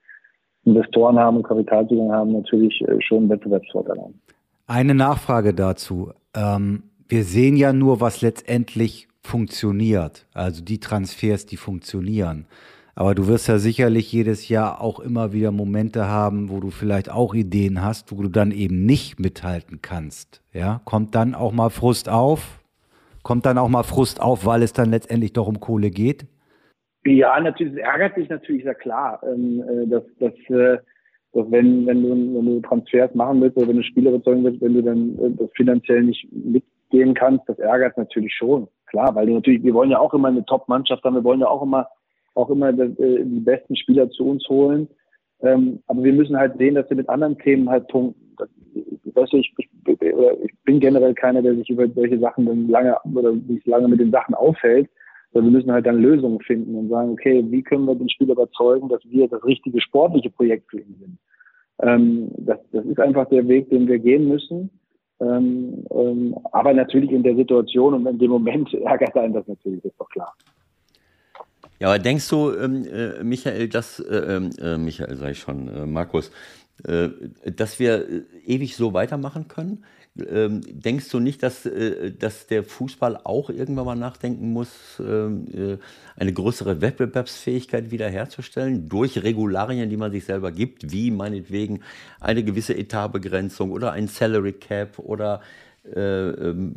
Investoren 0.65 1.19
haben 1.19 1.39
und 1.39 1.45
Kapitalzugang 1.45 2.13
haben, 2.13 2.33
natürlich 2.33 2.85
schon 3.01 3.29
Wettbewerbsvorteile 3.29 4.03
haben. 4.03 4.21
Eine 4.69 4.95
Nachfrage 4.95 5.55
dazu. 5.55 6.13
Ähm, 6.37 6.83
wir 7.09 7.25
sehen 7.25 7.57
ja 7.57 7.73
nur, 7.73 8.03
was 8.03 8.21
letztendlich 8.21 9.09
funktioniert, 9.23 10.27
also 10.35 10.63
die 10.63 10.79
Transfers, 10.79 11.47
die 11.47 11.57
funktionieren. 11.57 12.47
Aber 12.95 13.15
du 13.15 13.29
wirst 13.29 13.49
ja 13.49 13.59
sicherlich 13.59 14.13
jedes 14.13 14.51
Jahr 14.51 14.83
auch 14.83 15.01
immer 15.01 15.33
wieder 15.33 15.53
Momente 15.53 16.07
haben, 16.07 16.51
wo 16.51 16.61
du 16.61 16.69
vielleicht 16.69 17.11
auch 17.11 17.35
Ideen 17.35 17.83
hast, 17.83 18.13
wo 18.13 18.21
du 18.21 18.29
dann 18.29 18.51
eben 18.51 18.85
nicht 18.85 19.19
mithalten 19.19 19.81
kannst. 19.81 20.43
Ja, 20.53 20.83
kommt 20.85 21.15
dann 21.15 21.35
auch 21.35 21.53
mal 21.53 21.71
Frust 21.71 22.11
auf? 22.11 22.63
Kommt 23.23 23.47
dann 23.47 23.57
auch 23.57 23.69
mal 23.69 23.85
Frust 23.85 24.21
auf, 24.21 24.45
weil 24.45 24.63
es 24.63 24.75
dann 24.75 24.91
letztendlich 24.91 25.33
doch 25.33 25.47
um 25.47 25.61
Kohle 25.61 25.91
geht? 25.91 26.27
Ja, 27.07 27.41
natürlich, 27.41 27.73
es 27.73 27.79
ärgert 27.79 28.19
dich 28.19 28.29
natürlich, 28.29 28.65
sehr 28.65 28.75
klar, 28.75 29.23
ähm, 29.23 29.65
äh, 29.67 29.87
dass, 29.87 30.03
dass, 30.19 30.35
äh, 30.51 30.77
dass 31.33 31.51
wenn, 31.51 31.87
wenn, 31.87 32.03
du, 32.03 32.11
wenn 32.11 32.47
du 32.47 32.61
Transfers 32.61 33.15
machen 33.15 33.41
willst 33.41 33.57
oder 33.57 33.69
wenn 33.69 33.77
du 33.77 33.83
Spieler 33.83 34.11
überzeugen 34.11 34.45
willst, 34.45 34.61
wenn 34.61 34.75
du 34.75 34.83
dann 34.83 35.19
äh, 35.19 35.31
das 35.37 35.51
finanziell 35.55 36.03
nicht 36.03 36.27
mit 36.33 36.65
gehen 36.91 37.15
kannst, 37.15 37.49
das 37.49 37.59
ärgert 37.59 37.99
natürlich 37.99 38.33
schon. 38.35 38.69
Klar, 38.87 39.15
weil 39.15 39.27
du 39.27 39.35
natürlich, 39.35 39.63
wir 39.63 39.75
wollen 39.75 39.91
ja 39.91 39.99
auch 39.99 40.15
immer 40.15 40.29
eine 40.29 40.45
Top-Mannschaft 40.47 41.05
haben, 41.05 41.15
wir 41.15 41.25
wollen 41.25 41.41
ja 41.41 41.49
auch 41.49 41.63
immer, 41.63 41.89
auch 42.35 42.49
immer 42.51 42.73
die, 42.73 42.95
die 42.97 43.41
besten 43.41 43.77
Spieler 43.77 44.09
zu 44.11 44.27
uns 44.27 44.49
holen. 44.49 44.89
Ähm, 45.41 45.81
aber 45.87 46.03
wir 46.03 46.13
müssen 46.13 46.37
halt 46.37 46.57
sehen, 46.59 46.75
dass 46.75 46.89
wir 46.89 46.97
mit 46.97 47.09
anderen 47.09 47.39
Themen 47.39 47.69
halt 47.69 47.89
punkten. 47.89 48.37
Weißt 49.05 49.33
du, 49.33 49.37
ich, 49.39 49.55
ich 49.59 50.55
bin 50.65 50.81
generell 50.81 51.15
keiner, 51.15 51.43
der 51.43 51.57
sich 51.57 51.69
über 51.69 51.89
solche 51.89 52.19
Sachen 52.19 52.47
dann 52.47 52.69
lange 52.69 52.97
oder 53.15 53.35
sich 53.35 53.65
lange 53.67 53.89
mit 53.89 54.01
den 54.01 54.11
Sachen 54.11 54.35
aufhält. 54.35 54.89
Wir 55.33 55.43
müssen 55.43 55.71
halt 55.71 55.87
dann 55.87 56.01
Lösungen 56.01 56.41
finden 56.41 56.75
und 56.75 56.89
sagen, 56.89 57.13
okay, 57.13 57.45
wie 57.49 57.63
können 57.63 57.87
wir 57.87 57.95
den 57.95 58.09
Spieler 58.09 58.33
überzeugen, 58.33 58.89
dass 58.89 59.01
wir 59.05 59.29
das 59.29 59.45
richtige 59.45 59.81
sportliche 59.81 60.31
Projekt 60.31 60.71
für 60.71 60.79
ihn 60.79 60.97
sind. 60.99 61.19
Ähm, 61.81 62.29
das, 62.39 62.59
das 62.73 62.85
ist 62.87 62.99
einfach 62.99 63.29
der 63.29 63.47
Weg, 63.47 63.71
den 63.71 63.87
wir 63.87 63.99
gehen 63.99 64.29
müssen. 64.29 64.71
Ähm, 65.21 65.85
ähm, 65.91 66.37
aber 66.53 66.73
natürlich 66.73 67.11
in 67.11 67.23
der 67.23 67.35
Situation 67.35 67.95
und 67.95 68.07
in 68.07 68.19
dem 68.19 68.31
Moment 68.31 68.73
ärgert 68.85 69.17
einen 69.17 69.35
das 69.35 69.47
natürlich, 69.47 69.85
ist 69.85 69.99
doch 69.99 70.09
klar. 70.11 70.35
Ja, 71.81 71.89
aber 71.89 71.99
denkst 71.99 72.29
du, 72.29 72.53
ähm, 72.55 72.85
äh, 72.85 73.23
Michael, 73.23 73.69
dass, 73.69 74.01
äh, 74.01 74.17
ähm, 74.17 74.51
äh, 74.61 74.79
Michael 74.79 75.17
sage 75.17 75.33
ich 75.33 75.39
schon, 75.39 75.69
äh, 75.69 75.87
Markus, 75.87 76.33
äh, 76.85 77.09
dass 77.45 77.79
wir 77.79 78.09
äh, 78.09 78.23
ewig 78.47 78.77
so 78.77 78.95
weitermachen 78.95 79.47
können? 79.49 79.85
Ähm, 80.31 80.61
denkst 80.67 81.09
du 81.11 81.21
nicht, 81.21 81.43
dass, 81.43 81.65
äh, 81.67 82.13
dass 82.13 82.47
der 82.47 82.65
Fußball 82.65 83.21
auch 83.23 83.51
irgendwann 83.51 83.87
mal 83.87 83.95
nachdenken 83.95 84.53
muss, 84.53 84.71
ähm, 84.99 85.47
äh, 85.55 85.79
eine 86.17 86.33
größere 86.33 86.81
Wettbewerbsfähigkeit 86.81 87.91
wiederherzustellen 87.91 88.89
durch 88.89 89.23
Regularien, 89.23 89.91
die 89.91 89.97
man 89.97 90.11
sich 90.11 90.25
selber 90.25 90.51
gibt, 90.51 90.91
wie 90.91 91.11
meinetwegen 91.11 91.81
eine 92.21 92.43
gewisse 92.43 92.77
Etatbegrenzung 92.77 93.71
oder 93.71 93.93
ein 93.93 94.09
Salary 94.09 94.55
Cap 94.55 94.99
oder 94.99 95.41
äh, 95.95 96.29
ähm, 96.31 96.75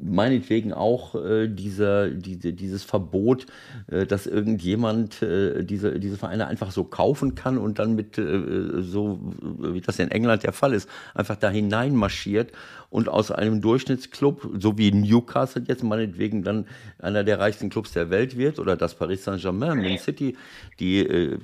meinetwegen 0.00 0.72
auch 0.72 1.14
äh, 1.14 1.48
dieser, 1.48 2.10
diese, 2.10 2.52
dieses 2.52 2.84
Verbot, 2.84 3.46
äh, 3.88 4.06
dass 4.06 4.26
irgendjemand 4.26 5.22
äh, 5.22 5.64
diese, 5.64 5.98
diese 5.98 6.16
Vereine 6.16 6.46
einfach 6.46 6.70
so 6.70 6.84
kaufen 6.84 7.34
kann 7.34 7.58
und 7.58 7.78
dann 7.78 7.94
mit, 7.94 8.18
äh, 8.18 8.80
so 8.80 9.20
wie 9.58 9.80
das 9.80 9.98
in 9.98 10.10
England 10.10 10.44
der 10.44 10.52
Fall 10.52 10.72
ist, 10.72 10.88
einfach 11.14 11.36
da 11.36 11.50
hineinmarschiert 11.50 12.52
und 12.90 13.08
aus 13.08 13.30
einem 13.30 13.60
Durchschnittsclub, 13.60 14.48
so 14.58 14.78
wie 14.78 14.90
Newcastle 14.92 15.62
jetzt 15.66 15.82
meinetwegen 15.82 16.42
dann 16.42 16.66
einer 16.98 17.24
der 17.24 17.38
reichsten 17.38 17.68
Clubs 17.68 17.92
der 17.92 18.10
Welt 18.10 18.38
wird 18.38 18.58
oder 18.58 18.76
das 18.76 18.94
Paris 18.94 19.24
Saint-Germain, 19.24 19.78
Man 19.82 19.98
City, 19.98 20.36
die 20.80 21.00
äh, 21.00 21.38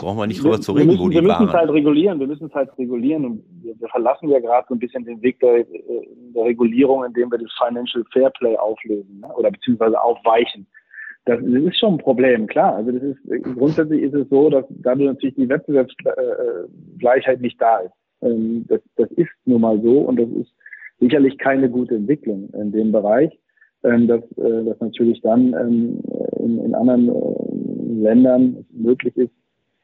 brauchen 0.00 0.18
wir 0.18 0.26
nicht 0.26 0.42
drüber 0.42 0.60
zu 0.60 0.72
reden, 0.72 0.88
müssen, 0.88 1.00
wo 1.00 1.08
die 1.08 1.14
Wir 1.16 1.22
müssen 1.22 1.48
es 1.48 1.52
halt 1.52 1.70
regulieren, 1.70 2.20
wir 2.20 2.26
müssen 2.26 2.46
es 2.46 2.54
halt 2.54 2.76
regulieren 2.78 3.24
und 3.24 3.44
wir, 3.78 3.88
verlassen 3.88 4.28
ja 4.28 4.38
gerade 4.38 4.66
so 4.68 4.74
ein 4.74 4.78
bisschen 4.78 5.04
den 5.04 5.20
Weg 5.22 5.40
der, 5.40 5.64
der 5.64 6.44
Regulierung, 6.44 7.04
indem 7.04 7.30
wir 7.30 7.38
das 7.38 7.52
Financial 7.58 8.04
Fairplay 8.12 8.56
auflösen 8.56 9.20
ne? 9.20 9.28
oder 9.36 9.50
beziehungsweise 9.50 10.00
aufweichen. 10.00 10.66
Das, 11.24 11.40
das, 11.40 11.62
ist 11.62 11.78
schon 11.78 11.94
ein 11.94 11.98
Problem, 11.98 12.46
klar. 12.46 12.76
Also 12.76 12.92
das 12.92 13.02
ist 13.02 13.18
grundsätzlich 13.56 14.02
ist 14.02 14.14
es 14.14 14.28
so, 14.28 14.48
dass 14.48 14.64
dadurch 14.68 15.08
natürlich 15.08 15.34
die 15.34 15.48
Wettbewerbsgleichheit 15.48 17.40
nicht 17.40 17.60
da 17.60 17.78
ist. 17.78 17.94
Ähm, 18.22 18.64
das, 18.68 18.80
das 18.96 19.10
ist 19.12 19.30
nun 19.44 19.60
mal 19.60 19.80
so 19.82 20.00
und 20.00 20.20
das 20.20 20.28
ist 20.28 20.52
sicherlich 21.00 21.36
keine 21.38 21.68
gute 21.68 21.96
Entwicklung 21.96 22.48
in 22.54 22.72
dem 22.72 22.92
Bereich, 22.92 23.36
ähm, 23.82 24.06
dass, 24.06 24.22
äh, 24.38 24.64
dass 24.64 24.80
natürlich 24.80 25.20
dann 25.22 25.54
ähm, 25.54 26.00
in, 26.38 26.64
in 26.64 26.74
anderen 26.74 27.08
äh, 27.08 28.02
Ländern 28.02 28.64
möglich 28.70 29.16
ist, 29.16 29.32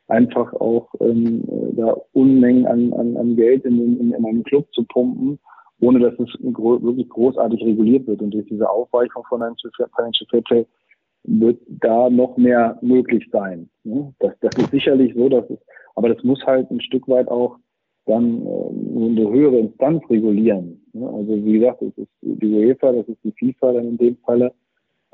einfach 0.09 0.53
auch 0.55 0.89
ähm, 1.01 1.45
da 1.77 1.97
Unmengen 2.13 2.67
an, 2.67 2.93
an, 2.93 3.17
an 3.17 3.37
Geld 3.37 3.65
in, 3.65 3.99
in, 3.99 4.13
in 4.13 4.25
einen 4.25 4.45
Club 4.45 4.67
zu 4.73 4.85
pumpen, 4.85 5.39
ohne 5.81 6.01
dass 6.01 6.15
es 6.19 6.29
gro 6.53 6.83
wirklich 6.83 7.09
großartig 7.09 7.63
reguliert 7.65 8.07
wird. 8.07 8.21
Und 8.21 8.33
durch 8.33 8.47
diese 8.47 8.69
Aufweichung 8.69 9.25
von 9.29 9.41
Financial 9.41 10.27
Fairplay 10.31 10.67
wird 11.25 11.61
da 11.69 12.11
noch 12.11 12.37
mehr 12.37 12.79
möglich 12.83 13.29
sein. 13.33 13.69
Ne? 13.85 14.13
Das, 14.19 14.33
das 14.41 14.57
ist 14.57 14.71
sicherlich 14.71 15.15
so, 15.15 15.29
dass 15.29 15.49
es, 15.51 15.59
aber 15.95 16.09
das 16.09 16.23
muss 16.25 16.45
halt 16.45 16.71
ein 16.71 16.81
Stück 16.81 17.09
weit 17.09 17.29
auch 17.29 17.59
dann 18.07 18.45
äh, 18.45 18.97
eine 18.97 19.31
höhere 19.31 19.59
Instanz 19.59 20.03
regulieren. 20.11 20.85
Ne? 20.93 21.09
Also 21.09 21.45
wie 21.45 21.59
gesagt, 21.59 21.83
das 21.83 21.97
ist 21.97 22.11
die 22.21 22.53
UEFA, 22.53 22.93
das 22.93 23.09
ist 23.09 23.23
die 23.23 23.33
FIFA 23.33 23.73
dann 23.73 23.89
in 23.89 23.99
dem 23.99 24.17
Falle. 24.25 24.53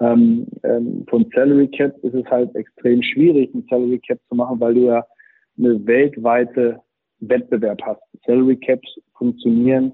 Ähm, 0.00 0.46
ähm, 0.62 1.04
von 1.08 1.28
Salary 1.34 1.68
Cap 1.68 1.96
ist 2.04 2.14
es 2.14 2.24
halt 2.26 2.54
extrem 2.54 3.02
schwierig, 3.02 3.52
ein 3.54 3.66
Salary 3.68 3.98
Cap 3.98 4.18
zu 4.28 4.36
machen, 4.36 4.60
weil 4.60 4.74
du 4.74 4.80
ja 4.86 5.04
eine 5.58 5.84
weltweite 5.86 6.80
Wettbewerb 7.20 7.80
hast. 7.82 8.00
Salary 8.24 8.56
Caps 8.56 8.88
funktionieren 9.16 9.92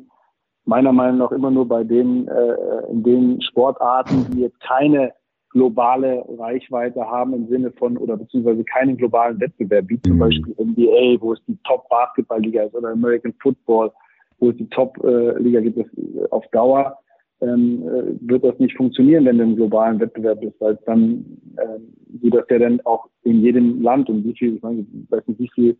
meiner 0.66 0.92
Meinung 0.92 1.18
nach 1.18 1.32
immer 1.32 1.50
nur 1.50 1.66
bei 1.68 1.84
den, 1.84 2.28
äh, 2.28 2.90
in 2.90 3.02
den 3.02 3.42
Sportarten, 3.42 4.26
die 4.32 4.40
jetzt 4.40 4.61
keine 4.61 5.12
globale 5.50 6.24
Reichweite 6.38 7.00
haben 7.00 7.32
im 7.32 7.48
Sinne 7.48 7.70
von 7.72 7.96
oder 7.96 8.16
beziehungsweise 8.16 8.64
keinen 8.64 8.97
globalen 8.97 9.39
Wettbewerb, 9.40 9.89
wie 9.89 10.01
zum 10.02 10.16
mhm. 10.16 10.20
Beispiel 10.20 10.55
NBA, 10.59 11.20
wo 11.20 11.32
es 11.32 11.40
die 11.47 11.56
Top-Basketball-Liga 11.64 12.64
ist 12.64 12.74
oder 12.74 12.89
American 12.89 13.32
Football, 13.40 13.93
wo 14.39 14.51
es 14.51 14.56
die 14.56 14.68
Top-Liga 14.70 15.60
gibt, 15.60 15.78
das 15.78 16.31
auf 16.31 16.44
Dauer 16.48 16.98
ähm, 17.45 17.83
äh, 17.87 18.29
wird 18.29 18.45
das 18.45 18.59
nicht 18.59 18.77
funktionieren, 18.77 19.25
wenn 19.25 19.39
du 19.39 19.45
im 19.45 19.57
globalen 19.57 20.01
Wettbewerb 20.01 20.41
bist, 20.41 20.61
weil 20.61 20.79
dann 20.87 21.25
ähm, 21.59 21.93
du 22.09 22.31
das 22.31 22.45
ja 22.51 22.59
dann 22.59 22.81
auch 22.85 23.09
in 23.23 23.41
jedem 23.41 23.83
Land 23.83 24.09
und 24.09 24.25
wie 24.25 24.35
viel, 24.35 24.57
ich 24.57 24.62
meine, 24.62 24.81
ich 24.81 25.11
weiß 25.11 25.27
nicht, 25.27 25.41
wie 25.41 25.51
viel 25.55 25.77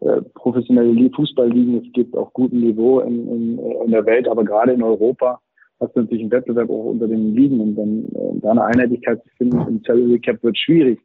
äh, 0.00 0.20
professionelle 0.34 1.10
Fußballligen 1.10 1.84
es 1.84 1.92
gibt 1.92 2.16
auf 2.16 2.32
gutem 2.32 2.60
Niveau 2.60 3.00
in, 3.00 3.28
in, 3.28 3.58
in 3.58 3.90
der 3.90 4.04
Welt, 4.06 4.28
aber 4.28 4.44
gerade 4.44 4.72
in 4.72 4.82
Europa 4.82 5.40
hast 5.80 5.94
du 5.94 6.00
natürlich 6.00 6.22
einen 6.22 6.32
Wettbewerb 6.32 6.70
auch 6.70 6.84
unter 6.84 7.08
den 7.08 7.34
Ligen 7.34 7.60
und 7.60 7.76
dann 7.76 8.04
äh, 8.04 8.40
da 8.40 8.50
eine 8.50 8.64
Einheitlichkeit 8.64 9.22
zu 9.22 9.28
finden 9.36 9.60
im 9.68 9.82
Salary 9.86 10.18
Cap 10.20 10.42
wird 10.42 10.58
schwierig. 10.58 11.00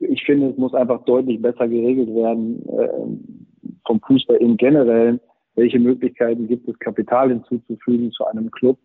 Ich 0.00 0.22
finde, 0.24 0.48
es 0.48 0.58
muss 0.58 0.74
einfach 0.74 1.04
deutlich 1.04 1.40
besser 1.40 1.66
geregelt 1.66 2.14
werden 2.14 2.62
äh, 2.68 3.68
vom 3.86 4.00
Fußball 4.00 4.36
im 4.36 4.56
Generellen. 4.56 5.20
Welche 5.54 5.78
Möglichkeiten 5.78 6.46
gibt 6.48 6.68
es, 6.68 6.78
Kapital 6.78 7.30
hinzuzufügen 7.30 8.12
zu 8.12 8.24
einem 8.26 8.50
Club 8.50 8.78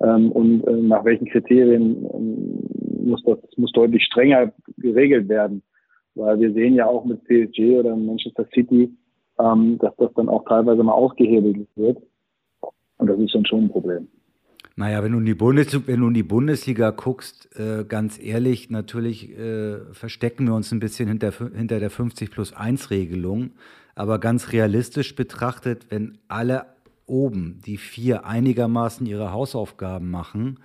ähm, 0.00 0.32
und 0.32 0.66
äh, 0.66 0.72
nach 0.72 1.04
welchen 1.04 1.26
Kriterien 1.26 2.06
ähm, 2.14 3.08
muss 3.08 3.22
das, 3.24 3.38
muss 3.56 3.72
deutlich 3.72 4.04
strenger 4.04 4.52
geregelt 4.76 5.28
werden, 5.28 5.62
weil 6.14 6.38
wir 6.40 6.52
sehen 6.52 6.74
ja 6.74 6.86
auch 6.86 7.04
mit 7.04 7.24
PSG 7.24 7.78
oder 7.78 7.96
Manchester 7.96 8.46
City, 8.54 8.90
ähm, 9.38 9.78
dass 9.78 9.94
das 9.96 10.12
dann 10.14 10.28
auch 10.28 10.44
teilweise 10.44 10.82
mal 10.82 10.92
ausgehebelt 10.92 11.66
wird 11.76 11.98
und 12.98 13.06
das 13.08 13.18
ist 13.18 13.34
dann 13.34 13.46
schon 13.46 13.64
ein 13.64 13.70
Problem. 13.70 14.08
Naja, 14.76 15.02
wenn 15.02 15.10
du 15.10 15.18
in 15.18 15.24
die, 15.24 15.34
Bundes 15.34 15.88
wenn 15.88 16.00
du 16.00 16.08
in 16.08 16.14
die 16.14 16.22
Bundesliga 16.22 16.90
guckst, 16.90 17.48
äh, 17.58 17.84
ganz 17.84 18.22
ehrlich, 18.22 18.70
natürlich 18.70 19.36
äh, 19.36 19.80
verstecken 19.92 20.46
wir 20.46 20.54
uns 20.54 20.70
ein 20.70 20.78
bisschen 20.78 21.08
hinter, 21.08 21.32
hinter 21.32 21.80
der 21.80 21.90
50 21.90 22.30
plus 22.30 22.52
1 22.52 22.90
Regelung. 22.90 23.50
Aber 23.96 24.20
ganz 24.20 24.52
realistisch 24.52 25.16
betrachtet, 25.16 25.86
wenn 25.90 26.18
alle 26.28 26.66
oben, 27.08 27.60
die 27.64 27.76
vier, 27.76 28.26
einigermaßen 28.26 29.06
ihre 29.06 29.32
Hausaufgaben 29.32 30.10
machen, 30.10 30.58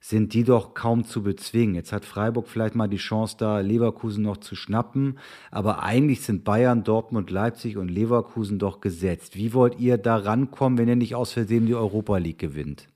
sind 0.00 0.34
die 0.34 0.44
doch 0.44 0.74
kaum 0.74 1.04
zu 1.04 1.22
bezwingen. 1.22 1.74
Jetzt 1.74 1.92
hat 1.92 2.04
Freiburg 2.04 2.46
vielleicht 2.46 2.76
mal 2.76 2.88
die 2.88 2.96
Chance, 2.96 3.36
da 3.38 3.60
Leverkusen 3.60 4.22
noch 4.22 4.36
zu 4.36 4.54
schnappen, 4.54 5.18
aber 5.50 5.82
eigentlich 5.82 6.20
sind 6.20 6.44
Bayern, 6.44 6.84
Dortmund, 6.84 7.30
Leipzig 7.30 7.76
und 7.76 7.90
Leverkusen 7.90 8.58
doch 8.58 8.80
gesetzt. 8.80 9.36
Wie 9.36 9.52
wollt 9.52 9.80
ihr 9.80 9.98
da 9.98 10.16
rankommen, 10.16 10.78
wenn 10.78 10.88
ihr 10.88 10.96
nicht 10.96 11.16
aus 11.16 11.32
Versehen 11.32 11.66
die 11.66 11.74
Europa 11.74 12.18
League 12.18 12.38
gewinnt? 12.38 12.88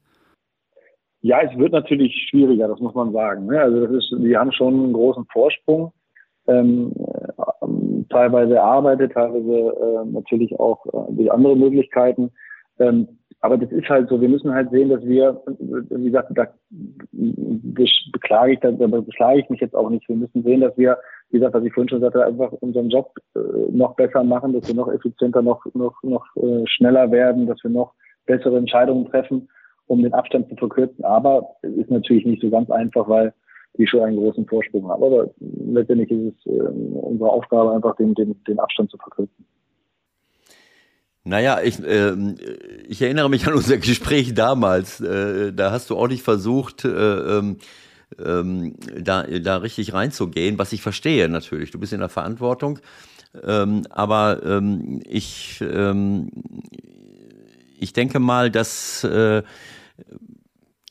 Ja, 1.22 1.40
es 1.42 1.58
wird 1.58 1.72
natürlich 1.72 2.14
schwieriger, 2.30 2.68
das 2.68 2.80
muss 2.80 2.94
man 2.94 3.12
sagen. 3.12 3.46
Ne? 3.46 3.60
Also 3.60 3.86
das 3.86 3.96
ist, 3.96 4.14
die 4.18 4.36
haben 4.36 4.52
schon 4.52 4.74
einen 4.74 4.92
großen 4.92 5.26
Vorsprung, 5.32 5.92
ähm, 6.46 6.92
äh, 6.96 8.04
teilweise 8.08 8.54
erarbeitet, 8.54 9.12
teilweise 9.12 9.52
äh, 9.52 10.06
natürlich 10.12 10.58
auch 10.58 10.86
äh, 10.86 11.12
durch 11.12 11.30
andere 11.30 11.56
Möglichkeiten. 11.56 12.30
Ähm, 12.80 13.08
aber 13.42 13.56
das 13.56 13.70
ist 13.72 13.88
halt 13.88 14.08
so, 14.08 14.20
wir 14.20 14.28
müssen 14.28 14.52
halt 14.52 14.70
sehen, 14.70 14.90
dass 14.90 15.02
wir, 15.02 15.40
wie 15.58 16.10
gesagt, 16.10 16.30
da 16.34 16.46
beklage 17.12 18.52
ich, 18.52 18.60
da 18.60 18.70
beklage 18.70 19.40
ich 19.40 19.48
mich 19.48 19.60
jetzt 19.60 19.74
auch 19.74 19.88
nicht. 19.88 20.06
Wir 20.08 20.16
müssen 20.16 20.42
sehen, 20.42 20.60
dass 20.60 20.76
wir, 20.76 20.98
wie 21.30 21.38
gesagt, 21.38 21.54
was 21.54 21.64
ich 21.64 21.72
vorhin 21.72 21.88
schon 21.88 22.02
sagte, 22.02 22.24
einfach 22.24 22.52
unseren 22.52 22.90
Job 22.90 23.14
äh, 23.34 23.40
noch 23.70 23.94
besser 23.94 24.24
machen, 24.24 24.52
dass 24.52 24.68
wir 24.68 24.74
noch 24.74 24.92
effizienter, 24.92 25.40
noch, 25.40 25.64
noch, 25.72 26.02
noch 26.02 26.26
äh, 26.36 26.66
schneller 26.66 27.10
werden, 27.10 27.46
dass 27.46 27.62
wir 27.64 27.70
noch 27.70 27.94
bessere 28.26 28.58
Entscheidungen 28.58 29.06
treffen 29.06 29.48
um 29.90 30.02
den 30.02 30.14
Abstand 30.14 30.48
zu 30.48 30.54
verkürzen. 30.54 31.04
Aber 31.04 31.56
es 31.62 31.72
ist 31.72 31.90
natürlich 31.90 32.24
nicht 32.24 32.40
so 32.40 32.48
ganz 32.48 32.70
einfach, 32.70 33.08
weil 33.08 33.34
die 33.76 33.88
schon 33.88 34.02
einen 34.02 34.18
großen 34.18 34.46
Vorsprung 34.46 34.88
haben. 34.88 35.02
Aber 35.02 35.30
letztendlich 35.40 36.10
ist 36.12 36.34
es 36.38 36.46
äh, 36.46 36.60
unsere 36.60 37.28
Aufgabe, 37.28 37.72
einfach 37.72 37.96
den, 37.96 38.14
den, 38.14 38.40
den 38.44 38.60
Abstand 38.60 38.90
zu 38.90 38.96
verkürzen. 38.98 39.44
Naja, 41.30 41.60
ich, 41.62 41.78
äh, 41.78 42.12
ich 42.88 43.00
erinnere 43.00 43.30
mich 43.30 43.46
an 43.46 43.54
unser 43.54 43.78
Gespräch 43.78 44.34
damals. 44.34 45.00
Äh, 45.00 45.52
da 45.52 45.70
hast 45.70 45.88
du 45.88 45.96
auch 45.96 46.08
nicht 46.08 46.24
versucht, 46.24 46.84
äh, 46.84 46.88
ähm, 46.88 47.58
ähm, 48.18 48.74
da, 48.98 49.22
da 49.22 49.58
richtig 49.58 49.92
reinzugehen, 49.92 50.58
was 50.58 50.72
ich 50.72 50.82
verstehe 50.82 51.28
natürlich. 51.28 51.70
Du 51.70 51.78
bist 51.78 51.92
in 51.92 52.00
der 52.00 52.08
Verantwortung. 52.08 52.80
Ähm, 53.44 53.82
aber 53.90 54.42
ähm, 54.44 55.02
ich, 55.08 55.60
ähm, 55.60 56.32
ich 57.78 57.92
denke 57.92 58.18
mal, 58.18 58.50
dass 58.50 59.04
äh, 59.04 59.44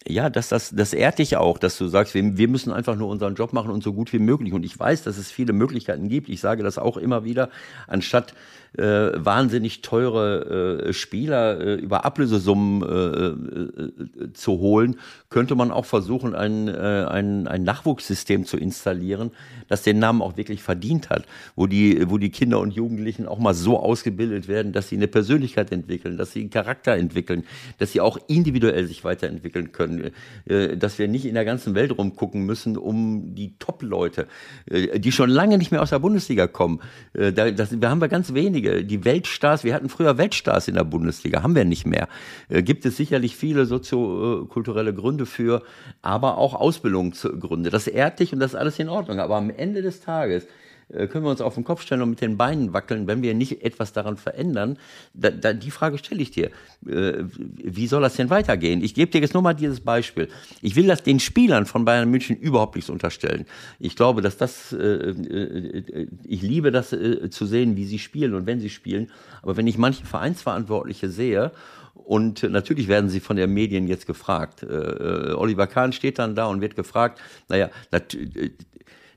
ja, 0.08 0.30
dass 0.30 0.50
das, 0.50 0.72
das 0.72 0.94
ehrt 0.94 1.20
dich 1.20 1.36
auch, 1.38 1.58
dass 1.58 1.78
du 1.78 1.88
sagst, 1.88 2.14
wir, 2.14 2.38
wir 2.38 2.48
müssen 2.48 2.72
einfach 2.72 2.96
nur 2.96 3.10
unseren 3.10 3.36
Job 3.36 3.54
machen 3.54 3.70
und 3.70 3.84
so 3.84 3.94
gut 3.94 4.12
wie 4.12 4.20
möglich. 4.20 4.54
Und 4.54 4.64
ich 4.64 4.78
weiß, 4.78 5.04
dass 5.04 5.18
es 5.18 5.32
viele 5.32 5.54
Möglichkeiten 5.54 6.10
gibt. 6.10 6.30
Ich 6.30 6.40
sage 6.40 6.64
das 6.64 6.78
auch 6.78 6.98
immer 6.98 7.26
wieder, 7.26 7.50
anstatt 7.88 8.34
äh, 8.78 9.12
wahnsinnig 9.16 9.82
teure 9.82 10.88
äh, 10.88 10.94
Spieler 10.94 11.60
äh, 11.60 11.76
über 11.76 12.06
Ablösesummen 12.06 12.84
äh, 12.84 14.24
äh, 14.24 14.34
zu 14.34 14.60
holen, 14.60 14.98
könnte 15.30 15.56
man 15.56 15.72
auch 15.72 15.86
versuchen, 15.86 16.36
ein, 16.36 16.68
äh, 16.68 17.06
ein, 17.10 17.48
ein 17.48 17.64
Nachwuchssystem 17.64 18.46
zu 18.46 18.58
installieren, 18.58 19.32
das 19.68 19.84
den 19.84 20.00
Namen 20.00 20.22
auch 20.22 20.38
wirklich 20.38 20.62
verdient 20.62 21.10
hat, 21.10 21.26
wo 21.56 21.68
die, 21.68 22.10
wo 22.10 22.18
die 22.18 22.30
Kinder 22.30 22.60
und 22.60 22.72
Jugendlichen 22.72 23.28
auch 23.28 23.40
mal 23.40 23.54
so 23.54 23.80
ausgebildet 23.80 24.48
werden, 24.48 24.72
dass 24.72 24.90
sie 24.90 24.96
eine 24.96 25.08
Persönlichkeit 25.08 25.72
entwickeln, 25.72 26.18
dass 26.18 26.32
sie 26.34 26.42
einen 26.42 26.50
Charakter 26.50 26.96
entwickeln, 26.96 27.44
dass 27.78 27.92
sie 27.92 28.02
auch 28.02 28.18
individuell 28.28 28.86
sich 28.88 29.04
weiterentwickeln 29.04 29.72
können, 29.72 30.12
äh, 30.46 30.78
dass 30.78 31.00
wir 31.00 31.08
nicht 31.08 31.26
in 31.26 31.34
der 31.34 31.46
ganzen 31.46 31.76
Welt 31.76 31.98
rumgucken 31.98 32.46
müssen, 32.46 32.78
um 32.78 33.36
die 33.36 33.56
Top-Leute, 33.60 34.28
äh, 34.66 35.00
die 35.00 35.12
schon 35.12 35.30
lange 35.30 35.58
nicht 35.58 35.72
mehr 35.72 35.82
aus 35.82 35.90
der 35.90 36.00
Bundesliga 36.00 36.48
kommen. 36.48 36.82
Äh, 37.14 37.34
da, 37.34 37.52
das, 37.52 37.80
wir 37.80 37.90
haben 37.90 38.02
wir 38.02 38.08
ganz 38.08 38.34
wenige. 38.60 38.84
Die 38.84 39.06
Weltstars, 39.06 39.64
wir 39.64 39.74
hatten 39.74 39.90
früher 39.90 40.18
Weltstars 40.18 40.68
in 40.68 40.76
der 40.76 40.84
Bundesliga, 40.84 41.44
haben 41.44 41.56
wir 41.56 41.66
nicht 41.66 41.86
mehr. 41.86 42.08
Äh, 42.50 42.64
gibt 42.64 42.86
es 42.86 42.98
sicherlich 42.98 43.36
viele 43.36 43.66
soziokulturelle 43.66 44.94
Gründe 44.94 45.26
für, 45.26 45.64
aber 46.02 46.38
auch 46.38 46.54
Ausbildungsgründe. 46.54 47.70
Das 47.70 47.88
ehrt 47.88 48.20
dich 48.20 48.34
und 48.34 48.40
das 48.40 48.54
ist 48.54 48.60
alles 48.60 48.80
in 48.80 48.90
Ordnung. 48.90 49.20
Aber 49.20 49.36
am 49.36 49.50
Ende 49.50 49.82
des 49.82 50.02
Tages 50.02 50.48
können 50.90 51.24
wir 51.24 51.30
uns 51.30 51.42
auf 51.42 51.56
den 51.56 51.64
Kopf 51.64 51.82
stellen 51.82 52.02
und 52.02 52.10
mit 52.10 52.22
den 52.22 52.38
Beinen 52.38 52.74
wackeln, 52.74 53.08
wenn 53.08 53.22
wir 53.22 53.34
nicht 53.34 53.64
etwas 53.64 53.94
daran 53.94 54.18
verändern? 54.18 54.78
Da, 55.14 55.30
da, 55.30 55.54
die 55.54 55.72
Frage 55.72 55.98
stelle 55.98 56.22
ich 56.22 56.32
dir. 56.32 56.48
Äh, 56.88 57.26
wie 57.36 57.88
soll 57.88 58.02
das 58.02 58.16
denn 58.16 58.30
weitergehen? 58.30 58.84
Ich 58.84 58.96
gebe 58.96 59.12
dir 59.12 59.22
jetzt 59.22 59.34
nur 59.34 59.44
mal 59.44 59.54
dieses 59.54 59.82
Beispiel. 59.82 60.30
Ich 60.62 60.76
will 60.76 60.88
das 60.88 61.04
den 61.04 61.20
Spielern 61.20 61.66
von 61.66 61.86
Bayern 61.86 62.10
München 62.10 62.38
überhaupt 62.38 62.76
nichts 62.76 62.90
unterstellen. 62.90 63.46
Ich 63.80 63.96
glaube, 63.96 64.22
dass 64.22 64.38
das, 64.38 64.74
äh, 64.74 64.78
äh, 64.78 66.08
ich 66.24 66.42
liebe 66.42 66.72
das 66.72 66.92
äh, 66.92 67.30
zu 67.30 67.46
sehen, 67.46 67.76
wie 67.76 67.86
sie 67.86 68.00
spielen 68.00 68.34
und 68.34 68.46
wenn 68.48 68.60
sie 68.60 68.70
spielen. 68.70 69.12
Aber 69.42 69.58
wenn 69.58 69.68
ich 69.68 69.78
manche 69.78 70.06
Vereinsverantwortliche 70.06 71.10
sehe, 71.10 71.52
und 71.94 72.42
natürlich 72.42 72.88
werden 72.88 73.10
sie 73.10 73.20
von 73.20 73.36
den 73.36 73.54
Medien 73.54 73.88
jetzt 73.88 74.08
gefragt. 74.08 74.64
Äh, 74.64 75.34
Oliver 75.34 75.68
Kahn 75.68 75.94
steht 75.94 76.18
dann 76.18 76.34
da 76.34 76.48
und 76.48 76.60
wird 76.60 76.76
gefragt, 76.76 77.20
naja, 77.50 77.70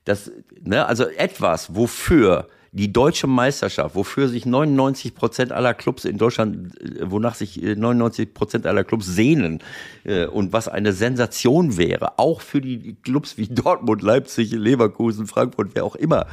das, 0.05 0.31
ne, 0.61 0.87
also 0.87 1.05
etwas, 1.05 1.75
wofür 1.75 2.49
die 2.75 2.91
deutsche 2.91 3.27
Meisterschaft, 3.27 3.95
wofür 3.95 4.29
sich 4.29 4.47
99 4.47 5.15
Prozent 5.15 5.53
aller 5.53 5.75
Clubs 5.75 6.07
in 6.07 6.17
Deutschland, 6.17 6.81
äh, 6.81 7.11
wonach 7.11 7.35
sich 7.35 7.61
99 7.61 8.29
äh, 8.29 8.33
Prozent 8.33 8.67
aller 8.67 8.83
Clubs 8.83 9.07
sehnen 9.07 9.59
äh, 10.05 10.25
und 10.25 10.55
was 10.55 10.69
eine 10.69 10.95
Sensation 10.95 11.77
wäre, 11.77 12.19
auch 12.19 12.41
für 12.41 12.63
die 12.63 12.97
Clubs 13.03 13.37
wie 13.37 13.47
Dortmund, 13.51 14.01
Leipzig, 14.01 14.53
Leverkusen, 14.53 15.27
Frankfurt, 15.27 15.73
wer 15.75 15.85
auch 15.85 15.97
immer, 15.97 16.27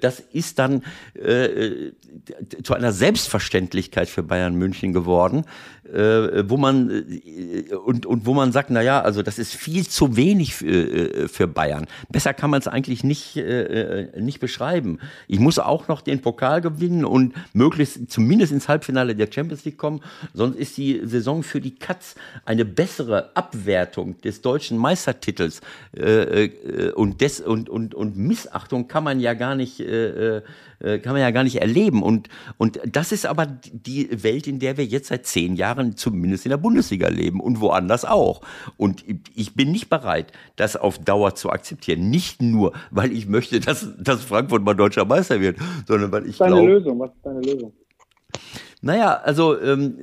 das 0.00 0.20
ist 0.20 0.58
dann 0.58 0.82
zu 2.62 2.74
einer 2.74 2.92
Selbstverständlichkeit 2.92 4.08
für 4.08 4.22
Bayern 4.22 4.54
München 4.56 4.92
geworden, 4.92 5.44
wo 5.92 6.56
man 6.56 7.04
und, 7.84 8.06
und 8.06 8.26
wo 8.26 8.34
man 8.34 8.52
sagt, 8.52 8.70
na 8.70 8.82
ja, 8.82 9.00
also 9.00 9.22
das 9.22 9.38
ist 9.38 9.54
viel 9.54 9.86
zu 9.86 10.16
wenig 10.16 10.54
für, 10.54 11.28
für 11.28 11.46
Bayern. 11.46 11.86
Besser 12.10 12.34
kann 12.34 12.50
man 12.50 12.60
es 12.60 12.68
eigentlich 12.68 13.04
nicht, 13.04 13.36
nicht 14.16 14.40
beschreiben. 14.40 14.98
Ich 15.28 15.38
muss 15.38 15.58
auch 15.58 15.88
noch 15.88 16.00
den 16.00 16.20
Pokal 16.20 16.60
gewinnen 16.60 17.04
und 17.04 17.34
möglichst 17.52 18.10
zumindest 18.10 18.52
ins 18.52 18.68
Halbfinale 18.68 19.14
der 19.14 19.28
Champions 19.30 19.64
League 19.64 19.78
kommen. 19.78 20.00
Sonst 20.34 20.56
ist 20.56 20.76
die 20.76 21.00
Saison 21.04 21.42
für 21.42 21.60
die 21.60 21.74
Katz 21.76 22.14
eine 22.44 22.64
bessere 22.64 23.30
Abwertung 23.36 24.20
des 24.20 24.42
deutschen 24.42 24.78
Meistertitels 24.78 25.60
äh, 25.96 26.46
äh, 26.46 26.92
und, 26.92 27.20
des, 27.20 27.40
und, 27.40 27.68
und, 27.68 27.94
und 27.94 28.16
Missachtung 28.16 28.88
kann 28.88 29.04
man 29.04 29.20
ja 29.20 29.34
gar 29.34 29.54
nicht 29.54 29.80
äh, 30.80 30.98
kann 30.98 31.12
man 31.12 31.22
ja 31.22 31.30
gar 31.30 31.44
nicht 31.44 31.56
erleben. 31.56 32.02
Und, 32.02 32.28
und 32.58 32.80
das 32.86 33.12
ist 33.12 33.26
aber 33.26 33.46
die 33.46 34.22
Welt, 34.22 34.46
in 34.46 34.58
der 34.58 34.76
wir 34.76 34.84
jetzt 34.84 35.08
seit 35.08 35.26
zehn 35.26 35.56
Jahren 35.56 35.96
zumindest 35.96 36.46
in 36.46 36.50
der 36.50 36.56
Bundesliga 36.56 37.08
leben 37.08 37.40
und 37.40 37.60
woanders 37.60 38.04
auch. 38.04 38.42
Und 38.76 39.04
ich 39.34 39.54
bin 39.54 39.72
nicht 39.72 39.88
bereit, 39.88 40.32
das 40.56 40.76
auf 40.76 40.98
Dauer 40.98 41.34
zu 41.34 41.50
akzeptieren. 41.50 42.10
Nicht 42.10 42.42
nur, 42.42 42.72
weil 42.90 43.12
ich 43.12 43.26
möchte, 43.26 43.60
dass, 43.60 43.88
dass 43.98 44.22
Frankfurt 44.22 44.62
mal 44.62 44.74
deutscher 44.74 45.04
Meister 45.04 45.40
wird, 45.40 45.58
sondern 45.86 46.12
weil 46.12 46.26
ich 46.26 46.36
glaube... 46.36 46.66
Lösung? 46.66 46.98
Was 46.98 47.10
ist 47.10 47.24
deine 47.24 47.40
Lösung? 47.40 47.72
Naja, 48.82 49.14
also 49.14 49.58
ähm, 49.60 49.96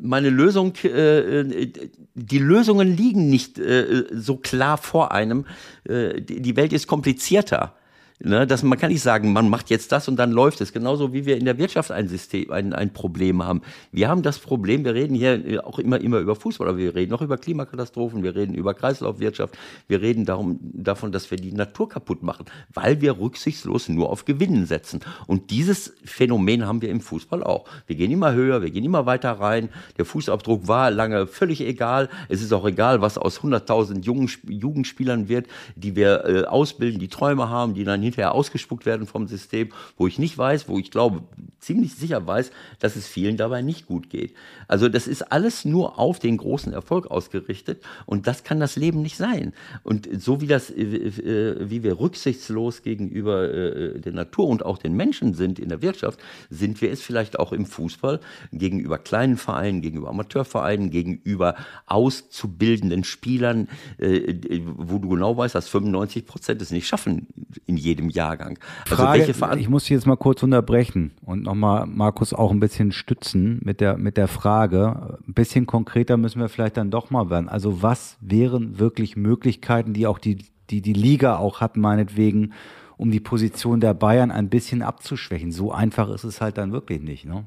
meine 0.00 0.30
Lösung, 0.30 0.74
äh, 0.84 1.68
die 2.14 2.38
Lösungen 2.38 2.96
liegen 2.96 3.28
nicht 3.28 3.58
äh, 3.58 4.04
so 4.12 4.36
klar 4.36 4.78
vor 4.78 5.12
einem. 5.12 5.46
Äh, 5.84 6.20
die 6.20 6.56
Welt 6.56 6.72
ist 6.72 6.86
komplizierter. 6.86 7.74
Ne, 8.20 8.46
dass 8.46 8.62
man 8.62 8.78
kann 8.78 8.92
nicht 8.92 9.02
sagen, 9.02 9.32
man 9.32 9.50
macht 9.50 9.70
jetzt 9.70 9.90
das 9.90 10.06
und 10.06 10.16
dann 10.16 10.30
läuft 10.30 10.60
es. 10.60 10.72
Genauso 10.72 11.12
wie 11.12 11.26
wir 11.26 11.36
in 11.36 11.44
der 11.44 11.58
Wirtschaft 11.58 11.90
ein 11.90 12.06
System, 12.06 12.52
ein, 12.52 12.72
ein 12.72 12.92
Problem 12.92 13.42
haben. 13.42 13.60
Wir 13.90 14.08
haben 14.08 14.22
das 14.22 14.38
Problem, 14.38 14.84
wir 14.84 14.94
reden 14.94 15.16
hier 15.16 15.62
auch 15.66 15.80
immer, 15.80 16.00
immer 16.00 16.18
über 16.20 16.36
Fußball, 16.36 16.68
aber 16.68 16.78
wir 16.78 16.94
reden 16.94 17.12
auch 17.12 17.22
über 17.22 17.38
Klimakatastrophen, 17.38 18.22
wir 18.22 18.36
reden 18.36 18.54
über 18.54 18.72
Kreislaufwirtschaft, 18.72 19.58
wir 19.88 20.00
reden 20.00 20.26
darum, 20.26 20.60
davon, 20.62 21.10
dass 21.10 21.28
wir 21.32 21.38
die 21.38 21.52
Natur 21.52 21.88
kaputt 21.88 22.22
machen, 22.22 22.46
weil 22.72 23.00
wir 23.00 23.18
rücksichtslos 23.18 23.88
nur 23.88 24.10
auf 24.10 24.24
Gewinnen 24.24 24.64
setzen. 24.66 25.00
Und 25.26 25.50
dieses 25.50 25.92
Phänomen 26.04 26.68
haben 26.68 26.82
wir 26.82 26.90
im 26.90 27.00
Fußball 27.00 27.42
auch. 27.42 27.64
Wir 27.88 27.96
gehen 27.96 28.12
immer 28.12 28.32
höher, 28.32 28.62
wir 28.62 28.70
gehen 28.70 28.84
immer 28.84 29.06
weiter 29.06 29.32
rein. 29.32 29.70
Der 29.98 30.04
Fußabdruck 30.04 30.68
war 30.68 30.92
lange 30.92 31.26
völlig 31.26 31.60
egal. 31.62 32.08
Es 32.28 32.42
ist 32.42 32.52
auch 32.52 32.64
egal, 32.64 33.00
was 33.00 33.18
aus 33.18 33.40
100.000 33.40 34.04
Jugendspielern 34.04 35.28
wird, 35.28 35.48
die 35.74 35.96
wir 35.96 36.24
äh, 36.24 36.44
ausbilden, 36.44 37.00
die 37.00 37.08
Träume 37.08 37.48
haben, 37.48 37.74
die 37.74 37.82
dann 37.82 38.04
hinterher 38.14 38.32
ausgespuckt 38.32 38.86
werden 38.86 39.06
vom 39.06 39.26
System, 39.26 39.70
wo 39.96 40.06
ich 40.06 40.18
nicht 40.18 40.38
weiß, 40.38 40.68
wo 40.68 40.78
ich 40.78 40.90
glaube, 40.90 41.22
ziemlich 41.58 41.94
sicher 41.94 42.26
weiß, 42.26 42.50
dass 42.78 42.96
es 42.96 43.06
vielen 43.06 43.36
dabei 43.36 43.62
nicht 43.62 43.86
gut 43.86 44.10
geht. 44.10 44.34
Also 44.68 44.88
das 44.88 45.06
ist 45.06 45.32
alles 45.32 45.64
nur 45.64 45.98
auf 45.98 46.18
den 46.18 46.36
großen 46.36 46.72
Erfolg 46.72 47.10
ausgerichtet 47.10 47.82
und 48.06 48.26
das 48.26 48.44
kann 48.44 48.60
das 48.60 48.76
Leben 48.76 49.02
nicht 49.02 49.16
sein. 49.16 49.52
Und 49.82 50.08
so 50.20 50.40
wie 50.40 50.46
das, 50.46 50.70
äh, 50.70 50.82
äh, 50.82 51.70
wie 51.70 51.82
wir 51.82 51.98
rücksichtslos 51.98 52.82
gegenüber 52.82 53.52
äh, 53.52 54.00
der 54.00 54.12
Natur 54.12 54.46
und 54.48 54.64
auch 54.64 54.78
den 54.78 54.94
Menschen 54.94 55.34
sind 55.34 55.58
in 55.58 55.68
der 55.68 55.82
Wirtschaft, 55.82 56.20
sind 56.50 56.80
wir 56.80 56.90
es 56.90 57.02
vielleicht 57.02 57.38
auch 57.38 57.52
im 57.52 57.66
Fußball 57.66 58.20
gegenüber 58.52 58.98
kleinen 58.98 59.36
Vereinen, 59.36 59.80
gegenüber 59.80 60.10
Amateurvereinen, 60.10 60.90
gegenüber 60.90 61.56
auszubildenden 61.86 63.04
Spielern, 63.04 63.68
wo 63.98 64.98
du 64.98 65.08
genau 65.08 65.36
weißt, 65.36 65.54
dass 65.54 65.68
95 65.68 66.26
Prozent 66.26 66.62
es 66.62 66.70
nicht 66.70 66.86
schaffen 66.86 67.26
in 67.66 67.76
jedem 67.76 67.93
Jahrgang. 68.02 68.58
Also 68.84 69.02
Frage, 69.02 69.26
welche 69.26 69.60
ich 69.60 69.68
muss 69.68 69.88
jetzt 69.88 70.06
mal 70.06 70.16
kurz 70.16 70.42
unterbrechen 70.42 71.12
und 71.24 71.42
nochmal 71.42 71.86
Markus 71.86 72.34
auch 72.34 72.50
ein 72.50 72.60
bisschen 72.60 72.92
stützen 72.92 73.60
mit 73.64 73.80
der, 73.80 73.96
mit 73.96 74.16
der 74.16 74.28
Frage. 74.28 75.18
Ein 75.26 75.34
bisschen 75.34 75.66
konkreter 75.66 76.16
müssen 76.16 76.40
wir 76.40 76.48
vielleicht 76.48 76.76
dann 76.76 76.90
doch 76.90 77.10
mal 77.10 77.30
werden. 77.30 77.48
Also 77.48 77.82
was 77.82 78.18
wären 78.20 78.78
wirklich 78.78 79.16
Möglichkeiten, 79.16 79.92
die 79.92 80.06
auch 80.06 80.18
die, 80.18 80.38
die, 80.70 80.80
die 80.80 80.92
Liga 80.92 81.36
auch 81.36 81.60
hat, 81.60 81.76
meinetwegen, 81.76 82.52
um 82.96 83.10
die 83.10 83.20
Position 83.20 83.80
der 83.80 83.94
Bayern 83.94 84.30
ein 84.30 84.48
bisschen 84.48 84.82
abzuschwächen? 84.82 85.52
So 85.52 85.72
einfach 85.72 86.12
ist 86.12 86.24
es 86.24 86.40
halt 86.40 86.58
dann 86.58 86.72
wirklich 86.72 87.00
nicht, 87.00 87.24
ne? 87.24 87.44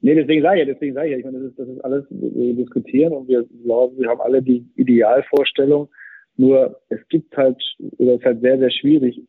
Nee, 0.00 0.14
deswegen 0.14 0.42
sage 0.42 0.60
ich 0.60 0.66
ja, 0.66 0.72
deswegen 0.72 0.94
sage 0.94 1.08
ich 1.08 1.12
ja, 1.12 1.18
ich 1.18 1.24
meine, 1.24 1.38
das 1.38 1.50
ist, 1.50 1.58
das 1.58 1.68
ist 1.68 1.84
alles, 1.84 2.04
wir 2.10 2.54
diskutieren 2.54 3.12
und 3.12 3.26
wir 3.26 3.44
glauben, 3.64 3.98
wir 3.98 4.08
haben 4.08 4.20
alle 4.20 4.40
die 4.40 4.64
Idealvorstellung. 4.76 5.88
Nur 6.36 6.80
es 6.88 7.00
gibt 7.08 7.36
halt, 7.36 7.60
oder 7.98 8.12
es 8.12 8.20
ist 8.20 8.26
halt 8.26 8.40
sehr, 8.40 8.58
sehr 8.58 8.70
schwierig, 8.70 9.20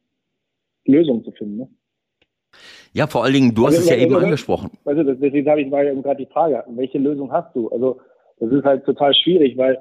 Lösungen 0.92 1.24
zu 1.24 1.32
finden. 1.32 1.58
Ne? 1.58 1.70
Ja, 2.94 3.08
vor 3.08 3.24
allen 3.24 3.34
Dingen, 3.34 3.54
du 3.54 3.68
hast 3.68 3.78
also, 3.78 3.90
es 3.90 3.96
ja 3.96 4.04
eben 4.04 4.16
angesprochen. 4.16 4.72
Also 4.86 5.04
deswegen 5.04 5.50
habe 5.50 5.62
ich 5.62 5.70
mal 5.70 5.86
gerade 6.02 6.26
die 6.26 6.32
Frage, 6.32 6.64
welche 6.70 6.98
Lösung 6.98 7.32
hast 7.32 7.56
du? 7.56 7.70
Also 7.70 8.00
das 8.40 8.52
ist 8.52 8.64
halt 8.64 8.86
total 8.86 9.14
schwierig, 9.14 9.58
weil 9.58 9.78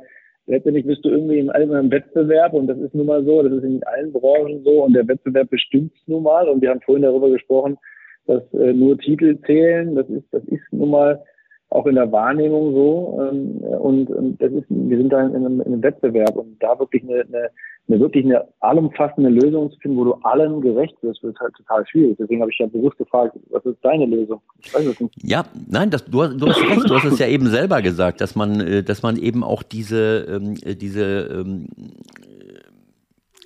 letztendlich 0.46 0.86
bist 0.86 1.04
du 1.04 1.10
irgendwie 1.10 1.38
in 1.38 1.50
einem 1.50 1.90
Wettbewerb 1.90 2.52
und 2.52 2.66
das 2.66 2.78
ist 2.78 2.94
nun 2.94 3.06
mal 3.06 3.24
so, 3.24 3.42
das 3.42 3.52
ist 3.52 3.64
in 3.64 3.82
allen 3.84 4.12
Branchen 4.12 4.62
so 4.64 4.84
und 4.84 4.92
der 4.92 5.06
Wettbewerb 5.08 5.50
bestimmt 5.50 5.92
es 5.94 6.08
nun 6.08 6.22
mal 6.22 6.48
und 6.48 6.60
wir 6.60 6.70
haben 6.70 6.80
vorhin 6.82 7.02
darüber 7.02 7.30
gesprochen, 7.30 7.78
dass 8.26 8.42
äh, 8.52 8.72
nur 8.72 8.98
Titel 8.98 9.38
zählen, 9.46 9.94
das 9.94 10.08
ist, 10.10 10.26
das 10.30 10.44
ist 10.44 10.62
nun 10.70 10.90
mal 10.90 11.22
auch 11.70 11.86
in 11.86 11.96
der 11.96 12.10
Wahrnehmung 12.12 12.72
so. 12.72 13.18
Ähm, 13.20 13.58
und, 13.58 14.10
und 14.10 14.42
das 14.42 14.52
ist, 14.52 14.66
wir 14.68 14.96
sind 14.96 15.12
da 15.12 15.26
in 15.26 15.36
einem, 15.36 15.60
in 15.60 15.66
einem 15.66 15.82
Wettbewerb 15.82 16.36
und 16.36 16.62
da 16.62 16.78
wirklich 16.78 17.02
eine, 17.02 17.20
eine, 17.20 17.50
eine 17.88 18.00
wirklich 18.00 18.24
eine 18.24 18.46
allumfassende 18.60 19.30
Lösung 19.30 19.70
zu 19.72 19.78
finden, 19.80 19.96
wo 19.96 20.04
du 20.04 20.14
allen 20.22 20.60
gerecht 20.60 20.94
wirst, 21.02 21.22
wird 21.22 21.38
halt 21.40 21.54
total 21.54 21.86
schwierig. 21.86 22.16
Deswegen 22.18 22.40
habe 22.40 22.50
ich 22.50 22.58
ja 22.58 22.66
bewusst 22.66 22.98
gefragt, 22.98 23.36
was 23.50 23.64
ist 23.64 23.78
deine 23.82 24.06
Lösung? 24.06 24.40
Ich 24.60 24.74
weiß 24.74 24.86
es 24.86 25.00
nicht. 25.00 25.14
Ja, 25.22 25.44
nein, 25.68 25.90
das, 25.90 26.04
du, 26.04 26.26
du 26.26 26.48
hast 26.48 26.60
recht, 26.60 26.88
du 26.88 26.94
hast 26.94 27.04
es 27.04 27.18
ja 27.18 27.26
eben 27.26 27.46
selber 27.46 27.80
gesagt, 27.80 28.20
dass 28.20 28.36
man, 28.36 28.60
äh, 28.60 28.82
dass 28.82 29.02
man 29.02 29.16
eben 29.16 29.42
auch 29.42 29.62
diese, 29.62 30.26
ähm, 30.28 30.54
äh, 30.64 30.74
diese, 30.74 31.02
ähm, 31.02 31.68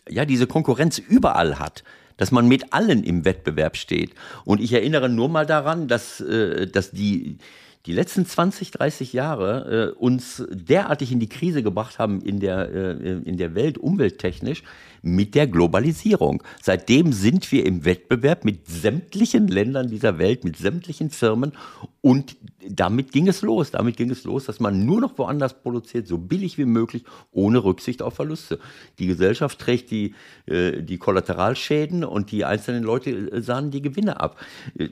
ja, 0.08 0.24
diese 0.24 0.46
Konkurrenz 0.46 0.98
überall 0.98 1.58
hat 1.58 1.84
dass 2.18 2.30
man 2.30 2.46
mit 2.46 2.72
allen 2.72 3.02
im 3.02 3.24
Wettbewerb 3.24 3.76
steht. 3.76 4.12
Und 4.44 4.60
ich 4.60 4.72
erinnere 4.72 5.08
nur 5.08 5.28
mal 5.28 5.44
daran, 5.44 5.88
dass, 5.88 6.20
äh, 6.20 6.68
dass 6.68 6.92
die, 6.92 7.38
die 7.86 7.92
letzten 7.92 8.24
20, 8.24 8.70
30 8.70 9.12
Jahre 9.12 9.92
äh, 9.94 9.98
uns 9.98 10.44
derartig 10.50 11.10
in 11.10 11.18
die 11.18 11.28
Krise 11.28 11.62
gebracht 11.62 11.98
haben 11.98 12.20
in 12.20 12.38
der, 12.38 12.70
äh, 12.72 12.92
in 13.24 13.36
der 13.36 13.54
Welt 13.54 13.78
umwelttechnisch, 13.78 14.62
mit 15.02 15.34
der 15.34 15.46
Globalisierung. 15.46 16.42
Seitdem 16.62 17.12
sind 17.12 17.50
wir 17.52 17.66
im 17.66 17.84
Wettbewerb 17.84 18.44
mit 18.44 18.68
sämtlichen 18.68 19.48
Ländern 19.48 19.88
dieser 19.88 20.18
Welt, 20.18 20.44
mit 20.44 20.56
sämtlichen 20.56 21.10
Firmen 21.10 21.52
und 22.00 22.36
damit 22.68 23.12
ging 23.12 23.28
es 23.28 23.42
los. 23.42 23.70
Damit 23.70 23.96
ging 23.96 24.10
es 24.10 24.24
los, 24.24 24.46
dass 24.46 24.60
man 24.60 24.86
nur 24.86 25.00
noch 25.00 25.18
woanders 25.18 25.54
produziert, 25.54 26.06
so 26.06 26.18
billig 26.18 26.58
wie 26.58 26.64
möglich, 26.64 27.04
ohne 27.32 27.64
Rücksicht 27.64 28.02
auf 28.02 28.14
Verluste. 28.14 28.58
Die 28.98 29.06
Gesellschaft 29.06 29.58
trägt 29.58 29.90
die, 29.90 30.14
äh, 30.46 30.82
die 30.82 30.98
Kollateralschäden 30.98 32.04
und 32.04 32.30
die 32.30 32.44
einzelnen 32.44 32.84
Leute 32.84 33.10
äh, 33.10 33.40
sahen 33.40 33.70
die 33.70 33.82
Gewinne 33.82 34.20
ab. 34.20 34.36
Äh, 34.78 34.88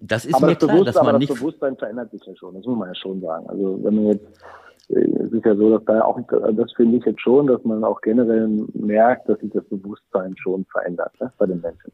das 0.00 0.24
ist 0.24 0.34
aber 0.34 0.46
mir 0.46 0.54
das 0.54 0.68
klar, 0.68 0.84
dass 0.84 0.94
man 0.96 1.08
aber 1.08 1.18
nicht. 1.18 1.30
Das 1.30 1.38
Bewusstsein 1.38 1.76
verändert 1.76 2.10
sich 2.10 2.22
ja 2.26 2.34
schon, 2.36 2.54
das 2.54 2.64
muss 2.64 2.78
man 2.78 2.88
ja 2.88 2.94
schon 2.94 3.20
sagen. 3.20 3.46
Also 3.48 3.78
wenn 3.82 3.94
man 3.94 4.06
jetzt 4.06 4.26
es 4.88 5.32
ist 5.32 5.44
ja 5.44 5.56
so, 5.56 5.70
dass 5.76 5.84
da 5.84 6.02
auch, 6.02 6.20
das 6.28 6.72
finde 6.72 6.98
ich 6.98 7.04
jetzt 7.04 7.20
schon, 7.20 7.46
dass 7.46 7.62
man 7.64 7.82
auch 7.84 8.00
generell 8.00 8.48
merkt, 8.74 9.28
dass 9.28 9.38
sich 9.40 9.50
das 9.52 9.64
Bewusstsein 9.64 10.36
schon 10.36 10.64
verändert 10.66 11.12
ne, 11.20 11.32
bei 11.38 11.46
den 11.46 11.60
Menschen. 11.60 11.92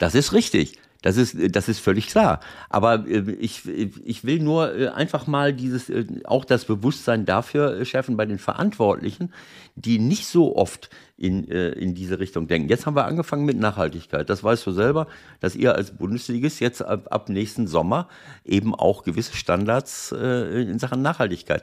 Das 0.00 0.14
ist 0.14 0.32
richtig. 0.32 0.78
Das 1.02 1.16
ist, 1.16 1.56
das 1.56 1.68
ist 1.68 1.80
völlig 1.80 2.08
klar. 2.08 2.40
Aber 2.68 3.06
äh, 3.06 3.30
ich, 3.40 3.66
ich 3.66 4.24
will 4.24 4.40
nur 4.40 4.74
äh, 4.74 4.88
einfach 4.88 5.26
mal 5.26 5.54
dieses, 5.54 5.88
äh, 5.88 6.04
auch 6.24 6.44
das 6.44 6.66
Bewusstsein 6.66 7.24
dafür 7.24 7.82
schärfen 7.86 8.18
bei 8.18 8.26
den 8.26 8.38
Verantwortlichen, 8.38 9.32
die 9.76 9.98
nicht 9.98 10.26
so 10.26 10.56
oft 10.56 10.90
in, 11.16 11.44
in 11.44 11.94
diese 11.94 12.18
Richtung 12.18 12.48
denken. 12.48 12.68
Jetzt 12.68 12.86
haben 12.86 12.96
wir 12.96 13.04
angefangen 13.04 13.44
mit 13.44 13.58
Nachhaltigkeit. 13.58 14.28
Das 14.28 14.42
weißt 14.42 14.66
du 14.66 14.72
selber, 14.72 15.06
dass 15.40 15.54
ihr 15.54 15.74
als 15.74 15.90
Bundesligist 15.90 16.60
jetzt 16.60 16.82
ab, 16.82 17.08
ab 17.10 17.28
nächsten 17.28 17.66
Sommer 17.66 18.08
eben 18.44 18.74
auch 18.74 19.04
gewisse 19.04 19.36
Standards 19.36 20.12
in 20.12 20.78
Sachen 20.78 21.02
Nachhaltigkeit 21.02 21.62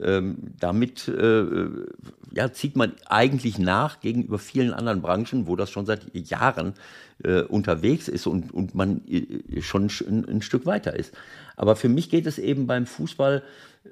ähm, 0.00 0.36
damit 0.58 1.08
äh, 1.08 1.44
ja, 2.34 2.52
zieht 2.52 2.76
man 2.76 2.92
eigentlich 3.06 3.58
nach 3.58 4.00
gegenüber 4.00 4.38
vielen 4.38 4.72
anderen 4.72 5.02
Branchen, 5.02 5.46
wo 5.46 5.56
das 5.56 5.70
schon 5.70 5.84
seit 5.84 6.14
Jahren 6.14 6.74
äh, 7.22 7.42
unterwegs 7.42 8.08
ist 8.08 8.26
und, 8.26 8.54
und 8.54 8.74
man 8.74 9.02
äh, 9.06 9.60
schon 9.60 9.90
ein, 10.08 10.26
ein, 10.28 10.42
Stück 10.42 10.64
weiter 10.64 10.94
ist. 10.96 11.14
Aber 11.56 11.76
für 11.76 11.88
mich 11.88 12.08
geht 12.08 12.26
es 12.26 12.38
eben 12.38 12.66
beim 12.66 12.86
Fußball, 12.86 13.42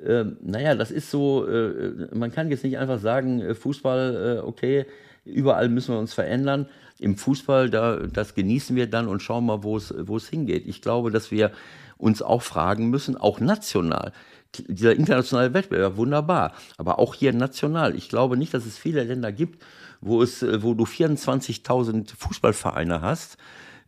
äh, 0.04 0.24
naja, 0.42 0.74
das 0.74 0.90
ist 0.90 1.10
so, 1.10 1.46
äh, 1.46 2.08
man 2.14 2.32
kann 2.32 2.48
jetzt 2.48 2.64
nicht 2.64 2.78
einfach 2.78 3.00
sagen, 3.00 3.40
äh, 3.40 3.54
Fußball, 3.54 4.42
okay, 4.44 4.86
überall 5.24 5.68
müssen 5.68 5.94
wir 5.94 5.98
uns 5.98 6.14
verändern. 6.14 6.66
Im 6.98 7.16
Fußball, 7.16 7.70
da, 7.70 7.96
das 7.96 8.34
genießen 8.34 8.74
wir 8.76 8.86
dann 8.86 9.06
und 9.08 9.20
schauen 9.22 9.46
mal, 9.46 9.62
wo 9.62 9.76
es, 9.76 9.94
wo 9.98 10.16
es 10.16 10.28
hingeht. 10.28 10.66
Ich 10.66 10.82
glaube, 10.82 11.10
dass 11.10 11.30
wir 11.30 11.50
uns 11.98 12.22
auch 12.22 12.42
fragen 12.42 12.88
müssen, 12.88 13.16
auch 13.16 13.40
national, 13.40 14.12
dieser 14.58 14.94
internationale 14.94 15.54
Wettbewerb, 15.54 15.96
wunderbar. 15.96 16.52
Aber 16.76 16.98
auch 16.98 17.14
hier 17.14 17.32
national. 17.32 17.94
Ich 17.94 18.08
glaube 18.08 18.36
nicht, 18.36 18.54
dass 18.54 18.66
es 18.66 18.78
viele 18.78 19.04
Länder 19.04 19.32
gibt, 19.32 19.62
wo, 20.00 20.22
es, 20.22 20.42
äh, 20.42 20.62
wo 20.62 20.74
du 20.74 20.84
24.000 20.84 22.10
Fußballvereine 22.16 23.00
hast, 23.00 23.36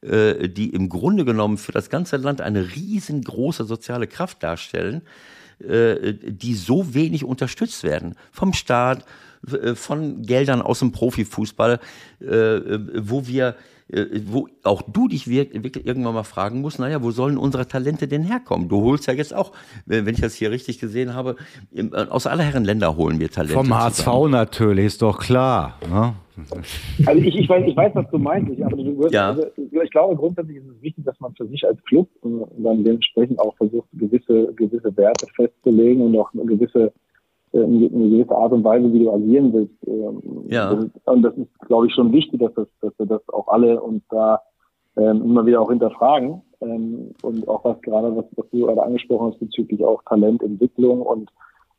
äh, 0.02 0.48
die 0.48 0.70
im 0.70 0.89
Grunde 0.89 1.24
genommen 1.24 1.59
für 1.59 1.72
das 1.72 1.90
ganze 1.90 2.16
Land 2.16 2.40
eine 2.40 2.74
riesengroße 2.74 3.64
soziale 3.64 4.06
Kraft 4.06 4.43
darstellen, 4.43 5.02
äh, 5.60 6.14
die 6.14 6.55
so 6.55 6.94
wenig 6.94 7.24
unterstützt 7.24 7.82
werden. 7.82 8.14
Vom 8.30 8.52
Staat, 8.52 9.05
von 9.74 10.22
Geldern 10.22 10.62
aus 10.62 10.78
dem 10.78 10.93
Profifußball, 10.93 11.80
wo 12.20 13.26
wir 13.26 13.56
wo 14.27 14.48
auch 14.62 14.82
du 14.82 15.09
dich 15.09 15.28
wirklich 15.28 15.86
irgendwann 15.86 16.14
mal 16.14 16.23
fragen 16.23 16.62
musst, 16.62 16.78
naja, 16.78 17.02
wo 17.02 17.10
sollen 17.10 17.36
unsere 17.36 17.69
Talente 17.69 18.09
denn 18.09 18.23
herkommen? 18.23 18.69
Du 18.69 18.82
holst 18.82 19.06
ja 19.06 19.12
jetzt 19.12 19.35
auch, 19.35 19.52
wenn 19.85 20.09
ich 20.09 20.20
das 20.20 20.35
hier 20.35 20.51
richtig 20.51 20.78
gesehen 20.78 21.14
habe, 21.14 21.36
äh, 21.74 21.85
aus 21.93 22.27
aller 22.27 22.43
Herren 22.43 22.64
Länder 22.64 22.97
holen 22.97 23.20
wir 23.20 23.31
Talente. 23.31 23.55
Vom 23.55 23.74
HSV 23.74 24.06
natürlich, 24.28 24.86
ist 24.86 25.02
doch 25.02 25.19
klar. 25.19 25.78
Ne? 25.90 26.14
Also 27.05 27.23
ich, 27.23 27.36
ich, 27.36 27.48
weiß, 27.48 27.64
ich 27.66 27.77
weiß, 27.77 27.94
was 27.94 28.10
du 28.10 28.19
meinst, 28.19 28.62
aber 28.62 28.77
du 28.77 28.98
wirst, 28.98 29.12
ja. 29.12 29.31
also, 29.31 29.47
ich 29.56 29.90
glaube 29.90 30.16
grundsätzlich 30.16 30.56
ist 30.56 30.69
es 30.69 30.82
wichtig, 30.82 31.05
dass 31.05 31.20
man 31.20 31.35
für 31.35 31.47
sich 31.47 31.66
als 31.66 31.82
Club 31.85 32.09
und 32.23 32.47
dann 32.64 32.82
dementsprechend 32.85 33.39
auch 33.39 33.55
versucht, 33.56 33.89
gewisse, 33.93 34.52
gewisse 34.55 34.97
Werte 34.97 35.27
festzulegen 35.36 36.02
und 36.02 36.16
auch 36.19 36.32
eine 36.32 36.47
gewisse 36.47 36.86
äh, 36.86 36.90
eine 37.53 37.89
gewisse 37.89 38.35
Art 38.35 38.53
und 38.53 38.65
Weise, 38.65 38.93
wie 38.93 39.05
du 39.05 39.12
agieren 39.12 39.53
willst. 39.53 39.74
Ähm, 39.87 40.45
ja. 40.49 40.70
Und 41.05 41.23
das 41.23 41.37
ist, 41.37 41.59
glaube 41.66 41.87
ich, 41.87 41.95
schon 41.95 42.12
wichtig, 42.12 42.41
dass, 42.41 42.55
das, 42.55 42.69
dass 42.81 42.93
wir 42.99 43.07
das 43.07 43.29
auch 43.29 43.49
alle 43.49 43.81
uns 43.81 44.03
da 44.11 44.41
ähm, 44.97 45.23
immer 45.23 45.47
wieder 45.47 45.61
auch 45.61 45.70
hinterfragen. 45.70 46.43
Ähm, 46.61 47.11
und 47.23 47.47
auch 47.49 47.65
was 47.65 47.81
gerade, 47.83 48.15
was, 48.16 48.24
was 48.37 48.49
du 48.51 48.66
gerade 48.66 48.83
angesprochen 48.83 49.33
hast, 49.33 49.41
bezüglich 49.41 49.85
auch 49.85 50.03
Talententwicklung 50.05 51.03
und, 51.03 51.31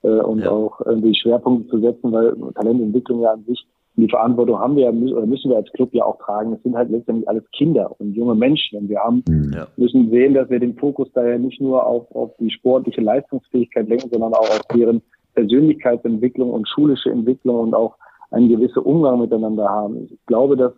äh, 0.03 0.19
und 0.19 0.39
ja. 0.39 0.51
auch 0.51 0.81
äh, 0.81 0.95
die 0.97 1.15
Schwerpunkte 1.15 1.69
zu 1.69 1.79
setzen, 1.79 2.11
weil 2.11 2.35
Talententwicklung 2.53 3.21
ja 3.21 3.31
an 3.31 3.43
sich, 3.45 3.65
die 3.95 4.09
Verantwortung 4.09 4.57
haben 4.57 4.75
wir 4.75 4.85
ja, 4.85 4.89
oder 4.89 5.27
müssen 5.27 5.51
wir 5.51 5.57
als 5.57 5.71
Club 5.73 5.93
ja 5.93 6.03
auch 6.03 6.17
tragen. 6.17 6.53
Es 6.53 6.63
sind 6.63 6.75
halt 6.75 6.89
letztendlich 6.89 7.29
alles 7.29 7.43
Kinder 7.51 7.91
und 7.99 8.13
junge 8.13 8.33
Menschen. 8.33 8.79
Und 8.79 8.89
wir 8.89 8.99
haben, 8.99 9.23
ja. 9.53 9.67
müssen 9.77 10.09
sehen, 10.09 10.33
dass 10.33 10.49
wir 10.49 10.59
den 10.59 10.75
Fokus 10.75 11.09
da 11.13 11.23
ja 11.27 11.37
nicht 11.37 11.61
nur 11.61 11.85
auf, 11.85 12.09
auf 12.15 12.31
die 12.39 12.49
sportliche 12.49 13.01
Leistungsfähigkeit 13.01 13.87
lenken, 13.87 14.09
sondern 14.11 14.33
auch 14.33 14.49
auf 14.49 14.61
deren 14.73 15.03
Persönlichkeitsentwicklung 15.33 16.51
und 16.51 16.67
schulische 16.67 17.09
Entwicklung 17.09 17.59
und 17.59 17.73
auch 17.73 17.95
einen 18.31 18.49
gewissen 18.49 18.79
Umgang 18.79 19.19
miteinander 19.19 19.69
haben. 19.69 20.07
Ich 20.11 20.25
glaube, 20.25 20.57
dass, 20.57 20.73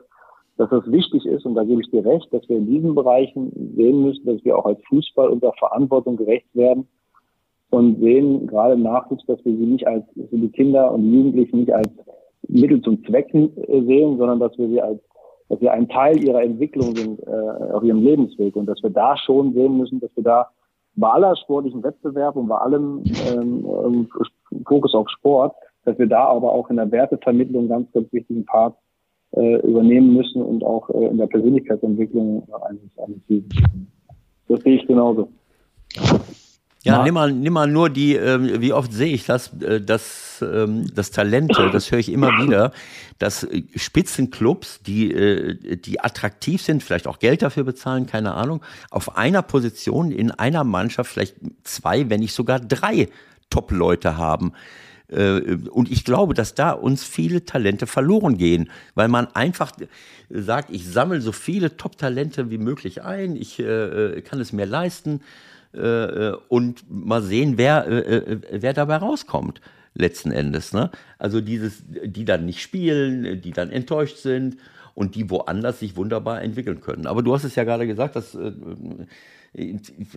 dass 0.58 0.70
das 0.70 0.92
wichtig 0.92 1.26
ist, 1.26 1.46
und 1.46 1.56
da 1.56 1.64
gebe 1.64 1.82
ich 1.82 1.90
dir 1.90 2.06
recht, 2.06 2.28
dass 2.34 2.48
wir 2.50 2.58
in 2.58 2.68
diesen 2.68 2.96
Bereichen 2.96 3.52
sehen 3.76 4.04
müssen, 4.04 4.26
dass 4.26 4.44
wir 4.44 4.58
auch 4.58 4.66
als 4.66 4.80
Fußball 4.90 5.30
unserer 5.30 5.54
Verantwortung 5.54 6.18
gerecht 6.18 6.54
werden 6.54 6.88
und 7.70 8.00
sehen 8.00 8.48
gerade 8.48 8.74
im 8.74 8.84
Nachwuchs, 8.84 9.26
dass 9.26 9.44
wir 9.46 9.56
sie 9.56 9.66
nicht 9.66 9.88
als, 9.88 10.04
für 10.14 10.38
die 10.38 10.50
Kinder 10.50 10.92
und 10.92 11.12
Jugendlichen 11.12 11.60
nicht 11.60 11.74
als 11.74 11.90
Mittel 12.48 12.82
zum 12.82 13.04
Zwecken 13.06 13.56
äh, 13.58 13.82
sehen, 13.84 14.18
sondern 14.18 14.40
dass 14.40 14.58
wir 14.58 14.68
sie 14.68 14.82
als 14.82 15.02
dass 15.50 15.62
wir 15.62 15.72
ein 15.72 15.88
Teil 15.88 16.24
ihrer 16.24 16.42
Entwicklung 16.42 16.96
sind 16.96 17.20
äh, 17.22 17.74
auf 17.74 17.84
ihrem 17.84 18.02
Lebensweg 18.02 18.56
und 18.56 18.66
dass 18.66 18.82
wir 18.82 18.90
da 18.90 19.16
schon 19.16 19.54
sehen 19.54 19.78
müssen, 19.78 20.00
dass 20.00 20.10
wir 20.16 20.24
da 20.24 20.50
bei 20.96 21.10
aller 21.10 21.36
sportlichen 21.36 21.84
Wettbewerb 21.84 22.36
und 22.36 22.48
bei 22.48 22.58
allem 22.58 23.04
ähm, 23.30 24.08
Fokus 24.66 24.94
auf 24.94 25.10
Sport, 25.10 25.56
dass 25.84 25.98
wir 26.00 26.08
da 26.08 26.26
aber 26.26 26.52
auch 26.52 26.70
in 26.70 26.78
der 26.78 26.92
Wertevermittlung 26.92 27.68
ganz, 27.68 27.92
ganz 27.92 28.12
wichtigen 28.12 28.46
Part 28.46 28.76
äh, 29.32 29.60
übernehmen 29.68 30.14
müssen 30.14 30.42
und 30.42 30.64
auch 30.64 30.90
äh, 30.90 31.08
in 31.08 31.18
der 31.18 31.28
Persönlichkeitsentwicklung 31.28 32.48
eines, 32.64 32.98
eines 32.98 33.20
Das 34.48 34.62
sehe 34.62 34.76
ich 34.76 34.88
genauso. 34.88 35.30
Ja, 36.86 37.04
nimm 37.04 37.16
mal, 37.16 37.32
nimm 37.32 37.54
mal 37.54 37.68
nur 37.68 37.90
die, 37.90 38.16
äh, 38.16 38.62
wie 38.62 38.72
oft 38.72 38.94
sehe 38.94 39.14
ich 39.14 39.26
das, 39.26 39.52
äh, 39.60 39.82
das, 39.82 40.42
ähm, 40.42 40.86
das 40.94 41.10
Talente, 41.10 41.72
das 41.72 41.92
höre 41.92 41.98
ich 41.98 42.12
immer 42.12 42.30
wieder, 42.44 42.72
dass 43.18 43.44
äh, 43.44 43.64
Spitzenclubs, 43.76 44.82
die, 44.84 45.12
äh, 45.12 45.78
die 45.78 46.00
attraktiv 46.00 46.62
sind, 46.62 46.84
vielleicht 46.84 47.08
auch 47.08 47.18
Geld 47.18 47.42
dafür 47.42 47.64
bezahlen, 47.64 48.06
keine 48.06 48.36
Ahnung, 48.36 48.62
auf 48.92 49.18
einer 49.18 49.42
Position 49.42 50.12
in 50.12 50.30
einer 50.30 50.64
Mannschaft 50.64 51.12
vielleicht 51.12 51.38
zwei, 51.64 52.10
wenn 52.10 52.20
nicht 52.20 52.36
sogar 52.36 52.60
drei 52.60 53.10
Top-Leute 53.50 54.18
haben. 54.18 54.54
Äh, 55.08 55.58
und 55.72 55.92
ich 55.92 56.06
glaube, 56.06 56.36
dass 56.36 56.54
da 56.54 56.72
uns 56.72 57.04
viele 57.04 57.46
Talente 57.46 57.88
verloren 57.88 58.38
gehen, 58.38 58.70
weil 58.94 59.08
man 59.08 59.28
einfach 59.34 59.72
sagt, 60.30 60.70
ich 60.70 60.88
sammle 60.88 61.20
so 61.20 61.32
viele 61.32 61.78
Top-Talente 61.78 62.52
wie 62.52 62.60
möglich 62.60 63.02
ein, 63.02 63.36
ich 63.36 63.60
äh, 63.60 64.22
kann 64.22 64.40
es 64.40 64.54
mir 64.54 64.66
leisten 64.66 65.22
äh, 65.76 66.30
äh, 66.30 66.38
und 66.50 66.84
mal 66.90 67.22
sehen, 67.22 67.58
wer, 67.58 67.88
äh, 67.88 68.18
äh, 68.18 68.40
wer 68.52 68.74
dabei 68.74 68.98
rauskommt 68.98 69.62
letzten 69.94 70.32
Endes. 70.32 70.74
Ne? 70.74 70.92
Also 71.18 71.42
dieses, 71.42 71.84
die 71.88 72.26
dann 72.26 72.46
nicht 72.46 72.62
spielen, 72.62 73.42
die 73.42 73.52
dann 73.52 73.72
enttäuscht 73.72 74.18
sind 74.18 74.58
und 74.94 75.16
die 75.16 75.30
woanders 75.30 75.80
sich 75.80 75.96
wunderbar 75.96 76.42
entwickeln 76.42 76.82
können. 76.82 77.08
Aber 77.08 77.24
du 77.24 77.34
hast 77.34 77.44
es 77.44 77.56
ja 77.56 77.64
gerade 77.64 77.88
gesagt, 77.88 78.16
dass 78.16 78.36
äh, 78.36 78.52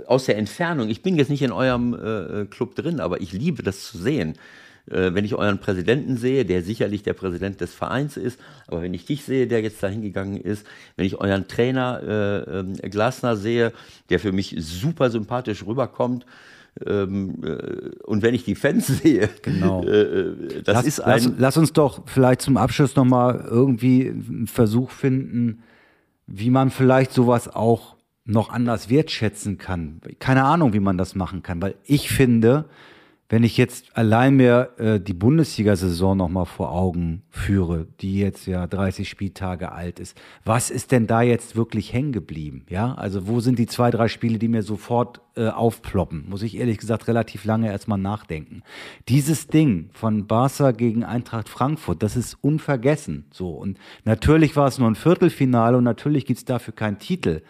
aus 0.06 0.26
der 0.26 0.36
Entfernung, 0.36 0.88
ich 0.88 1.02
bin 1.02 1.16
jetzt 1.16 1.30
nicht 1.30 1.42
in 1.42 1.52
eurem 1.52 1.94
äh, 1.94 2.46
Club 2.46 2.74
drin, 2.74 3.00
aber 3.00 3.20
ich 3.20 3.32
liebe 3.32 3.62
das 3.62 3.84
zu 3.84 3.98
sehen 3.98 4.34
äh, 4.90 5.14
wenn 5.14 5.24
ich 5.24 5.34
euren 5.34 5.58
Präsidenten 5.58 6.16
sehe, 6.16 6.44
der 6.44 6.62
sicherlich 6.62 7.02
der 7.02 7.14
Präsident 7.14 7.60
des 7.60 7.74
Vereins 7.74 8.16
ist, 8.16 8.40
aber 8.66 8.82
wenn 8.82 8.94
ich 8.94 9.06
dich 9.06 9.24
sehe, 9.24 9.46
der 9.46 9.62
jetzt 9.62 9.82
dahin 9.82 10.02
gegangen 10.02 10.36
ist, 10.36 10.66
wenn 10.96 11.06
ich 11.06 11.20
euren 11.20 11.48
Trainer 11.48 12.00
äh, 12.02 12.60
äh, 12.60 12.88
Glasner 12.88 13.36
sehe, 13.36 13.72
der 14.10 14.20
für 14.20 14.32
mich 14.32 14.54
super 14.58 15.10
sympathisch 15.10 15.66
rüberkommt, 15.66 16.26
ähm, 16.86 17.42
äh, 17.42 18.04
und 18.04 18.22
wenn 18.22 18.34
ich 18.34 18.44
die 18.44 18.54
Fans 18.54 18.86
sehe, 19.02 19.28
genau. 19.42 19.82
Äh, 19.84 20.00
äh, 20.00 20.62
das 20.62 20.76
lass, 20.76 20.86
ist 20.86 21.00
ein. 21.00 21.22
Lass, 21.22 21.32
lass, 21.38 21.56
uns 21.56 21.72
doch 21.72 22.02
vielleicht 22.06 22.42
zum 22.42 22.56
Abschluss 22.56 22.94
nochmal 22.96 23.46
irgendwie 23.50 24.08
einen 24.08 24.46
Versuch 24.46 24.90
finden, 24.90 25.62
wie 26.26 26.50
man 26.50 26.70
vielleicht 26.70 27.12
sowas 27.12 27.48
auch 27.48 27.96
noch 28.24 28.50
anders 28.50 28.90
wertschätzen 28.90 29.58
kann. 29.58 30.00
Keine 30.18 30.44
Ahnung, 30.44 30.74
wie 30.74 30.80
man 30.80 30.98
das 30.98 31.14
machen 31.14 31.42
kann, 31.42 31.62
weil 31.62 31.74
ich 31.84 32.10
finde, 32.10 32.66
wenn 33.28 33.44
ich 33.44 33.58
jetzt 33.58 33.94
allein 33.96 34.36
mir 34.36 34.70
äh, 34.78 35.00
die 35.00 35.12
Bundesliga-Saison 35.12 36.16
nochmal 36.16 36.46
vor 36.46 36.72
Augen 36.72 37.22
führe, 37.28 37.86
die 38.00 38.18
jetzt 38.18 38.46
ja 38.46 38.66
30 38.66 39.08
Spieltage 39.08 39.70
alt 39.72 40.00
ist, 40.00 40.16
was 40.44 40.70
ist 40.70 40.92
denn 40.92 41.06
da 41.06 41.20
jetzt 41.20 41.54
wirklich 41.54 41.92
hängen 41.92 42.12
geblieben? 42.12 42.64
Ja, 42.70 42.94
also 42.94 43.28
wo 43.28 43.40
sind 43.40 43.58
die 43.58 43.66
zwei, 43.66 43.90
drei 43.90 44.08
Spiele, 44.08 44.38
die 44.38 44.48
mir 44.48 44.62
sofort 44.62 45.20
äh, 45.36 45.48
aufploppen? 45.48 46.24
Muss 46.28 46.42
ich 46.42 46.56
ehrlich 46.56 46.78
gesagt 46.78 47.06
relativ 47.06 47.44
lange 47.44 47.70
erstmal 47.70 47.98
nachdenken. 47.98 48.62
Dieses 49.08 49.46
Ding 49.46 49.90
von 49.92 50.26
Barca 50.26 50.70
gegen 50.70 51.04
Eintracht 51.04 51.50
Frankfurt, 51.50 52.02
das 52.02 52.16
ist 52.16 52.38
unvergessen. 52.40 53.26
So 53.30 53.50
und 53.50 53.78
natürlich 54.04 54.56
war 54.56 54.68
es 54.68 54.78
nur 54.78 54.88
ein 54.88 54.94
Viertelfinale 54.94 55.76
und 55.76 55.84
natürlich 55.84 56.24
gibt's 56.24 56.46
dafür 56.46 56.74
keinen 56.74 56.98
Titel. 56.98 57.42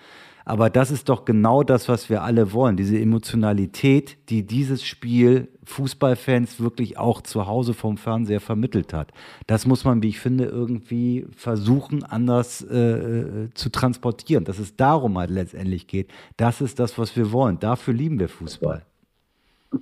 Aber 0.49 0.71
das 0.71 0.91
ist 0.91 1.11
doch 1.11 1.27
genau 1.27 1.63
das, 1.63 1.91
was 1.91 2.09
wir 2.09 2.23
alle 2.23 2.55
wollen. 2.55 2.79
Diese 2.79 2.99
Emotionalität, 2.99 4.17
die 4.31 4.47
dieses 4.47 4.83
Spiel 4.83 5.49
Fußballfans 5.69 6.61
wirklich 6.62 6.99
auch 6.99 7.20
zu 7.20 7.47
Hause 7.47 7.74
vom 7.74 7.99
Fernseher 7.99 8.40
vermittelt 8.40 8.93
hat. 8.95 9.12
Das 9.47 9.66
muss 9.66 9.85
man, 9.85 10.03
wie 10.03 10.09
ich 10.09 10.19
finde, 10.19 10.45
irgendwie 10.45 11.27
versuchen, 11.36 12.03
anders 12.05 12.62
äh, 12.62 12.77
äh, 12.77 13.51
zu 13.55 13.70
transportieren. 13.70 14.45
Dass 14.45 14.59
es 14.59 14.77
darum 14.77 15.19
halt 15.19 15.31
letztendlich 15.31 15.86
geht. 15.86 16.09
Das 16.36 16.61
ist 16.61 16.81
das, 16.81 16.99
was 16.99 17.16
wir 17.16 17.32
wollen. 17.32 17.59
Dafür 17.61 17.95
lieben 17.95 18.19
wir 18.19 18.28
Fußball. 18.28 18.82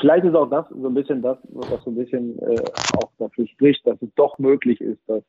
Vielleicht 0.01 0.25
ist 0.25 0.35
auch 0.35 0.51
das 0.51 0.67
so 0.69 0.89
ein 0.89 0.95
bisschen 0.95 1.23
das, 1.23 1.39
was 1.51 1.85
so 1.85 1.91
ein 1.91 1.97
bisschen 1.97 2.37
äh, 2.41 2.61
auch 2.97 3.11
dafür 3.19 3.47
spricht, 3.47 3.87
dass 3.87 4.03
es 4.03 4.09
doch 4.17 4.39
möglich 4.39 4.81
ist, 4.81 4.99
dass 5.07 5.23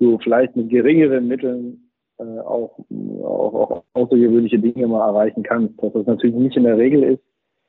du 0.00 0.18
vielleicht 0.18 0.56
mit 0.56 0.70
geringeren 0.70 1.28
Mitteln 1.28 1.90
äh, 2.18 2.40
auch, 2.40 2.78
auch, 3.22 3.54
auch 3.54 3.84
außergewöhnliche 3.92 4.58
Dinge 4.58 4.88
mal 4.88 5.06
erreichen 5.06 5.44
kannst. 5.44 5.80
Dass 5.80 5.92
das 5.92 6.06
natürlich 6.06 6.34
nicht 6.34 6.56
in 6.56 6.64
der 6.64 6.76
Regel 6.76 7.04
ist, 7.04 7.22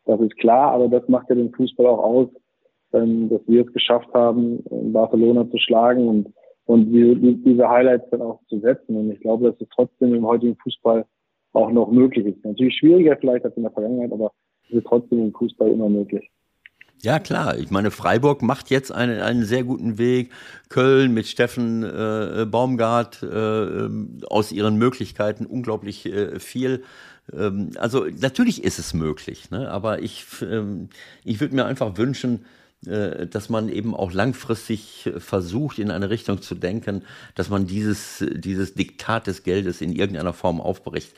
das 0.06 0.20
ist 0.22 0.38
klar, 0.38 0.72
aber 0.72 0.88
das 0.88 1.08
macht 1.10 1.30
ja 1.30 1.36
den 1.36 1.52
Fußball 1.54 1.86
auch 1.88 2.04
aus, 2.04 2.30
ähm, 2.94 3.30
dass 3.30 3.42
wir 3.48 3.66
es 3.66 3.74
geschafft 3.74 4.14
haben, 4.14 4.64
in 4.70 4.94
Barcelona 4.94 5.50
zu 5.50 5.58
schlagen 5.58 6.08
und, 6.08 6.34
und 6.66 6.92
die, 6.92 7.16
die, 7.16 7.44
diese 7.44 7.68
Highlights 7.68 8.10
dann 8.12 8.22
auch 8.22 8.40
zu 8.48 8.60
setzen. 8.60 8.96
Und 8.96 9.12
ich 9.12 9.20
glaube, 9.20 9.52
dass 9.52 9.60
es 9.60 9.68
trotzdem 9.76 10.14
im 10.14 10.26
heutigen 10.26 10.56
Fußball 10.58 11.06
auch 11.54 11.72
noch 11.72 11.90
möglich 11.92 12.26
ist. 12.26 12.46
Natürlich 12.46 12.78
schwieriger 12.78 13.18
vielleicht 13.18 13.46
als 13.46 13.56
in 13.58 13.64
der 13.64 13.72
Vergangenheit, 13.72 14.12
aber 14.12 14.32
es 14.70 14.76
ist 14.78 14.88
trotzdem 14.88 15.20
im 15.20 15.34
Fußball 15.34 15.70
immer 15.70 15.90
möglich. 15.90 16.30
Ja, 17.02 17.20
klar. 17.20 17.58
Ich 17.58 17.70
meine, 17.72 17.92
Freiburg 17.92 18.42
macht 18.42 18.70
jetzt 18.70 18.92
einen, 18.92 19.20
einen 19.20 19.44
sehr 19.44 19.64
guten 19.64 19.98
Weg. 19.98 20.32
Köln 20.70 21.14
mit 21.14 21.28
Steffen 21.28 21.84
äh, 21.84 22.46
Baumgart 22.46 23.22
äh, 23.22 23.28
ähm, 23.28 24.22
aus 24.30 24.52
ihren 24.52 24.78
Möglichkeiten 24.78 25.46
unglaublich 25.46 26.06
äh, 26.06 26.40
viel. 26.40 26.84
Ähm, 27.34 27.72
also 27.78 28.06
natürlich 28.06 28.64
ist 28.64 28.80
es 28.80 28.94
möglich, 28.94 29.52
ne? 29.52 29.70
aber 29.70 30.02
ich, 30.02 30.26
ähm, 30.42 30.90
ich 31.24 31.40
würde 31.40 31.56
mir 31.56 31.66
einfach 31.66 31.98
wünschen, 31.98 32.46
dass 32.86 33.50
man 33.50 33.70
eben 33.70 33.96
auch 33.96 34.12
langfristig 34.12 35.10
versucht, 35.18 35.80
in 35.80 35.92
eine 35.92 36.10
Richtung 36.10 36.42
zu 36.42 36.56
denken, 36.56 37.04
dass 37.36 37.50
man 37.50 37.68
dieses, 37.68 38.24
dieses 38.34 38.74
Diktat 38.74 39.28
des 39.28 39.44
Geldes 39.44 39.82
in 39.82 39.92
irgendeiner 39.94 40.34
Form 40.34 40.62
aufbricht. 40.62 41.14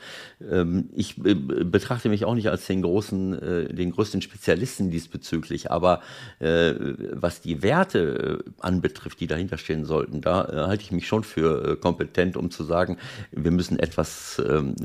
Ähm, 0.50 0.90
ich 0.94 1.18
äh, 1.24 1.34
betrachte 1.34 2.08
mich 2.08 2.24
auch 2.24 2.34
nicht 2.34 2.48
als 2.48 2.66
den 2.66 2.82
großen, 2.82 3.42
äh, 3.42 3.74
den 3.74 3.92
größten 3.92 4.22
Spezialisten 4.22 4.90
diesbezüglich, 4.90 5.70
aber 5.70 6.00
was 6.40 7.40
die 7.40 7.62
Werte 7.62 8.44
anbetrifft, 8.60 9.20
die 9.20 9.26
dahinter 9.26 9.58
stehen 9.58 9.84
sollten, 9.84 10.20
da 10.20 10.66
halte 10.68 10.82
ich 10.82 10.92
mich 10.92 11.06
schon 11.06 11.24
für 11.24 11.76
kompetent, 11.76 12.36
um 12.36 12.50
zu 12.50 12.64
sagen, 12.64 12.96
wir 13.32 13.50
müssen 13.50 13.78
etwas, 13.78 14.40
ähm, 14.46 14.76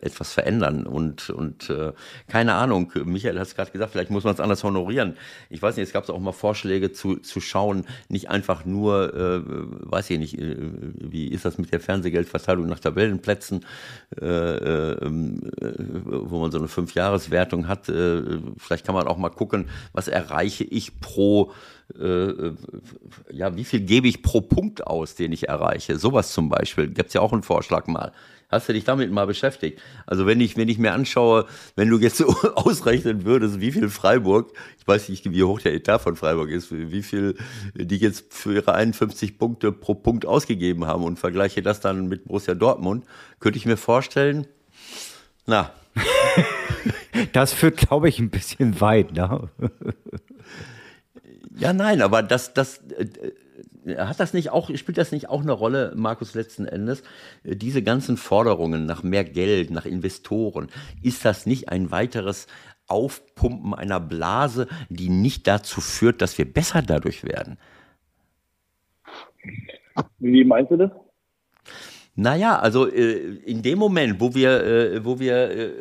etwas 0.00 0.32
verändern 0.32 0.86
und, 0.86 1.30
und 1.30 1.72
keine 2.26 2.54
Ahnung, 2.54 2.92
Michael 3.04 3.38
hat 3.38 3.46
es 3.46 3.54
gerade 3.54 3.70
gesagt, 3.70 3.92
vielleicht 3.92 4.10
muss 4.10 4.24
man 4.24 4.34
es 4.34 4.40
anders 4.40 4.64
honorieren. 4.64 5.16
Ich 5.48 5.62
weiß 5.62 5.76
nicht, 5.76 5.86
es 5.86 5.92
gab 5.92 6.09
auch 6.10 6.20
mal 6.20 6.32
Vorschläge 6.32 6.92
zu, 6.92 7.16
zu 7.16 7.40
schauen, 7.40 7.84
nicht 8.08 8.30
einfach 8.30 8.64
nur, 8.64 9.14
äh, 9.14 9.40
weiß 9.44 10.10
ich 10.10 10.18
nicht, 10.18 10.38
äh, 10.38 10.56
wie 10.98 11.28
ist 11.28 11.44
das 11.44 11.58
mit 11.58 11.72
der 11.72 11.80
Fernsehgeldverteilung 11.80 12.66
nach 12.66 12.80
Tabellenplätzen, 12.80 13.64
äh, 14.20 14.26
ähm, 14.26 15.40
äh, 15.60 15.72
wo 15.76 16.40
man 16.40 16.50
so 16.50 16.58
eine 16.58 16.68
Fünfjahreswertung 16.68 17.68
hat. 17.68 17.88
Äh, 17.88 18.22
vielleicht 18.58 18.86
kann 18.86 18.94
man 18.94 19.06
auch 19.06 19.18
mal 19.18 19.30
gucken, 19.30 19.68
was 19.92 20.08
erreiche 20.08 20.64
ich 20.64 21.00
pro 21.00 21.52
äh, 21.98 22.52
ja, 23.32 23.56
wie 23.56 23.64
viel 23.64 23.80
gebe 23.80 24.06
ich 24.06 24.22
pro 24.22 24.40
Punkt 24.40 24.86
aus, 24.86 25.16
den 25.16 25.32
ich 25.32 25.48
erreiche? 25.48 25.98
Sowas 25.98 26.32
zum 26.32 26.48
Beispiel. 26.48 26.88
Gibt 26.88 27.08
es 27.08 27.14
ja 27.14 27.20
auch 27.20 27.32
einen 27.32 27.42
Vorschlag 27.42 27.86
mal. 27.86 28.12
Hast 28.50 28.68
du 28.68 28.72
dich 28.72 28.82
damit 28.82 29.12
mal 29.12 29.26
beschäftigt? 29.26 29.80
Also 30.06 30.26
wenn 30.26 30.40
ich, 30.40 30.56
wenn 30.56 30.68
ich 30.68 30.78
mir 30.78 30.92
anschaue, 30.92 31.46
wenn 31.76 31.88
du 31.88 31.98
jetzt 31.98 32.16
so 32.16 32.26
ausrechnen 32.56 33.24
würdest, 33.24 33.60
wie 33.60 33.70
viel 33.70 33.88
Freiburg, 33.88 34.52
ich 34.78 34.88
weiß 34.88 35.08
nicht, 35.08 35.30
wie 35.30 35.44
hoch 35.44 35.60
der 35.60 35.72
Etat 35.72 36.00
von 36.00 36.16
Freiburg 36.16 36.50
ist, 36.50 36.72
wie 36.72 37.02
viel 37.02 37.36
die 37.74 37.96
jetzt 37.98 38.34
für 38.34 38.54
ihre 38.54 38.74
51 38.74 39.38
Punkte 39.38 39.70
pro 39.70 39.94
Punkt 39.94 40.26
ausgegeben 40.26 40.86
haben 40.86 41.04
und 41.04 41.20
vergleiche 41.20 41.62
das 41.62 41.80
dann 41.80 42.08
mit 42.08 42.24
Borussia 42.24 42.54
Dortmund, 42.54 43.04
könnte 43.38 43.56
ich 43.56 43.66
mir 43.66 43.76
vorstellen, 43.76 44.48
na. 45.46 45.72
das 47.32 47.52
führt, 47.52 47.76
glaube 47.76 48.08
ich, 48.08 48.18
ein 48.18 48.30
bisschen 48.30 48.80
weit, 48.80 49.12
ne? 49.12 49.48
ja, 51.56 51.72
nein, 51.72 52.02
aber 52.02 52.22
das, 52.22 52.54
das, 52.54 52.78
äh, 52.78 53.06
hat 53.96 54.20
das 54.20 54.32
nicht 54.34 54.50
auch, 54.50 54.74
spielt 54.76 54.98
das 54.98 55.12
nicht 55.12 55.28
auch 55.28 55.42
eine 55.42 55.52
Rolle, 55.52 55.92
Markus, 55.96 56.34
letzten 56.34 56.66
Endes? 56.66 57.02
Diese 57.44 57.82
ganzen 57.82 58.16
Forderungen 58.16 58.86
nach 58.86 59.02
mehr 59.02 59.24
Geld, 59.24 59.70
nach 59.70 59.86
Investoren, 59.86 60.68
ist 61.02 61.24
das 61.24 61.46
nicht 61.46 61.68
ein 61.68 61.90
weiteres 61.90 62.46
Aufpumpen 62.86 63.74
einer 63.74 64.00
Blase, 64.00 64.66
die 64.88 65.08
nicht 65.08 65.46
dazu 65.46 65.80
führt, 65.80 66.20
dass 66.20 66.36
wir 66.38 66.52
besser 66.52 66.82
dadurch 66.82 67.24
werden? 67.24 67.58
Wie 70.18 70.44
meinst 70.44 70.70
du 70.70 70.76
das? 70.76 70.90
Naja, 72.16 72.58
also 72.58 72.86
äh, 72.86 73.36
in 73.46 73.62
dem 73.62 73.78
Moment, 73.78 74.20
wo 74.20 74.34
wir, 74.34 74.62
äh, 74.62 75.04
wo 75.04 75.18
wir, 75.18 75.50
äh, 75.50 75.72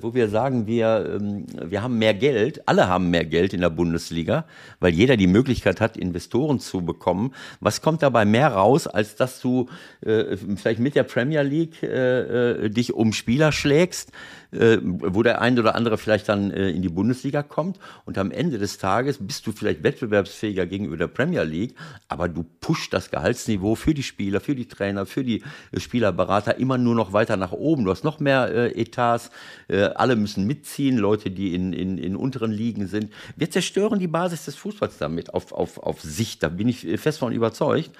wo 0.00 0.14
wir 0.14 0.28
sagen, 0.28 0.66
wir, 0.66 1.18
ähm, 1.20 1.46
wir 1.64 1.82
haben 1.82 1.98
mehr 1.98 2.14
Geld, 2.14 2.66
alle 2.68 2.88
haben 2.88 3.10
mehr 3.10 3.24
Geld 3.24 3.52
in 3.52 3.60
der 3.60 3.70
Bundesliga, 3.70 4.44
weil 4.80 4.92
jeder 4.92 5.16
die 5.16 5.26
Möglichkeit 5.26 5.80
hat, 5.80 5.96
Investoren 5.96 6.60
zu 6.60 6.82
bekommen. 6.82 7.34
Was 7.60 7.82
kommt 7.82 8.02
dabei 8.02 8.24
mehr 8.24 8.48
raus, 8.48 8.86
als 8.86 9.16
dass 9.16 9.40
du 9.40 9.68
äh, 10.00 10.36
vielleicht 10.56 10.80
mit 10.80 10.94
der 10.94 11.04
Premier 11.04 11.42
League 11.42 11.82
äh, 11.82 12.66
äh, 12.66 12.70
dich 12.70 12.94
um 12.94 13.12
Spieler 13.12 13.52
schlägst? 13.52 14.12
äh, 14.52 14.78
wo 14.82 15.22
der 15.22 15.40
eine 15.40 15.60
oder 15.60 15.74
andere 15.74 15.98
vielleicht 15.98 16.28
dann 16.28 16.50
äh, 16.50 16.70
in 16.70 16.82
die 16.82 16.88
Bundesliga 16.88 17.42
kommt 17.42 17.78
und 18.04 18.18
am 18.18 18.30
Ende 18.30 18.58
des 18.58 18.78
Tages 18.78 19.18
bist 19.20 19.46
du 19.46 19.52
vielleicht 19.52 19.82
wettbewerbsfähiger 19.82 20.66
gegenüber 20.66 20.96
der 20.96 21.06
Premier 21.08 21.42
League, 21.44 21.74
aber 22.08 22.28
du 22.28 22.44
pusht 22.60 22.92
das 22.92 23.10
Gehaltsniveau 23.10 23.74
für 23.74 23.94
die 23.94 24.02
Spieler, 24.02 24.40
für 24.40 24.54
die 24.54 24.66
Trainer, 24.66 25.06
für 25.06 25.24
die 25.24 25.42
Spielerberater 25.76 26.58
immer 26.58 26.78
nur 26.78 26.94
noch 26.94 27.12
weiter 27.12 27.36
nach 27.36 27.52
oben. 27.52 27.84
Du 27.84 27.90
hast 27.90 28.04
noch 28.04 28.20
mehr 28.20 28.50
äh, 28.52 28.80
Etats, 28.80 29.30
äh, 29.70 29.90
alle 29.94 30.16
müssen 30.16 30.46
mitziehen, 30.46 30.98
Leute, 30.98 31.30
die 31.30 31.54
in, 31.54 31.72
in, 31.72 31.98
in 31.98 32.16
unteren 32.16 32.52
Ligen 32.52 32.86
sind. 32.86 33.12
Wir 33.36 33.50
zerstören 33.50 33.98
die 33.98 34.08
Basis 34.08 34.44
des 34.44 34.56
Fußballs 34.56 34.98
damit 34.98 35.32
auf, 35.32 35.52
auf, 35.52 35.78
auf 35.78 36.00
Sicht, 36.00 36.42
da 36.42 36.48
bin 36.48 36.68
ich 36.68 36.86
fest 37.00 37.18
von 37.18 37.32
überzeugt. 37.32 37.92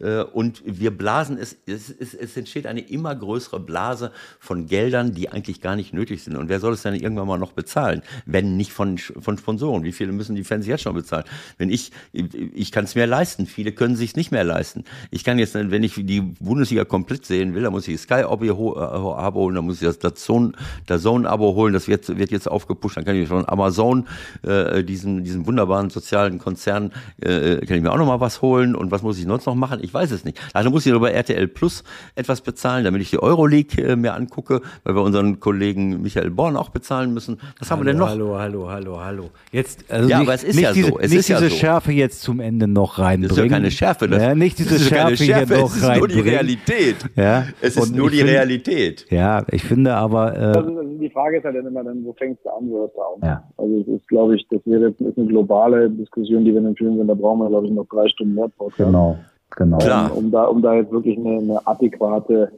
Äh, 0.00 0.22
und 0.22 0.62
wir 0.64 0.90
blasen 0.90 1.38
es, 1.38 1.56
es, 1.66 1.90
es, 1.90 2.14
es 2.14 2.36
entsteht 2.36 2.66
eine 2.66 2.80
immer 2.80 3.14
größere 3.14 3.60
Blase 3.60 4.12
von 4.38 4.66
Geldern, 4.66 5.14
die 5.14 5.30
eigentlich 5.30 5.60
gar 5.60 5.76
nicht 5.76 5.92
nötig 5.92 6.22
sind. 6.22 6.36
Und 6.36 6.48
wer 6.48 6.60
soll 6.60 6.74
es 6.74 6.82
dann 6.82 6.94
irgendwann 6.94 7.26
mal 7.26 7.38
noch 7.38 7.52
bezahlen, 7.52 8.02
wenn 8.24 8.56
nicht 8.56 8.72
von, 8.72 8.98
von 8.98 9.38
Sponsoren? 9.38 9.84
Wie 9.84 9.92
viele 9.92 10.12
müssen 10.12 10.36
die 10.36 10.44
Fans 10.44 10.66
jetzt 10.66 10.82
schon 10.82 10.94
bezahlen? 10.94 11.24
Wenn 11.58 11.70
ich, 11.70 11.92
ich 12.12 12.72
kann 12.72 12.84
es 12.84 12.94
mir 12.94 13.06
leisten, 13.06 13.46
viele 13.46 13.72
können 13.72 13.96
sich 13.96 14.16
nicht 14.16 14.30
mehr 14.30 14.44
leisten. 14.44 14.84
Ich 15.10 15.24
kann 15.24 15.38
jetzt, 15.38 15.54
wenn 15.54 15.82
ich 15.82 15.94
die 15.94 16.20
Bundesliga 16.20 16.84
komplett 16.84 17.24
sehen 17.24 17.54
will, 17.54 17.62
dann 17.62 17.72
muss 17.72 17.88
ich 17.88 18.00
Sky-Abo 18.00 18.44
äh, 18.44 18.50
holen, 18.50 19.54
dann 19.54 19.64
muss 19.64 19.82
ich 19.82 19.86
das 19.86 19.98
Zone-Abo 21.16 21.54
holen, 21.54 21.72
das 21.72 21.88
wird, 21.88 22.16
wird 22.18 22.30
jetzt 22.30 22.48
aufgepusht, 22.50 22.96
dann 22.96 23.04
kann 23.04 23.16
ich 23.16 23.28
von 23.28 23.48
Amazon, 23.48 24.06
äh, 24.42 24.82
diesen, 24.84 25.24
diesen 25.24 25.46
wunderbaren 25.46 25.90
sozialen 25.90 26.38
Konzern, 26.38 26.92
äh, 27.22 27.56
kann 27.66 27.76
ich 27.76 27.82
mir 27.82 27.90
auch 27.92 27.96
noch 27.98 28.06
mal 28.06 28.20
was 28.20 28.42
holen 28.42 28.74
und 28.74 28.90
was 28.90 29.02
muss 29.02 29.18
ich 29.18 29.24
sonst 29.24 29.46
noch 29.46 29.54
machen? 29.54 29.78
Ich 29.82 29.92
weiß 29.94 30.10
es 30.10 30.24
nicht. 30.24 30.38
Also 30.52 30.70
muss 30.70 30.84
ich 30.86 30.92
über 30.92 31.10
RTL 31.12 31.48
Plus 31.48 31.84
etwas 32.14 32.40
bezahlen, 32.42 32.84
damit 32.84 33.00
ich 33.02 33.10
die 33.10 33.18
Euroleague 33.22 33.82
äh, 33.82 33.96
mir 33.96 34.14
angucke, 34.14 34.60
weil 34.84 34.94
wir 34.94 35.02
unseren 35.02 35.40
Kollegen 35.40 36.02
Michael 36.02 36.30
Born 36.30 36.56
auch 36.56 36.68
bezahlen 36.68 37.14
müssen. 37.14 37.38
Was 37.58 37.70
hallo, 37.70 37.78
haben 37.80 37.86
wir 37.86 37.92
denn 37.92 37.98
noch? 37.98 38.08
Hallo, 38.08 38.38
hallo, 38.38 38.68
hallo, 38.70 39.00
hallo. 39.00 39.30
Jetzt, 39.52 39.84
also 39.90 40.08
ja, 40.08 40.18
nicht, 40.18 40.26
aber 40.28 40.34
es 40.34 40.44
ist 40.44 40.58
ja 40.60 40.72
diese, 40.72 40.88
so. 40.90 40.98
Es 40.98 41.10
nicht 41.10 41.18
ist 41.20 41.28
ja 41.28 41.38
diese 41.38 41.50
so. 41.50 41.56
Schärfe 41.56 41.92
jetzt 41.92 42.22
zum 42.22 42.40
Ende 42.40 42.66
noch 42.68 42.98
reinbringen. 42.98 43.28
Das 43.28 43.38
ist 43.38 43.44
ja 43.44 43.48
keine 43.48 43.70
Schärfe. 43.70 44.08
Das, 44.08 44.22
ja, 44.22 44.34
nicht 44.34 44.58
diese 44.58 44.70
das 44.74 44.82
ist 44.82 44.88
Schärfe, 44.88 45.04
keine 45.04 45.16
Schärfe, 45.16 45.54
hier 45.54 45.62
noch 45.62 45.70
es 45.70 45.76
ist 45.76 45.82
nur 45.82 45.90
die 45.92 46.00
reinbringen. 46.00 46.28
Realität. 46.28 46.96
Ja, 47.16 47.46
Es 47.60 47.76
ist 47.76 47.82
und 47.88 47.96
nur 47.96 48.06
ich 48.06 48.12
die 48.12 48.18
finde- 48.18 48.32
Realität. 48.32 49.06
Ja, 49.10 49.44
ich 49.50 49.62
finde 49.62 49.94
aber, 49.94 50.36
äh, 50.36 50.40
also 50.56 50.82
die 51.06 51.12
Frage 51.12 51.38
ist 51.38 51.44
halt 51.44 51.56
dann 51.56 51.66
immer 51.66 51.84
dann, 51.84 52.04
wo 52.04 52.12
fängst 52.12 52.44
du 52.44 52.50
an, 52.50 52.68
wo 52.68 52.80
hörst 52.80 52.96
du 52.96 53.00
auf? 53.00 53.18
Ja. 53.22 53.42
Also 53.56 53.80
es 53.80 53.88
ist, 53.88 54.08
glaube 54.08 54.36
ich, 54.36 54.46
das 54.48 54.60
wäre 54.64 54.88
jetzt 54.88 55.00
ist 55.00 55.16
eine 55.16 55.26
globale 55.26 55.88
Diskussion, 55.90 56.44
die 56.44 56.52
wir 56.52 56.60
dann 56.60 56.76
führen 56.76 56.96
können. 56.96 57.08
Da 57.08 57.14
brauchen 57.14 57.40
wir, 57.40 57.48
glaube 57.48 57.66
ich, 57.66 57.72
noch 57.72 57.86
drei 57.86 58.08
Stunden 58.08 58.34
mehr 58.34 58.48
Podcast. 58.48 58.78
genau, 58.78 59.16
genau. 59.56 59.78
Klar. 59.78 60.10
Um, 60.12 60.24
um 60.24 60.30
da, 60.30 60.44
um 60.44 60.62
da 60.62 60.74
jetzt 60.74 60.90
wirklich 60.90 61.16
eine, 61.18 61.38
eine 61.38 61.66
adäquate 61.66 62.52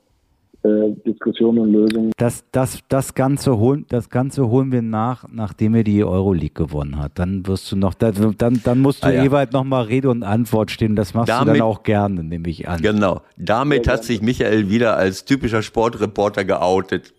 äh, 0.64 0.90
Diskussion 1.06 1.58
und 1.58 1.72
Lösung 1.72 2.10
Das, 2.16 2.44
das, 2.52 2.80
das, 2.88 3.14
Ganze 3.14 3.58
holen, 3.58 3.86
das 3.88 4.10
Ganze 4.10 4.48
holen 4.48 4.72
wir 4.72 4.82
nach, 4.82 5.24
nachdem 5.30 5.74
er 5.76 5.84
die 5.84 6.02
Euroleague 6.04 6.66
gewonnen 6.66 6.98
hat. 6.98 7.12
Dann 7.14 7.46
wirst 7.46 7.70
du 7.70 7.76
noch, 7.76 7.94
dann, 7.94 8.34
dann, 8.64 8.80
musst 8.80 9.02
du 9.04 9.06
Ah, 9.08 9.12
ja. 9.12 9.24
Ewald 9.24 9.52
noch 9.52 9.64
mal 9.64 9.82
Rede 9.84 10.10
und 10.10 10.22
Antwort 10.24 10.70
stehen. 10.70 10.96
Das 10.96 11.14
machst 11.14 11.28
du 11.28 11.32
Damit- 11.32 11.54
dann 11.56 11.62
auch 11.62 11.82
gerne, 11.84 12.24
nehme 12.24 12.48
ich 12.48 12.68
an. 12.68 12.82
Genau. 12.82 13.20
Damit 13.36 13.86
hat 13.88 14.04
sich 14.04 14.20
Michael 14.20 14.68
wieder 14.68 14.96
als 14.96 15.24
typischer 15.24 15.62
Sportreporter 15.62 16.44
geoutet. 16.44 17.14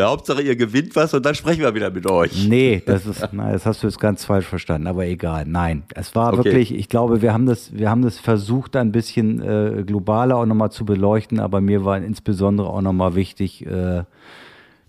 Hauptsache, 0.00 0.42
ihr 0.42 0.56
gewinnt 0.56 0.96
was 0.96 1.14
und 1.14 1.24
dann 1.24 1.34
sprechen 1.34 1.60
wir 1.62 1.74
wieder 1.74 1.90
mit 1.90 2.10
euch. 2.10 2.48
Nee, 2.48 2.82
das 2.84 3.06
ist, 3.06 3.28
nein, 3.32 3.52
das 3.52 3.66
hast 3.66 3.82
du 3.82 3.86
jetzt 3.86 4.00
ganz 4.00 4.24
falsch 4.24 4.46
verstanden, 4.46 4.86
aber 4.88 5.06
egal. 5.06 5.44
Nein, 5.46 5.84
es 5.94 6.14
war 6.14 6.32
Okay. 6.32 6.44
wirklich, 6.44 6.74
ich 6.74 6.88
glaube, 6.88 7.22
wir 7.22 7.32
haben 7.32 7.46
das, 7.46 7.72
wir 7.76 7.88
haben 7.90 8.02
das 8.02 8.18
versucht, 8.18 8.74
ein 8.76 8.92
bisschen 8.92 9.40
äh, 9.40 9.84
globaler 9.86 10.36
auch 10.36 10.46
nochmal 10.46 10.70
zu 10.70 10.84
beleuchten, 10.84 11.38
aber 11.40 11.60
mir 11.60 11.84
war 11.84 11.96
insbesondere 11.98 12.68
auch 12.68 12.79
nochmal 12.82 13.14
wichtig, 13.14 13.66
äh, 13.66 14.04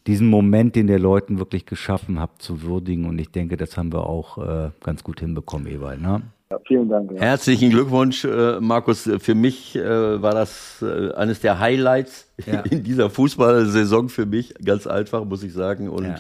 diesen 0.07 0.27
Moment, 0.27 0.75
den 0.75 0.87
der 0.87 0.99
Leuten 0.99 1.39
wirklich 1.39 1.65
geschaffen 1.65 2.19
habt, 2.19 2.41
zu 2.41 2.63
würdigen. 2.63 3.05
Und 3.05 3.19
ich 3.19 3.31
denke, 3.31 3.57
das 3.57 3.77
haben 3.77 3.93
wir 3.93 4.07
auch 4.07 4.37
äh, 4.37 4.71
ganz 4.83 5.03
gut 5.03 5.19
hinbekommen, 5.19 5.67
Ewald. 5.67 6.01
Ne? 6.01 6.21
Ja, 6.49 6.57
vielen 6.67 6.89
Dank. 6.89 7.11
Ja. 7.11 7.21
Herzlichen 7.21 7.69
Glückwunsch, 7.69 8.25
äh, 8.25 8.59
Markus. 8.59 9.09
Für 9.19 9.35
mich 9.35 9.75
äh, 9.75 10.21
war 10.21 10.33
das 10.33 10.81
äh, 10.81 11.13
eines 11.13 11.39
der 11.39 11.59
Highlights 11.59 12.27
Ja. 12.45 12.61
in 12.69 12.83
dieser 12.83 13.09
Fußballsaison 13.09 14.09
für 14.09 14.25
mich. 14.25 14.53
Ganz 14.63 14.87
einfach, 14.87 15.23
muss 15.23 15.43
ich 15.43 15.53
sagen. 15.53 15.87
Und 15.87 16.05
Ja. 16.05 16.15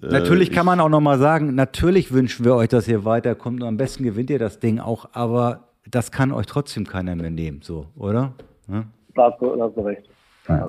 Natürlich 0.00 0.52
kann 0.52 0.64
man 0.64 0.78
auch 0.78 0.88
nochmal 0.88 1.18
sagen, 1.18 1.56
natürlich 1.56 2.12
wünschen 2.12 2.44
wir 2.44 2.54
euch, 2.54 2.68
dass 2.68 2.86
ihr 2.86 3.04
weiterkommt 3.04 3.62
und 3.62 3.68
am 3.68 3.76
besten 3.76 4.04
gewinnt 4.04 4.30
ihr 4.30 4.38
das 4.38 4.60
Ding 4.60 4.78
auch, 4.78 5.08
aber 5.12 5.64
das 5.90 6.12
kann 6.12 6.30
euch 6.30 6.46
trotzdem 6.46 6.86
keiner 6.86 7.16
mehr 7.16 7.30
nehmen, 7.30 7.62
so, 7.62 7.86
oder? 7.96 8.32
Da 8.68 8.84
hast 9.16 9.40
du, 9.40 9.56
da 9.56 9.64
hast 9.64 9.76
du 9.76 9.80
recht. 9.80 10.07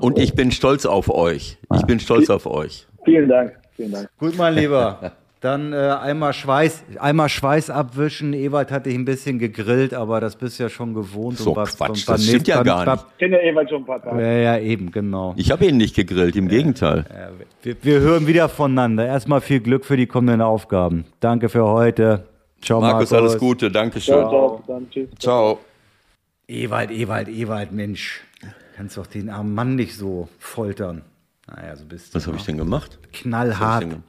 Und 0.02 0.20
ich 0.20 0.34
bin 0.34 0.52
stolz 0.52 0.86
auf 0.86 1.10
euch. 1.10 1.58
Ich 1.76 1.84
bin 1.84 2.00
stolz 2.00 2.30
auf 2.30 2.46
euch. 2.46 2.88
Vielen 3.06 3.30
Dank. 3.30 3.58
Vielen 3.76 3.92
Dank. 3.92 4.10
Gut, 4.18 4.38
mein 4.38 4.56
Lieber. 4.56 5.12
Dann 5.42 5.72
äh, 5.72 5.78
einmal 5.78 6.34
Schweiß, 6.34 6.84
einmal 7.00 7.30
Schweiß 7.30 7.70
abwischen. 7.70 8.34
Ewald 8.34 8.72
hat 8.72 8.86
dich 8.86 8.94
ein 8.94 9.06
bisschen 9.06 9.40
gegrillt, 9.40 9.94
aber 9.94 10.20
das 10.20 10.36
bist 10.36 10.60
ja 10.60 10.68
schon 10.68 10.94
gewohnt. 10.94 11.38
So 11.38 11.52
Und 11.52 11.56
was- 11.56 11.78
Quatsch, 11.78 12.06
das 12.10 12.26
stimmt 12.28 12.50
ja 12.50 12.62
gar 12.62 12.84
beim- 12.84 12.96
nicht. 12.96 13.06
Ich 13.14 13.18
kenne 13.20 13.38
ja 13.42 13.50
Ewald 13.50 13.70
schon 13.70 13.84
ein 13.84 13.86
paar 13.86 14.04
Tage. 14.04 14.22
Ja, 14.22 14.34
ja, 14.34 14.58
eben, 14.60 14.92
genau. 14.92 15.34
Ich 15.38 15.50
habe 15.50 15.66
ihn 15.66 15.78
nicht 15.78 15.96
gegrillt, 15.96 16.36
im 16.36 16.50
Gegenteil. 16.50 17.06
Ja, 17.10 17.30
wir, 17.64 17.76
wir 17.82 18.00
hören 18.02 18.28
wieder 18.28 18.50
voneinander. 18.50 19.06
Erstmal 19.06 19.40
viel 19.40 19.62
Glück 19.62 19.86
für 19.86 19.96
die 19.96 20.08
kommenden 20.08 20.42
Aufgaben. 20.42 21.06
Danke 21.22 21.48
für 21.48 21.64
heute. 21.66 22.26
Ciao, 22.62 22.82
Markus, 22.82 23.10
Markus. 23.12 23.30
alles 23.32 23.38
Gute. 23.40 23.72
Dankeschön. 23.72 24.16
Ciao, 24.16 24.30
ciao. 24.30 24.64
Dann 24.68 24.90
tschüss. 24.90 25.08
Ciao. 25.20 25.60
Ewald, 26.50 26.92
Ewald, 26.92 27.30
Ewald, 27.30 27.72
Mensch. 27.72 28.26
Kannst 28.80 28.96
doch 28.96 29.08
den 29.08 29.30
armen 29.30 29.54
Mann 29.54 29.76
nicht 29.76 29.98
so 29.98 30.30
foltern. 30.40 31.02
Naja, 31.48 31.76
so 31.76 31.84
bist 31.84 32.14
du. 32.14 32.16
Was 32.16 32.28
habe 32.28 32.38
ich 32.38 32.46
denn 32.46 32.58
gemacht? 32.58 32.98
knallhart 33.12 33.84
denn 33.84 34.04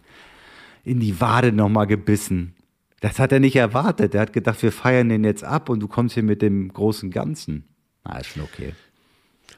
in 0.84 1.00
die 1.00 1.20
Wade 1.20 1.50
nochmal 1.50 1.88
gebissen. 1.88 2.54
Das 3.00 3.18
hat 3.18 3.32
er 3.32 3.40
nicht 3.40 3.56
erwartet. 3.56 4.14
Er 4.14 4.20
hat 4.20 4.32
gedacht, 4.32 4.62
wir 4.62 4.70
feiern 4.70 5.08
den 5.08 5.24
jetzt 5.24 5.42
ab 5.42 5.70
und 5.70 5.80
du 5.80 5.88
kommst 5.88 6.14
hier 6.14 6.22
mit 6.22 6.40
dem 6.40 6.72
großen 6.72 7.10
Ganzen. 7.10 7.64
Na, 8.04 8.20
ist 8.20 8.28
schon 8.28 8.44
okay. 8.44 8.74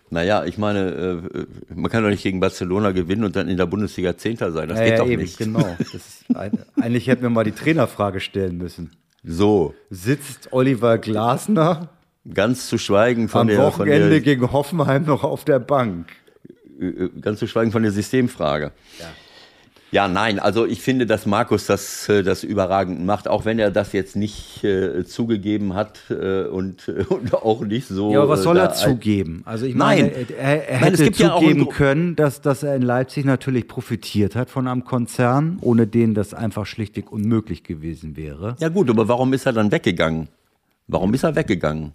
Naja, 0.09 0.47
ich 0.47 0.57
meine, 0.57 1.21
äh, 1.35 1.47
man 1.75 1.91
kann 1.91 2.03
doch 2.03 2.09
nicht 2.09 2.23
gegen 2.23 2.41
Barcelona 2.41 2.93
gewinnen 2.93 3.25
und 3.25 3.37
dann 3.37 3.49
in 3.49 3.59
der 3.59 3.67
Bundesliga 3.67 4.17
Zehnter 4.17 4.51
sein. 4.51 4.71
Das 4.71 4.79
Ja, 4.79 4.85
geht 4.85 4.93
ja, 4.95 4.99
doch 5.01 5.11
eben, 5.11 5.21
nicht. 5.21 5.37
Genau. 5.37 5.77
Das 5.79 5.93
ist 5.93 6.25
ein, 6.35 6.53
eigentlich 6.81 7.07
hätten 7.07 7.21
wir 7.21 7.29
mal 7.29 7.45
die 7.45 7.53
Trainerfrage 7.53 8.21
stellen 8.21 8.57
müssen. 8.57 8.93
So, 9.23 9.75
Sitzt 9.91 10.55
Oliver 10.55 10.97
Glasner 10.97 11.91
ganz 12.33 12.69
zu 12.69 12.79
schweigen 12.79 13.29
von 13.29 13.43
am 13.43 13.47
der, 13.49 13.57
von 13.59 13.67
Wochenende 13.67 14.11
der 14.11 14.21
gegen 14.21 14.53
Hoffenheim 14.53 15.05
noch 15.05 15.25
auf 15.25 15.45
der 15.45 15.59
Bank? 15.59 16.09
äh, 16.81 17.09
ganz 17.21 17.39
zu 17.39 17.47
schweigen 17.47 17.73
von 17.73 17.83
der 17.83 17.93
Systemfrage. 17.93 18.73
Ja. 19.91 20.09
nein, 20.09 20.39
also 20.39 20.65
ich 20.65 20.81
finde, 20.81 21.05
dass 21.05 21.27
Markus 21.27 21.67
das, 21.67 22.09
äh, 22.09 22.23
das 22.23 22.45
überragend 22.45 23.05
macht, 23.05 23.29
auch 23.29 23.45
wenn 23.45 23.59
er 23.59 23.71
das 23.71 23.93
jetzt 23.93 24.17
nicht 24.17 24.65
äh, 24.65 25.05
zugegeben 25.05 25.75
hat 25.75 26.01
äh, 26.11 26.45
und, 26.45 26.89
und 27.09 27.35
auch 27.35 27.61
nicht 27.61 27.89
so. 27.89 28.13
Ja, 28.13 28.21
aber 28.21 28.31
was 28.31 28.41
äh, 28.41 28.45
soll 28.45 28.57
er 28.57 28.73
zugeben? 28.73 29.43
Also 29.45 29.67
ich 29.67 29.75
Nein. 29.75 30.13
meine, 30.13 30.29
er, 30.39 30.69
er 30.69 30.81
Nein, 30.81 30.95
es 30.95 31.01
hätte 31.01 31.23
ja 31.23 31.35
zugeben 31.39 31.65
Gru- 31.65 31.71
können, 31.71 32.17
dass, 32.17 32.41
dass 32.41 32.63
er 32.63 32.75
in 32.75 32.83
Leipzig 32.83 33.25
natürlich 33.25 33.69
profitiert 33.69 34.35
hat 34.35 34.49
von 34.49 34.67
einem 34.67 34.85
Konzern, 34.85 35.59
ohne 35.61 35.87
den 35.87 36.15
das 36.15 36.33
einfach 36.35 36.67
schlichtweg 36.67 37.13
unmöglich 37.13 37.63
gewesen 37.63 38.17
wäre. 38.17 38.57
Ja 38.61 38.69
gut, 38.71 38.89
aber 38.89 39.09
warum 39.09 39.33
ist 39.35 39.45
er 39.47 39.53
dann 39.53 39.71
weggegangen? 39.71 40.29
Warum 40.89 41.15
ist 41.15 41.23
er 41.23 41.37
weggegangen? 41.37 41.93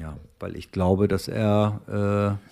Ja, 0.00 0.16
weil 0.40 0.56
ich 0.56 0.72
glaube, 0.72 1.08
dass 1.08 1.28
er 1.28 2.38
äh, 2.40 2.48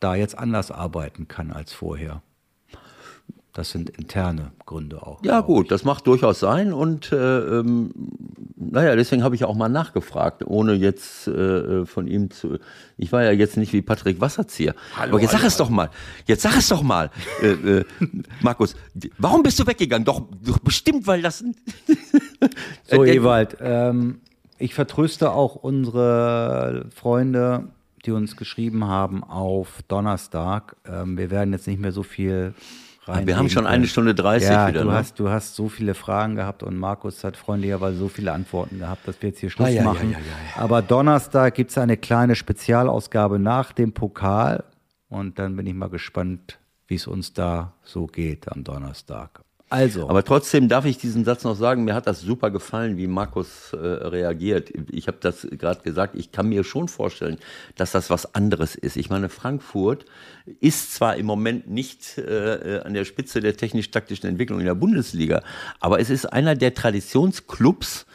da 0.00 0.14
jetzt 0.14 0.38
anders 0.38 0.70
arbeiten 0.70 1.28
kann 1.28 1.50
als 1.50 1.72
vorher. 1.72 2.22
Das 3.52 3.70
sind 3.70 3.90
interne 3.90 4.52
Gründe 4.64 5.02
auch. 5.02 5.24
Ja 5.24 5.40
gut, 5.40 5.72
das 5.72 5.82
macht 5.84 6.06
durchaus 6.06 6.38
sein 6.38 6.72
und 6.72 7.10
äh, 7.10 7.38
ähm, 7.58 7.90
naja, 8.56 8.94
deswegen 8.94 9.24
habe 9.24 9.34
ich 9.34 9.44
auch 9.44 9.56
mal 9.56 9.68
nachgefragt, 9.68 10.46
ohne 10.46 10.74
jetzt 10.74 11.26
äh, 11.26 11.84
von 11.84 12.06
ihm 12.06 12.30
zu. 12.30 12.58
Ich 12.96 13.10
war 13.10 13.24
ja 13.24 13.32
jetzt 13.32 13.56
nicht 13.56 13.72
wie 13.72 13.82
Patrick 13.82 14.20
Wasserzieher. 14.20 14.74
Aber 14.96 15.20
jetzt 15.20 15.32
sag 15.32 15.42
es 15.42 15.56
doch 15.56 15.68
mal. 15.68 15.90
Jetzt 16.26 16.42
sag 16.42 16.56
es 16.56 16.68
doch 16.68 16.82
mal, 16.82 17.10
äh, 17.42 17.48
äh, 17.48 17.84
Markus. 18.40 18.76
Warum 19.18 19.42
bist 19.42 19.58
du 19.58 19.66
weggegangen? 19.66 20.04
Doch, 20.04 20.22
doch 20.44 20.58
bestimmt, 20.60 21.08
weil 21.08 21.20
das. 21.20 21.44
So, 22.84 23.02
Äh, 23.04 23.16
Ewald, 23.16 23.56
ähm, 23.60 24.20
ich 24.60 24.74
vertröste 24.74 25.32
auch 25.32 25.56
unsere 25.56 26.86
Freunde, 26.94 27.64
die 28.04 28.12
uns 28.12 28.36
geschrieben 28.36 28.84
haben 28.84 29.24
auf 29.24 29.82
Donnerstag. 29.88 30.76
Ähm, 30.86 31.16
wir 31.16 31.30
werden 31.30 31.52
jetzt 31.52 31.66
nicht 31.66 31.80
mehr 31.80 31.92
so 31.92 32.02
viel 32.02 32.54
rein. 33.04 33.26
Wir 33.26 33.36
haben 33.36 33.48
schon 33.48 33.66
eine 33.66 33.86
Stunde 33.86 34.14
30 34.14 34.48
ja, 34.48 34.68
wieder. 34.68 34.82
Du, 34.82 34.88
ne? 34.88 34.94
hast, 34.94 35.18
du 35.18 35.28
hast 35.28 35.56
so 35.56 35.68
viele 35.68 35.94
Fragen 35.94 36.36
gehabt 36.36 36.62
und 36.62 36.76
Markus 36.76 37.24
hat 37.24 37.36
freundlicherweise 37.36 37.96
so 37.96 38.08
viele 38.08 38.32
Antworten 38.32 38.78
gehabt, 38.78 39.06
dass 39.08 39.20
wir 39.20 39.30
jetzt 39.30 39.40
hier 39.40 39.50
Schluss 39.50 39.68
ah, 39.68 39.72
ja, 39.72 39.82
machen. 39.82 40.12
Ja, 40.12 40.18
ja, 40.18 40.62
Aber 40.62 40.82
Donnerstag 40.82 41.54
gibt 41.54 41.70
es 41.70 41.78
eine 41.78 41.96
kleine 41.96 42.36
Spezialausgabe 42.36 43.38
nach 43.38 43.72
dem 43.72 43.92
Pokal 43.92 44.64
und 45.08 45.38
dann 45.38 45.56
bin 45.56 45.66
ich 45.66 45.74
mal 45.74 45.90
gespannt, 45.90 46.58
wie 46.86 46.94
es 46.96 47.06
uns 47.06 47.32
da 47.32 47.72
so 47.82 48.06
geht 48.06 48.50
am 48.50 48.64
Donnerstag. 48.64 49.42
Also. 49.70 50.08
Aber 50.08 50.24
trotzdem 50.24 50.68
darf 50.68 50.84
ich 50.84 50.98
diesen 50.98 51.24
Satz 51.24 51.44
noch 51.44 51.54
sagen, 51.54 51.84
mir 51.84 51.94
hat 51.94 52.08
das 52.08 52.20
super 52.20 52.50
gefallen, 52.50 52.96
wie 52.96 53.06
Markus 53.06 53.72
äh, 53.72 53.76
reagiert. 53.76 54.72
Ich 54.90 55.06
habe 55.06 55.18
das 55.20 55.46
gerade 55.48 55.80
gesagt, 55.82 56.16
ich 56.16 56.32
kann 56.32 56.48
mir 56.48 56.64
schon 56.64 56.88
vorstellen, 56.88 57.38
dass 57.76 57.92
das 57.92 58.10
was 58.10 58.34
anderes 58.34 58.74
ist. 58.74 58.96
Ich 58.96 59.10
meine, 59.10 59.28
Frankfurt 59.28 60.06
ist 60.60 60.94
zwar 60.94 61.16
im 61.16 61.26
Moment 61.26 61.68
nicht 61.70 62.18
äh, 62.18 62.80
an 62.84 62.94
der 62.94 63.04
Spitze 63.04 63.40
der 63.40 63.56
technisch-taktischen 63.56 64.28
Entwicklung 64.28 64.60
in 64.60 64.66
der 64.66 64.74
Bundesliga, 64.74 65.42
aber 65.78 66.00
es 66.00 66.10
ist 66.10 66.26
einer 66.26 66.54
der 66.54 66.74
Traditionsclubs, 66.74 68.06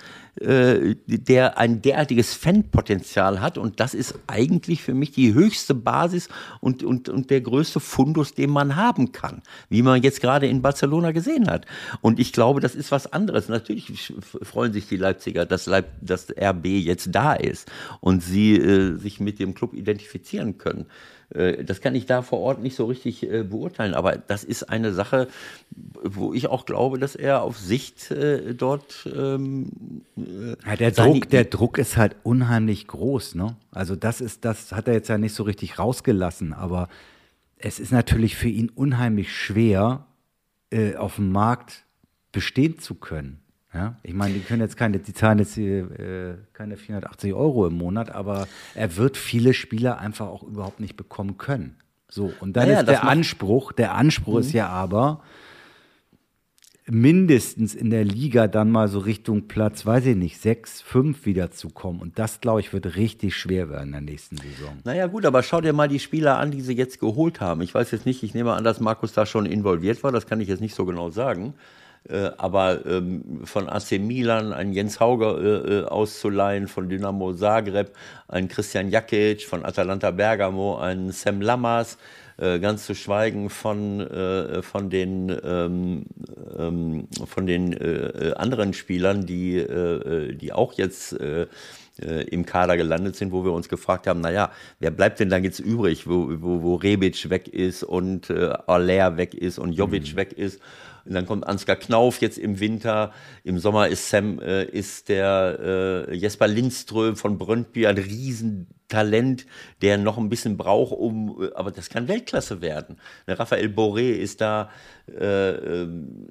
äh, 0.41 0.95
der 1.07 1.57
ein 1.57 1.81
derartiges 1.81 2.33
Fanpotenzial 2.33 3.39
hat. 3.39 3.57
Und 3.57 3.79
das 3.79 3.93
ist 3.93 4.15
eigentlich 4.27 4.83
für 4.83 4.93
mich 4.93 5.11
die 5.11 5.33
höchste 5.33 5.73
Basis 5.73 6.27
und, 6.59 6.83
und, 6.83 7.07
und 7.07 7.29
der 7.29 7.39
größte 7.39 7.79
Fundus, 7.79 8.33
den 8.33 8.49
man 8.49 8.75
haben 8.75 9.13
kann, 9.13 9.41
wie 9.69 9.81
man 9.81 10.03
jetzt 10.03 10.19
gerade 10.19 10.47
in 10.47 10.61
Barcelona 10.61 11.11
gesehen 11.13 11.49
hat. 11.49 11.65
Und 12.01 12.19
ich 12.19 12.33
glaube, 12.33 12.59
das 12.59 12.75
ist 12.75 12.91
was 12.91 13.13
anderes. 13.13 13.47
Natürlich 13.47 14.13
freuen 14.41 14.73
sich 14.73 14.89
die 14.89 14.97
Leipziger, 14.97 15.45
dass, 15.45 15.67
Leip 15.67 15.93
dass 16.01 16.27
RB 16.37 16.65
jetzt 16.65 17.09
da 17.13 17.33
ist 17.33 17.71
und 18.01 18.21
sie 18.21 18.57
äh, 18.57 18.97
sich 18.97 19.21
mit 19.21 19.39
dem 19.39 19.53
Club 19.53 19.73
identifizieren 19.73 20.57
können. 20.57 20.87
Äh, 21.35 21.63
das 21.63 21.81
kann 21.81 21.95
ich 21.95 22.05
da 22.05 22.21
vor 22.21 22.39
Ort 22.39 22.61
nicht 22.61 22.75
so 22.75 22.85
richtig 22.85 23.23
äh, 23.23 23.43
beurteilen, 23.43 23.93
aber 23.93 24.17
das 24.17 24.43
ist 24.43 24.63
eine 24.63 24.93
Sache, 24.93 25.27
wo 26.03 26.33
ich 26.33 26.47
auch 26.47 26.65
glaube, 26.65 26.97
dass 26.99 27.15
er 27.15 27.41
auf 27.41 27.57
Sicht 27.57 28.11
äh, 28.11 28.53
dort. 28.53 29.07
Ähm, 29.13 30.03
ja, 30.65 30.75
der, 30.75 30.91
Druck, 30.91 31.29
der 31.29 31.45
Druck 31.45 31.77
ist 31.77 31.97
halt 31.97 32.15
unheimlich 32.23 32.87
groß, 32.87 33.35
ne? 33.35 33.55
Also, 33.71 33.95
das 33.95 34.21
ist, 34.21 34.45
das 34.45 34.71
hat 34.71 34.87
er 34.87 34.93
jetzt 34.93 35.09
ja 35.09 35.17
nicht 35.17 35.33
so 35.33 35.43
richtig 35.43 35.77
rausgelassen, 35.79 36.53
aber 36.53 36.87
es 37.57 37.79
ist 37.79 37.91
natürlich 37.91 38.35
für 38.35 38.49
ihn 38.49 38.69
unheimlich 38.69 39.33
schwer, 39.33 40.05
auf 40.97 41.15
dem 41.15 41.31
Markt 41.31 41.85
bestehen 42.33 42.79
zu 42.79 42.95
können. 42.95 43.44
Ja, 43.75 43.97
ich 44.03 44.13
meine, 44.13 44.33
die 44.33 44.39
können 44.39 44.61
jetzt 44.61 44.77
keine, 44.77 44.99
die 44.99 45.13
zahlen 45.13 45.39
jetzt 45.39 45.57
äh, 45.57 46.35
keine 46.53 46.77
480 46.77 47.33
Euro 47.33 47.67
im 47.67 47.73
Monat, 47.73 48.09
aber 48.09 48.47
er 48.73 48.95
wird 48.95 49.17
viele 49.17 49.53
Spieler 49.53 49.99
einfach 49.99 50.27
auch 50.27 50.43
überhaupt 50.43 50.79
nicht 50.79 50.95
bekommen 50.95 51.37
können. 51.37 51.75
So, 52.07 52.31
und 52.39 52.55
dann 52.55 52.67
naja, 52.67 52.79
ist 52.79 52.87
der 52.87 53.03
Anspruch, 53.03 53.73
der 53.73 53.93
Anspruch 53.95 54.35
mhm. 54.35 54.39
ist 54.39 54.53
ja 54.53 54.69
aber, 54.69 55.21
mindestens 56.87 57.73
in 57.73 57.89
der 57.89 58.05
Liga 58.05 58.47
dann 58.47 58.71
mal 58.71 58.87
so 58.87 58.99
Richtung 58.99 59.47
Platz, 59.47 59.85
weiß 59.85 60.05
ich 60.05 60.15
nicht, 60.15 60.39
sechs, 60.39 60.81
fünf 60.81 61.25
wiederzukommen. 61.25 61.99
Und 61.99 62.19
das, 62.19 62.41
glaube 62.41 62.59
ich, 62.59 62.73
wird 62.73 62.95
richtig 62.95 63.35
schwer 63.35 63.69
werden 63.69 63.87
in 63.87 63.91
der 63.91 64.01
nächsten 64.01 64.37
Saison. 64.37 64.77
Naja, 64.83 65.07
gut, 65.07 65.25
aber 65.25 65.41
schau 65.41 65.61
dir 65.61 65.73
mal 65.73 65.87
die 65.87 65.99
Spieler 65.99 66.37
an, 66.37 66.51
die 66.51 66.61
sie 66.61 66.73
jetzt 66.73 66.99
geholt 66.99 67.41
haben. 67.41 67.61
Ich 67.61 67.73
weiß 67.73 67.91
jetzt 67.91 68.05
nicht, 68.05 68.21
ich 68.23 68.33
nehme 68.33 68.53
an, 68.53 68.63
dass 68.63 68.79
Markus 68.79 69.13
da 69.13 69.25
schon 69.25 69.45
involviert 69.45 70.03
war, 70.03 70.11
das 70.11 70.27
kann 70.27 70.39
ich 70.39 70.47
jetzt 70.47 70.61
nicht 70.61 70.75
so 70.75 70.85
genau 70.85 71.09
sagen. 71.09 71.55
Äh, 72.07 72.31
aber 72.37 72.85
ähm, 72.85 73.41
von 73.45 73.67
AC 73.67 73.93
Milan 73.99 74.53
einen 74.53 74.73
Jens 74.73 74.99
Hauger 74.99 75.41
äh, 75.41 75.79
äh, 75.79 75.85
auszuleihen, 75.85 76.67
von 76.67 76.87
Dynamo 76.87 77.33
Zagreb 77.33 77.93
einen 78.27 78.47
Christian 78.47 78.89
Jakic, 78.89 79.43
von 79.43 79.65
Atalanta 79.65 80.11
Bergamo 80.11 80.77
einen 80.77 81.11
Sam 81.11 81.41
Lammers, 81.41 81.97
ganz 82.37 82.85
zu 82.85 82.95
schweigen 82.95 83.49
von, 83.49 84.05
von 84.61 84.89
den, 84.89 85.33
ähm, 85.41 86.05
ähm, 86.59 87.07
von 87.25 87.45
den 87.45 88.35
anderen 88.35 88.73
Spielern, 88.73 89.25
die, 89.25 89.65
die 90.35 90.51
auch 90.51 90.73
jetzt 90.73 91.15
im 91.97 92.45
Kader 92.45 92.75
gelandet 92.75 93.15
sind, 93.15 93.31
wo 93.31 93.45
wir 93.45 93.53
uns 93.53 93.69
gefragt 93.69 94.05
haben, 94.05 94.19
naja, 94.19 94.51
wer 94.81 94.91
bleibt 94.91 95.21
denn 95.21 95.29
dann 95.29 95.45
jetzt 95.45 95.59
übrig, 95.59 96.07
wo, 96.07 96.27
wo, 96.41 96.61
wo 96.61 96.75
Rebic 96.75 97.29
weg 97.29 97.47
ist 97.47 97.83
und 97.83 98.29
äh, 98.29 98.51
Aller 98.67 99.15
weg 99.15 99.33
ist 99.33 99.57
und 99.57 99.71
Jovic 99.71 100.11
mhm. 100.11 100.17
weg 100.17 100.33
ist 100.33 100.59
und 101.05 101.13
dann 101.13 101.25
kommt 101.25 101.45
Ansgar 101.45 101.75
Knauf 101.75 102.21
jetzt 102.21 102.37
im 102.37 102.59
Winter. 102.59 103.13
Im 103.43 103.59
Sommer 103.59 103.87
ist 103.87 104.09
Sam, 104.09 104.39
äh, 104.39 104.65
ist 104.65 105.09
der 105.09 106.07
äh, 106.09 106.15
Jesper 106.15 106.47
Lindström 106.47 107.15
von 107.15 107.37
Brøndby 107.37 107.87
ein 107.87 107.97
Riesentalent, 108.85 109.45
der 109.81 109.97
noch 109.97 110.17
ein 110.17 110.29
bisschen 110.29 110.57
braucht, 110.57 110.93
um, 110.93 111.41
äh, 111.41 111.53
aber 111.55 111.71
das 111.71 111.89
kann 111.89 112.07
Weltklasse 112.07 112.61
werden. 112.61 112.97
Der 113.27 113.39
Raphael 113.39 113.67
Boré 113.67 114.11
ist 114.11 114.41
da, 114.41 114.69
äh, 115.07 115.49
ähm, 115.49 116.27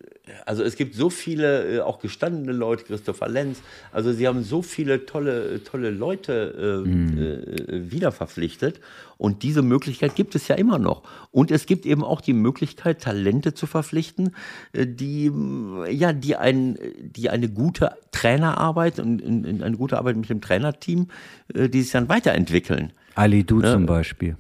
also 0.47 0.63
es 0.63 0.77
gibt 0.77 0.95
so 0.95 1.11
viele, 1.11 1.77
äh, 1.77 1.81
auch 1.81 1.99
gestandene 2.01 2.53
Leute, 2.53 2.85
Christopher 2.85 3.29
Lenz, 3.29 3.61
also 3.93 4.13
sie 4.13 4.27
haben 4.27 4.43
so 4.43 4.63
viele 4.63 5.07
tolle, 5.07 5.63
tolle 5.65 5.91
Leute 5.91 6.83
äh, 6.85 6.89
mhm. 6.89 7.19
äh, 7.19 7.91
wieder 7.91 8.13
verpflichtet 8.13 8.81
und 9.17 9.43
diese 9.43 9.63
Möglichkeit 9.63 10.17
gibt 10.17 10.35
es 10.35 10.49
ja 10.49 10.57
immer 10.57 10.79
noch. 10.79 11.03
Und 11.31 11.51
es 11.51 11.67
gibt 11.67 11.87
eben 11.87 12.03
auch 12.03 12.21
die 12.21 12.33
Möglichkeit, 12.33 13.01
Talente 13.01 13.55
zu 13.55 13.67
verpflichten, 13.67 14.35
die, 14.75 15.31
ja, 15.89 16.13
die, 16.13 16.35
ein, 16.35 16.77
die 17.01 17.31
eine 17.31 17.49
gute 17.49 17.93
Trainerarbeit 18.11 18.99
und 18.99 19.23
eine 19.25 19.77
gute 19.77 19.99
Arbeit 19.99 20.17
mit 20.17 20.29
dem 20.29 20.41
Trainerteam, 20.41 21.09
die 21.55 21.83
sich 21.83 21.93
dann 21.93 22.09
weiterentwickeln. 22.09 22.44
Ali 23.15 23.45
Du 23.45 23.61
ja. 23.61 23.73
zum 23.73 23.87
Beispiel 23.87 24.37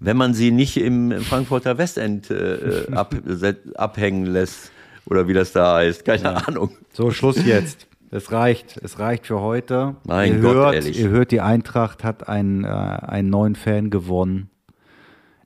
wenn 0.00 0.16
man 0.16 0.34
sie 0.34 0.50
nicht 0.50 0.76
im 0.76 1.12
Frankfurter 1.22 1.78
Westend 1.78 2.30
äh, 2.30 2.86
ab, 2.92 3.14
abhängen 3.74 4.26
lässt 4.26 4.70
oder 5.06 5.28
wie 5.28 5.32
das 5.32 5.52
da 5.52 5.76
heißt, 5.76 6.04
keine 6.04 6.24
ja. 6.24 6.34
Ahnung. 6.34 6.70
So, 6.92 7.10
Schluss 7.10 7.44
jetzt. 7.44 7.86
Es 8.10 8.30
reicht, 8.30 8.76
es 8.82 8.98
reicht 8.98 9.26
für 9.26 9.40
heute. 9.40 9.96
Mein 10.04 10.34
ihr 10.34 10.40
Gott, 10.40 10.54
hört, 10.54 10.74
ehrlich. 10.74 10.98
Ihr 10.98 11.08
hört, 11.08 11.32
die 11.32 11.40
Eintracht 11.40 12.04
hat 12.04 12.28
einen, 12.28 12.64
äh, 12.64 12.68
einen 12.68 13.30
neuen 13.30 13.56
Fan 13.56 13.90
gewonnen. 13.90 14.50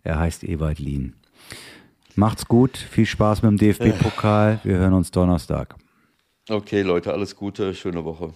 Er 0.03 0.19
heißt 0.19 0.45
Ewald 0.45 0.79
Lien. 0.79 1.15
Macht's 2.17 2.47
gut, 2.47 2.77
viel 2.77 3.07
Spaß 3.07 3.43
mit 3.43 3.53
dem 3.53 3.59
DFB-Pokal. 3.59 4.61
Wir 4.65 4.77
hören 4.77 4.93
uns 4.93 5.11
Donnerstag. 5.11 5.77
Okay, 6.49 6.83
Leute, 6.83 7.12
alles 7.12 7.37
Gute, 7.37 7.75
schöne 7.75 8.05
Woche. 8.05 8.35